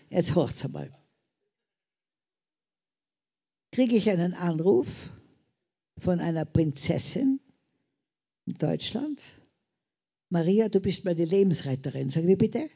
Jetzt 0.09 0.35
hört's 0.35 0.65
einmal. 0.65 0.91
Kriege 3.73 3.95
ich 3.95 4.07
einen 4.07 4.35
Anruf 4.35 5.11
von 5.97 6.19
einer 6.19 6.45
Prinzessin 6.45 7.39
in 8.45 8.53
Deutschland. 8.53 9.19
Maria, 10.29 10.69
du 10.69 10.79
bist 10.79 11.05
meine 11.05 11.25
Lebensretterin. 11.25 12.11
Sag 12.11 12.27
wie 12.27 12.35
bitte? 12.35 12.69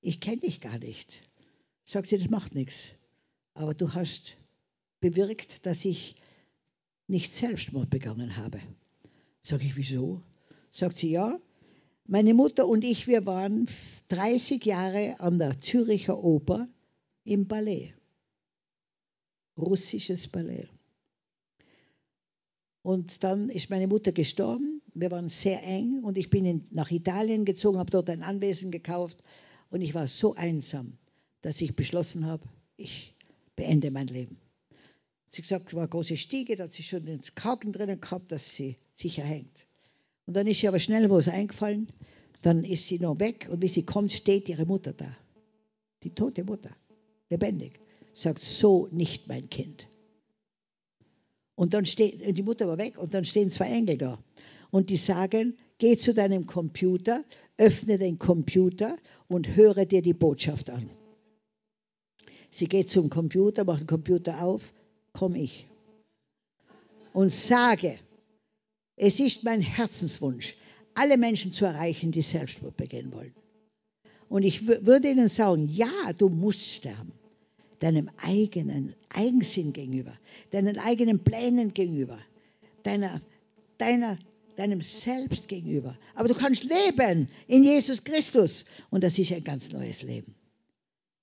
Ich 0.00 0.20
kenne 0.20 0.38
dich 0.38 0.62
gar 0.62 0.78
nicht. 0.78 1.20
Sagt 1.84 2.06
sie, 2.06 2.16
das 2.16 2.30
macht 2.30 2.54
nichts. 2.54 2.86
Aber 3.52 3.74
du 3.74 3.92
hast 3.92 4.38
bewirkt, 5.00 5.66
dass 5.66 5.84
ich 5.84 6.16
nicht 7.08 7.30
Selbstmord 7.30 7.90
begangen 7.90 8.38
habe. 8.38 8.58
Sag 9.42 9.62
ich, 9.62 9.76
wieso? 9.76 10.22
Sagt 10.70 10.96
sie, 10.96 11.10
ja, 11.10 11.38
meine 12.06 12.32
Mutter 12.32 12.66
und 12.66 12.84
ich, 12.84 13.06
wir 13.06 13.26
waren 13.26 13.68
30 14.08 14.64
Jahre 14.64 15.20
an 15.20 15.38
der 15.38 15.60
Züricher 15.60 16.24
Oper 16.24 16.68
im 17.24 17.46
Ballett. 17.46 17.97
Russisches 19.58 20.28
Ballett. 20.28 20.68
Und 22.82 23.22
dann 23.24 23.50
ist 23.50 23.70
meine 23.70 23.86
Mutter 23.86 24.12
gestorben. 24.12 24.80
Wir 24.94 25.10
waren 25.10 25.28
sehr 25.28 25.62
eng 25.62 26.02
und 26.04 26.16
ich 26.16 26.30
bin 26.30 26.44
in, 26.44 26.66
nach 26.70 26.90
Italien 26.90 27.44
gezogen, 27.44 27.78
habe 27.78 27.90
dort 27.90 28.08
ein 28.08 28.22
Anwesen 28.22 28.70
gekauft 28.70 29.22
und 29.70 29.82
ich 29.82 29.94
war 29.94 30.06
so 30.06 30.34
einsam, 30.34 30.96
dass 31.42 31.60
ich 31.60 31.76
beschlossen 31.76 32.26
habe, 32.26 32.42
ich 32.76 33.14
beende 33.56 33.90
mein 33.90 34.06
Leben. 34.06 34.38
Sie 35.30 35.42
gesagt, 35.42 35.74
war 35.74 35.82
eine 35.82 35.90
große 35.90 36.16
Stiege, 36.16 36.56
da 36.56 36.64
hat 36.64 36.72
sie 36.72 36.82
schon 36.82 37.04
den 37.04 37.20
Kragen 37.34 37.72
drinnen 37.72 38.00
gehabt, 38.00 38.32
dass 38.32 38.48
sie 38.54 38.76
sicher 38.94 39.22
hängt. 39.22 39.66
Und 40.26 40.34
dann 40.34 40.46
ist 40.46 40.60
sie 40.60 40.68
aber 40.68 40.78
schnell 40.78 41.10
was 41.10 41.28
eingefallen, 41.28 41.92
dann 42.42 42.64
ist 42.64 42.86
sie 42.86 42.98
noch 42.98 43.18
weg 43.20 43.48
und 43.50 43.60
wie 43.60 43.68
sie 43.68 43.84
kommt, 43.84 44.12
steht 44.12 44.48
ihre 44.48 44.64
Mutter 44.64 44.92
da. 44.92 45.14
Die 46.02 46.14
tote 46.14 46.44
Mutter, 46.44 46.70
lebendig. 47.28 47.78
Sagt, 48.18 48.42
so 48.42 48.88
nicht 48.90 49.28
mein 49.28 49.48
Kind. 49.48 49.86
Und 51.54 51.72
dann 51.72 51.86
steht, 51.86 52.36
die 52.36 52.42
Mutter 52.42 52.66
war 52.66 52.76
weg 52.76 52.98
und 52.98 53.14
dann 53.14 53.24
stehen 53.24 53.52
zwei 53.52 53.70
Engel 53.70 53.96
da. 53.96 54.18
Und 54.72 54.90
die 54.90 54.96
sagen, 54.96 55.56
geh 55.78 55.96
zu 55.96 56.12
deinem 56.12 56.46
Computer, 56.46 57.24
öffne 57.58 57.96
den 57.96 58.18
Computer 58.18 58.96
und 59.28 59.54
höre 59.54 59.86
dir 59.86 60.02
die 60.02 60.14
Botschaft 60.14 60.68
an. 60.68 60.90
Sie 62.50 62.66
geht 62.66 62.90
zum 62.90 63.08
Computer, 63.08 63.62
macht 63.62 63.82
den 63.82 63.86
Computer 63.86 64.42
auf, 64.42 64.72
komme 65.12 65.40
ich. 65.40 65.68
Und 67.12 67.30
sage, 67.30 68.00
es 68.96 69.20
ist 69.20 69.44
mein 69.44 69.60
Herzenswunsch, 69.60 70.56
alle 70.94 71.18
Menschen 71.18 71.52
zu 71.52 71.66
erreichen, 71.66 72.10
die 72.10 72.22
Selbstmord 72.22 72.76
begehen 72.76 73.12
wollen. 73.12 73.34
Und 74.28 74.42
ich 74.42 74.66
würde 74.66 75.08
ihnen 75.08 75.28
sagen, 75.28 75.68
ja, 75.72 76.12
du 76.18 76.28
musst 76.28 76.66
sterben. 76.66 77.12
Deinem 77.80 78.10
eigenen 78.18 78.94
Eigensinn 79.10 79.72
gegenüber, 79.72 80.18
deinen 80.50 80.78
eigenen 80.78 81.22
Plänen 81.22 81.74
gegenüber, 81.74 82.18
deiner, 82.82 83.20
deiner, 83.78 84.18
deinem 84.56 84.82
Selbst 84.82 85.46
gegenüber. 85.48 85.96
Aber 86.14 86.28
du 86.28 86.34
kannst 86.34 86.64
leben 86.64 87.28
in 87.46 87.62
Jesus 87.62 88.02
Christus. 88.02 88.64
Und 88.90 89.04
das 89.04 89.18
ist 89.18 89.32
ein 89.32 89.44
ganz 89.44 89.70
neues 89.70 90.02
Leben. 90.02 90.34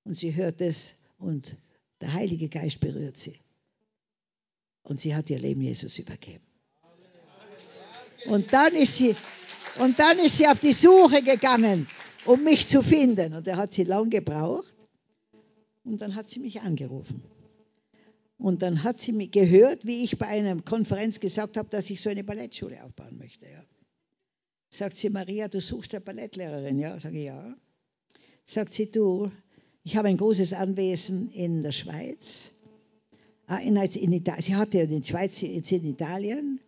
Und 0.06 0.18
sie 0.18 0.36
hört 0.36 0.62
es 0.62 0.96
und 1.18 1.56
der 2.02 2.14
Heilige 2.14 2.48
Geist 2.48 2.80
berührt 2.80 3.18
sie. 3.18 3.38
Und 4.84 5.02
sie 5.02 5.16
hat 5.16 5.30
ihr 5.30 5.40
Leben 5.40 5.62
Jesus 5.62 5.98
übergeben. 5.98 6.46
Und 8.28 8.54
dann 8.54 8.74
ist 8.76 8.98
sie, 8.98 9.16
und 9.80 10.00
dann 10.00 10.20
ist 10.20 10.38
sie 10.38 10.48
auf 10.48 10.60
die 10.60 10.74
Suche 10.74 11.22
gegangen, 11.22 11.88
um 12.26 12.44
mich 12.44 12.68
zu 12.68 12.82
finden. 12.82 13.34
Und 13.34 13.48
er 13.48 13.58
hat 13.58 13.74
sie 13.74 13.84
lang 13.84 14.10
gebraucht. 14.10 14.75
Und 15.86 16.02
dann 16.02 16.16
hat 16.16 16.28
sie 16.28 16.40
mich 16.40 16.62
angerufen. 16.62 17.24
Und 18.38 18.62
dann 18.62 18.84
hat 18.84 19.00
sie 19.00 19.14
mich 19.14 19.32
gehört, 19.32 19.86
wie 19.86 20.04
ich 20.04 20.18
bei 20.18 20.28
einer 20.28 20.62
Konferenz 20.62 21.20
gesagt 21.20 21.56
habe, 21.58 21.70
dass 21.70 21.90
ich 21.90 22.02
so 22.02 22.10
eine 22.10 22.24
Ballettschule 22.24 22.84
aufbauen 22.84 23.18
möchte. 23.18 23.46
Ja. 23.46 23.64
Sagt 24.70 24.98
sie, 24.98 25.10
Maria, 25.10 25.48
du 25.48 25.62
suchst 25.62 25.94
eine 25.94 26.02
Ballettlehrerin. 26.02 26.80
Ja, 26.80 27.00
sage 27.00 27.20
ich, 27.20 27.26
ja. 27.26 27.56
Sagt 28.44 28.74
sie, 28.74 28.92
du, 28.92 29.32
ich 29.84 29.96
habe 29.96 30.10
ein 30.10 30.18
großes 30.18 30.54
Anwesen 30.54 31.32
in 31.32 31.64
der 31.64 31.72
Schweiz. 31.72 32.52
Ah, 33.48 33.58
in, 33.58 33.78
in 33.78 34.12
Italien. 34.12 34.44
Sie 34.44 34.56
hatte 34.56 34.80
in 34.80 34.90
der 34.90 35.06
Schweiz, 35.06 35.40
jetzt 35.40 35.72
in 35.72 35.86
Italien. 35.86 36.60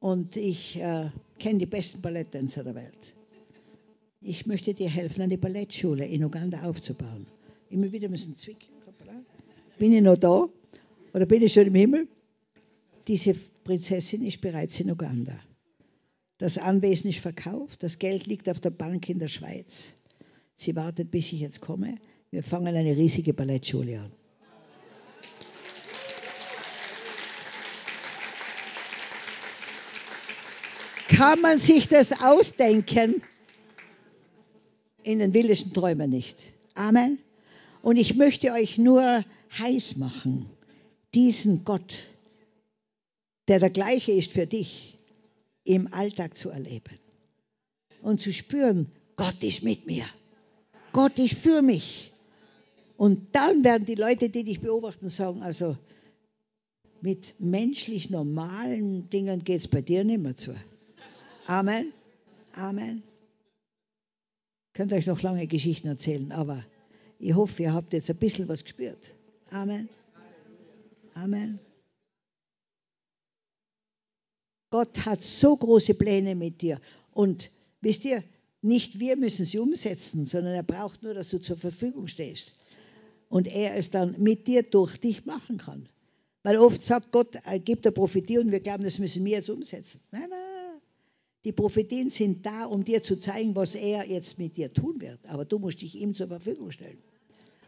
Und 0.00 0.36
ich 0.36 0.76
äh, 0.76 1.10
kenne 1.38 1.58
die 1.58 1.66
besten 1.66 2.00
Balletttänzer 2.00 2.64
der 2.64 2.74
Welt. 2.74 3.14
Ich 4.20 4.46
möchte 4.46 4.74
dir 4.74 4.88
helfen, 4.88 5.22
eine 5.22 5.38
Ballettschule 5.38 6.06
in 6.06 6.24
Uganda 6.24 6.62
aufzubauen. 6.62 7.26
Immer 7.70 7.90
wieder 7.92 8.08
müssen 8.08 8.36
zwicken. 8.36 8.76
Bin 9.78 9.92
ich 9.92 10.02
noch 10.02 10.16
da? 10.16 10.48
Oder 11.12 11.26
bin 11.26 11.42
ich 11.42 11.52
schon 11.52 11.66
im 11.66 11.74
Himmel? 11.74 12.08
Diese 13.08 13.34
Prinzessin 13.64 14.24
ist 14.24 14.40
bereits 14.40 14.80
in 14.80 14.90
Uganda. 14.90 15.36
Das 16.38 16.58
Anwesen 16.58 17.10
ist 17.10 17.20
verkauft, 17.20 17.82
das 17.82 17.98
Geld 17.98 18.26
liegt 18.26 18.48
auf 18.48 18.60
der 18.60 18.70
Bank 18.70 19.08
in 19.08 19.18
der 19.18 19.28
Schweiz. 19.28 19.94
Sie 20.54 20.76
wartet, 20.76 21.10
bis 21.10 21.32
ich 21.32 21.40
jetzt 21.40 21.60
komme. 21.60 21.96
Wir 22.30 22.42
fangen 22.42 22.74
eine 22.74 22.96
riesige 22.96 23.32
Ballettschule 23.32 24.00
an. 24.00 24.12
Kann 31.08 31.40
man 31.40 31.58
sich 31.58 31.88
das 31.88 32.20
ausdenken? 32.20 33.22
In 35.02 35.20
den 35.20 35.32
wildesten 35.32 35.72
Träumen 35.72 36.10
nicht. 36.10 36.36
Amen. 36.74 37.18
Und 37.86 37.98
ich 37.98 38.16
möchte 38.16 38.50
euch 38.50 38.78
nur 38.78 39.24
heiß 39.60 39.98
machen, 39.98 40.50
diesen 41.14 41.64
Gott, 41.64 42.02
der 43.46 43.60
der 43.60 43.70
gleiche 43.70 44.10
ist 44.10 44.32
für 44.32 44.48
dich, 44.48 44.98
im 45.62 45.94
Alltag 45.94 46.36
zu 46.36 46.50
erleben 46.50 46.98
und 48.02 48.20
zu 48.20 48.32
spüren, 48.32 48.90
Gott 49.14 49.40
ist 49.44 49.62
mit 49.62 49.86
mir. 49.86 50.04
Gott 50.92 51.16
ist 51.20 51.34
für 51.34 51.62
mich. 51.62 52.10
Und 52.96 53.36
dann 53.36 53.62
werden 53.62 53.86
die 53.86 53.94
Leute, 53.94 54.30
die 54.30 54.42
dich 54.42 54.60
beobachten, 54.60 55.08
sagen, 55.08 55.42
also 55.42 55.78
mit 57.02 57.38
menschlich 57.38 58.10
normalen 58.10 59.08
Dingen 59.10 59.44
geht 59.44 59.60
es 59.60 59.68
bei 59.68 59.80
dir 59.80 60.02
nicht 60.02 60.20
mehr 60.20 60.34
zu. 60.34 60.56
Amen. 61.46 61.92
Amen. 62.52 63.04
Ich 64.66 64.72
könnte 64.72 64.96
euch 64.96 65.06
noch 65.06 65.22
lange 65.22 65.46
Geschichten 65.46 65.86
erzählen, 65.86 66.32
aber 66.32 66.64
ich 67.18 67.34
hoffe, 67.34 67.62
ihr 67.62 67.72
habt 67.72 67.92
jetzt 67.92 68.10
ein 68.10 68.16
bisschen 68.16 68.48
was 68.48 68.62
gespürt. 68.62 69.14
Amen. 69.50 69.88
Amen. 71.14 71.58
Gott 74.70 75.06
hat 75.06 75.22
so 75.22 75.56
große 75.56 75.94
Pläne 75.94 76.34
mit 76.34 76.60
dir. 76.60 76.80
Und 77.12 77.50
wisst 77.80 78.04
ihr, 78.04 78.22
nicht 78.60 78.98
wir 78.98 79.16
müssen 79.16 79.46
sie 79.46 79.58
umsetzen, 79.58 80.26
sondern 80.26 80.54
er 80.54 80.62
braucht 80.62 81.02
nur, 81.02 81.14
dass 81.14 81.30
du 81.30 81.38
zur 81.38 81.56
Verfügung 81.56 82.08
stehst 82.08 82.52
und 83.28 83.46
er 83.46 83.76
es 83.76 83.90
dann 83.90 84.16
mit 84.18 84.46
dir 84.46 84.62
durch 84.62 84.98
dich 84.98 85.24
machen 85.24 85.58
kann. 85.58 85.88
Weil 86.42 86.58
oft 86.58 86.84
sagt 86.84 87.12
Gott, 87.12 87.34
er 87.44 87.58
gibt 87.58 87.84
der 87.84 87.90
Prophetie 87.90 88.38
und 88.38 88.52
wir 88.52 88.60
glauben, 88.60 88.84
das 88.84 88.98
müssen 88.98 89.24
wir 89.24 89.32
jetzt 89.32 89.50
umsetzen. 89.50 90.00
Nein, 90.10 90.28
nein. 90.28 90.55
Die 91.46 91.52
Prophetien 91.52 92.10
sind 92.10 92.44
da, 92.44 92.64
um 92.64 92.84
dir 92.84 93.04
zu 93.04 93.20
zeigen, 93.20 93.54
was 93.54 93.76
er 93.76 94.04
jetzt 94.04 94.36
mit 94.40 94.56
dir 94.56 94.72
tun 94.72 95.00
wird. 95.00 95.20
Aber 95.28 95.44
du 95.44 95.60
musst 95.60 95.80
dich 95.80 95.94
ihm 95.94 96.12
zur 96.12 96.26
Verfügung 96.26 96.72
stellen. 96.72 96.98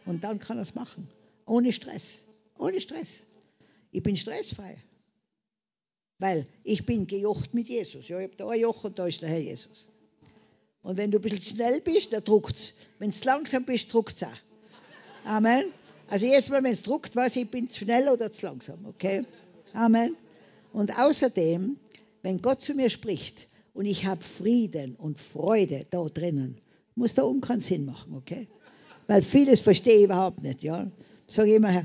Und 0.04 0.24
dann 0.24 0.40
kann 0.40 0.58
er 0.58 0.62
es 0.62 0.74
machen. 0.74 1.06
Ohne 1.46 1.72
Stress. 1.72 2.18
Ohne 2.58 2.80
Stress. 2.80 3.26
Ich 3.92 4.02
bin 4.02 4.16
stressfrei. 4.16 4.78
Weil 6.18 6.44
ich 6.64 6.86
bin 6.86 7.06
gejocht 7.06 7.54
mit 7.54 7.68
Jesus. 7.68 8.08
Ja, 8.08 8.18
ich 8.18 8.24
habe 8.24 8.36
da 8.36 8.48
ein 8.48 8.58
Joch 8.58 8.82
und 8.82 8.98
da 8.98 9.06
ist 9.06 9.22
der 9.22 9.28
Herr 9.28 9.38
Jesus. 9.38 9.88
Und 10.82 10.96
wenn 10.96 11.12
du 11.12 11.18
ein 11.18 11.22
bisschen 11.22 11.42
schnell 11.42 11.80
bist, 11.80 12.12
dann 12.12 12.24
druckt 12.24 12.56
es. 12.56 12.74
Wenn 12.98 13.12
du 13.12 13.16
langsam 13.22 13.64
bist, 13.64 13.92
druckt 13.94 14.16
es 14.16 14.24
auch. 14.24 15.24
Amen. 15.24 15.66
Also 16.10 16.26
jetzt 16.26 16.50
mal, 16.50 16.64
wenn 16.64 16.72
es 16.72 16.82
druckt, 16.82 17.14
weiß 17.14 17.36
ich, 17.36 17.42
ich 17.42 17.50
bin 17.52 17.70
zu 17.70 17.84
schnell 17.84 18.08
oder 18.08 18.32
zu 18.32 18.44
langsam, 18.44 18.86
okay? 18.86 19.24
Amen. 19.72 20.16
Und 20.72 20.98
außerdem, 20.98 21.76
wenn 22.22 22.42
Gott 22.42 22.60
zu 22.60 22.74
mir 22.74 22.90
spricht 22.90 23.46
Und 23.74 23.86
ich 23.86 24.06
habe 24.06 24.22
Frieden 24.22 24.96
und 24.96 25.20
Freude 25.20 25.86
da 25.90 26.04
drinnen. 26.08 26.58
Muss 26.94 27.14
da 27.14 27.22
oben 27.22 27.40
keinen 27.40 27.60
Sinn 27.60 27.84
machen, 27.84 28.14
okay? 28.14 28.46
Weil 29.06 29.22
vieles 29.22 29.60
verstehe 29.60 29.98
ich 29.98 30.04
überhaupt 30.04 30.42
nicht, 30.42 30.62
ja. 30.62 30.90
Sage 31.26 31.50
ich 31.50 31.56
immer, 31.56 31.84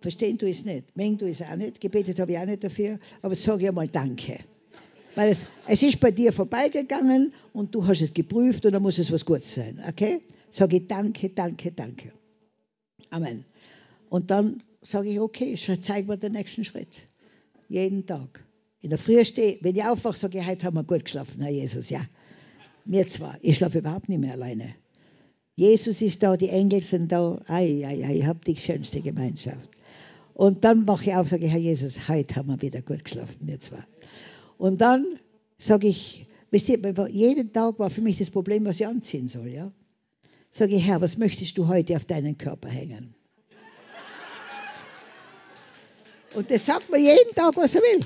verstehen 0.00 0.38
du 0.38 0.48
es 0.48 0.64
nicht, 0.64 0.96
mengen 0.96 1.18
du 1.18 1.26
es 1.26 1.42
auch 1.42 1.56
nicht, 1.56 1.80
gebetet 1.80 2.18
habe 2.18 2.32
ich 2.32 2.38
auch 2.38 2.46
nicht 2.46 2.64
dafür, 2.64 2.98
aber 3.22 3.34
sage 3.34 3.62
ich 3.62 3.68
einmal 3.68 3.88
Danke. 3.88 4.38
Weil 5.14 5.30
es, 5.30 5.46
es 5.66 5.82
ist 5.82 6.00
bei 6.00 6.10
dir 6.10 6.32
vorbeigegangen 6.32 7.32
und 7.52 7.74
du 7.74 7.86
hast 7.86 8.00
es 8.00 8.12
geprüft 8.12 8.66
und 8.66 8.72
dann 8.72 8.82
muss 8.82 8.98
es 8.98 9.12
was 9.12 9.24
Gutes 9.24 9.54
sein, 9.54 9.82
okay? 9.88 10.20
Sage 10.50 10.76
ich 10.76 10.86
Danke, 10.88 11.30
Danke, 11.30 11.72
Danke. 11.72 12.12
Amen. 13.10 13.44
Und 14.08 14.30
dann 14.30 14.62
sage 14.82 15.08
ich, 15.10 15.20
okay, 15.20 15.56
zeig 15.56 16.06
mir 16.06 16.16
den 16.16 16.32
nächsten 16.32 16.64
Schritt. 16.64 16.88
Jeden 17.68 18.06
Tag. 18.06 18.44
In 18.84 18.90
der 18.90 18.98
Früh 18.98 19.24
stehe, 19.24 19.56
wenn 19.62 19.74
ich 19.74 19.82
aufwache, 19.82 20.18
sage 20.18 20.36
ich, 20.36 20.46
heute 20.46 20.66
haben 20.66 20.74
wir 20.74 20.84
gut 20.84 21.06
geschlafen, 21.06 21.40
Herr 21.40 21.50
Jesus, 21.50 21.88
ja. 21.88 22.04
Mir 22.84 23.08
zwar, 23.08 23.38
ich 23.40 23.56
schlafe 23.56 23.78
überhaupt 23.78 24.10
nicht 24.10 24.18
mehr 24.18 24.34
alleine. 24.34 24.74
Jesus 25.56 26.02
ist 26.02 26.22
da, 26.22 26.36
die 26.36 26.50
Engel 26.50 26.82
sind 26.82 27.10
da. 27.10 27.40
Ei, 27.46 27.82
ei, 27.86 28.04
ei, 28.04 28.16
ich 28.16 28.26
habe 28.26 28.40
die 28.46 28.54
schönste 28.54 29.00
Gemeinschaft. 29.00 29.70
Und 30.34 30.64
dann 30.64 30.84
mache 30.84 31.04
ich 31.04 31.14
auf, 31.14 31.30
sage 31.30 31.46
ich, 31.46 31.52
Herr 31.52 31.60
Jesus, 31.60 32.10
heute 32.10 32.36
haben 32.36 32.48
wir 32.48 32.60
wieder 32.60 32.82
gut 32.82 33.02
geschlafen, 33.04 33.38
wir 33.40 33.58
zwei. 33.58 33.82
Und 34.58 34.82
dann 34.82 35.18
sage 35.56 35.86
ich, 35.86 36.26
wisst 36.50 36.68
ihr, 36.68 37.08
jeden 37.10 37.54
Tag 37.54 37.78
war 37.78 37.88
für 37.88 38.02
mich 38.02 38.18
das 38.18 38.28
Problem, 38.28 38.66
was 38.66 38.80
ich 38.80 38.86
anziehen 38.86 39.28
soll, 39.28 39.48
ja. 39.48 39.72
Sage 40.50 40.74
ich, 40.74 40.84
Herr, 40.84 41.00
was 41.00 41.16
möchtest 41.16 41.56
du 41.56 41.68
heute 41.68 41.96
auf 41.96 42.04
deinen 42.04 42.36
Körper 42.36 42.68
hängen? 42.68 43.14
Und 46.34 46.50
das 46.50 46.66
sagt 46.66 46.90
mir 46.90 46.98
jeden 46.98 47.34
Tag, 47.34 47.56
was 47.56 47.74
er 47.74 47.80
will. 47.80 48.04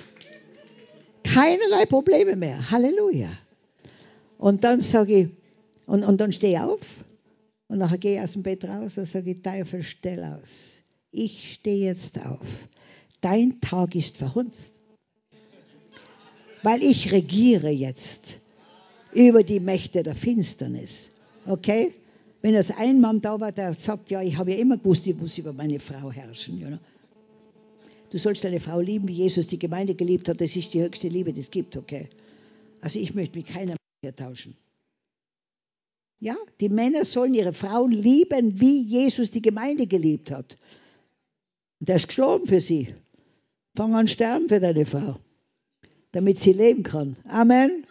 Keinerlei 1.38 1.86
Probleme 1.86 2.34
mehr. 2.34 2.70
Halleluja. 2.70 3.30
Und 4.38 4.64
dann 4.64 4.80
sage 4.80 5.20
ich, 5.20 5.28
und, 5.86 6.02
und 6.02 6.20
dann 6.20 6.32
stehe 6.32 6.54
ich 6.54 6.58
auf 6.58 6.80
und 7.68 7.78
nachher 7.78 7.98
gehe 7.98 8.16
ich 8.16 8.20
aus 8.20 8.32
dem 8.32 8.42
Bett 8.42 8.64
raus 8.64 8.98
und 8.98 9.06
sage 9.06 9.40
Teufel, 9.40 9.84
stell 9.84 10.24
aus. 10.24 10.82
Ich 11.12 11.54
stehe 11.54 11.86
jetzt 11.86 12.18
auf. 12.26 12.68
Dein 13.20 13.60
Tag 13.60 13.94
ist 13.94 14.16
verhunzt. 14.16 14.80
Weil 16.64 16.82
ich 16.82 17.12
regiere 17.12 17.70
jetzt 17.70 18.40
über 19.12 19.44
die 19.44 19.60
Mächte 19.60 20.02
der 20.02 20.16
Finsternis. 20.16 21.10
Okay? 21.46 21.94
Wenn 22.42 22.54
das 22.54 22.72
ein 22.72 23.00
Mann 23.00 23.20
da 23.20 23.38
war, 23.38 23.52
der 23.52 23.74
sagt, 23.74 24.10
ja, 24.10 24.22
ich 24.22 24.36
habe 24.36 24.52
ja 24.52 24.58
immer 24.58 24.76
gewusst, 24.76 25.06
ich 25.06 25.16
muss 25.16 25.38
über 25.38 25.52
meine 25.52 25.78
Frau 25.78 26.10
herrschen. 26.10 26.58
You 26.58 26.66
know? 26.66 26.78
Du 28.10 28.18
sollst 28.18 28.44
deine 28.44 28.60
Frau 28.60 28.80
lieben, 28.80 29.08
wie 29.08 29.14
Jesus 29.14 29.48
die 29.48 29.58
Gemeinde 29.58 29.94
geliebt 29.94 30.28
hat. 30.28 30.40
Das 30.40 30.56
ist 30.56 30.72
die 30.74 30.80
höchste 30.80 31.08
Liebe, 31.08 31.32
die 31.32 31.40
es 31.40 31.50
gibt, 31.50 31.76
okay? 31.76 32.08
Also 32.80 32.98
ich 32.98 33.14
möchte 33.14 33.38
mit 33.38 33.48
keiner 33.48 33.76
mehr 34.02 34.16
tauschen. 34.16 34.56
Ja, 36.20 36.36
die 36.60 36.68
Männer 36.68 37.04
sollen 37.04 37.34
ihre 37.34 37.52
Frauen 37.52 37.92
lieben, 37.92 38.60
wie 38.60 38.82
Jesus 38.82 39.30
die 39.30 39.42
Gemeinde 39.42 39.86
geliebt 39.86 40.30
hat. 40.30 40.58
Und 41.80 41.90
er 41.90 41.96
ist 41.96 42.08
gestorben 42.08 42.46
für 42.46 42.60
sie. 42.60 42.94
Fang 43.76 43.94
an 43.94 44.08
sterben 44.08 44.48
für 44.48 44.58
deine 44.58 44.86
Frau, 44.86 45.16
damit 46.10 46.40
sie 46.40 46.52
leben 46.52 46.82
kann. 46.82 47.16
Amen. 47.24 47.86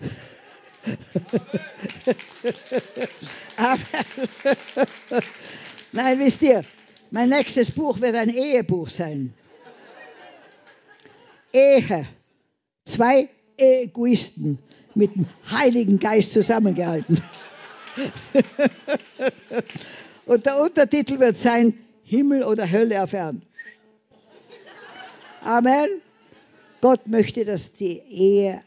Amen. 3.56 3.78
Nein, 5.92 6.18
wisst 6.18 6.42
ihr, 6.42 6.62
mein 7.10 7.28
nächstes 7.28 7.70
Buch 7.70 8.00
wird 8.00 8.14
ein 8.14 8.30
Ehebuch 8.30 8.88
sein. 8.88 9.32
Ehe. 11.52 12.06
Zwei 12.84 13.28
Egoisten 13.56 14.58
mit 14.94 15.14
dem 15.14 15.26
Heiligen 15.50 15.98
Geist 15.98 16.32
zusammengehalten. 16.32 17.22
Und 20.26 20.46
der 20.46 20.60
Untertitel 20.60 21.18
wird 21.18 21.38
sein, 21.38 21.74
Himmel 22.04 22.44
oder 22.44 22.70
Hölle 22.70 22.94
Erden. 22.94 23.42
Amen. 25.42 25.88
Gott 26.80 27.06
möchte, 27.06 27.44
dass 27.44 27.74
die 27.74 27.98
Ehe 27.98 28.62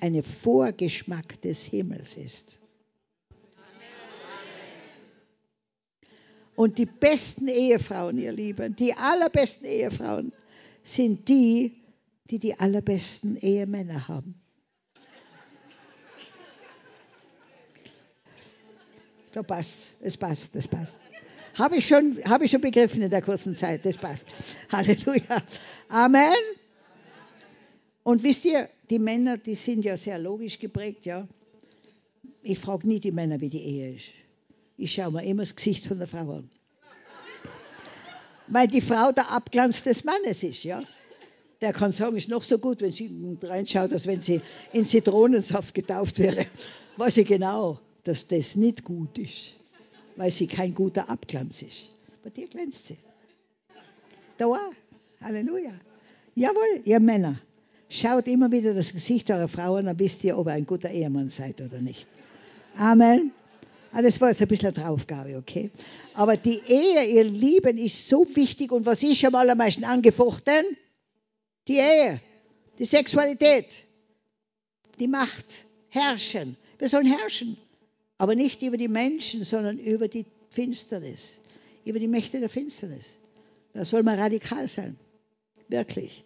ein 0.00 0.22
Vorgeschmack 0.22 1.40
des 1.42 1.64
Himmels 1.64 2.16
ist. 2.16 2.58
Und 6.56 6.78
die 6.78 6.86
besten 6.86 7.48
Ehefrauen, 7.48 8.18
ihr 8.18 8.32
Lieben, 8.32 8.76
die 8.76 8.94
allerbesten 8.94 9.66
Ehefrauen 9.66 10.32
sind 10.82 11.28
die, 11.28 11.72
die 12.30 12.38
die 12.38 12.54
allerbesten 12.54 13.36
Ehemänner 13.36 14.08
haben. 14.08 14.40
So 19.34 19.42
passt, 19.42 19.94
es 20.00 20.16
passt, 20.16 20.54
es 20.54 20.68
passt. 20.68 20.94
Habe 21.54 21.76
ich, 21.76 21.88
schon, 21.88 22.18
habe 22.24 22.44
ich 22.44 22.50
schon 22.52 22.60
begriffen 22.60 23.02
in 23.02 23.10
der 23.10 23.22
kurzen 23.22 23.56
Zeit, 23.56 23.84
das 23.84 23.96
passt. 23.96 24.26
Halleluja. 24.70 25.42
Amen. 25.88 26.34
Und 28.04 28.22
wisst 28.22 28.44
ihr, 28.44 28.68
die 28.90 28.98
Männer, 28.98 29.38
die 29.38 29.54
sind 29.54 29.84
ja 29.84 29.96
sehr 29.96 30.18
logisch 30.18 30.58
geprägt, 30.58 31.06
ja. 31.06 31.26
Ich 32.42 32.58
frage 32.58 32.86
nie 32.86 33.00
die 33.00 33.12
Männer, 33.12 33.40
wie 33.40 33.48
die 33.48 33.62
Ehe 33.62 33.94
ist. 33.94 34.12
Ich 34.76 34.92
schaue 34.92 35.12
mir 35.12 35.24
immer 35.24 35.42
das 35.42 35.54
Gesicht 35.54 35.86
von 35.86 35.98
der 35.98 36.06
Frau 36.06 36.30
an. 36.30 36.50
Weil 38.46 38.68
die 38.68 38.80
Frau 38.80 39.12
der 39.12 39.30
Abglanz 39.30 39.84
des 39.84 40.04
Mannes 40.04 40.42
ist, 40.42 40.64
ja. 40.64 40.82
Der 41.60 41.72
kann 41.72 41.92
sagen, 41.92 42.16
ist 42.16 42.28
noch 42.28 42.44
so 42.44 42.58
gut, 42.58 42.80
wenn 42.80 42.92
sie 42.92 43.38
reinschaut, 43.42 43.92
als 43.92 44.06
wenn 44.06 44.20
sie 44.20 44.40
in 44.72 44.84
Zitronensaft 44.84 45.74
getauft 45.74 46.18
wäre. 46.18 46.46
Weiß 46.96 47.16
ich 47.16 47.26
genau 47.26 47.80
dass 48.04 48.28
das 48.28 48.54
nicht 48.54 48.84
gut 48.84 49.18
ist, 49.18 49.54
weil 50.16 50.30
sie 50.30 50.46
kein 50.46 50.74
guter 50.74 51.08
Abglanz 51.08 51.62
ist. 51.62 51.90
Bei 52.22 52.30
dir 52.30 52.46
glänzt 52.48 52.86
sie. 52.86 52.98
Da 54.38 54.48
war. 54.48 54.70
Halleluja. 55.20 55.72
Jawohl, 56.34 56.82
ihr 56.84 57.00
Männer. 57.00 57.40
Schaut 57.88 58.26
immer 58.26 58.50
wieder 58.50 58.74
das 58.74 58.92
Gesicht 58.92 59.30
eurer 59.30 59.48
Frauen, 59.48 59.86
dann 59.86 59.98
wisst 59.98 60.24
ihr, 60.24 60.36
ob 60.36 60.48
ihr 60.48 60.52
ein 60.52 60.66
guter 60.66 60.90
Ehemann 60.90 61.28
seid 61.28 61.60
oder 61.60 61.80
nicht. 61.80 62.06
Amen. 62.76 63.32
Ah, 63.94 64.02
das 64.02 64.20
war 64.20 64.30
jetzt 64.30 64.42
ein 64.42 64.48
bisschen 64.48 64.74
eine 64.74 64.84
Draufgabe, 64.84 65.36
okay? 65.36 65.70
Aber 66.14 66.36
die 66.36 66.60
Ehe, 66.66 67.04
ihr 67.04 67.22
Lieben, 67.22 67.78
ist 67.78 68.08
so 68.08 68.26
wichtig. 68.34 68.72
Und 68.72 68.86
was 68.86 69.04
ist 69.04 69.24
am 69.24 69.36
allermeisten 69.36 69.84
angefochten? 69.84 70.64
Die 71.68 71.76
Ehe, 71.76 72.20
die 72.80 72.86
Sexualität, 72.86 73.66
die 74.98 75.06
Macht, 75.06 75.46
herrschen. 75.90 76.56
Wir 76.78 76.88
sollen 76.88 77.06
herrschen. 77.06 77.56
Aber 78.18 78.34
nicht 78.34 78.62
über 78.62 78.76
die 78.76 78.88
Menschen, 78.88 79.44
sondern 79.44 79.78
über 79.78 80.08
die 80.08 80.26
Finsternis, 80.50 81.38
über 81.84 82.00
die 82.00 82.08
Mächte 82.08 82.40
der 82.40 82.48
Finsternis. 82.48 83.16
Da 83.74 83.84
soll 83.84 84.02
man 84.02 84.18
radikal 84.18 84.66
sein. 84.66 84.98
Wirklich. 85.68 86.24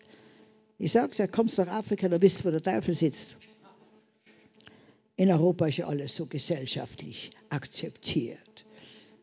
Ich 0.79 0.93
sage 0.93 1.13
es 1.13 1.19
ja, 1.19 1.27
kommst 1.27 1.59
nach 1.59 1.69
Afrika, 1.69 2.09
da 2.09 2.21
wisst 2.21 2.47
wo 2.47 2.51
der 2.51 2.63
Teufel 2.63 2.95
sitzt. 2.95 3.37
In 5.19 5.33
Europa 5.33 5.67
ist 5.67 5.79
ja 5.79 5.89
alles 5.89 6.15
so 6.15 6.27
gesellschaftlich 6.27 7.33
akzeptiert. 7.49 8.65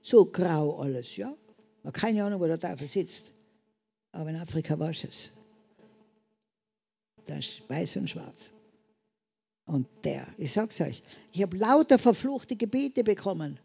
So 0.02 0.26
grau 0.26 0.78
alles, 0.78 1.16
ja. 1.16 1.30
Man 1.84 1.94
hat 1.94 1.94
keine 1.94 2.26
Ahnung, 2.26 2.42
wo 2.42 2.48
der 2.48 2.60
Teufel 2.60 2.90
sitzt. 2.90 3.34
Aber 4.12 4.30
in 4.30 4.36
Afrika 4.36 4.78
war 4.78 4.90
es. 4.90 5.32
Da 7.26 7.38
ist 7.38 7.70
weiß 7.70 7.96
und 7.96 8.10
schwarz. 8.10 8.52
Und 9.66 9.88
der, 10.04 10.28
ich 10.38 10.52
sag's 10.52 10.82
euch, 10.82 11.02
ich 11.32 11.42
habe 11.42 11.56
lauter 11.56 11.98
verfluchte 11.98 12.58
Gebiete 12.58 13.06
bekommen. 13.06 13.58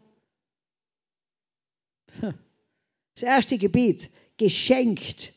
Das 3.13 3.23
erste 3.23 3.57
Gebiet, 3.57 4.09
geschenkt 4.37 5.33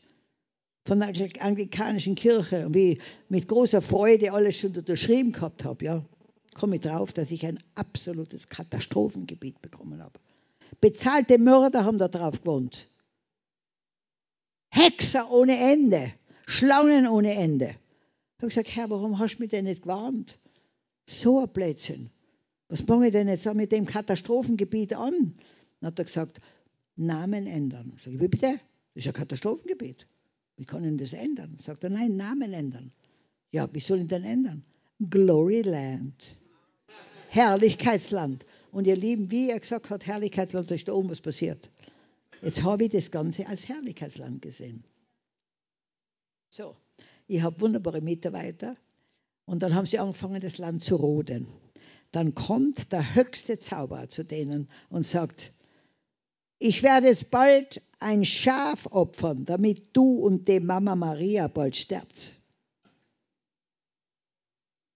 von 0.85 1.01
der 1.01 1.13
anglikanischen 1.39 2.15
Kirche, 2.15 2.67
wie 2.71 2.93
ich 2.93 3.01
mit 3.27 3.49
großer 3.49 3.81
Freude 3.81 4.31
alles 4.31 4.57
schon 4.57 4.75
unterschrieben 4.77 5.33
gehabt 5.33 5.65
habe, 5.65 5.83
ja, 5.83 6.05
komme 6.55 6.77
ich 6.77 6.81
drauf, 6.81 7.13
dass 7.13 7.29
ich 7.29 7.45
ein 7.45 7.59
absolutes 7.75 8.49
Katastrophengebiet 8.49 9.61
bekommen 9.61 10.01
habe. 10.01 10.19
Bezahlte 10.81 11.37
Mörder 11.37 11.85
haben 11.85 11.99
da 11.99 12.07
drauf 12.07 12.41
gewohnt. 12.41 12.87
Hexer 14.69 15.31
ohne 15.31 15.57
Ende, 15.57 16.11
Schlangen 16.47 17.07
ohne 17.07 17.35
Ende. 17.35 17.75
Ich 18.37 18.41
habe 18.41 18.47
gesagt, 18.47 18.75
Herr, 18.75 18.89
warum 18.89 19.19
hast 19.19 19.37
du 19.37 19.43
mich 19.43 19.51
denn 19.51 19.65
nicht 19.65 19.83
gewarnt? 19.83 20.39
So 21.05 21.41
ein 21.41 21.49
Blödsinn. 21.49 22.09
Was 22.67 22.81
fange 22.81 23.07
ich 23.07 23.11
denn 23.11 23.27
jetzt 23.27 23.45
mit 23.53 23.71
dem 23.71 23.85
Katastrophengebiet 23.85 24.95
an? 24.95 25.35
Dann 25.79 25.87
hat 25.87 25.99
er 25.99 26.05
gesagt, 26.05 26.41
Namen 26.95 27.47
ändern. 27.47 27.93
Sag 28.03 28.13
ich, 28.13 28.19
wie 28.19 28.27
bitte? 28.27 28.59
Das 28.93 29.05
ist 29.05 29.07
ein 29.07 29.13
Katastrophengebiet. 29.13 30.07
Wie 30.57 30.65
kann 30.65 30.83
ich 30.83 30.99
das 30.99 31.13
ändern? 31.13 31.57
Sagt 31.59 31.83
er, 31.83 31.89
nein, 31.89 32.15
Namen 32.15 32.53
ändern. 32.53 32.91
Ja, 33.51 33.71
wie 33.73 33.79
soll 33.79 33.99
ich 33.99 34.07
denn 34.07 34.23
ändern? 34.23 34.63
Gloryland. 35.09 36.15
Herrlichkeitsland. 37.35 38.45
Und 38.71 38.87
ihr 38.87 38.95
Lieben, 38.95 39.29
wie 39.29 39.49
er 39.49 39.59
gesagt 39.59 39.89
hat, 39.89 40.05
Herrlichkeitsland, 40.05 40.71
da 40.71 40.75
ist 40.75 40.87
da 40.87 40.93
oben 40.93 41.09
was 41.09 41.21
passiert. 41.21 41.69
Jetzt 42.41 42.63
habe 42.63 42.85
ich 42.85 42.91
das 42.91 43.11
Ganze 43.11 43.47
als 43.47 43.67
Herrlichkeitsland 43.67 44.41
gesehen. 44.41 44.83
So, 46.49 46.75
ich 47.27 47.41
habe 47.41 47.59
wunderbare 47.59 48.01
Mitarbeiter 48.01 48.75
Und 49.45 49.61
dann 49.61 49.75
haben 49.75 49.85
sie 49.85 49.99
angefangen, 49.99 50.41
das 50.41 50.57
Land 50.57 50.83
zu 50.83 50.95
roden. 50.95 51.47
Dann 52.11 52.33
kommt 52.33 52.91
der 52.91 53.15
höchste 53.15 53.59
Zauberer 53.59 54.09
zu 54.09 54.23
denen 54.23 54.69
und 54.89 55.05
sagt, 55.05 55.51
ich 56.57 56.83
werde 56.83 57.07
jetzt 57.07 57.31
bald 57.31 57.81
ein 57.99 58.23
Schaf 58.23 58.87
opfern, 58.87 59.45
damit 59.45 59.95
du 59.95 60.19
und 60.19 60.47
die 60.47 60.61
Mama 60.61 60.95
Maria 60.95 61.47
bald 61.47 61.75
sterbt. 61.75 62.37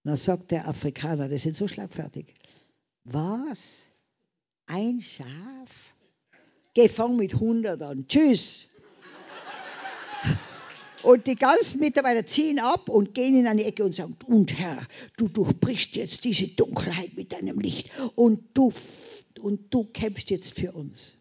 Dann 0.04 0.16
sagt 0.16 0.50
der 0.50 0.66
Afrikaner, 0.66 1.28
die 1.28 1.38
sind 1.38 1.56
so 1.56 1.68
schlagfertig. 1.68 2.34
Was? 3.04 3.86
Ein 4.66 5.00
Schaf? 5.00 5.94
Geh, 6.74 6.88
fang 6.88 7.16
mit 7.16 7.34
100 7.34 7.82
an. 7.82 8.06
Tschüss. 8.08 8.70
Und 11.02 11.26
die 11.26 11.34
ganzen 11.34 11.80
Mitarbeiter 11.80 12.26
ziehen 12.26 12.58
ab 12.58 12.88
und 12.88 13.14
gehen 13.14 13.34
in 13.34 13.46
eine 13.46 13.64
Ecke 13.64 13.84
und 13.84 13.92
sagen, 13.92 14.16
und 14.26 14.58
Herr, 14.58 14.86
du 15.16 15.28
durchbrichst 15.28 15.96
jetzt 15.96 16.24
diese 16.24 16.48
Dunkelheit 16.48 17.16
mit 17.16 17.32
deinem 17.32 17.58
Licht 17.58 17.90
und 18.16 18.42
du, 18.54 18.72
und 19.40 19.72
du 19.72 19.84
kämpfst 19.84 20.30
jetzt 20.30 20.54
für 20.54 20.72
uns. 20.72 21.16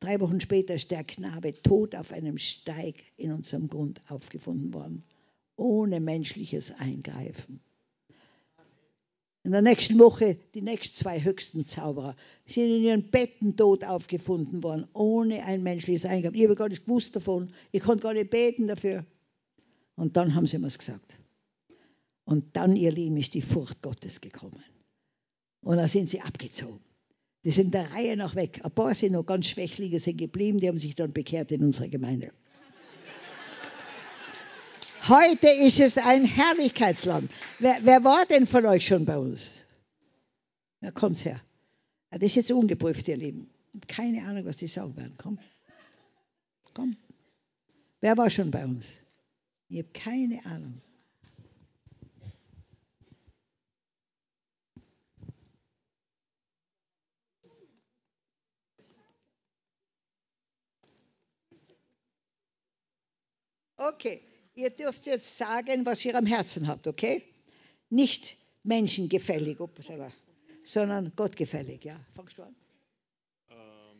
Drei 0.00 0.20
Wochen 0.20 0.40
später 0.40 0.74
ist 0.74 0.90
der 0.90 1.04
Knabe 1.04 1.54
tot 1.62 1.94
auf 1.94 2.12
einem 2.12 2.36
Steig 2.36 2.96
in 3.16 3.32
unserem 3.32 3.68
Grund 3.68 4.00
aufgefunden 4.08 4.74
worden, 4.74 5.02
ohne 5.56 6.00
menschliches 6.00 6.78
Eingreifen. 6.78 7.60
In 9.44 9.52
der 9.52 9.60
nächsten 9.60 9.98
Woche 9.98 10.38
die 10.54 10.62
nächsten 10.62 10.96
zwei 10.96 11.22
höchsten 11.22 11.66
Zauberer 11.66 12.16
sind 12.46 12.64
in 12.64 12.82
ihren 12.82 13.10
Betten 13.10 13.56
tot 13.56 13.84
aufgefunden 13.84 14.62
worden, 14.62 14.88
ohne 14.94 15.44
ein 15.44 15.62
menschliches 15.62 16.06
Eingreifen. 16.06 16.34
Ich 16.34 16.44
habe 16.44 16.54
gar 16.54 16.70
nicht 16.70 16.86
gewusst 16.86 17.14
davon. 17.14 17.52
Ich 17.70 17.82
konnte 17.82 18.02
gar 18.02 18.14
nicht 18.14 18.30
beten 18.30 18.66
dafür. 18.66 19.04
Und 19.96 20.16
dann 20.16 20.34
haben 20.34 20.46
sie 20.46 20.58
mir 20.58 20.68
es 20.68 20.78
gesagt. 20.78 21.18
Und 22.24 22.56
dann, 22.56 22.74
ihr 22.74 22.90
Lieben, 22.90 23.18
ist 23.18 23.34
die 23.34 23.42
Furcht 23.42 23.82
Gottes 23.82 24.22
gekommen. 24.22 24.64
Und 25.60 25.76
dann 25.76 25.88
sind 25.88 26.08
sie 26.08 26.22
abgezogen. 26.22 26.80
Die 27.44 27.50
sind 27.50 27.74
der 27.74 27.92
Reihe 27.92 28.16
nach 28.16 28.34
weg. 28.36 28.62
Ein 28.64 28.70
paar 28.70 28.94
sind 28.94 29.12
noch 29.12 29.26
ganz 29.26 29.46
Schwächlinge 29.46 29.98
sind 29.98 30.16
geblieben, 30.16 30.58
die 30.58 30.68
haben 30.68 30.78
sich 30.78 30.94
dann 30.94 31.12
bekehrt 31.12 31.52
in 31.52 31.62
unserer 31.62 31.88
Gemeinde. 31.88 32.32
Heute 35.08 35.48
ist 35.48 35.80
es 35.80 35.98
ein 35.98 36.24
Herrlichkeitsland. 36.24 37.30
Wer, 37.58 37.78
wer 37.82 38.04
war 38.04 38.24
denn 38.24 38.46
von 38.46 38.64
euch 38.64 38.86
schon 38.86 39.04
bei 39.04 39.18
uns? 39.18 39.64
Ja, 40.80 40.92
kommt's 40.92 41.26
her. 41.26 41.38
Das 42.10 42.22
ist 42.22 42.36
jetzt 42.36 42.52
ungeprüft, 42.52 43.06
ihr 43.08 43.18
Lieben. 43.18 43.50
Keine 43.86 44.26
Ahnung, 44.26 44.46
was 44.46 44.56
die 44.56 44.66
sagen 44.66 44.96
werden. 44.96 45.14
Komm. 45.18 45.38
Komm. 46.72 46.96
Wer 48.00 48.16
war 48.16 48.30
schon 48.30 48.50
bei 48.50 48.64
uns? 48.64 49.00
Ich 49.68 49.78
habe 49.78 49.88
keine 49.92 50.44
Ahnung. 50.46 50.80
Okay, 63.76 64.22
ihr 64.54 64.70
dürft 64.70 65.06
jetzt 65.06 65.38
sagen, 65.38 65.86
was 65.86 66.04
ihr 66.04 66.14
am 66.16 66.26
Herzen 66.26 66.68
habt, 66.68 66.86
okay? 66.86 67.22
Nicht 67.90 68.36
menschengefällig, 68.62 69.58
sondern 70.62 71.12
gottgefällig, 71.16 71.84
ja. 71.84 71.98
Fangst 72.14 72.38
du 72.38 72.42
an? 72.42 72.54
Um, 73.50 73.98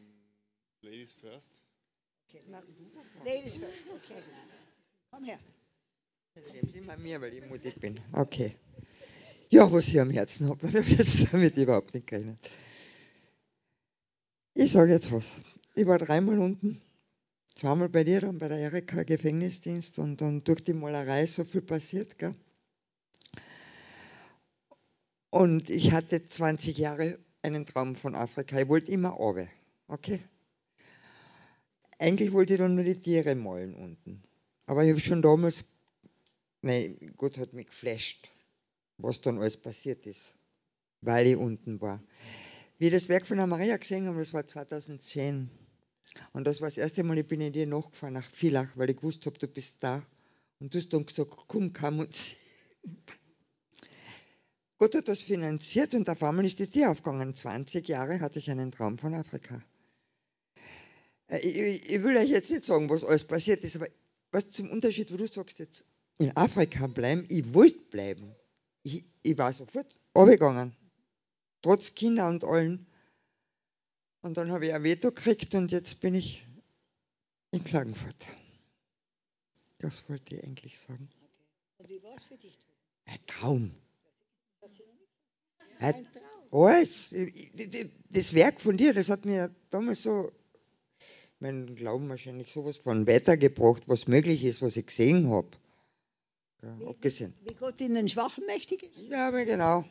ladies 0.83 1.15
first. 1.15 1.61
Okay. 2.29 2.43
Ladies 3.25 3.57
first, 3.57 3.85
okay. 3.95 4.23
Komm 5.11 5.25
her. 5.25 5.39
Nehmen 6.53 6.73
Sie 6.73 6.81
mal 6.81 6.97
mir, 6.97 7.21
weil 7.21 7.33
ich 7.33 7.47
mutig 7.47 7.77
bin. 7.77 8.01
Okay. 8.13 8.57
Ja, 9.51 9.71
was 9.71 9.87
ich 9.89 10.01
am 10.01 10.11
Herzen 10.11 10.49
habe, 10.49 10.59
dann 10.63 10.75
habe 10.75 10.91
ich 10.91 10.99
jetzt 10.99 11.33
damit 11.33 11.57
überhaupt 11.57 11.95
nicht 11.95 12.09
gerechnet. 12.09 12.39
Ich 14.55 14.73
sage 14.73 14.93
jetzt 14.93 15.13
was. 15.13 15.33
Ich 15.77 15.87
war 15.87 15.99
dreimal 15.99 16.39
unten 16.39 16.81
zweimal 17.55 17.89
bei 17.89 18.05
dir 18.05 18.21
dann 18.21 18.39
bei 18.39 18.49
der 18.49 18.59
Erika 18.59 19.03
Gefängnisdienst 19.03 19.99
und 19.99 20.21
dann 20.21 20.45
durch 20.45 20.65
die 20.65 20.73
Malerei 20.73 21.27
so 21.27 21.45
viel 21.45 21.63
passiert, 21.63 22.19
gell? 22.19 22.35
Und 25.31 25.69
ich 25.69 25.93
hatte 25.93 26.25
20 26.25 26.79
Jahre 26.79 27.19
einen 27.43 27.67
Traum 27.67 27.97
von 27.97 28.15
Afrika. 28.15 28.61
Ich 28.61 28.69
wollte 28.69 28.93
immer 28.93 29.11
runter, 29.11 29.49
okay? 29.89 30.21
Eigentlich 31.99 32.33
wollte 32.33 32.55
ich 32.55 32.61
dann 32.61 32.75
nur 32.75 32.85
die 32.85 32.97
Tiere 32.97 33.35
malen 33.35 33.75
unten. 33.75 34.23
Aber 34.67 34.85
ich 34.85 34.91
habe 34.91 35.01
schon 35.01 35.23
damals, 35.23 35.65
nein, 36.63 36.97
Gott 37.17 37.39
hat 37.39 37.53
mich 37.53 37.67
geflasht, 37.67 38.29
was 38.99 39.21
dann 39.21 39.39
alles 39.39 39.57
passiert 39.57 40.07
ist, 40.07 40.35
weil 41.01 41.27
ich 41.27 41.37
unten 41.37 41.81
war. 41.81 42.03
Wie 42.79 42.87
ich 42.87 42.93
das 42.93 43.09
Werk 43.09 43.27
von 43.27 43.37
der 43.37 43.47
Maria 43.47 43.77
gesehen 43.77 44.07
habe, 44.07 44.19
das 44.19 44.33
war 44.33 44.47
2010 44.47 45.51
und 46.33 46.47
das 46.47 46.61
war 46.61 46.69
das 46.69 46.77
erste 46.77 47.03
Mal, 47.03 47.19
ich 47.19 47.27
bin 47.27 47.41
in 47.41 47.53
dir 47.53 47.67
nachgefahren 47.67 48.15
nach 48.15 48.31
Villach, 48.31 48.71
weil 48.77 48.91
ich 48.91 48.97
gewusst 48.97 49.27
habe, 49.27 49.39
du 49.39 49.49
bist 49.49 49.83
da. 49.83 50.05
Und 50.61 50.75
du 50.75 50.79
hast 50.79 50.93
dann 50.93 51.07
gesagt, 51.07 51.33
komm, 51.49 51.73
komm 51.73 52.01
und 52.01 52.17
Gott 54.79 54.95
hat 54.95 55.09
das 55.09 55.21
finanziert 55.21 55.95
und 55.95 56.09
auf 56.09 56.23
einmal 56.23 56.45
ist 56.45 56.59
die 56.59 56.67
Tür 56.67 56.91
aufgegangen. 56.91 57.35
20 57.35 57.87
Jahre 57.89 58.21
hatte 58.21 58.39
ich 58.39 58.51
einen 58.51 58.73
Traum 58.73 58.99
von 58.99 59.15
Afrika. 59.15 59.63
Äh, 61.29 61.39
ich, 61.39 61.91
ich, 61.91 62.03
will 62.03 62.17
euch 62.17 62.29
jetzt 62.29 62.51
nicht 62.51 62.65
sagen, 62.65 62.91
was 62.91 63.05
alles 63.05 63.25
passiert 63.25 63.63
ist, 63.63 63.77
aber 63.77 63.87
was 64.31 64.51
zum 64.51 64.71
Unterschied, 64.71 65.13
wo 65.13 65.17
du 65.17 65.27
sagst 65.27 65.59
jetzt, 65.59 65.85
in 66.19 66.37
Afrika 66.37 66.87
bleiben, 66.87 67.25
ich 67.29 67.55
wollte 67.55 67.79
bleiben. 67.91 68.35
Ich, 68.83 69.05
ich 69.23 69.39
war 69.39 69.53
sofort 69.53 69.87
runtergegangen. 70.15 70.77
Trotz 71.63 71.95
Kinder 71.95 72.29
und 72.29 72.45
allen. 72.45 72.87
Und 74.25 74.39
dann 74.39 74.53
habe 74.53 74.67
ich 74.67 74.73
ein 74.73 74.83
Veto 74.83 75.11
gekriegt 75.11 75.55
und 75.55 75.71
jetzt 75.71 76.01
bin 76.01 76.15
ich 76.15 76.47
in 77.51 77.63
Klagenfurt. 77.63 78.17
Das 79.81 80.03
wollte 80.09 80.35
ich 80.35 80.43
eigentlich 80.43 80.81
sagen. 80.81 81.11
Und 81.77 81.91
wie 81.91 82.03
war 82.03 82.17
es 82.17 82.23
für 82.25 82.39
dich? 82.39 82.59
Ein 83.05 83.19
Traum. 83.27 83.75
Ein 85.79 86.07
alles. 86.51 87.15
Das 88.09 88.33
Werk 88.33 88.63
von 88.63 88.79
dir, 88.79 88.95
das 88.95 89.11
hat 89.11 89.27
mir 89.27 89.55
damals 89.69 90.03
so 90.05 90.33
meinen 91.39 91.77
Glauben 91.77 92.09
wahrscheinlich 92.09 92.51
sowas 92.51 92.79
von 92.79 93.07
weitergebracht, 93.07 93.83
was 93.89 94.07
möglich 94.09 94.43
ist, 94.43 94.63
was 94.63 94.79
ich 94.79 94.87
gesehen 94.87 95.29
habe. 95.29 95.51
Ja, 96.63 96.81
Wie, 96.81 96.87
abgesehen. 96.87 97.35
wie 97.45 97.53
Gott 97.53 97.79
in 97.83 97.93
den 97.93 98.09
Schwachen 98.09 98.47
mächtig 98.47 98.85
ist? 98.85 99.11
Ja, 99.11 99.29
genau. 99.31 99.85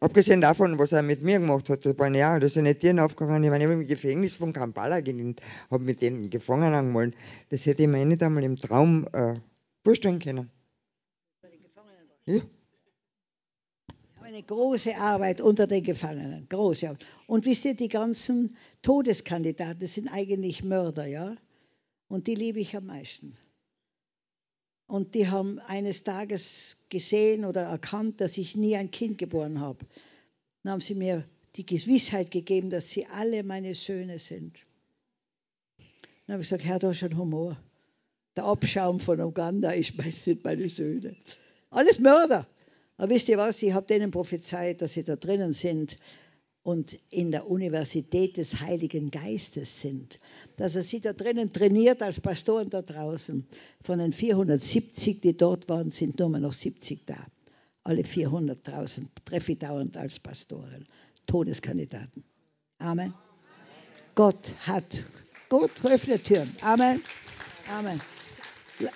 Abgesehen 0.00 0.40
davon, 0.40 0.78
was 0.78 0.92
er 0.92 1.02
mit 1.02 1.22
mir 1.22 1.38
gemacht 1.38 1.68
hat, 1.68 1.84
das 1.84 1.98
waren 1.98 2.14
ja, 2.14 2.38
da 2.38 2.48
sind 2.48 2.64
nicht 2.64 2.80
Tieren 2.80 2.98
aufgegangen. 2.98 3.44
Ich 3.44 3.50
war 3.50 3.60
im 3.60 3.86
Gefängnis 3.86 4.32
von 4.32 4.54
Kampala 4.54 5.00
gedient, 5.00 5.42
habe 5.70 5.84
mit 5.84 6.00
den 6.00 6.30
Gefangenen 6.30 6.86
gemalt. 6.86 7.14
Das 7.50 7.66
hätte 7.66 7.82
ich 7.82 7.88
mir 7.88 8.04
nicht 8.06 8.22
einmal 8.22 8.42
im 8.42 8.56
Traum 8.56 9.06
äh, 9.12 9.34
vorstellen 9.84 10.18
können. 10.18 10.50
Ja. 12.24 12.40
Eine 14.22 14.42
große 14.42 14.96
Arbeit 14.96 15.42
unter 15.42 15.66
den 15.66 15.84
Gefangenen. 15.84 16.48
Große 16.48 16.88
Arbeit. 16.88 17.04
Und 17.26 17.44
wisst 17.44 17.66
ihr, 17.66 17.74
die 17.74 17.88
ganzen 17.88 18.56
Todeskandidaten 18.80 19.86
sind 19.86 20.08
eigentlich 20.08 20.64
Mörder, 20.64 21.04
ja? 21.04 21.36
Und 22.08 22.26
die 22.26 22.36
liebe 22.36 22.60
ich 22.60 22.74
am 22.74 22.86
meisten. 22.86 23.36
Und 24.90 25.14
die 25.14 25.28
haben 25.28 25.60
eines 25.60 26.02
Tages 26.02 26.76
gesehen 26.88 27.44
oder 27.44 27.62
erkannt, 27.62 28.20
dass 28.20 28.36
ich 28.36 28.56
nie 28.56 28.74
ein 28.74 28.90
Kind 28.90 29.18
geboren 29.18 29.60
habe. 29.60 29.86
Dann 30.64 30.72
haben 30.72 30.80
sie 30.80 30.96
mir 30.96 31.24
die 31.54 31.64
Gewissheit 31.64 32.32
gegeben, 32.32 32.70
dass 32.70 32.88
sie 32.88 33.06
alle 33.06 33.44
meine 33.44 33.76
Söhne 33.76 34.18
sind. 34.18 34.58
Dann 36.26 36.34
habe 36.34 36.42
ich 36.42 36.48
gesagt, 36.48 36.64
Herr, 36.64 36.80
da 36.80 36.90
ist 36.90 36.98
schon 36.98 37.16
Humor. 37.16 37.56
Der 38.34 38.46
Abschaum 38.46 38.98
von 38.98 39.20
Uganda 39.20 39.70
ist 39.70 39.96
meine, 39.96 40.10
sind 40.10 40.42
meine 40.42 40.68
Söhne. 40.68 41.14
Alles 41.70 42.00
Mörder. 42.00 42.44
Aber 42.96 43.10
wisst 43.10 43.28
ihr 43.28 43.38
was, 43.38 43.62
ich 43.62 43.72
habe 43.72 43.86
denen 43.86 44.10
prophezeit, 44.10 44.82
dass 44.82 44.94
sie 44.94 45.04
da 45.04 45.14
drinnen 45.14 45.52
sind 45.52 45.98
und 46.62 46.98
in 47.10 47.30
der 47.30 47.48
Universität 47.48 48.36
des 48.36 48.60
Heiligen 48.60 49.10
Geistes 49.10 49.80
sind. 49.80 50.20
Dass 50.56 50.74
er 50.74 50.82
sie 50.82 51.00
da 51.00 51.12
drinnen 51.12 51.52
trainiert 51.52 52.02
als 52.02 52.20
Pastoren 52.20 52.68
da 52.68 52.82
draußen. 52.82 53.46
Von 53.82 53.98
den 53.98 54.12
470, 54.12 55.20
die 55.20 55.36
dort 55.36 55.68
waren, 55.68 55.90
sind 55.90 56.18
nur 56.18 56.28
noch 56.28 56.52
70 56.52 57.06
da. 57.06 57.16
Alle 57.82 58.04
400 58.04 58.66
draußen 58.66 59.08
treffe 59.24 59.52
ich 59.52 59.58
dauernd 59.58 59.96
als 59.96 60.18
Pastoren. 60.18 60.86
Todeskandidaten. 61.26 62.24
Amen. 62.78 63.14
Gott 64.14 64.54
hat, 64.66 65.02
Gott 65.48 65.70
öffnet 65.84 66.24
Türen. 66.24 66.54
Amen. 66.60 67.00
Amen. 67.70 68.00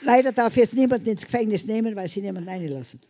Leider 0.02 0.32
darf 0.32 0.56
jetzt 0.56 0.74
niemand 0.74 1.06
ins 1.06 1.22
Gefängnis 1.22 1.66
nehmen, 1.66 1.96
weil 1.96 2.08
sie 2.08 2.20
niemanden 2.20 2.48
einlassen. 2.48 3.00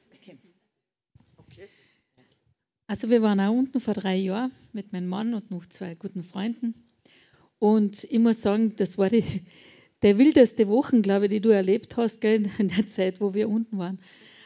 Also 2.87 3.09
wir 3.09 3.23
waren 3.23 3.41
auch 3.41 3.53
unten 3.53 3.81
vor 3.81 3.95
drei 3.95 4.17
Jahren 4.17 4.53
mit 4.73 4.93
meinem 4.93 5.09
Mann 5.09 5.33
und 5.33 5.51
noch 5.51 5.65
zwei 5.67 5.95
guten 5.95 6.23
Freunden. 6.23 6.75
Und 7.59 8.05
ich 8.05 8.19
muss 8.19 8.43
sagen, 8.43 8.75
das 8.77 8.99
war 8.99 9.09
die, 9.09 9.25
der 10.03 10.19
wildeste 10.19 10.69
Wochen, 10.69 11.01
glaube 11.01 11.27
ich, 11.27 11.31
die 11.31 11.41
du 11.41 11.49
erlebt 11.49 11.97
hast, 11.97 12.21
gell, 12.21 12.43
in 12.59 12.69
der 12.69 12.87
Zeit, 12.87 13.21
wo 13.21 13.33
wir 13.33 13.49
unten 13.49 13.79
waren. 13.79 13.99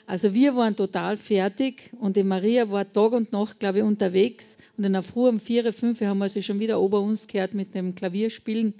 Also 0.06 0.32
wir 0.35 0.56
waren 0.56 0.77
total 0.77 1.16
fertig 1.16 1.90
und 1.98 2.16
die 2.16 2.23
Maria 2.23 2.70
war 2.70 2.90
Tag 2.90 3.12
und 3.12 3.32
Nacht, 3.32 3.60
glaube 3.60 3.78
ich, 3.78 3.85
unterwegs. 3.85 4.56
Und 4.77 4.85
in 4.85 4.93
der 4.93 5.02
Früh 5.02 5.28
um 5.28 5.40
vier, 5.40 5.70
fünf 5.73 6.01
haben 6.01 6.19
wir 6.19 6.28
sie 6.28 6.43
schon 6.43 6.60
wieder 6.60 6.81
ober 6.81 7.01
uns 7.01 7.27
gehört 7.27 7.52
mit 7.52 7.74
dem 7.74 7.94
Klavierspielen. 7.94 8.73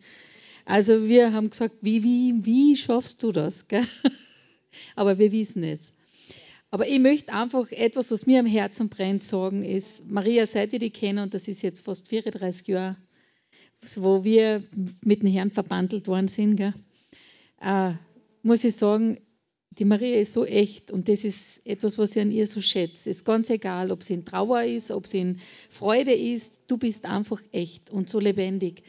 Also 0.65 1.09
wir 1.09 1.33
haben 1.33 1.51
gesagt, 1.51 1.75
wie, 1.83 2.03
wie, 2.05 2.47
wie 2.47 2.77
schaffst 2.77 3.23
du 3.23 3.33
das? 3.33 3.67
Gell? 3.67 3.85
Aber 4.97 5.19
wir 5.19 5.33
wissen 5.33 5.65
es. 5.65 5.93
Aber 6.71 6.87
ich 6.87 6.99
möchte 6.99 7.33
einfach 7.33 7.71
etwas, 7.71 8.11
was 8.11 8.27
mir 8.27 8.41
am 8.41 8.47
Herzen 8.47 8.89
brennt, 8.89 9.25
sagen, 9.25 9.65
ist, 9.65 10.07
Maria, 10.11 10.47
seit 10.47 10.73
ihr 10.75 10.79
die 10.79 10.91
kennen, 10.91 11.21
und 11.21 11.33
das 11.33 11.49
ist 11.49 11.63
jetzt 11.63 11.85
fast 11.85 12.09
34 12.09 12.67
Jahre, 12.69 12.97
wo 13.97 14.23
wir 14.25 14.63
mit 15.03 15.23
dem 15.23 15.31
Herrn 15.31 15.51
verbandelt 15.51 16.09
worden 16.09 16.29
sind, 16.29 16.57
gell, 16.57 16.75
äh, 17.61 17.93
muss 18.43 18.65
ich 18.65 18.77
sagen, 18.77 19.19
die 19.79 19.85
Maria 19.85 20.21
ist 20.21 20.33
so 20.33 20.45
echt 20.45 20.91
und 20.91 21.09
das 21.09 21.25
ist 21.25 21.65
etwas, 21.65 21.99
was 21.99 22.17
ich 22.17 22.23
an 22.23 22.33
ihr 22.33 22.47
so 22.47 22.61
schätze. 22.61 23.11
Es 23.11 23.19
ist 23.19 23.25
ganz 23.25 23.49
egal, 23.49 23.93
ob 23.93 24.03
sie 24.03 24.15
in 24.15 24.25
Trauer 24.25 24.65
ist, 24.65 24.91
ob 24.91 25.07
sie 25.07 25.21
in 25.21 25.41
Freude 25.69 26.13
ist, 26.13 26.63
du 26.67 26.77
bist 26.77 27.05
einfach 27.05 27.41
echt 27.53 27.91
und 27.91 28.11
so 28.11 28.19
lebendig. 28.19 28.83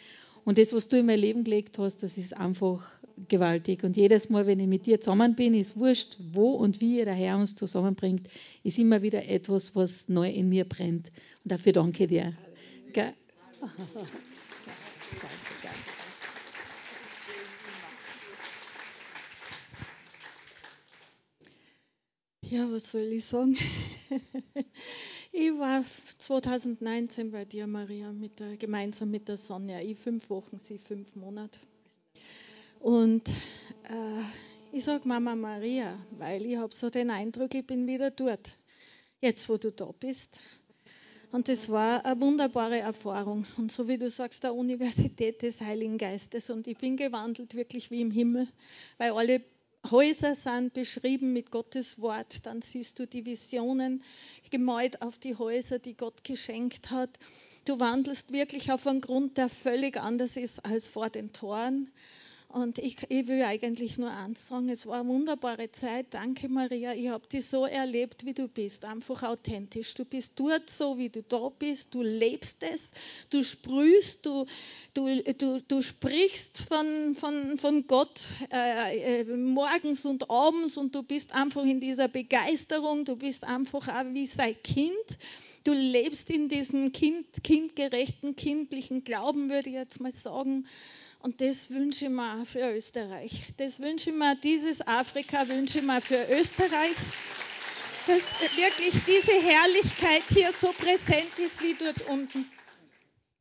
Und 0.45 0.57
das, 0.57 0.73
was 0.73 0.88
du 0.88 0.97
in 0.97 1.06
mein 1.06 1.19
Leben 1.19 1.43
gelegt 1.43 1.77
hast, 1.77 2.01
das 2.01 2.18
ist 2.18 2.35
einfach 2.35 2.84
gewaltig. 3.27 3.83
Und 3.83 3.97
jedes 3.97 4.29
Mal, 4.29 4.47
wenn 4.47 4.59
ich 4.59 4.67
mit 4.67 4.85
dir 4.85 5.01
zusammen 5.01 5.35
bin, 5.35 5.53
ist 5.53 5.77
wurscht, 5.77 6.17
wo 6.31 6.51
und 6.51 6.81
wie 6.81 7.03
der 7.03 7.13
Herr 7.13 7.37
uns 7.37 7.55
zusammenbringt, 7.55 8.27
ist 8.63 8.79
immer 8.79 9.01
wieder 9.01 9.27
etwas, 9.27 9.75
was 9.75 10.07
neu 10.07 10.29
in 10.29 10.49
mir 10.49 10.65
brennt. 10.65 11.11
Und 11.43 11.51
dafür 11.51 11.73
danke 11.73 12.07
dir. 12.07 12.33
Gell? 12.93 13.13
Ja, 22.41 22.71
was 22.71 22.91
soll 22.91 23.01
ich 23.01 23.25
sagen? 23.25 23.55
ich 25.31 25.51
war 25.51 25.83
2019 26.17 27.31
bei 27.31 27.45
dir, 27.45 27.67
Maria, 27.67 28.11
mit 28.11 28.39
der, 28.39 28.57
gemeinsam 28.57 29.11
mit 29.11 29.27
der 29.27 29.37
Sonja. 29.37 29.79
Ich 29.81 29.99
fünf 29.99 30.31
Wochen, 30.31 30.57
sie 30.57 30.79
fünf 30.79 31.15
Monate. 31.15 31.59
Und 32.80 33.27
äh, 33.27 34.23
ich 34.72 34.84
sage 34.84 35.07
Mama 35.07 35.35
Maria, 35.35 35.97
weil 36.11 36.45
ich 36.45 36.57
habe 36.57 36.73
so 36.73 36.89
den 36.89 37.11
Eindruck, 37.11 37.53
ich 37.53 37.65
bin 37.65 37.88
wieder 37.88 38.11
dort, 38.11 38.57
jetzt 39.19 39.49
wo 39.49 39.57
du 39.57 39.72
da 39.72 39.91
bist. 39.99 40.39
Und 41.31 41.47
das 41.47 41.69
war 41.69 42.06
eine 42.06 42.19
wunderbare 42.22 42.80
Erfahrung. 42.80 43.45
Und 43.57 43.72
so 43.72 43.88
wie 43.88 43.97
du 43.97 44.10
sagst, 44.10 44.43
der 44.43 44.56
Universität 44.56 45.41
des 45.41 45.61
Heiligen 45.61 45.97
Geistes. 45.97 46.49
Und 46.49 46.68
ich 46.68 46.77
bin 46.77 46.97
gewandelt 46.97 47.53
wirklich 47.53 47.91
wie 47.91 48.01
im 48.01 48.11
Himmel, 48.11 48.47
weil 48.97 49.11
alle 49.11 49.41
Häuser 49.91 50.34
sind 50.34 50.73
beschrieben 50.73 51.34
mit 51.34 51.51
Gottes 51.51 52.01
Wort. 52.01 52.45
Dann 52.45 52.61
siehst 52.61 52.99
du 52.99 53.06
die 53.06 53.26
Visionen 53.26 54.03
gemalt 54.49 55.01
auf 55.01 55.19
die 55.19 55.35
Häuser, 55.35 55.80
die 55.80 55.95
Gott 55.95 56.23
geschenkt 56.23 56.89
hat. 56.89 57.11
Du 57.65 57.80
wandelst 57.80 58.31
wirklich 58.31 58.72
auf 58.72 58.88
einen 58.88 59.01
Grund, 59.01 59.38
der 59.38 59.49
völlig 59.49 59.97
anders 59.97 60.38
ist 60.38 60.65
als 60.65 60.88
vor 60.88 61.10
den 61.10 61.34
Toren. 61.34 61.91
Und 62.51 62.80
ich, 62.80 62.97
ich, 63.09 63.27
will 63.27 63.43
eigentlich 63.43 63.99
nur 63.99 64.09
eins 64.09 64.47
sagen, 64.47 64.69
es 64.69 64.88
war 64.88 65.01
eine 65.01 65.09
wunderbare 65.09 65.71
Zeit. 65.71 66.07
Danke, 66.09 66.49
Maria. 66.49 66.95
Ich 66.95 67.09
habe 67.09 67.27
dich 67.27 67.45
so 67.45 67.67
erlebt, 67.67 68.26
wie 68.26 68.34
du 68.34 68.47
bist. 68.47 68.85
Einfach 68.85 69.21
authentisch. 69.21 69.93
Du 69.93 70.03
bist 70.03 70.39
dort 70.39 70.67
so, 70.67 70.97
wie 70.97 71.09
du 71.09 71.21
da 71.21 71.49
bist. 71.49 71.93
Du 71.93 72.01
lebst 72.01 72.63
es. 72.63 72.89
Du 73.30 73.43
sprühst, 73.43 74.26
du, 74.26 74.47
du, 74.95 75.21
du, 75.38 75.61
du 75.61 75.81
sprichst 75.84 76.57
von, 76.57 77.13
von, 77.13 77.55
von 77.59 77.85
Gott 77.85 78.27
äh, 78.51 79.19
äh, 79.21 79.23
morgens 79.26 80.05
und 80.05 80.31
abends 80.31 80.76
und 80.76 80.95
du 80.95 81.03
bist 81.03 81.35
einfach 81.35 81.63
in 81.63 81.80
dieser 81.80 82.07
Begeisterung. 82.07 83.05
Du 83.05 83.15
bist 83.15 83.43
einfach 83.43 83.88
auch 83.89 84.13
wie 84.13 84.26
sein 84.26 84.55
Kind. 84.63 84.95
Du 85.65 85.73
lebst 85.73 86.31
in 86.31 86.49
diesem 86.49 86.93
kind, 86.93 87.27
kindgerechten, 87.43 88.35
kindlichen 88.35 89.03
Glauben, 89.03 89.51
würde 89.51 89.69
ich 89.69 89.76
jetzt 89.76 90.01
mal 90.01 90.11
sagen. 90.11 90.65
Und 91.19 91.41
das 91.41 91.69
wünsche 91.69 92.05
ich 92.05 92.11
mir 92.11 92.45
für 92.45 92.75
Österreich. 92.75 93.53
Das 93.57 93.81
wünsche 93.81 94.09
ich 94.09 94.15
mir, 94.15 94.35
dieses 94.37 94.85
Afrika 94.87 95.47
wünsche 95.49 95.79
ich 95.79 95.85
mir 95.85 96.01
für 96.01 96.25
Österreich, 96.31 96.95
dass 98.07 98.23
wirklich 98.57 98.93
diese 99.05 99.33
Herrlichkeit 99.33 100.23
hier 100.29 100.51
so 100.53 100.71
präsent 100.71 101.37
ist 101.37 101.61
wie 101.61 101.75
dort 101.77 102.01
unten. 102.09 102.45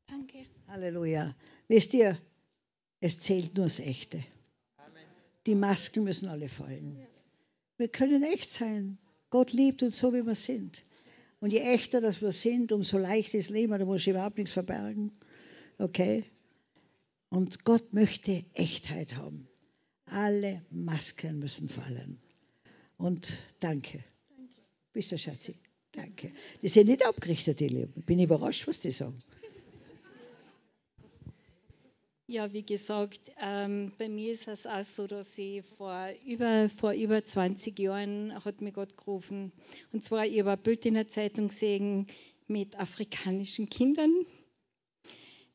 Danke. 0.09 0.45
Halleluja. 0.67 1.35
Wisst 1.69 1.95
ihr, 1.95 2.19
es 3.01 3.21
zählt 3.21 3.57
nur 3.57 3.67
das 3.67 3.79
Echte. 3.79 4.25
Die 5.47 5.55
Masken 5.55 6.05
müssen 6.05 6.29
alle 6.29 6.49
fallen. 6.49 6.99
Wir 7.77 7.89
können 7.89 8.25
echt 8.25 8.51
sein. 8.51 8.99
Gott 9.31 9.53
liebt 9.53 9.83
uns 9.83 9.99
so, 9.99 10.13
wie 10.13 10.27
wir 10.27 10.35
sind. 10.35 10.83
Und 11.41 11.53
je 11.53 11.61
echter 11.61 12.01
das 12.01 12.21
wir 12.21 12.33
sind, 12.33 12.73
umso 12.73 12.99
leichter 12.99 13.39
ist 13.39 13.51
Leben. 13.51 13.79
Da 13.79 13.85
muss 13.85 14.01
ich 14.01 14.09
überhaupt 14.09 14.37
nichts 14.37 14.53
verbergen. 14.53 15.13
Okay? 15.79 16.25
Und 17.31 17.65
Gott 17.65 17.93
möchte 17.93 18.45
Echtheit 18.55 19.17
haben. 19.17 19.49
Alle 20.07 20.63
Masken 20.71 21.39
müssen 21.39 21.69
fallen. 21.69 22.19
Und 22.97 23.39
danke. 23.61 23.99
danke. 23.99 24.55
Bist 24.93 25.13
du, 25.13 25.19
Schatzi? 25.19 25.55
Danke. 25.93 26.33
Die 26.63 26.69
sind 26.69 26.89
nicht 26.89 27.07
abgerichtet, 27.07 27.61
die 27.61 27.69
Lieben. 27.69 28.03
Bin 28.03 28.21
überrascht, 28.21 28.67
was 28.67 28.81
die 28.81 28.93
sagen. 28.93 29.23
Ja, 32.31 32.53
wie 32.53 32.63
gesagt, 32.63 33.21
ähm, 33.41 33.93
bei 33.97 34.07
mir 34.11 34.35
ist 34.35 34.49
es 34.49 34.67
auch 34.67 34.85
so, 34.85 35.07
dass 35.07 35.39
ich 35.39 35.65
vor 35.65 36.11
über, 36.27 36.69
vor 36.69 36.93
über 36.93 37.25
20 37.25 37.79
Jahren 37.79 38.45
hat 38.45 38.61
mir 38.61 38.73
Gott 38.73 38.99
gerufen. 38.99 39.51
Und 39.93 40.05
zwar, 40.05 40.27
ich 40.27 40.39
habe 40.41 40.53
ein 40.53 40.59
Bild 40.59 40.85
in 40.85 40.93
der 40.93 41.09
Zeitung 41.09 41.49
gesehen 41.49 42.07
mit 42.47 42.79
afrikanischen 42.79 43.71
Kindern 43.71 44.13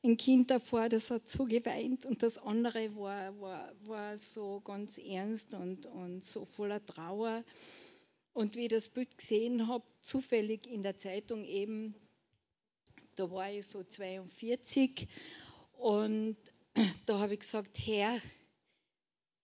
ein 0.03 0.17
Kind 0.17 0.51
davor, 0.51 0.89
das 0.89 1.09
hat 1.11 1.27
so 1.29 1.45
geweint 1.45 2.05
und 2.05 2.23
das 2.23 2.37
andere 2.37 2.93
war, 2.95 3.39
war, 3.39 3.73
war 3.85 4.17
so 4.17 4.59
ganz 4.59 4.97
ernst 4.97 5.53
und, 5.53 5.85
und 5.85 6.23
so 6.23 6.43
voller 6.43 6.85
Trauer. 6.85 7.43
Und 8.33 8.55
wie 8.55 8.63
ich 8.63 8.69
das 8.69 8.89
Bild 8.89 9.17
gesehen 9.17 9.67
habe, 9.67 9.85
zufällig 10.01 10.67
in 10.67 10.83
der 10.83 10.97
Zeitung 10.97 11.45
eben, 11.45 11.95
da 13.15 13.31
war 13.31 13.49
ich 13.49 13.65
so 13.65 13.83
42 13.83 15.07
und 15.77 16.35
da 17.05 17.19
habe 17.19 17.35
ich 17.35 17.39
gesagt, 17.39 17.77
Herr, 17.85 18.19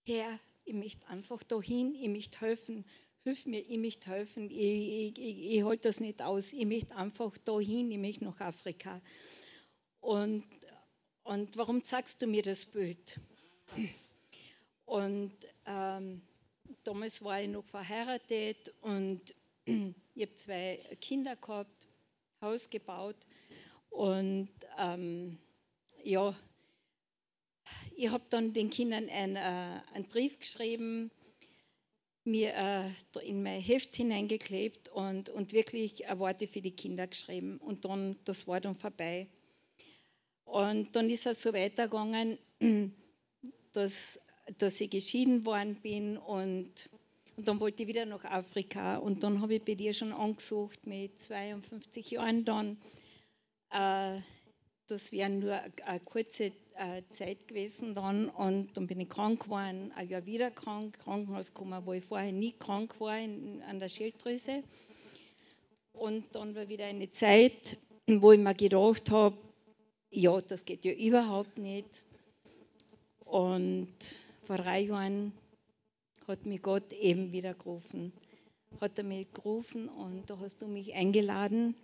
Herr, 0.04 0.38
ich 0.64 0.74
möchte 0.74 1.06
einfach 1.08 1.42
dahin, 1.42 1.94
ich 1.94 2.08
möchte 2.08 2.40
helfen, 2.40 2.84
hilf 3.22 3.46
mir, 3.46 3.60
ich 3.60 3.78
möchte 3.78 4.10
helfen, 4.10 4.50
ich, 4.50 5.16
ich, 5.16 5.18
ich, 5.18 5.52
ich 5.52 5.64
halte 5.64 5.88
das 5.88 6.00
nicht 6.00 6.20
aus, 6.20 6.52
ich 6.52 6.66
möchte 6.66 6.94
einfach 6.96 7.38
dahin, 7.38 7.90
ich 7.90 7.98
möchte 7.98 8.24
nach 8.24 8.40
Afrika. 8.40 9.00
Und, 10.00 10.44
und 11.22 11.56
warum 11.56 11.82
zeigst 11.82 12.22
du 12.22 12.26
mir 12.26 12.42
das 12.42 12.64
Bild? 12.64 13.20
Und 14.86 15.32
ähm, 15.66 16.22
damals 16.84 17.22
war 17.22 17.40
ich 17.40 17.48
noch 17.48 17.64
verheiratet 17.64 18.72
und 18.80 19.20
ich 19.64 20.22
habe 20.22 20.34
zwei 20.34 20.80
Kinder 21.00 21.36
gehabt, 21.36 21.86
Haus 22.40 22.70
gebaut 22.70 23.16
und 23.90 24.48
ähm, 24.78 25.38
ja, 26.02 26.34
ich 27.96 28.10
habe 28.10 28.24
dann 28.30 28.52
den 28.52 28.70
Kindern 28.70 29.08
einen, 29.08 29.36
äh, 29.36 29.80
einen 29.92 30.08
Brief 30.08 30.38
geschrieben, 30.38 31.10
mir 32.24 32.54
äh, 32.54 33.26
in 33.26 33.42
mein 33.42 33.60
Heft 33.60 33.94
hineingeklebt 33.96 34.88
und, 34.88 35.28
und 35.28 35.52
wirklich 35.52 36.04
Worte 36.16 36.46
für 36.46 36.60
die 36.60 36.70
Kinder 36.70 37.06
geschrieben. 37.06 37.58
Und 37.58 37.84
dann, 37.84 38.16
das 38.24 38.46
war 38.48 38.60
dann 38.60 38.74
vorbei. 38.74 39.28
Und 40.50 40.96
dann 40.96 41.08
ist 41.08 41.26
es 41.26 41.42
so 41.42 41.52
weitergegangen, 41.52 42.36
dass, 43.72 44.20
dass 44.58 44.80
ich 44.80 44.90
geschieden 44.90 45.44
worden 45.46 45.76
bin 45.76 46.16
und, 46.16 46.90
und 47.36 47.46
dann 47.46 47.60
wollte 47.60 47.84
ich 47.84 47.88
wieder 47.88 48.04
nach 48.04 48.24
Afrika. 48.24 48.96
Und 48.96 49.22
dann 49.22 49.40
habe 49.42 49.54
ich 49.54 49.64
bei 49.64 49.74
dir 49.76 49.92
schon 49.92 50.12
angesucht 50.12 50.86
mit 50.88 51.20
52 51.20 52.10
Jahren 52.10 52.44
dann. 52.44 52.78
Äh, 53.70 54.20
das 54.88 55.12
wäre 55.12 55.30
nur 55.30 55.60
eine 55.86 56.00
kurze 56.00 56.46
äh, 56.74 57.02
Zeit 57.10 57.46
gewesen 57.46 57.94
dann. 57.94 58.28
Und 58.28 58.76
dann 58.76 58.88
bin 58.88 58.98
ich 58.98 59.08
krank 59.08 59.44
geworden, 59.44 59.92
ein 59.94 60.08
Jahr 60.08 60.26
wieder 60.26 60.50
krank, 60.50 60.98
Krankenhaus 60.98 61.54
gekommen, 61.54 61.80
wo 61.86 61.92
ich 61.92 62.04
vorher 62.04 62.32
nie 62.32 62.54
krank 62.58 62.98
war 62.98 63.16
in, 63.16 63.62
an 63.62 63.78
der 63.78 63.88
Schilddrüse. 63.88 64.64
Und 65.92 66.24
dann 66.34 66.56
war 66.56 66.68
wieder 66.68 66.86
eine 66.86 67.12
Zeit, 67.12 67.76
wo 68.08 68.32
ich 68.32 68.40
mir 68.40 68.54
gedacht 68.54 69.12
habe, 69.12 69.36
ja, 70.10 70.40
das 70.40 70.64
geht 70.64 70.84
ja 70.84 70.92
überhaupt 70.92 71.58
nicht. 71.58 72.04
Und 73.24 73.94
vor 74.44 74.56
drei 74.56 74.80
Jahren 74.80 75.32
hat 76.26 76.46
mich 76.46 76.62
Gott 76.62 76.92
eben 76.92 77.32
wieder 77.32 77.54
gerufen. 77.54 78.12
Hat 78.80 78.98
er 78.98 79.04
mich 79.04 79.32
gerufen 79.32 79.88
und 79.88 80.28
da 80.28 80.38
hast 80.38 80.62
du 80.62 80.66
mich 80.66 80.94
eingeladen. 80.94 81.74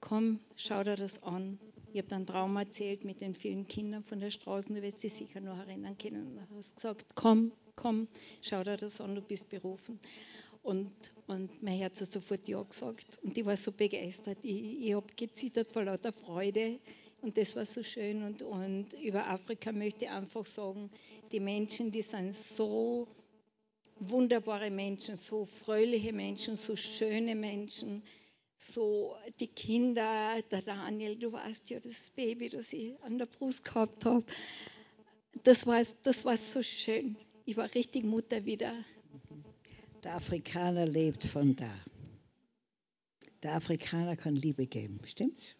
Komm, 0.00 0.40
schau 0.56 0.82
dir 0.84 0.96
das 0.96 1.22
an. 1.22 1.58
Ich 1.92 1.98
habe 1.98 2.08
dann 2.08 2.26
Traum 2.26 2.56
erzählt 2.56 3.04
mit 3.04 3.20
den 3.20 3.34
vielen 3.34 3.68
Kindern 3.68 4.02
von 4.02 4.18
der 4.18 4.30
Straße, 4.30 4.74
du 4.74 4.82
wirst 4.82 5.02
dich 5.02 5.12
sicher 5.12 5.40
noch 5.40 5.56
erinnern 5.56 5.96
können. 5.96 6.38
Du 6.50 6.56
hast 6.56 6.74
gesagt, 6.74 7.14
komm, 7.14 7.52
komm, 7.76 8.08
schau 8.42 8.64
dir 8.64 8.76
das 8.76 9.00
an, 9.00 9.14
du 9.14 9.20
bist 9.20 9.50
berufen. 9.50 10.00
Und, 10.62 10.90
und 11.26 11.62
mein 11.62 11.78
Herz 11.78 12.00
hat 12.00 12.10
sofort 12.10 12.48
Ja 12.48 12.62
gesagt. 12.62 13.18
Und 13.22 13.36
ich 13.38 13.44
war 13.44 13.56
so 13.56 13.70
begeistert. 13.70 14.38
Ich, 14.42 14.86
ich 14.86 14.94
habe 14.94 15.06
gezittert 15.14 15.70
vor 15.70 15.84
lauter 15.84 16.12
Freude. 16.12 16.80
Und 17.24 17.38
das 17.38 17.56
war 17.56 17.64
so 17.64 17.82
schön. 17.82 18.22
Und, 18.22 18.42
und 18.42 18.92
über 19.02 19.26
Afrika 19.28 19.72
möchte 19.72 20.04
ich 20.04 20.10
einfach 20.10 20.44
sagen, 20.44 20.90
die 21.32 21.40
Menschen, 21.40 21.90
die 21.90 22.02
sind 22.02 22.34
so 22.34 23.08
wunderbare 23.98 24.70
Menschen, 24.70 25.16
so 25.16 25.46
fröhliche 25.46 26.12
Menschen, 26.12 26.56
so 26.56 26.76
schöne 26.76 27.34
Menschen, 27.34 28.02
so 28.58 29.16
die 29.40 29.46
Kinder, 29.46 30.42
der 30.50 30.60
Daniel, 30.60 31.16
du 31.16 31.32
weißt 31.32 31.70
ja, 31.70 31.80
das 31.80 32.10
Baby, 32.10 32.50
das 32.50 32.74
ich 32.74 32.92
an 33.00 33.16
der 33.16 33.24
Brust 33.24 33.64
gehabt 33.64 34.04
habe, 34.04 34.26
das 35.44 35.66
war, 35.66 35.82
das 36.02 36.26
war 36.26 36.36
so 36.36 36.62
schön. 36.62 37.16
Ich 37.46 37.56
war 37.56 37.74
richtig 37.74 38.04
Mutter 38.04 38.44
wieder. 38.44 38.74
Der 40.02 40.16
Afrikaner 40.16 40.84
lebt 40.84 41.24
von 41.24 41.56
da. 41.56 41.74
Der 43.42 43.54
Afrikaner 43.54 44.14
kann 44.14 44.36
Liebe 44.36 44.66
geben, 44.66 45.00
stimmt's? 45.06 45.56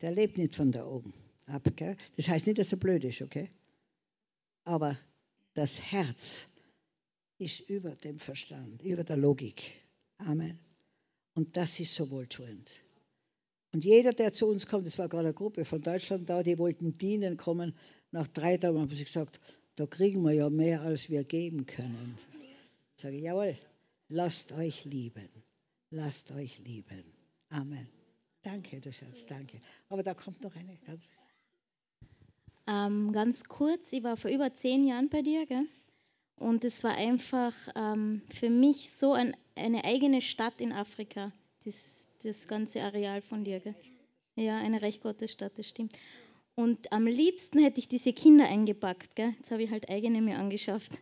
Der 0.00 0.12
lebt 0.12 0.38
nicht 0.38 0.54
von 0.54 0.72
da 0.72 0.86
oben 0.86 1.12
ab. 1.46 1.70
Gell? 1.76 1.96
Das 2.16 2.28
heißt 2.28 2.46
nicht, 2.46 2.58
dass 2.58 2.72
er 2.72 2.78
blöd 2.78 3.04
ist, 3.04 3.22
okay? 3.22 3.50
Aber 4.64 4.98
das 5.54 5.80
Herz 5.80 6.48
ist 7.38 7.68
über 7.68 7.90
dem 7.96 8.18
Verstand, 8.18 8.82
über 8.82 9.04
der 9.04 9.16
Logik. 9.16 9.62
Amen. 10.18 10.58
Und 11.34 11.56
das 11.56 11.80
ist 11.80 11.94
so 11.94 12.10
wohltuend. 12.10 12.74
Und 13.72 13.84
jeder, 13.84 14.12
der 14.12 14.32
zu 14.32 14.48
uns 14.48 14.66
kommt, 14.66 14.86
das 14.86 14.98
war 14.98 15.08
gerade 15.08 15.28
eine 15.28 15.34
Gruppe 15.34 15.64
von 15.64 15.80
Deutschland 15.80 16.28
da, 16.28 16.42
die 16.42 16.58
wollten 16.58 16.98
dienen 16.98 17.36
kommen. 17.36 17.74
Nach 18.10 18.26
drei 18.26 18.56
Tagen 18.56 18.78
haben 18.78 18.94
sie 18.94 19.04
gesagt, 19.04 19.40
da 19.76 19.86
kriegen 19.86 20.22
wir 20.22 20.32
ja 20.32 20.50
mehr, 20.50 20.82
als 20.82 21.08
wir 21.08 21.24
geben 21.24 21.66
können. 21.66 22.16
Ich 22.96 23.02
sage, 23.02 23.16
jawohl, 23.16 23.56
lasst 24.08 24.52
euch 24.52 24.84
lieben. 24.84 25.28
Lasst 25.90 26.30
euch 26.32 26.58
lieben. 26.58 27.04
Amen. 27.48 27.88
Danke, 28.42 28.80
du 28.80 28.92
Schatz, 28.92 29.26
danke. 29.26 29.60
Aber 29.88 30.02
da 30.02 30.14
kommt 30.14 30.42
noch 30.42 30.54
eine. 30.56 30.78
Ähm, 32.66 33.12
ganz 33.12 33.44
kurz, 33.44 33.92
ich 33.92 34.02
war 34.02 34.16
vor 34.16 34.30
über 34.30 34.54
zehn 34.54 34.86
Jahren 34.86 35.08
bei 35.08 35.22
dir, 35.22 35.46
gell? 35.46 35.66
Und 36.36 36.64
es 36.64 36.82
war 36.84 36.94
einfach 36.94 37.52
ähm, 37.74 38.22
für 38.30 38.48
mich 38.48 38.90
so 38.90 39.12
ein, 39.12 39.36
eine 39.56 39.84
eigene 39.84 40.22
Stadt 40.22 40.58
in 40.60 40.72
Afrika, 40.72 41.32
das, 41.64 42.06
das 42.22 42.48
ganze 42.48 42.82
Areal 42.82 43.20
von 43.20 43.44
dir. 43.44 43.60
Gell? 43.60 43.74
Ja, 44.36 44.56
eine 44.58 44.80
Recht 44.80 45.02
Gottes 45.02 45.36
das 45.36 45.68
stimmt. 45.68 45.98
Und 46.54 46.92
am 46.92 47.06
liebsten 47.06 47.58
hätte 47.58 47.78
ich 47.80 47.88
diese 47.88 48.12
Kinder 48.12 48.46
eingepackt. 48.46 49.16
Gell? 49.16 49.34
Jetzt 49.36 49.50
habe 49.50 49.62
ich 49.62 49.70
halt 49.70 49.90
eigene 49.90 50.22
mir 50.22 50.38
angeschafft. 50.38 50.92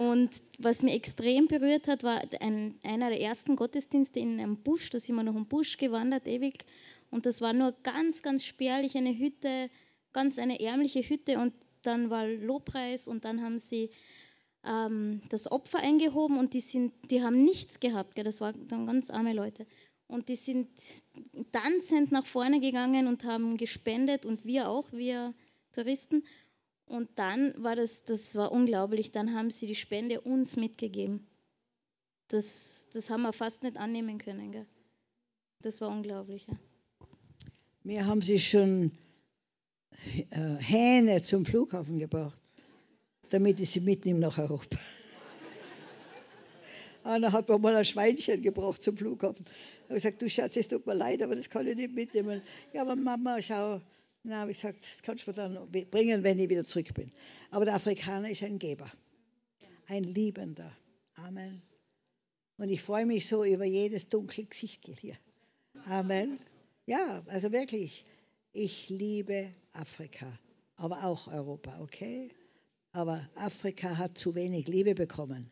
Und 0.00 0.30
was 0.56 0.82
mich 0.82 0.94
extrem 0.94 1.46
berührt 1.46 1.86
hat, 1.86 2.02
war 2.04 2.22
ein, 2.40 2.74
einer 2.82 3.10
der 3.10 3.20
ersten 3.20 3.54
Gottesdienste 3.54 4.18
in 4.18 4.40
einem 4.40 4.56
Busch. 4.56 4.88
Da 4.88 4.98
sind 4.98 5.14
wir 5.16 5.22
noch 5.22 5.36
im 5.36 5.44
Busch 5.44 5.76
gewandert, 5.76 6.26
ewig. 6.26 6.64
Und 7.10 7.26
das 7.26 7.42
war 7.42 7.52
nur 7.52 7.74
ganz, 7.82 8.22
ganz 8.22 8.42
spärlich 8.42 8.96
eine 8.96 9.14
Hütte, 9.14 9.68
ganz 10.14 10.38
eine 10.38 10.58
ärmliche 10.58 11.02
Hütte. 11.02 11.38
Und 11.38 11.52
dann 11.82 12.08
war 12.08 12.26
Lobpreis 12.26 13.08
und 13.08 13.26
dann 13.26 13.42
haben 13.42 13.58
sie 13.58 13.90
ähm, 14.64 15.20
das 15.28 15.52
Opfer 15.52 15.80
eingehoben 15.80 16.38
und 16.38 16.54
die, 16.54 16.62
sind, 16.62 16.94
die 17.10 17.22
haben 17.22 17.44
nichts 17.44 17.78
gehabt. 17.78 18.14
Gell? 18.14 18.24
Das 18.24 18.40
waren 18.40 18.68
dann 18.68 18.86
ganz 18.86 19.10
arme 19.10 19.34
Leute. 19.34 19.66
Und 20.06 20.30
die 20.30 20.36
sind 20.36 20.70
tanzend 21.52 22.10
nach 22.10 22.24
vorne 22.24 22.60
gegangen 22.60 23.06
und 23.06 23.24
haben 23.24 23.58
gespendet 23.58 24.24
und 24.24 24.46
wir 24.46 24.70
auch, 24.70 24.90
wir 24.92 25.34
Touristen. 25.72 26.24
Und 26.90 27.08
dann 27.14 27.54
war 27.62 27.76
das, 27.76 28.02
das 28.02 28.34
war 28.34 28.50
unglaublich, 28.50 29.12
dann 29.12 29.32
haben 29.32 29.52
sie 29.52 29.68
die 29.68 29.76
Spende 29.76 30.20
uns 30.22 30.56
mitgegeben. 30.56 31.24
Das, 32.26 32.88
das 32.92 33.10
haben 33.10 33.22
wir 33.22 33.32
fast 33.32 33.62
nicht 33.62 33.76
annehmen 33.76 34.18
können. 34.18 34.50
Gell? 34.50 34.66
Das 35.62 35.80
war 35.80 35.88
unglaublich. 35.88 36.48
Ja. 36.48 36.58
Mir 37.84 38.06
haben 38.06 38.20
sie 38.22 38.40
schon 38.40 38.90
äh, 40.30 40.56
Hähne 40.56 41.22
zum 41.22 41.46
Flughafen 41.46 42.00
gebracht, 42.00 42.40
damit 43.28 43.60
ich 43.60 43.70
sie 43.70 43.80
mitnehme 43.82 44.18
nach 44.18 44.38
Europa. 44.38 44.76
Einer 47.04 47.30
hat 47.30 47.48
mir 47.48 47.58
mal 47.60 47.76
ein 47.76 47.84
Schweinchen 47.84 48.42
gebracht 48.42 48.82
zum 48.82 48.96
Flughafen. 48.96 49.44
Ich 49.44 49.84
habe 49.84 49.94
gesagt, 49.94 50.22
du 50.22 50.28
Schatz, 50.28 50.56
es 50.56 50.66
tut 50.66 50.84
mir 50.88 50.94
leid, 50.94 51.22
aber 51.22 51.36
das 51.36 51.48
kann 51.48 51.68
ich 51.68 51.76
nicht 51.76 51.94
mitnehmen. 51.94 52.42
Ja, 52.72 52.82
aber 52.82 52.96
Mama, 52.96 53.40
schau. 53.40 53.80
Na, 54.22 54.40
habe 54.40 54.50
ich 54.50 54.58
gesagt, 54.60 54.82
das 54.82 55.02
kannst 55.02 55.26
du 55.26 55.30
mir 55.30 55.34
dann 55.34 55.70
bringen, 55.90 56.22
wenn 56.22 56.38
ich 56.38 56.48
wieder 56.48 56.64
zurück 56.64 56.92
bin. 56.94 57.10
Aber 57.50 57.64
der 57.64 57.74
Afrikaner 57.74 58.30
ist 58.30 58.42
ein 58.42 58.58
Geber, 58.58 58.90
ein 59.86 60.04
Liebender. 60.04 60.76
Amen. 61.14 61.62
Und 62.58 62.68
ich 62.68 62.82
freue 62.82 63.06
mich 63.06 63.26
so 63.26 63.44
über 63.44 63.64
jedes 63.64 64.08
dunkle 64.08 64.44
Gesicht 64.44 64.86
hier. 65.00 65.16
Amen. 65.86 66.38
Ja, 66.86 67.22
also 67.28 67.52
wirklich. 67.52 68.04
Ich 68.52 68.88
liebe 68.90 69.54
Afrika, 69.72 70.38
aber 70.76 71.04
auch 71.04 71.28
Europa, 71.28 71.80
okay? 71.80 72.30
Aber 72.92 73.26
Afrika 73.36 73.96
hat 73.96 74.18
zu 74.18 74.34
wenig 74.34 74.66
Liebe 74.66 74.94
bekommen. 74.94 75.50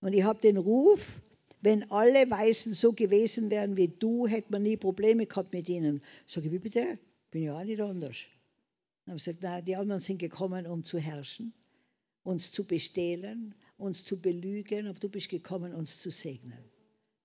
Und 0.00 0.12
ich 0.12 0.22
habe 0.22 0.38
den 0.40 0.58
Ruf, 0.58 1.20
wenn 1.62 1.90
alle 1.90 2.30
Weißen 2.30 2.74
so 2.74 2.92
gewesen 2.92 3.50
wären 3.50 3.76
wie 3.78 3.88
du, 3.88 4.26
hätte 4.26 4.52
man 4.52 4.62
nie 4.62 4.76
Probleme 4.76 5.24
gehabt 5.24 5.54
mit 5.54 5.68
ihnen. 5.68 6.02
Sag 6.26 6.44
ich, 6.44 6.52
wie 6.52 6.58
bitte? 6.58 6.98
Bin 7.34 7.42
ja 7.42 7.58
auch 7.58 7.64
nicht 7.64 7.80
anders. 7.80 8.16
Dann 9.04 9.10
habe 9.10 9.18
ich 9.18 9.24
gesagt, 9.24 9.42
nein, 9.42 9.64
die 9.64 9.74
anderen 9.74 10.00
sind 10.00 10.18
gekommen, 10.18 10.68
um 10.68 10.84
zu 10.84 11.00
herrschen, 11.00 11.52
uns 12.22 12.52
zu 12.52 12.62
bestehlen, 12.62 13.56
uns 13.76 14.04
zu 14.04 14.20
belügen, 14.20 14.86
aber 14.86 15.00
du 15.00 15.08
bist 15.08 15.30
gekommen, 15.30 15.74
uns 15.74 15.98
zu 15.98 16.12
segnen. 16.12 16.64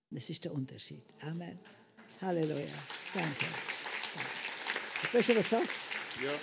Das 0.09 0.31
ist 0.31 0.45
der 0.45 0.55
Unterschied. 0.55 1.03
Amen. 1.21 1.59
Halleluja. 2.21 2.65
Danke. 3.13 3.45
Willst 5.11 5.29
du 5.29 5.35
was 5.35 5.47
sagen? 5.47 5.69
Ja. 6.23 6.33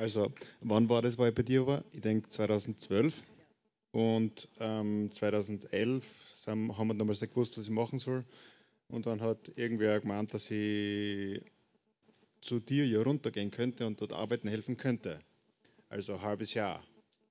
Also, 0.00 0.32
wann 0.62 0.88
war 0.88 1.02
das, 1.02 1.18
weil 1.18 1.28
ich 1.28 1.34
bei 1.34 1.42
dir 1.42 1.66
war? 1.66 1.84
Ich 1.92 2.00
denke 2.00 2.30
2012. 2.30 3.22
Und 3.92 4.48
ähm, 4.58 5.10
2011 5.10 6.02
haben 6.46 6.68
wir 6.68 6.94
damals 6.94 7.20
nicht 7.20 7.34
gewusst, 7.34 7.58
was 7.58 7.64
ich 7.64 7.70
machen 7.70 7.98
soll. 7.98 8.24
Und 8.90 9.06
dann 9.06 9.20
hat 9.20 9.56
irgendwer 9.56 10.00
gemeint, 10.00 10.34
dass 10.34 10.50
ich 10.50 11.42
zu 12.40 12.58
dir 12.58 12.84
hier 12.84 13.02
runtergehen 13.02 13.50
könnte 13.50 13.86
und 13.86 14.00
dort 14.00 14.12
arbeiten 14.12 14.48
helfen 14.48 14.76
könnte. 14.76 15.20
Also 15.88 16.14
ein 16.14 16.22
halbes 16.22 16.54
Jahr 16.54 16.84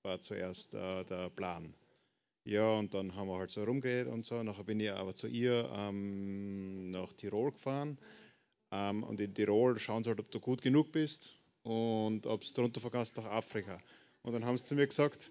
war 0.03 0.22
zuerst 0.22 0.73
äh, 0.73 1.03
der 1.06 1.30
Plan. 1.30 1.73
Ja, 2.45 2.72
und 2.72 2.94
dann 2.94 3.15
haben 3.15 3.27
wir 3.27 3.38
halt 3.38 3.52
so 3.52 3.64
rumgeredet 3.64 4.11
und 4.11 4.26
so. 4.26 4.41
Nachher 4.41 4.64
bin 4.64 4.80
ich 4.80 4.91
aber 4.91 5.15
zu 5.15 5.27
ihr 5.27 5.69
ähm, 5.76 6.90
nach 6.91 7.11
Tirol 7.14 7.52
gefahren 7.52 7.98
ähm, 8.72 9.03
und 9.03 9.19
in 9.19 9.34
Tirol 9.34 9.77
schauen 9.80 10.03
sie 10.03 10.10
halt, 10.10 10.19
ob 10.19 10.31
du 10.31 10.40
gut 10.40 10.61
genug 10.61 10.91
bist 10.91 11.34
und 11.64 12.26
ob 12.26 12.41
du 12.41 12.53
drunter 12.53 12.80
verkannst 12.80 13.18
nach 13.18 13.26
Afrika. 13.26 13.81
Und 14.22 14.34
dann 14.34 14.45
haben 14.45 14.57
sie 14.57 14.64
zu 14.64 14.76
mir 14.76 14.88
gesagt, 14.88 15.30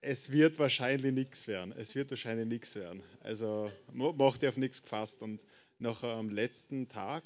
es 0.00 0.30
wird 0.30 0.58
wahrscheinlich 0.58 1.12
nichts 1.12 1.48
werden. 1.48 1.72
Es 1.72 1.94
wird 1.94 2.10
wahrscheinlich 2.10 2.46
nichts 2.46 2.74
werden. 2.74 3.02
Also 3.20 3.70
mach 3.92 4.38
dir 4.38 4.50
auf 4.50 4.56
nichts 4.56 4.82
gefasst. 4.82 5.22
Und 5.22 5.44
nachher 5.78 6.10
am 6.10 6.30
letzten 6.30 6.88
Tag 6.88 7.24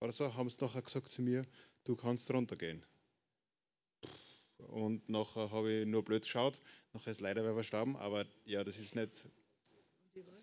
oder 0.00 0.12
so 0.12 0.34
haben 0.34 0.50
sie 0.50 0.56
nachher 0.60 0.82
gesagt 0.82 1.08
zu 1.08 1.22
mir, 1.22 1.46
du 1.84 1.94
kannst 1.96 2.30
runtergehen. 2.30 2.82
Und 4.58 5.08
nachher 5.08 5.50
habe 5.50 5.72
ich 5.72 5.86
nur 5.86 6.04
blöd 6.04 6.22
geschaut. 6.22 6.58
Nachher 6.92 7.12
ist 7.12 7.20
leider 7.20 7.44
wer 7.44 7.54
verstorben, 7.54 7.96
aber 7.96 8.26
ja, 8.44 8.64
das 8.64 8.78
ist 8.78 8.96
nicht 8.96 9.24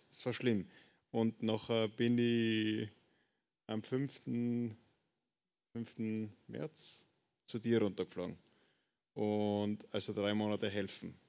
so 0.10 0.34
schlimm. 0.34 0.68
Und 1.12 1.42
nachher 1.42 1.88
bin 1.88 2.18
ich 2.18 2.90
am 3.68 3.82
5. 3.82 4.22
5. 4.24 4.76
März 6.48 7.04
zu 7.48 7.60
dir 7.60 7.82
runtergeflogen. 7.82 8.38
Und 9.14 9.94
also 9.94 10.14
drei 10.14 10.34
Monate 10.34 10.70
helfen. 10.70 11.20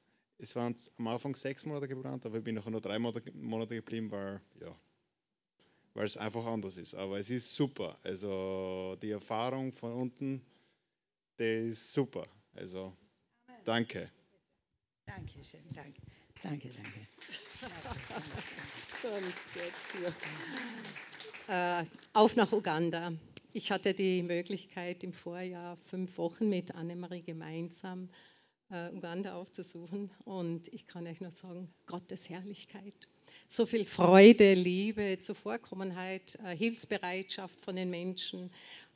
Es 0.42 0.56
waren 0.56 0.74
am 0.98 1.08
Anfang 1.08 1.36
sechs 1.36 1.66
Monate 1.66 1.88
geplant, 1.88 2.24
aber 2.24 2.38
ich 2.38 2.44
bin 2.44 2.54
nachher 2.54 2.70
nur 2.70 2.80
drei 2.80 2.98
Monate 2.98 3.74
geblieben, 3.74 4.10
weil, 4.10 4.40
ja, 4.60 4.74
weil 5.94 6.06
es 6.06 6.16
einfach 6.16 6.46
anders 6.46 6.76
ist. 6.76 6.94
Aber 6.94 7.18
es 7.18 7.30
ist 7.30 7.54
super. 7.54 7.96
Also 8.02 8.96
die 9.02 9.10
Erfahrung 9.10 9.72
von 9.72 9.92
unten, 9.92 10.42
die 11.38 11.70
ist 11.70 11.92
super. 11.92 12.26
Also 12.54 12.96
danke. 13.64 14.10
Dankeschön, 15.06 15.60
danke. 15.74 16.00
Danke, 16.42 16.70
danke. 16.70 17.06
Äh, 21.48 21.84
auf 22.12 22.36
nach 22.36 22.52
Uganda. 22.52 23.12
Ich 23.52 23.72
hatte 23.72 23.92
die 23.92 24.22
Möglichkeit, 24.22 25.02
im 25.02 25.12
Vorjahr 25.12 25.76
fünf 25.86 26.16
Wochen 26.16 26.48
mit 26.48 26.74
Annemarie 26.74 27.22
gemeinsam 27.22 28.08
äh, 28.70 28.90
Uganda 28.90 29.34
aufzusuchen. 29.34 30.10
Und 30.24 30.68
ich 30.68 30.86
kann 30.86 31.06
euch 31.06 31.20
nur 31.20 31.30
sagen, 31.30 31.72
Gottes 31.86 32.28
Herrlichkeit. 32.28 33.08
So 33.48 33.66
viel 33.66 33.84
Freude, 33.84 34.54
Liebe, 34.54 35.18
Zuvorkommenheit, 35.20 36.38
äh, 36.44 36.56
Hilfsbereitschaft 36.56 37.60
von 37.60 37.76
den 37.76 37.90
Menschen 37.90 38.50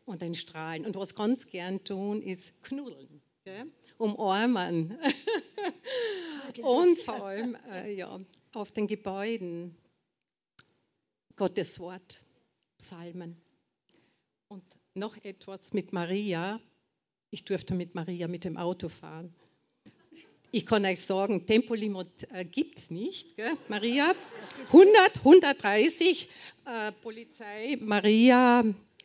und 0.05 0.23
ein 0.23 0.35
Strahlen. 0.35 0.87
Und 0.87 0.97
was 0.97 1.15
ganz 1.15 1.49
gern 1.49 1.83
tun, 1.83 2.23
ist 2.23 2.53
knuddeln. 2.63 3.21
gell? 3.45 3.67
umarmen. 3.99 4.99
Und 6.63 6.99
vor 6.99 7.25
allem 7.25 7.57
äh, 7.71 7.95
ja, 7.95 8.21
auf 8.53 8.71
den 8.73 8.87
Gebäuden 8.87 9.77
Gottes 11.37 11.81
Wort, 11.81 12.21
Psalmen. 12.79 13.37
Und 14.49 14.63
noch 14.95 15.17
etwas 15.25 15.73
mit 15.73 15.93
Maria. 15.93 16.61
Ich 17.31 17.45
durfte 17.45 17.75
mit 17.75 17.95
Maria 17.95 18.29
mit 18.29 18.45
dem 18.45 18.57
Auto 18.57 18.89
fahren. 18.89 19.35
Ich 20.55 20.67
kann 20.67 20.85
euch 20.85 21.01
sagen, 21.01 21.45
Tempolimit 21.49 22.29
äh, 22.33 22.45
gibt 22.45 22.79
es 22.79 22.89
nicht. 22.89 23.37
Gell? 23.37 23.55
Maria, 23.67 24.13
100, 24.69 25.17
130, 25.17 26.29
äh, 26.65 26.93
Polizei, 27.03 27.77
Maria, 27.81 28.63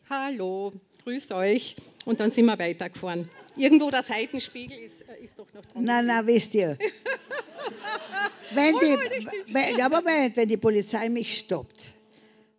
hallo, 0.08 0.72
grüß 1.02 1.32
euch. 1.32 1.74
Und 2.04 2.20
dann 2.20 2.30
sind 2.30 2.44
wir 2.44 2.56
weitergefahren. 2.56 3.28
Irgendwo 3.56 3.90
der 3.90 4.04
Seitenspiegel 4.04 4.78
ist, 4.78 5.08
äh, 5.08 5.24
ist 5.24 5.40
doch 5.40 5.52
noch 5.52 5.66
dran. 5.66 5.82
Nein, 5.82 6.06
nein, 6.06 6.24
wisst 6.28 6.54
ihr. 6.54 6.78
Wenn 8.54 8.74
die, 8.76 9.52
wenn, 9.52 9.76
ja, 9.76 9.88
Moment, 9.88 10.36
wenn 10.36 10.48
die 10.48 10.56
Polizei 10.56 11.08
mich 11.08 11.38
stoppt, 11.38 11.94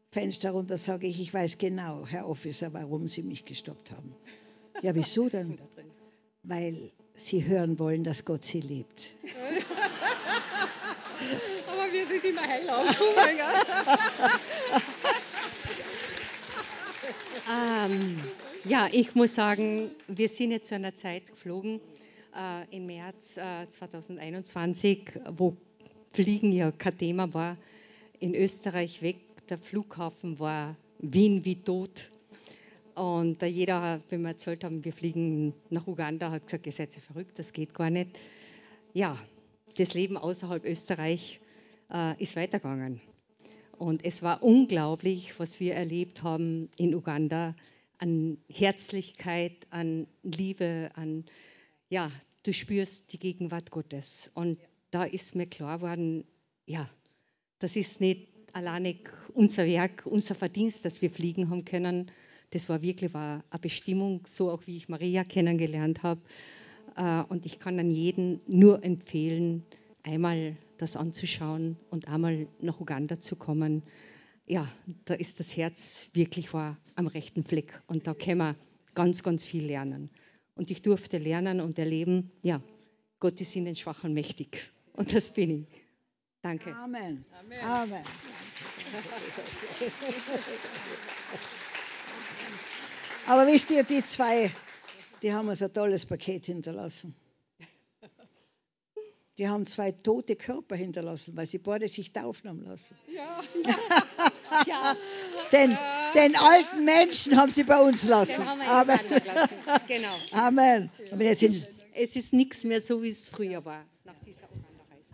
Fenster 0.09 0.51
runter, 0.51 0.77
sage 0.77 1.07
ich, 1.07 1.19
ich 1.19 1.33
weiß 1.33 1.57
genau, 1.57 2.05
Herr 2.07 2.27
Officer, 2.27 2.73
warum 2.73 3.07
Sie 3.07 3.23
mich 3.23 3.45
gestoppt 3.45 3.91
haben. 3.91 4.15
Ja, 4.81 4.95
wieso 4.95 5.27
denn? 5.29 5.59
Weil 6.43 6.91
Sie 7.15 7.45
hören 7.45 7.77
wollen, 7.79 8.03
dass 8.03 8.25
Gott 8.25 8.43
Sie 8.43 8.61
liebt. 8.61 9.11
Aber 11.67 11.91
wir 11.91 12.05
sind 12.07 12.23
immer 12.23 12.41
heil 12.41 12.69
aufgekommen. 12.69 13.39
Ähm, 17.49 18.17
ja, 18.63 18.87
ich 18.91 19.15
muss 19.15 19.35
sagen, 19.35 19.91
wir 20.07 20.29
sind 20.29 20.51
jetzt 20.51 20.69
zu 20.69 20.75
einer 20.75 20.95
Zeit 20.95 21.27
geflogen 21.27 21.81
äh, 22.35 22.75
im 22.75 22.85
März 22.85 23.37
äh, 23.37 23.67
2021, 23.69 25.11
wo 25.31 25.57
Fliegen 26.11 26.51
ja 26.51 26.71
kein 26.71 26.97
Thema 26.97 27.33
war, 27.33 27.57
in 28.19 28.35
Österreich 28.35 29.01
weg. 29.01 29.17
Der 29.49 29.57
Flughafen 29.57 30.39
war 30.39 30.75
Wien 30.99 31.43
wie 31.43 31.55
tot. 31.55 32.10
Und 32.95 33.41
jeder, 33.41 34.01
wenn 34.09 34.21
wir 34.21 34.29
erzählt 34.29 34.63
haben, 34.63 34.83
wir 34.83 34.93
fliegen 34.93 35.53
nach 35.69 35.87
Uganda, 35.87 36.31
hat 36.31 36.45
gesagt, 36.45 36.65
ihr 36.65 36.71
seid 36.71 36.95
ja 36.95 37.01
verrückt, 37.01 37.39
das 37.39 37.53
geht 37.53 37.73
gar 37.73 37.89
nicht. 37.89 38.19
Ja, 38.93 39.17
das 39.77 39.93
Leben 39.93 40.17
außerhalb 40.17 40.65
Österreich 40.65 41.39
äh, 41.91 42.21
ist 42.21 42.35
weitergegangen. 42.35 43.01
Und 43.77 44.05
es 44.05 44.21
war 44.21 44.43
unglaublich, 44.43 45.39
was 45.39 45.59
wir 45.59 45.73
erlebt 45.73 46.23
haben 46.23 46.69
in 46.77 46.93
Uganda 46.93 47.55
an 47.97 48.37
Herzlichkeit, 48.49 49.67
an 49.69 50.07
Liebe, 50.23 50.91
an, 50.95 51.25
ja, 51.89 52.11
du 52.43 52.51
spürst 52.51 53.13
die 53.13 53.19
Gegenwart 53.19 53.69
Gottes. 53.69 54.31
Und 54.33 54.57
da 54.89 55.03
ist 55.03 55.35
mir 55.35 55.45
klar 55.45 55.77
geworden, 55.77 56.25
ja, 56.65 56.89
das 57.59 57.75
ist 57.75 58.01
nicht 58.01 58.27
alleinig 58.53 59.09
unser 59.33 59.65
Werk, 59.65 60.03
unser 60.05 60.35
Verdienst, 60.35 60.83
dass 60.83 61.01
wir 61.01 61.11
fliegen 61.11 61.49
haben 61.49 61.63
können. 61.63 62.11
Das 62.51 62.69
war 62.69 62.81
wirklich 62.81 63.13
war 63.13 63.43
eine 63.49 63.59
Bestimmung, 63.59 64.21
so 64.25 64.51
auch 64.51 64.67
wie 64.67 64.77
ich 64.77 64.89
Maria 64.89 65.23
kennengelernt 65.23 66.03
habe. 66.03 66.21
Äh, 66.95 67.23
und 67.29 67.45
ich 67.45 67.59
kann 67.59 67.79
an 67.79 67.91
jeden 67.91 68.41
nur 68.47 68.83
empfehlen, 68.83 69.63
einmal 70.03 70.57
das 70.77 70.97
anzuschauen 70.97 71.77
und 71.89 72.07
einmal 72.07 72.47
nach 72.59 72.79
Uganda 72.79 73.19
zu 73.19 73.35
kommen. 73.35 73.83
Ja, 74.47 74.67
da 75.05 75.13
ist 75.13 75.39
das 75.39 75.55
Herz 75.55 76.09
wirklich 76.13 76.53
war 76.53 76.77
am 76.95 77.07
rechten 77.07 77.43
Fleck 77.43 77.81
und 77.87 78.07
da 78.07 78.13
können 78.13 78.39
wir 78.39 78.55
ganz, 78.95 79.23
ganz 79.23 79.45
viel 79.45 79.65
lernen. 79.65 80.09
Und 80.55 80.71
ich 80.71 80.81
durfte 80.81 81.17
lernen 81.17 81.61
und 81.61 81.79
erleben, 81.79 82.31
ja, 82.41 82.61
Gott 83.19 83.39
ist 83.39 83.55
in 83.55 83.65
den 83.65 83.75
Schwachen 83.75 84.13
mächtig. 84.13 84.71
Und 84.93 85.13
das 85.13 85.33
bin 85.33 85.61
ich. 85.61 85.67
Danke. 86.41 86.75
Amen. 86.75 87.23
Amen. 87.39 87.61
Amen. 87.61 88.03
Aber 93.27 93.47
wisst 93.47 93.69
ihr, 93.71 93.83
die 93.83 94.03
zwei, 94.05 94.51
die 95.21 95.33
haben 95.33 95.47
uns 95.49 95.61
ein 95.61 95.73
tolles 95.73 96.05
Paket 96.05 96.45
hinterlassen. 96.45 97.15
Die 99.37 99.47
haben 99.47 99.65
zwei 99.65 99.91
tote 99.91 100.35
Körper 100.35 100.75
hinterlassen, 100.75 101.35
weil 101.35 101.47
sie 101.47 101.57
beide 101.57 101.87
sich 101.87 102.11
taufen 102.13 102.49
haben 102.49 102.63
lassen. 102.63 102.95
Ja. 103.13 103.41
Ja, 104.67 104.97
Den, 105.53 105.77
den 106.13 106.35
alten 106.35 106.83
Menschen 106.83 107.37
haben 107.37 107.49
sie 107.49 107.63
bei 107.63 107.79
uns 107.79 108.03
lassen. 108.03 108.41
den 108.41 108.45
haben 108.45 108.59
wir 108.59 108.69
Amen. 108.69 108.99
Genau. 109.87 110.13
Amen. 110.33 110.89
Aber 111.09 111.23
jetzt 111.23 111.39
sind, 111.39 111.55
Es 111.93 112.17
ist 112.17 112.33
nichts 112.33 112.65
mehr 112.65 112.81
so, 112.81 113.01
wie 113.01 113.07
es 113.07 113.29
früher 113.29 113.63
war, 113.63 113.85
nach 114.03 114.13
dieser. 114.25 114.43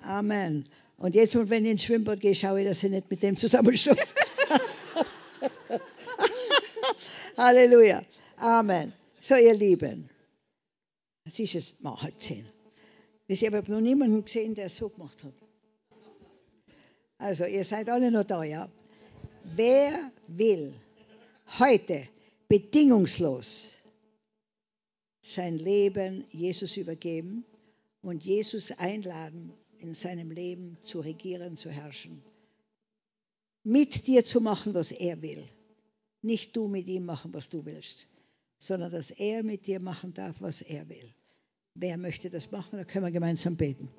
Amen. 0.01 0.67
Und 0.97 1.13
jetzt, 1.13 1.35
wenn 1.51 1.65
ich 1.65 1.71
ins 1.71 1.83
Schwimmbad 1.83 2.19
gehe, 2.19 2.33
schaue 2.33 2.61
ich, 2.61 2.67
dass 2.67 2.83
ich 2.83 2.89
nicht 2.89 3.11
mit 3.11 3.21
dem 3.21 3.37
zusammenstoße. 3.37 4.15
Halleluja. 7.37 8.03
Amen. 8.37 8.93
So, 9.19 9.35
ihr 9.35 9.53
Lieben. 9.53 10.09
Was 11.23 11.37
ist 11.37 11.55
es? 11.55 11.79
Mal 11.81 11.95
halb 12.01 12.19
zehn. 12.19 12.45
Ich 13.27 13.45
habe 13.45 13.71
noch 13.71 13.79
niemanden 13.79 14.25
gesehen, 14.25 14.55
der 14.55 14.65
es 14.65 14.77
so 14.77 14.89
gemacht 14.89 15.23
hat. 15.23 15.33
Also, 17.19 17.45
ihr 17.45 17.63
seid 17.63 17.89
alle 17.89 18.09
noch 18.09 18.23
da, 18.23 18.43
ja? 18.43 18.67
Wer 19.43 20.11
will 20.27 20.73
heute 21.59 22.07
bedingungslos 22.47 23.75
sein 25.21 25.59
Leben 25.59 26.25
Jesus 26.31 26.77
übergeben 26.77 27.45
und 28.01 28.23
Jesus 28.23 28.71
einladen, 28.71 29.51
in 29.79 29.93
seinem 29.93 30.31
Leben 30.31 30.77
zu 30.81 31.01
regieren, 31.01 31.55
zu 31.55 31.69
herrschen. 31.69 32.23
Mit 33.63 34.07
dir 34.07 34.25
zu 34.25 34.41
machen, 34.41 34.73
was 34.73 34.91
er 34.91 35.21
will. 35.21 35.47
Nicht 36.21 36.55
du 36.55 36.67
mit 36.67 36.87
ihm 36.87 37.05
machen, 37.05 37.33
was 37.33 37.49
du 37.49 37.65
willst, 37.65 38.07
sondern 38.57 38.91
dass 38.91 39.11
er 39.11 39.43
mit 39.43 39.67
dir 39.67 39.79
machen 39.79 40.13
darf, 40.13 40.35
was 40.39 40.61
er 40.61 40.89
will. 40.89 41.13
Wer 41.75 41.97
möchte 41.97 42.29
das 42.29 42.51
machen? 42.51 42.77
Da 42.77 42.83
können 42.83 43.05
wir 43.05 43.11
gemeinsam 43.11 43.55
beten. 43.55 43.89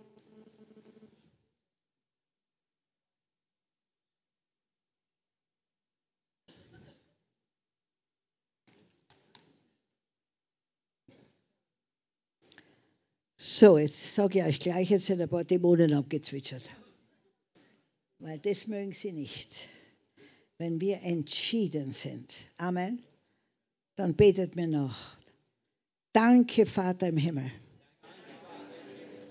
So, 13.40 13.78
jetzt 13.78 14.14
sage 14.14 14.40
ich 14.40 14.44
euch 14.44 14.60
gleich, 14.60 14.90
jetzt 14.90 15.06
sind 15.06 15.20
ein 15.20 15.28
paar 15.28 15.44
Dämonen 15.44 15.92
abgezwitschert. 15.92 16.62
Weil 18.18 18.38
das 18.40 18.66
mögen 18.66 18.92
sie 18.92 19.12
nicht. 19.12 19.68
Wenn 20.58 20.80
wir 20.80 21.02
entschieden 21.02 21.92
sind, 21.92 22.34
Amen, 22.56 23.02
dann 23.94 24.14
betet 24.14 24.56
mir 24.56 24.66
nach. 24.66 25.16
Danke, 26.12 26.66
Vater 26.66 27.08
im 27.08 27.16
Himmel, 27.16 27.50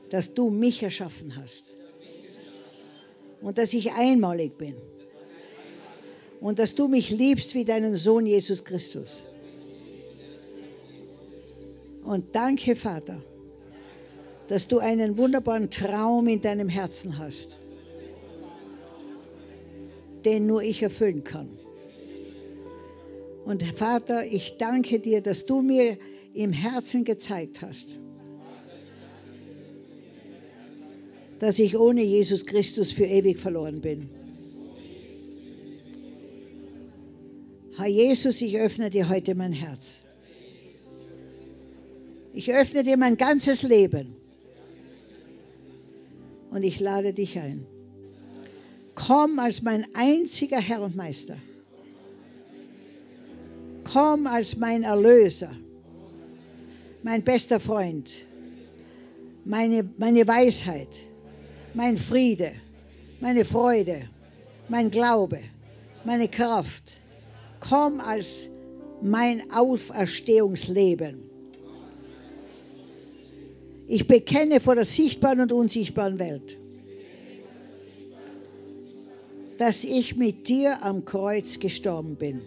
dass 0.09 0.33
du 0.33 0.49
mich 0.49 0.83
erschaffen 0.83 1.35
hast 1.35 1.73
und 3.41 3.57
dass 3.57 3.73
ich 3.73 3.91
einmalig 3.91 4.57
bin 4.57 4.75
und 6.39 6.59
dass 6.59 6.75
du 6.75 6.87
mich 6.87 7.09
liebst 7.09 7.53
wie 7.55 7.65
deinen 7.65 7.95
Sohn 7.95 8.25
Jesus 8.25 8.63
Christus. 8.63 9.27
Und 12.03 12.35
danke, 12.35 12.77
Vater, 12.77 13.21
dass 14.47 14.69
du 14.69 14.79
einen 14.79 15.17
wunderbaren 15.17 15.69
Traum 15.69 16.29
in 16.29 16.39
deinem 16.39 16.69
Herzen 16.69 17.17
hast, 17.17 17.57
den 20.25 20.47
nur 20.47 20.63
ich 20.63 20.81
erfüllen 20.81 21.23
kann. 21.23 21.49
Und 23.45 23.63
Vater, 23.63 24.25
ich 24.25 24.57
danke 24.57 24.99
dir, 24.99 25.21
dass 25.21 25.45
du 25.45 25.61
mir 25.61 25.97
im 26.33 26.51
Herzen 26.51 27.05
gezeigt 27.05 27.61
hast, 27.61 27.87
dass 31.39 31.59
ich 31.59 31.77
ohne 31.77 32.03
Jesus 32.03 32.45
Christus 32.45 32.91
für 32.91 33.05
ewig 33.05 33.39
verloren 33.39 33.81
bin. 33.81 34.09
Herr 37.77 37.87
Jesus, 37.87 38.41
ich 38.41 38.57
öffne 38.57 38.89
dir 38.89 39.07
heute 39.07 39.35
mein 39.35 39.53
Herz. 39.53 39.99
Ich 42.33 42.51
öffne 42.51 42.83
dir 42.83 42.97
mein 42.97 43.17
ganzes 43.17 43.63
Leben 43.63 44.15
und 46.49 46.63
ich 46.63 46.79
lade 46.79 47.13
dich 47.13 47.39
ein. 47.39 47.65
Komm 49.07 49.39
als 49.39 49.61
mein 49.61 49.85
einziger 49.93 50.59
Herr 50.59 50.81
und 50.81 50.97
Meister. 50.97 51.37
Komm 53.85 54.27
als 54.27 54.57
mein 54.57 54.83
Erlöser, 54.83 55.55
mein 57.03 57.23
bester 57.23 57.61
Freund, 57.61 58.11
meine, 59.45 59.89
meine 59.97 60.27
Weisheit, 60.27 60.89
mein 61.73 61.95
Friede, 61.95 62.51
meine 63.21 63.45
Freude, 63.45 64.09
mein 64.67 64.91
Glaube, 64.91 65.39
meine 66.03 66.27
Kraft. 66.27 66.97
Komm 67.61 68.01
als 68.01 68.49
mein 69.01 69.51
Auferstehungsleben. 69.51 71.21
Ich 73.87 74.05
bekenne 74.05 74.59
vor 74.59 74.75
der 74.75 74.83
sichtbaren 74.83 75.39
und 75.39 75.53
unsichtbaren 75.53 76.19
Welt, 76.19 76.57
dass 79.57 79.83
ich 79.83 80.15
mit 80.15 80.47
dir 80.47 80.83
am 80.83 81.05
Kreuz 81.05 81.59
gestorben 81.59 82.15
bin. 82.15 82.41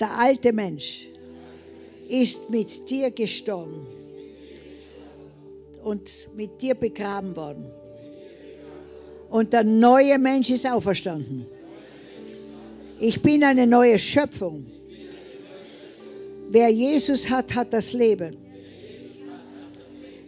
Der 0.00 0.18
alte 0.18 0.52
Mensch 0.52 1.08
ist 2.08 2.50
mit 2.50 2.90
dir 2.90 3.10
gestorben 3.10 3.86
und 5.84 6.10
mit 6.36 6.60
dir 6.60 6.74
begraben 6.74 7.36
worden. 7.36 7.66
Und 9.30 9.52
der 9.52 9.64
neue 9.64 10.18
Mensch 10.18 10.50
ist 10.50 10.66
auferstanden. 10.66 11.46
Ich 13.00 13.22
bin 13.22 13.42
eine 13.44 13.66
neue 13.66 13.98
Schöpfung. 13.98 14.66
Wer 16.50 16.68
Jesus 16.68 17.30
hat, 17.30 17.54
hat 17.54 17.72
das 17.72 17.92
Leben. 17.92 18.36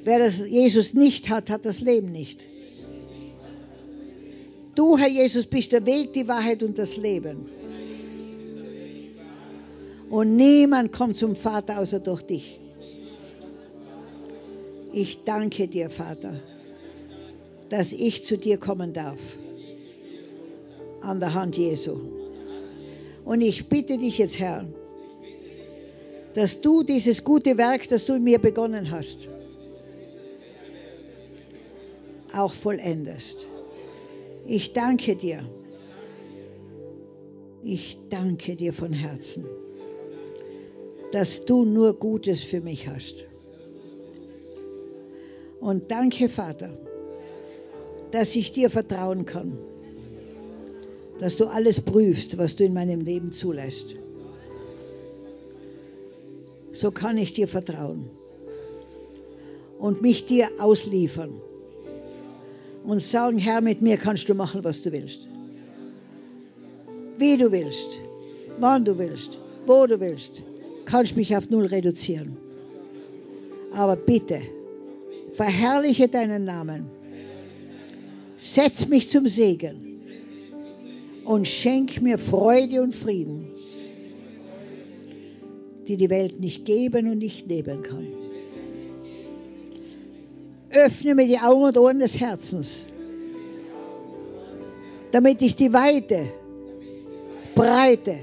Wer 0.05 0.19
das 0.19 0.39
Jesus 0.39 0.95
nicht 0.95 1.29
hat, 1.29 1.51
hat 1.51 1.65
das 1.65 1.81
Leben 1.81 2.13
nicht. 2.13 2.49
Du, 4.75 4.99
Herr 4.99 5.09
Jesus, 5.09 5.47
bist 5.47 5.73
der 5.73 5.85
Weg, 5.87 6.13
die 6.13 6.27
Wahrheit 6.27 6.63
und 6.63 6.77
das 6.79 6.97
Leben. 6.97 7.49
Und 10.11 10.37
niemand 10.37 10.93
kommt 10.93 11.17
zum 11.17 11.37
Vater 11.37 11.79
außer 11.79 12.01
durch 12.01 12.23
dich. 12.23 12.59
Ich 14.93 15.25
danke 15.25 15.67
dir, 15.67 15.91
Vater, 15.91 16.35
dass 17.69 17.93
ich 17.93 18.25
zu 18.25 18.39
dir 18.39 18.59
kommen 18.59 18.93
darf. 18.93 19.19
An 21.01 21.21
der 21.21 21.35
Hand 21.35 21.57
Jesu. 21.57 21.99
Und 23.25 23.41
ich 23.41 23.69
bitte 23.69 23.99
dich 23.99 24.19
jetzt, 24.19 24.39
Herr, 24.39 24.65
dass 26.35 26.61
du 26.61 26.83
dieses 26.83 27.25
gute 27.25 27.57
Werk, 27.59 27.89
das 27.89 28.05
du 28.05 28.15
in 28.15 28.25
mir 28.25 28.39
begonnen 28.39 28.91
hast, 28.91 29.29
auch 32.33 32.53
vollendest. 32.53 33.47
Ich 34.47 34.73
danke 34.75 35.17
dir. 35.17 35.43
Ich 37.63 37.97
danke 38.11 38.57
dir 38.57 38.75
von 38.75 38.93
Herzen, 38.93 39.47
dass 41.13 41.47
du 41.47 41.65
nur 41.65 41.95
Gutes 41.95 42.45
für 42.45 42.61
mich 42.61 42.87
hast. 42.89 43.25
Und 45.61 45.91
danke, 45.91 46.29
Vater, 46.29 46.77
dass 48.11 48.37
ich 48.37 48.53
dir 48.53 48.69
vertrauen 48.69 49.25
kann, 49.25 49.57
dass 51.21 51.37
du 51.39 51.47
alles 51.47 51.81
prüfst, 51.81 52.37
was 52.37 52.57
du 52.57 52.65
in 52.65 52.75
meinem 52.75 53.01
Leben 53.01 53.33
zulässt. 53.33 53.97
So 56.71 56.91
kann 56.91 57.17
ich 57.17 57.33
dir 57.33 57.49
vertrauen 57.49 58.11
und 59.79 60.03
mich 60.03 60.27
dir 60.27 60.49
ausliefern 60.59 61.33
und 62.85 63.01
sagen, 63.01 63.39
Herr, 63.39 63.61
mit 63.61 63.83
mir 63.83 63.97
kannst 63.97 64.29
du 64.29 64.35
machen, 64.35 64.63
was 64.63 64.83
du 64.83 64.93
willst. 64.93 65.29
Wie 67.19 67.37
du 67.37 67.51
willst, 67.51 67.89
wann 68.59 68.85
du 68.85 68.99
willst, 68.99 69.39
wo 69.67 69.87
du 69.87 69.99
willst, 70.01 70.43
kannst 70.85 71.17
mich 71.17 71.35
auf 71.37 71.49
Null 71.51 71.67
reduzieren. 71.67 72.37
Aber 73.73 73.97
bitte, 73.97 74.41
verherrliche 75.33 76.09
deinen 76.09 76.45
Namen. 76.45 76.87
Setz 78.37 78.87
mich 78.89 79.09
zum 79.09 79.27
Segen 79.29 79.97
und 81.25 81.49
schenk 81.49 82.03
mir 82.03 82.19
Freude 82.19 82.83
und 82.83 82.95
Frieden, 82.95 83.47
die 85.89 85.97
die 85.97 86.11
Welt 86.11 86.41
nicht 86.41 86.65
geben 86.67 87.11
und 87.11 87.19
nicht 87.19 87.47
nehmen 87.47 87.83
kann. 87.83 88.24
Öffne 90.75 91.15
mir 91.15 91.27
die 91.27 91.39
Augen 91.39 91.63
und 91.63 91.79
Ohren 91.79 92.01
des 92.01 92.19
Herzens, 92.19 92.89
damit 95.13 95.41
ich 95.41 95.55
die 95.57 95.73
Weite, 95.73 96.27
Breite, 97.55 98.17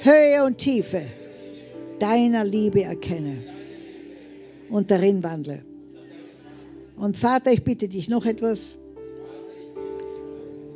Höhe 0.00 0.44
und 0.44 0.58
Tiefe 0.58 1.02
deiner 1.98 2.44
Liebe 2.44 2.82
erkenne 2.82 3.42
und 4.70 4.90
darin 4.90 5.22
wandle. 5.22 5.64
Und 6.96 7.18
Vater, 7.18 7.52
ich 7.52 7.64
bitte 7.64 7.88
dich 7.88 8.08
noch 8.08 8.26
etwas. 8.26 8.74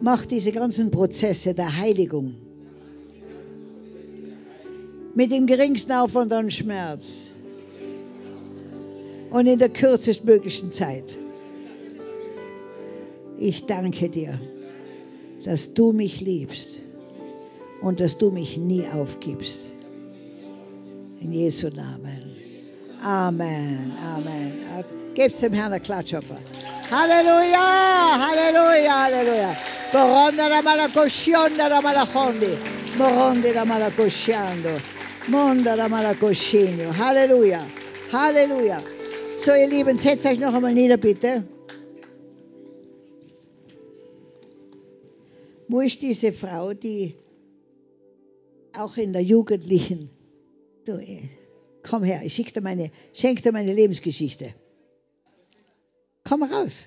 Mach 0.00 0.26
diese 0.26 0.50
ganzen 0.50 0.90
Prozesse 0.90 1.54
der 1.54 1.76
Heiligung 1.78 2.34
mit 5.14 5.30
dem 5.30 5.46
geringsten 5.46 5.92
Aufwand 5.92 6.32
und 6.32 6.52
Schmerz 6.52 7.31
und 9.32 9.46
in 9.46 9.58
der 9.58 9.70
kürzestmöglichen 9.70 10.72
Zeit. 10.72 11.16
Ich 13.38 13.66
danke 13.66 14.08
dir, 14.08 14.38
dass 15.44 15.74
du 15.74 15.92
mich 15.92 16.20
liebst 16.20 16.80
und 17.80 17.98
dass 17.98 18.18
du 18.18 18.30
mich 18.30 18.58
nie 18.58 18.86
aufgibst. 18.86 19.70
In 21.20 21.32
Jesu 21.32 21.68
Namen. 21.68 22.36
Amen, 23.02 23.92
Amen. 24.14 24.52
Gebt 25.14 25.42
dem 25.42 25.52
Herrn 25.52 25.72
einen 25.72 25.82
Klatschopfer. 25.82 26.36
Halleluja, 26.90 27.58
Halleluja, 28.24 29.04
Halleluja. 29.04 29.56
Coronda 29.90 30.48
la 30.48 30.62
malacoscionda 30.62 31.68
la 31.68 31.80
malachondi. 31.80 32.56
Morondi 32.98 33.52
la 33.52 33.64
malacosciando. 33.64 34.70
Monda 35.28 35.74
la 35.74 35.88
malacoscino. 35.88 36.92
Halleluja, 36.92 37.60
Halleluja. 38.12 38.82
So, 39.44 39.52
ihr 39.52 39.66
Lieben, 39.66 39.98
setzt 39.98 40.24
euch 40.24 40.38
noch 40.38 40.54
einmal 40.54 40.72
nieder, 40.72 40.96
bitte. 40.96 41.44
Wo 45.66 45.80
ist 45.80 46.00
diese 46.00 46.32
Frau, 46.32 46.74
die 46.74 47.16
auch 48.72 48.96
in 48.96 49.12
der 49.12 49.22
Jugendlichen, 49.22 50.10
du, 50.84 51.04
komm 51.82 52.04
her, 52.04 52.22
ich 52.22 52.34
schick 52.34 52.54
dir 52.54 52.60
meine, 52.60 52.92
schenk 53.14 53.42
dir 53.42 53.50
meine 53.50 53.74
Lebensgeschichte. 53.74 54.54
Komm 56.22 56.44
raus. 56.44 56.86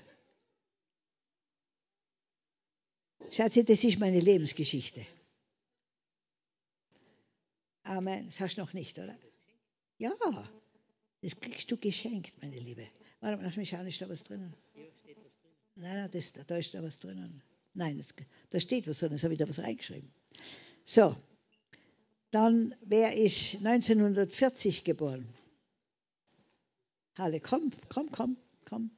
Schatzi, 3.32 3.66
das 3.66 3.84
ist 3.84 4.00
meine 4.00 4.22
Lebensgeschichte. 4.22 5.06
Amen. 7.84 8.28
Das 8.28 8.40
hast 8.40 8.56
du 8.56 8.62
noch 8.62 8.72
nicht, 8.72 8.98
oder? 8.98 9.18
Ja, 9.98 10.14
das 11.26 11.40
kriegst 11.40 11.72
du 11.72 11.78
geschenkt, 11.78 12.34
meine 12.40 12.60
Liebe. 12.60 12.88
Warte 13.20 13.38
mal, 13.38 13.44
lass 13.46 13.58
mich 13.58 13.70
schauen, 13.70 13.88
ist 13.88 14.00
da 14.00 14.08
was 14.08 14.24
drinnen? 14.24 14.54
Nein, 15.76 15.96
nein, 15.96 16.10
das, 16.12 16.34
da 16.34 16.56
ist 16.56 16.72
da 16.76 16.84
was 16.84 17.00
drinnen. 17.00 17.42
Nein, 17.74 17.98
das, 17.98 18.14
da 18.52 18.60
steht 18.60 18.88
was 18.88 19.00
drin, 19.00 19.10
das 19.12 19.24
habe 19.24 19.34
ich 19.34 19.40
da 19.40 19.50
was 19.50 19.58
reingeschrieben. 19.58 20.12
So, 20.84 21.16
dann, 22.30 22.76
wer 22.82 23.18
ist 23.18 23.56
1940 23.56 24.84
geboren? 24.84 25.28
Halle, 27.18 27.40
komm, 27.40 27.72
komm, 27.90 28.12
komm, 28.12 28.38
komm. 28.70 28.92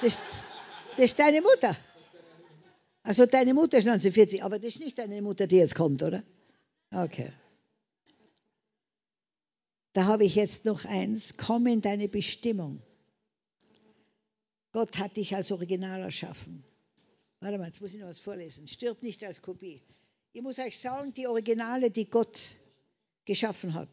Das, 0.00 0.18
das 0.96 1.04
ist 1.04 1.18
deine 1.20 1.42
Mutter. 1.42 1.76
Also 3.04 3.24
deine 3.26 3.54
Mutter 3.54 3.78
ist 3.78 3.86
1940, 3.86 4.42
aber 4.42 4.58
das 4.58 4.70
ist 4.70 4.80
nicht 4.80 4.98
deine 4.98 5.22
Mutter, 5.22 5.46
die 5.46 5.58
jetzt 5.58 5.76
kommt, 5.76 6.02
oder? 6.02 6.24
Okay. 6.90 7.32
Da 9.92 10.04
habe 10.04 10.24
ich 10.24 10.34
jetzt 10.34 10.64
noch 10.64 10.84
eins. 10.84 11.36
Komm 11.36 11.66
in 11.66 11.80
deine 11.80 12.08
Bestimmung. 12.08 12.82
Gott 14.72 14.98
hat 14.98 15.16
dich 15.16 15.34
als 15.34 15.52
Original 15.52 16.00
erschaffen. 16.00 16.64
Warte 17.40 17.58
mal, 17.58 17.66
jetzt 17.66 17.80
muss 17.80 17.92
ich 17.92 18.00
noch 18.00 18.08
was 18.08 18.20
vorlesen. 18.20 18.68
Stirb 18.68 19.02
nicht 19.02 19.22
als 19.24 19.42
Kopie. 19.42 19.82
Ich 20.32 20.40
muss 20.40 20.58
euch 20.58 20.78
sagen, 20.78 21.12
die 21.12 21.26
Originale, 21.26 21.90
die 21.90 22.06
Gott 22.06 22.40
geschaffen 23.26 23.74
hat, 23.74 23.90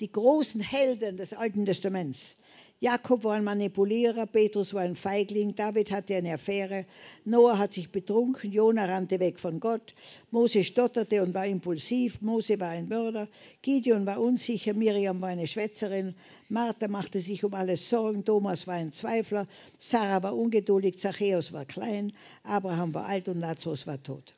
die 0.00 0.10
großen 0.10 0.60
Helden 0.60 1.16
des 1.16 1.32
Alten 1.32 1.64
Testaments, 1.64 2.34
Jakob 2.78 3.24
war 3.24 3.36
ein 3.36 3.44
Manipulierer, 3.44 4.26
Petrus 4.26 4.74
war 4.74 4.82
ein 4.82 4.96
Feigling, 4.96 5.54
David 5.54 5.90
hatte 5.90 6.14
eine 6.14 6.34
Affäre, 6.34 6.84
Noah 7.24 7.58
hat 7.58 7.72
sich 7.72 7.90
betrunken, 7.90 8.52
Jona 8.52 8.84
rannte 8.84 9.18
weg 9.18 9.40
von 9.40 9.60
Gott, 9.60 9.94
Mose 10.30 10.62
stotterte 10.62 11.22
und 11.22 11.32
war 11.32 11.46
impulsiv, 11.46 12.20
Mose 12.20 12.60
war 12.60 12.68
ein 12.68 12.86
Mörder, 12.88 13.28
Gideon 13.62 14.04
war 14.04 14.20
unsicher, 14.20 14.74
Miriam 14.74 15.22
war 15.22 15.30
eine 15.30 15.46
Schwätzerin, 15.46 16.14
Martha 16.50 16.86
machte 16.86 17.20
sich 17.20 17.42
um 17.44 17.54
alles 17.54 17.88
Sorgen, 17.88 18.26
Thomas 18.26 18.66
war 18.66 18.74
ein 18.74 18.92
Zweifler, 18.92 19.46
Sarah 19.78 20.22
war 20.22 20.36
ungeduldig, 20.36 20.98
Zachäus 20.98 21.54
war 21.54 21.64
klein, 21.64 22.12
Abraham 22.42 22.92
war 22.92 23.06
alt 23.06 23.28
und 23.28 23.40
Lazarus 23.40 23.86
war 23.86 24.02
tot. 24.02 24.34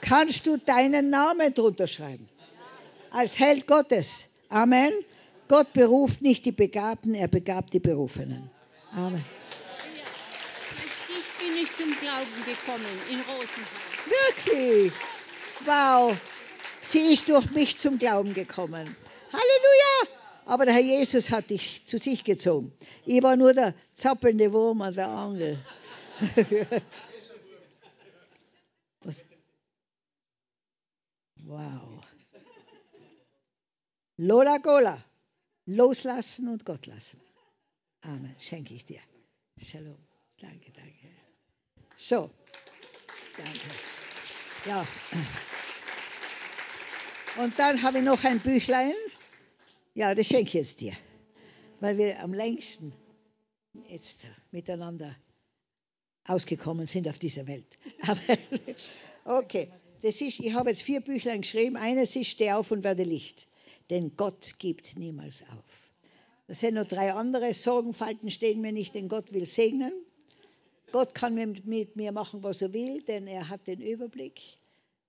Kannst 0.00 0.46
du 0.46 0.56
deinen 0.58 1.10
Namen 1.10 1.52
drunter 1.54 1.88
schreiben? 1.88 2.28
Als 3.10 3.36
Held 3.36 3.66
Gottes. 3.66 4.28
Amen. 4.48 4.92
Gott 5.48 5.72
beruft 5.72 6.22
nicht 6.22 6.44
die 6.44 6.52
Begabten, 6.52 7.14
er 7.14 7.28
begabt 7.28 7.72
die 7.72 7.80
Berufenen. 7.80 8.50
Amen. 8.92 9.24
Ich 11.08 11.44
bin 11.44 11.54
nicht 11.54 11.74
zum 11.74 11.90
Glauben 11.98 12.44
gekommen 12.44 12.84
in 13.10 13.20
Rosenheim. 13.20 13.88
Wirklich? 14.06 14.92
Wow. 15.64 16.16
Sie 16.82 17.12
ist 17.12 17.28
durch 17.28 17.50
mich 17.50 17.78
zum 17.78 17.98
Glauben 17.98 18.34
gekommen. 18.34 18.96
Halleluja! 19.32 20.18
Aber 20.46 20.64
der 20.64 20.74
Herr 20.74 20.82
Jesus 20.82 21.30
hat 21.30 21.50
dich 21.50 21.84
zu 21.84 21.98
sich 21.98 22.24
gezogen. 22.24 22.72
Ich 23.04 23.22
war 23.22 23.36
nur 23.36 23.52
der 23.52 23.74
zappelnde 23.94 24.52
Wurm 24.52 24.80
an 24.82 24.94
der 24.94 25.08
Angel. 25.08 25.58
Was? 29.00 29.22
Wow. 31.44 32.00
Lola 34.16 34.58
Gola. 34.58 35.04
Loslassen 35.70 36.48
und 36.48 36.64
Gott 36.64 36.86
lassen. 36.86 37.20
Amen. 38.00 38.34
Schenke 38.38 38.72
ich 38.72 38.86
dir. 38.86 39.00
Shalom. 39.62 39.98
Danke, 40.40 40.72
danke. 40.72 41.08
So. 41.94 42.30
Danke. 43.36 43.60
Ja. 44.64 44.86
Und 47.42 47.58
dann 47.58 47.82
habe 47.82 47.98
ich 47.98 48.04
noch 48.04 48.24
ein 48.24 48.40
Büchlein. 48.40 48.94
Ja, 49.92 50.14
das 50.14 50.26
schenke 50.26 50.48
ich 50.48 50.54
jetzt 50.54 50.80
dir. 50.80 50.94
Weil 51.80 51.98
wir 51.98 52.22
am 52.22 52.32
längsten 52.32 52.94
jetzt 53.88 54.24
miteinander 54.50 55.14
ausgekommen 56.24 56.86
sind 56.86 57.06
auf 57.08 57.18
dieser 57.18 57.46
Welt. 57.46 57.78
okay, 59.26 59.70
das 60.00 60.18
ist, 60.22 60.40
ich 60.40 60.54
habe 60.54 60.70
jetzt 60.70 60.80
vier 60.80 61.02
Büchlein 61.02 61.42
geschrieben. 61.42 61.76
Eines 61.76 62.16
ist 62.16 62.28
Steh 62.28 62.52
auf 62.52 62.70
und 62.70 62.84
werde 62.84 63.02
Licht. 63.02 63.48
Denn 63.90 64.16
Gott 64.16 64.54
gibt 64.58 64.96
niemals 64.96 65.42
auf. 65.42 65.88
Das 66.46 66.60
sind 66.60 66.74
noch 66.74 66.86
drei 66.86 67.12
andere. 67.12 67.52
Sorgenfalten 67.54 68.30
stehen 68.30 68.60
mir 68.60 68.72
nicht, 68.72 68.94
denn 68.94 69.08
Gott 69.08 69.32
will 69.32 69.46
segnen. 69.46 69.92
Gott 70.92 71.14
kann 71.14 71.34
mit, 71.34 71.96
mir 71.96 72.12
machen, 72.12 72.42
was 72.42 72.62
er 72.62 72.72
will, 72.72 73.02
denn 73.02 73.26
er 73.26 73.48
hat 73.48 73.66
den 73.66 73.80
Überblick. 73.80 74.40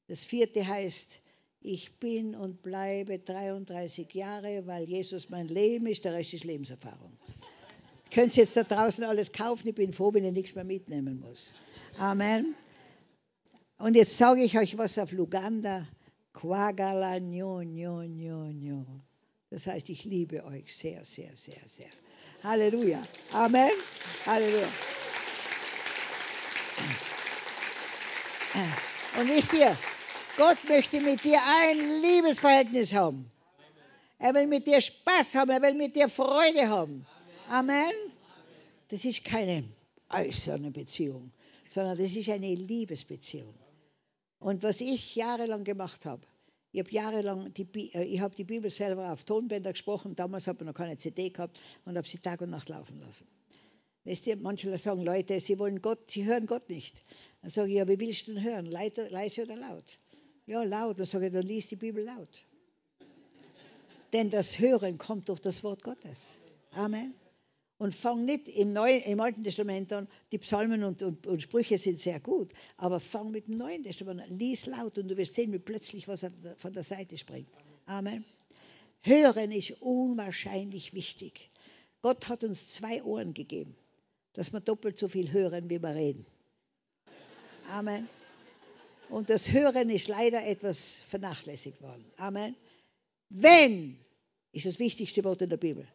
Das 0.07 0.23
vierte 0.23 0.67
heißt, 0.67 1.21
ich 1.61 1.93
bin 1.99 2.35
und 2.35 2.61
bleibe 2.61 3.19
33 3.19 4.13
Jahre, 4.13 4.65
weil 4.65 4.83
Jesus 4.83 5.29
mein 5.29 5.47
Leben 5.47 5.87
ist, 5.87 6.03
der 6.03 6.13
Rest 6.13 6.33
ist 6.33 6.43
Lebenserfahrung. 6.43 7.11
Ihr 8.05 8.11
könnt 8.11 8.35
jetzt 8.35 8.57
da 8.57 8.63
draußen 8.63 9.03
alles 9.03 9.31
kaufen, 9.31 9.69
ich 9.69 9.75
bin 9.75 9.93
froh, 9.93 10.13
wenn 10.13 10.25
ich 10.25 10.33
nichts 10.33 10.55
mehr 10.55 10.63
mitnehmen 10.63 11.19
muss. 11.19 11.53
Amen. 11.97 12.55
Und 13.77 13.95
jetzt 13.95 14.17
sage 14.17 14.43
ich 14.43 14.57
euch 14.57 14.77
was 14.77 14.97
auf 14.97 15.11
Luganda. 15.11 15.87
Quagala 16.33 17.19
nyo, 17.19 17.63
nyo, 17.63 18.03
nyo, 18.03 18.51
nyo. 18.51 18.85
Das 19.49 19.67
heißt, 19.67 19.89
ich 19.89 20.05
liebe 20.05 20.43
euch 20.45 20.75
sehr, 20.75 21.03
sehr, 21.03 21.35
sehr, 21.35 21.61
sehr. 21.67 21.89
Halleluja. 22.43 23.01
Amen. 23.33 23.71
Halleluja. 24.25 24.67
Und 29.19 29.27
wisst 29.29 29.53
ihr, 29.53 29.75
Gott 30.37 30.57
möchte 30.67 31.01
mit 31.01 31.23
dir 31.23 31.39
ein 31.61 32.01
Liebesverhältnis 32.01 32.93
haben. 32.93 33.29
Er 34.19 34.33
will 34.33 34.47
mit 34.47 34.67
dir 34.67 34.81
Spaß 34.81 35.35
haben, 35.35 35.49
er 35.49 35.61
will 35.61 35.73
mit 35.73 35.95
dir 35.95 36.09
Freude 36.09 36.67
haben. 36.67 37.05
Amen. 37.49 37.93
Das 38.89 39.05
ist 39.05 39.23
keine 39.23 39.63
äußere 40.09 40.71
Beziehung, 40.71 41.31
sondern 41.67 41.97
das 41.97 42.15
ist 42.15 42.29
eine 42.29 42.53
Liebesbeziehung. 42.53 43.53
Und 44.39 44.63
was 44.63 44.81
ich 44.81 45.15
jahrelang 45.15 45.63
gemacht 45.63 46.05
habe, 46.05 46.25
ich 46.71 46.79
habe 46.79 46.91
jahrelang 46.91 47.53
die, 47.53 47.93
äh, 47.93 48.03
ich 48.03 48.21
hab 48.21 48.35
die 48.35 48.43
Bibel 48.43 48.69
selber 48.69 49.11
auf 49.11 49.23
Tonbänder 49.23 49.71
gesprochen. 49.71 50.15
Damals 50.15 50.47
habe 50.47 50.59
ich 50.59 50.65
noch 50.65 50.73
keine 50.73 50.97
CD 50.97 51.29
gehabt 51.29 51.59
und 51.85 51.97
habe 51.97 52.07
sie 52.07 52.19
Tag 52.19 52.41
und 52.41 52.51
Nacht 52.51 52.69
laufen 52.69 52.99
lassen. 52.99 53.27
Weißt 54.05 54.27
ihr, 54.27 54.37
manche 54.37 54.75
sagen 54.77 55.03
Leute, 55.03 55.39
sie 55.39 55.59
wollen 55.59 55.81
Gott, 55.81 55.99
sie 56.09 56.25
hören 56.25 56.45
Gott 56.45 56.69
nicht. 56.69 56.95
Dann 57.41 57.49
sage 57.49 57.69
ich, 57.69 57.75
ja, 57.75 57.87
wie 57.87 57.99
willst 57.99 58.27
du 58.27 58.33
denn 58.33 58.43
hören? 58.43 58.65
Leise 58.65 59.43
oder 59.43 59.55
laut? 59.55 59.99
Ja, 60.45 60.63
laut. 60.63 60.99
Dann 60.99 61.05
sage 61.05 61.27
ich, 61.27 61.33
dann 61.33 61.45
lies 61.45 61.67
die 61.67 61.75
Bibel 61.75 62.03
laut. 62.03 62.45
Denn 64.13 64.29
das 64.29 64.57
Hören 64.57 64.97
kommt 64.97 65.29
durch 65.29 65.39
das 65.39 65.63
Wort 65.63 65.83
Gottes. 65.83 66.39
Amen. 66.71 67.13
Und 67.79 67.95
fang 67.95 68.25
nicht 68.25 68.49
im, 68.49 68.73
Neuen, 68.73 69.01
im 69.03 69.21
Alten 69.21 69.41
Testament 69.41 69.93
an, 69.93 70.09
die 70.33 70.37
Psalmen 70.37 70.83
und, 70.83 71.01
und, 71.01 71.25
und, 71.25 71.41
Sprüche 71.41 71.77
sind 71.77 71.97
sehr 71.97 72.19
gut, 72.19 72.51
aber 72.75 72.99
fang 72.99 73.31
mit 73.31 73.47
dem 73.47 73.55
Neuen 73.55 73.83
Testament 73.83 74.19
an, 74.19 74.37
lies 74.37 74.65
laut 74.65 74.97
und 74.97 75.07
du 75.07 75.15
wirst 75.15 75.35
sehen, 75.35 75.53
wie 75.53 75.59
plötzlich 75.59 76.05
was 76.09 76.25
von 76.57 76.73
der 76.73 76.83
Seite 76.83 77.17
springt. 77.17 77.47
Amen. 77.85 78.25
Hören 79.01 79.53
ist 79.53 79.81
unwahrscheinlich 79.81 80.93
wichtig. 80.93 81.49
Gott 82.01 82.27
hat 82.27 82.43
uns 82.43 82.69
zwei 82.69 83.01
Ohren 83.01 83.33
gegeben, 83.33 83.77
dass 84.33 84.51
wir 84.51 84.59
doppelt 84.59 84.97
so 84.97 85.07
viel 85.07 85.31
hören, 85.31 85.69
wie 85.69 85.81
wir 85.81 85.95
reden. 85.95 86.25
Amen. 87.69 88.09
Und 89.07 89.29
das 89.29 89.53
Hören 89.53 89.89
ist 89.89 90.09
leider 90.09 90.45
etwas 90.45 91.01
vernachlässigt 91.09 91.81
worden. 91.81 92.05
Amen. 92.17 92.55
Wenn, 93.29 93.97
ist 94.51 94.65
das 94.65 94.79
wichtigste 94.79 95.23
Wort 95.23 95.41
in 95.41 95.49
der 95.49 95.57
Bibel, 95.57 95.87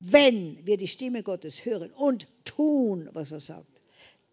wenn 0.00 0.64
wir 0.66 0.76
die 0.76 0.88
Stimme 0.88 1.22
Gottes 1.22 1.64
hören 1.64 1.90
und 1.92 2.26
tun, 2.44 3.08
was 3.12 3.32
er 3.32 3.40
sagt, 3.40 3.80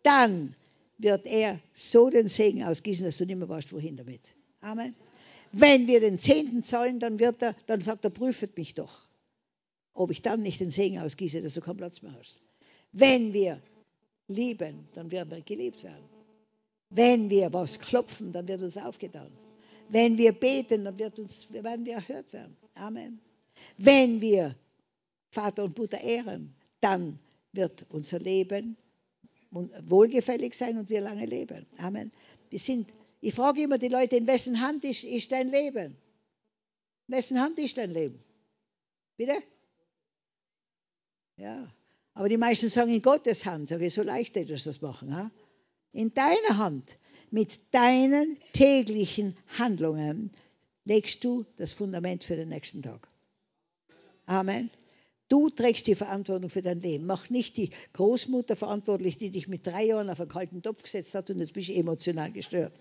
dann 0.04 0.56
wird 0.98 1.26
er 1.26 1.60
so 1.74 2.10
den 2.10 2.28
Segen 2.28 2.64
ausgießen, 2.64 3.06
dass 3.06 3.18
du 3.18 3.26
nicht 3.26 3.38
mehr 3.38 3.50
weißt, 3.50 3.72
wohin 3.74 3.98
damit. 3.98 4.22
Amen. 4.62 4.96
Wenn 5.52 5.88
wir 5.88 6.00
den 6.00 6.20
Zehnten 6.20 6.64
zahlen, 6.64 7.00
dann 7.00 7.20
wird 7.20 7.42
er, 7.42 7.56
dann 7.68 7.82
sagt 7.82 8.04
er, 8.04 8.10
prüfet 8.10 8.58
mich 8.58 8.74
doch, 8.74 9.02
ob 9.94 10.12
ich 10.12 10.22
dann 10.22 10.42
nicht 10.42 10.60
den 10.60 10.72
Segen 10.72 11.00
ausgieße, 11.00 11.42
dass 11.42 11.54
du 11.54 11.62
keinen 11.62 11.78
Platz 11.78 12.02
mehr 12.02 12.14
hast. 12.20 12.38
Wenn 12.92 13.34
wir 13.34 13.62
lieben, 14.28 14.88
dann 14.96 15.12
werden 15.12 15.32
wir 15.32 15.42
geliebt 15.42 15.84
werden. 15.84 16.04
Wenn 16.90 17.30
wir 17.30 17.52
was 17.54 17.80
klopfen, 17.80 18.32
dann 18.34 18.48
wird 18.48 18.62
uns 18.62 18.78
aufgetan. 18.78 19.32
Wenn 19.90 20.18
wir 20.18 20.32
beten, 20.32 20.86
dann 20.86 20.98
wird 20.98 21.20
uns, 21.20 21.48
werden 21.52 21.86
wir 21.86 21.96
erhört 21.96 22.32
werden. 22.34 22.56
Amen. 22.76 23.20
Wenn 23.78 24.22
wir 24.22 24.56
Vater 25.34 25.64
und 25.64 25.78
Mutter 25.78 26.00
ehren, 26.00 26.54
dann 26.80 27.20
wird 27.52 27.86
unser 27.90 28.20
Leben 28.20 28.78
wohlgefällig 29.52 30.56
sein 30.56 30.78
und 30.78 30.90
wir 30.90 31.02
lange 31.02 31.26
leben. 31.26 31.66
Amen. 31.78 32.12
Wir 32.50 32.60
sind, 32.60 32.88
ich 33.22 33.34
frage 33.34 33.62
immer 33.62 33.78
die 33.78 33.88
Leute, 33.88 34.16
in 34.16 34.28
wessen 34.28 34.62
Hand 34.62 34.84
ist, 34.84 35.04
ist 35.04 35.32
dein 35.32 35.50
Leben? 35.50 35.96
In 37.08 37.16
wessen 37.16 37.40
Hand 37.40 37.60
ist 37.60 37.78
dein 37.78 37.92
Leben? 37.92 38.20
Bitte? 39.18 39.36
Ja. 41.38 41.72
Aber 42.16 42.30
die 42.30 42.38
meisten 42.38 42.70
sagen 42.70 42.94
in 42.94 43.02
Gottes 43.02 43.46
Hand. 43.46 43.70
Sag 43.70 43.82
ich, 43.82 43.94
so 43.94 44.04
leicht 44.04 44.36
ist 44.38 44.68
das 44.68 44.82
machen. 44.82 45.16
Ha? 45.16 45.32
In 45.92 46.14
deiner 46.14 46.58
Hand, 46.58 46.98
mit 47.32 47.74
deinen 47.74 48.38
täglichen 48.54 49.36
Handlungen, 49.58 50.32
legst 50.86 51.24
du 51.24 51.46
das 51.58 51.72
Fundament 51.72 52.24
für 52.24 52.36
den 52.36 52.50
nächsten 52.50 52.82
Tag. 52.82 53.08
Amen. 54.26 54.70
Du 55.30 55.50
trägst 55.50 55.88
die 55.88 55.96
Verantwortung 55.96 56.50
für 56.50 56.62
dein 56.62 56.80
Leben. 56.80 57.06
Mach 57.06 57.30
nicht 57.30 57.58
die 57.58 57.72
Großmutter 57.94 58.56
verantwortlich, 58.56 59.18
die 59.18 59.32
dich 59.32 59.48
mit 59.48 59.66
drei 59.66 59.86
Jahren 59.86 60.10
auf 60.10 60.20
einen 60.20 60.30
kalten 60.30 60.62
Topf 60.62 60.84
gesetzt 60.84 61.14
hat 61.14 61.30
und 61.30 61.40
jetzt 61.40 61.54
bist 61.54 61.70
du 61.70 61.74
emotional 61.74 62.32
gestört. 62.32 62.74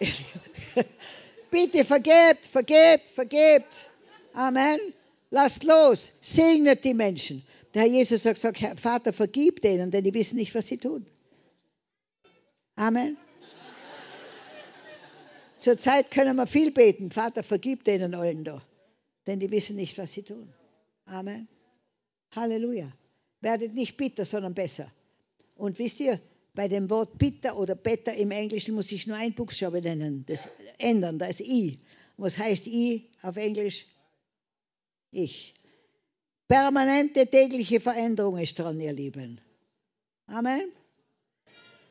Bitte 1.50 1.84
vergebt, 1.84 2.46
vergebt, 2.46 3.08
vergebt. 3.08 3.90
Amen. 4.34 4.78
Lasst 5.30 5.64
los. 5.64 6.12
Segnet 6.20 6.84
die 6.84 6.94
Menschen. 6.94 7.42
Der 7.74 7.82
Herr 7.82 7.88
Jesus 7.88 8.22
sagt, 8.22 8.38
sagt 8.38 8.80
Vater, 8.80 9.12
vergib 9.12 9.62
denen, 9.62 9.90
denn 9.90 10.04
die 10.04 10.14
wissen 10.14 10.36
nicht, 10.36 10.54
was 10.54 10.66
sie 10.66 10.78
tun. 10.78 11.04
Amen. 12.76 13.16
Zurzeit 15.58 16.10
können 16.10 16.36
wir 16.36 16.46
viel 16.46 16.70
beten. 16.70 17.10
Vater, 17.10 17.42
vergib 17.42 17.82
denen 17.84 18.14
allen 18.14 18.44
da 18.44 18.62
denn 19.28 19.38
die 19.40 19.50
wissen 19.50 19.76
nicht, 19.76 19.98
was 19.98 20.12
sie 20.12 20.22
tun. 20.22 20.52
Amen. 21.04 21.46
Halleluja. 22.34 22.90
Werdet 23.40 23.74
nicht 23.74 23.96
bitter, 23.98 24.24
sondern 24.24 24.54
besser. 24.54 24.90
Und 25.54 25.78
wisst 25.78 26.00
ihr, 26.00 26.18
bei 26.54 26.66
dem 26.66 26.88
Wort 26.88 27.18
bitter 27.18 27.56
oder 27.58 27.74
better 27.74 28.14
im 28.14 28.30
Englischen 28.30 28.74
muss 28.74 28.90
ich 28.90 29.06
nur 29.06 29.18
ein 29.18 29.34
Buchstabe 29.34 29.82
nennen, 29.82 30.24
das 30.26 30.48
ändern, 30.78 31.18
da 31.18 31.26
ist 31.26 31.40
I. 31.40 31.78
Was 32.16 32.38
heißt 32.38 32.66
I 32.66 33.06
auf 33.22 33.36
Englisch? 33.36 33.86
Ich. 35.10 35.54
Permanente 36.48 37.26
tägliche 37.26 37.80
Veränderung 37.80 38.38
ist 38.38 38.58
dran, 38.58 38.80
ihr 38.80 38.92
Lieben. 38.92 39.40
Amen. 40.26 40.72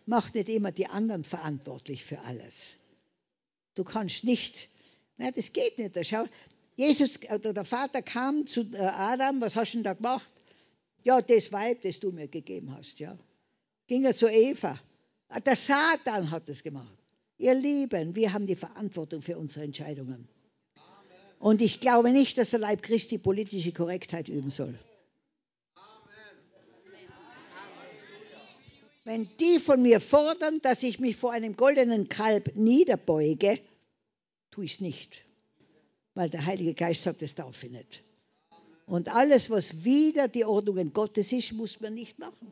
Macht 0.08 0.34
nicht 0.34 0.50
immer 0.50 0.72
die 0.72 0.88
anderen 0.88 1.24
verantwortlich 1.24 2.04
für 2.04 2.20
alles. 2.22 2.78
Du 3.76 3.84
kannst 3.84 4.24
nicht, 4.24 4.70
na, 5.18 5.30
das 5.32 5.54
geht 5.54 5.78
nicht. 5.78 5.96
Schau, 6.08 6.26
Jesus, 6.78 7.20
oder 7.34 7.54
der 7.54 7.66
Vater 7.66 8.04
kam 8.04 8.46
zu 8.46 8.62
äh, 8.72 8.78
Adam, 8.78 9.42
was 9.42 9.56
hast 9.56 9.74
du 9.74 9.78
denn 9.78 9.84
da 9.84 9.94
gemacht? 9.94 10.32
Ja, 11.04 11.20
das 11.22 11.52
Weib, 11.52 11.82
das 11.82 12.00
du 12.00 12.12
mir 12.12 12.28
gegeben 12.28 12.74
hast, 12.78 13.00
ja. 13.00 13.18
Ging 13.88 14.06
er 14.06 14.16
zu 14.16 14.28
Eva. 14.28 14.80
Ah, 15.28 15.40
der 15.40 15.56
Satan 15.56 16.30
hat 16.30 16.48
es 16.48 16.62
gemacht. 16.62 16.94
Ihr 17.40 17.56
Lieben, 17.56 18.16
wir 18.16 18.32
haben 18.32 18.46
die 18.46 18.56
Verantwortung 18.56 19.24
für 19.24 19.38
unsere 19.38 19.66
Entscheidungen. 19.66 20.28
Und 21.40 21.62
ich 21.64 21.80
glaube 21.80 22.12
nicht, 22.12 22.38
dass 22.38 22.52
der 22.52 22.60
Leib 22.60 22.84
Christi 22.84 23.18
politische 23.18 23.72
Korrektheit 23.72 24.30
üben 24.30 24.52
soll. 24.52 24.78
Wenn 29.04 29.28
die 29.40 29.60
von 29.60 29.82
mir 29.82 30.00
fordern, 30.00 30.60
dass 30.62 30.84
ich 30.84 31.00
mich 31.00 31.16
vor 31.16 31.32
einem 31.32 31.56
goldenen 31.56 32.08
Kalb 32.08 32.56
niederbeuge, 32.56 33.58
tue 34.52 34.66
ich 34.66 34.74
es 34.74 34.82
nicht, 34.82 35.24
weil 36.18 36.32
der 36.32 36.48
Heilige 36.48 36.74
Geist 36.74 37.04
sagt, 37.04 37.22
das 37.22 37.36
darf 37.36 37.64
ich 37.64 37.70
nicht. 37.70 38.04
Und 38.88 39.08
alles, 39.10 39.52
was 39.52 39.84
wider 39.84 40.28
die 40.28 40.46
Ordnungen 40.46 40.92
Gottes 40.92 41.32
ist, 41.32 41.54
muss 41.54 41.80
man 41.80 41.94
nicht 41.94 42.18
machen. 42.18 42.52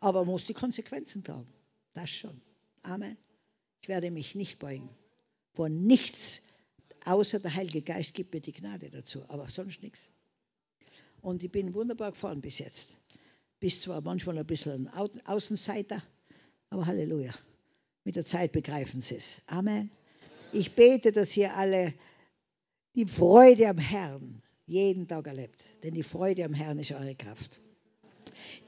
Aber 0.00 0.26
man 0.26 0.32
muss 0.32 0.44
die 0.44 0.52
Konsequenzen 0.52 1.24
tragen. 1.24 1.46
Das 1.94 2.10
schon. 2.10 2.42
Amen. 2.82 3.16
Ich 3.80 3.88
werde 3.88 4.10
mich 4.10 4.34
nicht 4.34 4.58
beugen. 4.58 4.90
Vor 5.54 5.70
nichts, 5.70 6.42
außer 7.06 7.40
der 7.40 7.54
Heilige 7.54 7.80
Geist 7.80 8.12
gibt 8.12 8.34
mir 8.34 8.42
die 8.42 8.52
Gnade 8.52 8.90
dazu, 8.90 9.24
aber 9.28 9.48
sonst 9.48 9.82
nichts. 9.82 10.00
Und 11.22 11.42
ich 11.42 11.50
bin 11.50 11.72
wunderbar 11.72 12.10
gefahren 12.10 12.42
bis 12.42 12.58
jetzt. 12.58 12.90
Bis 13.60 13.80
zwar 13.80 14.02
manchmal 14.02 14.36
ein 14.36 14.46
bisschen 14.46 14.88
ein 14.88 15.26
Außenseiter, 15.26 16.02
aber 16.68 16.84
Halleluja. 16.84 17.32
Mit 18.04 18.16
der 18.16 18.26
Zeit 18.26 18.52
begreifen 18.52 19.00
sie 19.00 19.14
es. 19.14 19.40
Amen. 19.46 19.90
Ich 20.52 20.72
bete, 20.72 21.12
dass 21.12 21.34
ihr 21.34 21.56
alle 21.56 21.94
die 22.94 23.06
Freude 23.06 23.68
am 23.68 23.78
Herrn 23.78 24.42
jeden 24.66 25.08
Tag 25.08 25.26
erlebt. 25.26 25.62
Denn 25.82 25.94
die 25.94 26.02
Freude 26.02 26.44
am 26.44 26.54
Herrn 26.54 26.78
ist 26.78 26.92
eure 26.92 27.14
Kraft. 27.14 27.60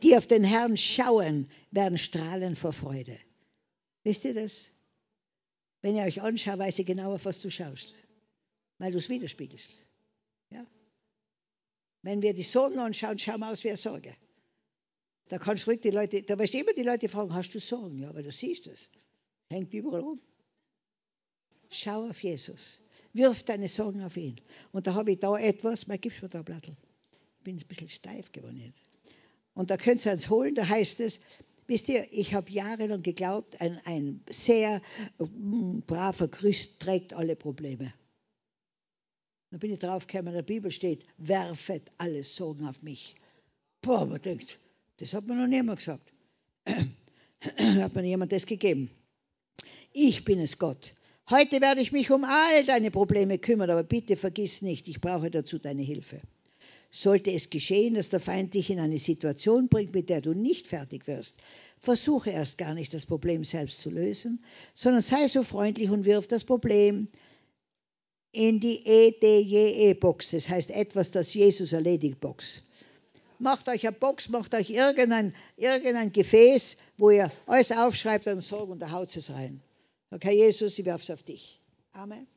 Die 0.02 0.16
auf 0.16 0.26
den 0.26 0.44
Herrn 0.44 0.76
schauen, 0.76 1.48
werden 1.70 1.98
strahlen 1.98 2.56
vor 2.56 2.72
Freude. 2.72 3.18
Wisst 4.02 4.24
ihr 4.24 4.34
das? 4.34 4.66
Wenn 5.82 5.96
ihr 5.96 6.04
euch 6.04 6.22
anschaut, 6.22 6.58
weiß 6.58 6.78
ich 6.78 6.86
genau, 6.86 7.14
auf 7.14 7.24
was 7.24 7.40
du 7.40 7.50
schaust. 7.50 7.94
Weil 8.78 8.92
du 8.92 8.98
es 8.98 9.08
widerspiegelst. 9.08 9.70
Ja? 10.50 10.66
Wenn 12.02 12.22
wir 12.22 12.34
die 12.34 12.42
Sorgen 12.42 12.78
anschauen, 12.78 13.18
schauen 13.18 13.40
wir 13.40 13.50
aus 13.50 13.64
wie 13.64 13.68
eine 13.68 13.76
Sorge. 13.76 14.14
Da 15.28 15.38
kannst 15.38 15.66
du 15.66 15.70
ruhig 15.70 15.80
die 15.80 15.90
Leute, 15.90 16.22
da 16.22 16.38
wirst 16.38 16.52
du 16.52 16.58
immer 16.58 16.74
die 16.74 16.82
Leute 16.82 17.08
fragen, 17.08 17.34
hast 17.34 17.54
du 17.54 17.60
Sorgen? 17.60 17.98
Ja, 17.98 18.10
aber 18.10 18.22
du 18.22 18.30
siehst 18.30 18.66
es. 18.66 18.90
Hängt 19.48 19.72
überall 19.72 20.02
rum. 20.02 20.20
Schau 21.70 22.08
auf 22.08 22.22
Jesus. 22.22 22.83
Wirf 23.14 23.44
deine 23.44 23.68
Sorgen 23.68 24.02
auf 24.02 24.16
ihn. 24.16 24.40
Und 24.72 24.86
da 24.86 24.94
habe 24.94 25.12
ich 25.12 25.20
da 25.20 25.34
etwas, 25.36 25.86
mal 25.86 25.98
gibst 25.98 26.22
mir 26.22 26.28
da 26.28 26.40
ein 26.40 26.44
Blattl. 26.44 26.76
Ich 27.12 27.44
bin 27.44 27.56
ein 27.56 27.66
bisschen 27.66 27.88
steif 27.88 28.30
geworden 28.32 28.60
jetzt. 28.60 28.80
Und 29.54 29.70
da 29.70 29.76
könnt 29.76 30.04
ihr 30.04 30.12
eins 30.12 30.28
holen, 30.28 30.54
da 30.54 30.68
heißt 30.68 30.98
es, 31.00 31.20
wisst 31.68 31.88
ihr, 31.88 32.06
ich 32.12 32.34
habe 32.34 32.50
jahrelang 32.50 33.02
geglaubt, 33.02 33.60
ein, 33.60 33.80
ein 33.84 34.20
sehr 34.28 34.82
mm, 35.18 35.80
braver 35.86 36.28
Christ 36.28 36.80
trägt 36.80 37.12
alle 37.12 37.36
Probleme. 37.36 37.94
Da 39.50 39.58
bin 39.58 39.72
ich 39.72 39.78
draufgekommen, 39.78 40.32
in 40.32 40.34
der 40.34 40.42
Bibel 40.42 40.72
steht, 40.72 41.04
werfet 41.16 41.92
alle 41.98 42.24
Sorgen 42.24 42.66
auf 42.66 42.82
mich. 42.82 43.14
Boah, 43.80 44.04
man 44.04 44.20
denkt, 44.20 44.58
das 44.96 45.14
hat 45.14 45.26
mir 45.26 45.36
noch 45.36 45.46
niemand 45.46 45.78
gesagt. 45.78 46.12
hat 46.66 47.94
mir 47.94 48.02
jemand 48.02 48.32
das 48.32 48.46
gegeben. 48.46 48.90
Ich 49.92 50.24
bin 50.24 50.40
es 50.40 50.58
Gott. 50.58 50.94
Heute 51.30 51.62
werde 51.62 51.80
ich 51.80 51.90
mich 51.90 52.10
um 52.10 52.22
all 52.24 52.64
deine 52.64 52.90
Probleme 52.90 53.38
kümmern, 53.38 53.70
aber 53.70 53.82
bitte 53.82 54.16
vergiss 54.16 54.60
nicht, 54.60 54.88
ich 54.88 55.00
brauche 55.00 55.30
dazu 55.30 55.58
deine 55.58 55.80
Hilfe. 55.80 56.20
Sollte 56.90 57.32
es 57.32 57.48
geschehen, 57.48 57.94
dass 57.94 58.10
der 58.10 58.20
Feind 58.20 58.52
dich 58.52 58.68
in 58.68 58.78
eine 58.78 58.98
Situation 58.98 59.68
bringt, 59.68 59.94
mit 59.94 60.10
der 60.10 60.20
du 60.20 60.34
nicht 60.34 60.68
fertig 60.68 61.06
wirst, 61.06 61.36
versuche 61.80 62.28
erst 62.28 62.58
gar 62.58 62.74
nicht, 62.74 62.92
das 62.92 63.06
Problem 63.06 63.42
selbst 63.42 63.80
zu 63.80 63.88
lösen, 63.88 64.44
sondern 64.74 65.00
sei 65.00 65.26
so 65.26 65.42
freundlich 65.42 65.88
und 65.88 66.04
wirf 66.04 66.28
das 66.28 66.44
Problem 66.44 67.08
in 68.30 68.60
die 68.60 68.84
EDJE-Box, 68.84 70.32
das 70.32 70.50
heißt 70.50 70.70
etwas, 70.72 71.10
das 71.10 71.32
Jesus 71.32 71.72
erledigt 71.72 72.20
Box. 72.20 72.64
Macht 73.38 73.68
euch 73.68 73.86
eine 73.86 73.96
Box, 73.96 74.28
macht 74.28 74.54
euch 74.54 74.68
irgendein, 74.68 75.34
irgendein 75.56 76.12
Gefäß, 76.12 76.76
wo 76.98 77.10
ihr 77.10 77.32
alles 77.46 77.72
aufschreibt 77.72 78.26
und 78.26 78.42
sagt 78.42 78.62
und 78.68 78.80
da 78.80 78.90
haut 78.90 79.16
es 79.16 79.30
rein. 79.30 79.62
Okay, 80.14 80.36
Jesus, 80.36 80.78
ich 80.78 80.84
werfe 80.84 81.02
es 81.02 81.10
auf 81.10 81.24
dich. 81.24 81.60
Amen. 81.92 82.28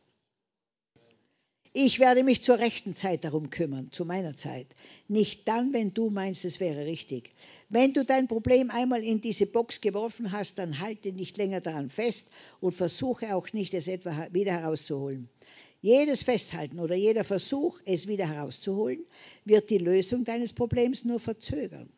Ich 1.74 2.00
werde 2.00 2.24
mich 2.24 2.44
zur 2.44 2.58
rechten 2.58 2.96
Zeit 2.96 3.24
darum 3.24 3.52
kümmern, 3.52 3.92
zu 3.92 4.04
meiner 4.04 4.36
Zeit. 4.36 4.66
Nicht 5.08 5.48
dann, 5.48 5.74
wenn 5.74 5.94
du 5.94 6.10
meinst, 6.10 6.44
es 6.44 6.60
wäre 6.60 6.88
richtig. 6.88 7.30
Wenn 7.70 7.94
du 7.94 8.04
dein 8.04 8.28
Problem 8.28 8.72
einmal 8.72 9.04
in 9.04 9.22
diese 9.22 9.46
Box 9.46 9.80
geworfen 9.80 10.32
hast, 10.32 10.58
dann 10.58 10.80
halte 10.80 11.12
nicht 11.12 11.38
länger 11.38 11.62
daran 11.62 11.92
fest 11.92 12.32
und 12.62 12.72
versuche 12.72 13.36
auch 13.36 13.54
nicht, 13.54 13.76
es 13.76 13.86
etwa 13.86 14.28
wieder 14.32 14.54
herauszuholen. 14.54 15.30
Jedes 15.80 16.24
Festhalten 16.24 16.80
oder 16.80 16.96
jeder 16.96 17.24
Versuch, 17.24 17.80
es 17.86 18.08
wieder 18.08 18.28
herauszuholen, 18.28 19.06
wird 19.46 19.70
die 19.70 19.78
Lösung 19.78 20.26
deines 20.26 20.52
Problems 20.52 21.06
nur 21.06 21.20
verzögern. 21.20 21.92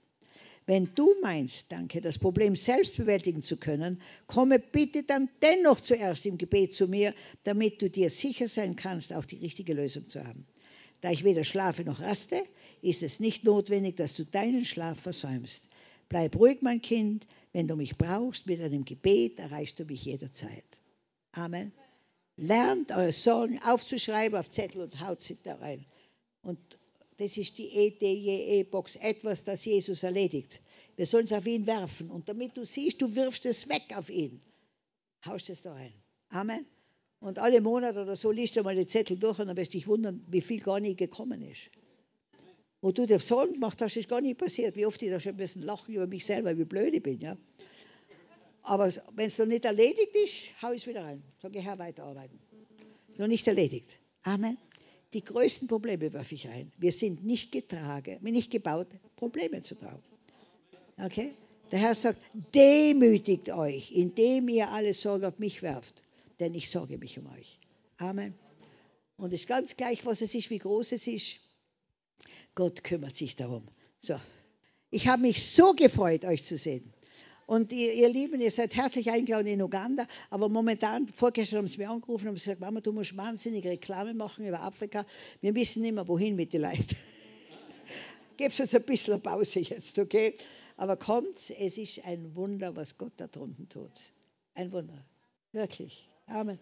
Wenn 0.70 0.94
du 0.94 1.16
meinst, 1.24 1.72
danke, 1.72 2.00
das 2.00 2.20
Problem 2.20 2.56
selbst 2.56 2.96
bewältigen 2.96 3.42
zu 3.42 3.58
können, 3.58 4.00
komme 4.28 4.60
bitte 4.60 5.02
dann 5.02 5.28
dennoch 5.42 5.80
zuerst 5.80 6.28
im 6.28 6.38
Gebet 6.38 6.74
zu 6.74 6.88
mir, 6.88 7.16
damit 7.44 7.82
du 7.82 7.90
dir 7.90 8.12
sicher 8.12 8.48
sein 8.48 8.76
kannst, 8.76 9.12
auch 9.12 9.26
die 9.26 9.38
richtige 9.38 9.74
Lösung 9.74 10.08
zu 10.08 10.24
haben. 10.24 10.46
Da 11.02 11.10
ich 11.10 11.24
weder 11.24 11.44
schlafe 11.44 11.84
noch 11.86 12.02
raste, 12.02 12.44
ist 12.84 13.02
es 13.02 13.20
nicht 13.20 13.46
notwendig, 13.46 13.98
dass 13.98 14.14
du 14.14 14.26
deinen 14.26 14.64
Schlaf 14.64 15.00
versäumst. 15.00 15.64
Bleib 16.08 16.36
ruhig, 16.36 16.60
mein 16.62 16.84
Kind. 16.84 17.26
Wenn 17.52 17.68
du 17.68 17.76
mich 17.76 17.98
brauchst 17.98 18.46
mit 18.46 18.62
einem 18.62 18.86
Gebet, 18.86 19.40
erreichst 19.40 19.80
du 19.80 19.86
mich 19.86 20.06
jederzeit. 20.06 20.78
Amen. 21.32 21.72
Lernt 22.38 22.92
eure 22.92 23.12
Sorgen 23.12 23.60
aufzuschreiben 23.64 24.38
auf 24.38 24.52
Zettel 24.52 24.82
und 24.82 25.00
haut 25.00 25.20
sie 25.20 25.40
da 25.44 25.56
rein. 25.56 25.84
Und 26.44 26.60
das 27.20 27.36
ist 27.36 27.58
die 27.58 27.70
EDJE-Box, 27.76 28.96
etwas, 28.96 29.44
das 29.44 29.66
Jesus 29.66 30.04
erledigt. 30.04 30.62
Wir 30.96 31.06
sollen 31.06 31.26
es 31.26 31.34
auf 31.34 31.46
ihn 31.46 31.68
werfen. 31.68 32.10
Und 32.10 32.30
damit 32.30 32.56
du 32.56 32.64
siehst, 32.64 33.02
du 33.02 33.14
wirfst 33.14 33.46
es 33.46 33.68
weg 33.68 33.84
auf 33.96 34.10
ihn, 34.10 34.42
haust 35.26 35.50
es 35.50 35.62
da 35.62 35.74
rein. 35.74 35.94
Amen. 36.30 36.66
Und 37.20 37.38
alle 37.38 37.60
Monate 37.60 38.02
oder 38.02 38.16
so 38.16 38.32
liest 38.32 38.56
du 38.56 38.64
mal 38.64 38.76
die 38.76 38.86
Zettel 38.86 39.18
durch 39.18 39.38
und 39.40 39.48
dann 39.48 39.58
wirst 39.58 39.74
du 39.74 39.78
dich 39.78 39.88
wundern, 39.88 40.26
wie 40.30 40.40
viel 40.40 40.62
gar 40.62 40.80
nicht 40.80 40.98
gekommen 40.98 41.42
ist. 41.42 41.70
Wo 42.80 42.94
du 42.94 43.06
dir 43.06 43.20
Sorgen 43.20 43.54
gemacht 43.54 43.82
hast, 43.82 43.98
ist 43.98 44.08
gar 44.08 44.22
nicht 44.22 44.38
passiert. 44.38 44.78
Wie 44.78 44.86
oft 44.86 45.02
ich 45.02 45.10
da 45.10 45.20
schon 45.20 45.34
ein 45.34 45.38
bisschen 45.38 45.64
lachen 45.64 45.94
über 45.94 46.08
mich 46.08 46.26
selber, 46.26 46.58
wie 46.58 46.64
blöd 46.64 46.94
ich 46.94 47.04
bin. 47.04 47.20
Ja? 47.20 47.36
Aber 48.62 48.94
wenn 49.16 49.28
es 49.28 49.38
noch 49.38 49.46
nicht 49.46 49.66
erledigt 49.66 50.16
ist, 50.16 50.62
hau 50.62 50.72
ich 50.72 50.84
es 50.84 50.88
wieder 50.88 51.04
rein. 51.04 51.22
Sage, 51.42 51.60
Herr, 51.60 51.78
weiterarbeiten. 51.78 52.40
Noch 53.18 53.28
nicht 53.28 53.46
erledigt. 53.46 53.98
Amen. 54.24 54.58
Die 55.14 55.24
größten 55.24 55.68
Probleme 55.68 56.14
werfe 56.14 56.36
ich 56.36 56.48
ein. 56.48 56.72
Wir 56.78 56.92
sind 56.92 57.26
nicht 57.26 57.52
getragen, 57.52 58.20
nicht 58.22 58.52
gebaut, 58.52 58.88
Probleme 59.16 59.62
zu 59.62 59.76
tragen. 59.76 60.04
Okay? 60.98 61.34
Der 61.72 61.80
Herr 61.80 61.96
sagt, 61.96 62.20
demütigt 62.54 63.50
euch, 63.50 63.92
indem 63.92 64.50
ihr 64.50 64.70
alle 64.70 64.94
Sorge 64.94 65.28
auf 65.28 65.40
mich 65.40 65.62
werft, 65.62 66.04
denn 66.40 66.54
ich 66.54 66.70
sorge 66.70 66.98
mich 66.98 67.18
um 67.20 67.28
euch. 67.28 67.60
Amen. 67.98 68.34
Und 69.18 69.34
es 69.34 69.42
ist 69.42 69.48
ganz 69.48 69.76
gleich, 69.76 70.06
was 70.06 70.22
es 70.22 70.34
ist, 70.34 70.50
wie 70.50 70.60
groß 70.60 70.94
es 70.94 71.08
ist. 71.08 71.40
Gott 72.56 72.84
kümmert 72.84 73.16
sich 73.16 73.36
darum. 73.36 73.64
So. 74.00 74.20
Ich 74.92 75.08
habe 75.08 75.22
mich 75.22 75.52
so 75.52 75.74
gefreut, 75.74 76.26
euch 76.26 76.44
zu 76.44 76.58
sehen. 76.58 76.94
Und 77.50 77.72
ihr, 77.72 77.96
ihr, 77.96 78.10
Lieben, 78.10 78.40
ihr 78.42 78.52
seid 78.52 78.76
herzlich 78.76 79.10
eingeladen 79.10 79.48
in 79.48 79.60
Uganda, 79.60 80.06
aber 80.30 80.50
momentan, 80.50 81.08
vorgestern 81.08 81.58
haben 81.58 81.68
sie 81.68 81.80
mich 81.80 81.88
angerufen 81.88 82.28
und 82.28 82.36
gesagt, 82.36 82.60
Mama, 82.60 82.80
du 82.80 82.94
musst 82.94 83.18
wahnsinnig 83.18 83.66
Reklame 83.66 84.14
machen 84.14 84.46
über 84.46 84.62
Afrika. 84.62 85.04
Wir 85.42 85.56
wissen 85.56 85.82
nicht 85.82 85.96
mehr, 85.96 86.08
wohin 86.08 86.36
mit 86.36 86.54
den 86.54 86.62
Leuten. 86.62 86.96
Gebt 88.38 88.60
uns 88.60 88.76
ein 88.76 88.84
bisschen 88.84 89.20
Pause 89.20 89.62
jetzt, 89.62 89.98
okay? 89.98 90.36
Aber 90.78 90.96
kommt, 90.96 91.50
es 91.58 91.80
ist 91.80 92.06
ein 92.06 92.36
Wunder, 92.36 92.76
was 92.76 93.00
Gott 93.00 93.14
da 93.18 93.26
drunten 93.26 93.68
tut. 93.68 94.00
Ein 94.54 94.72
Wunder. 94.72 95.04
Wirklich. 95.52 96.08
Amen. 96.28 96.60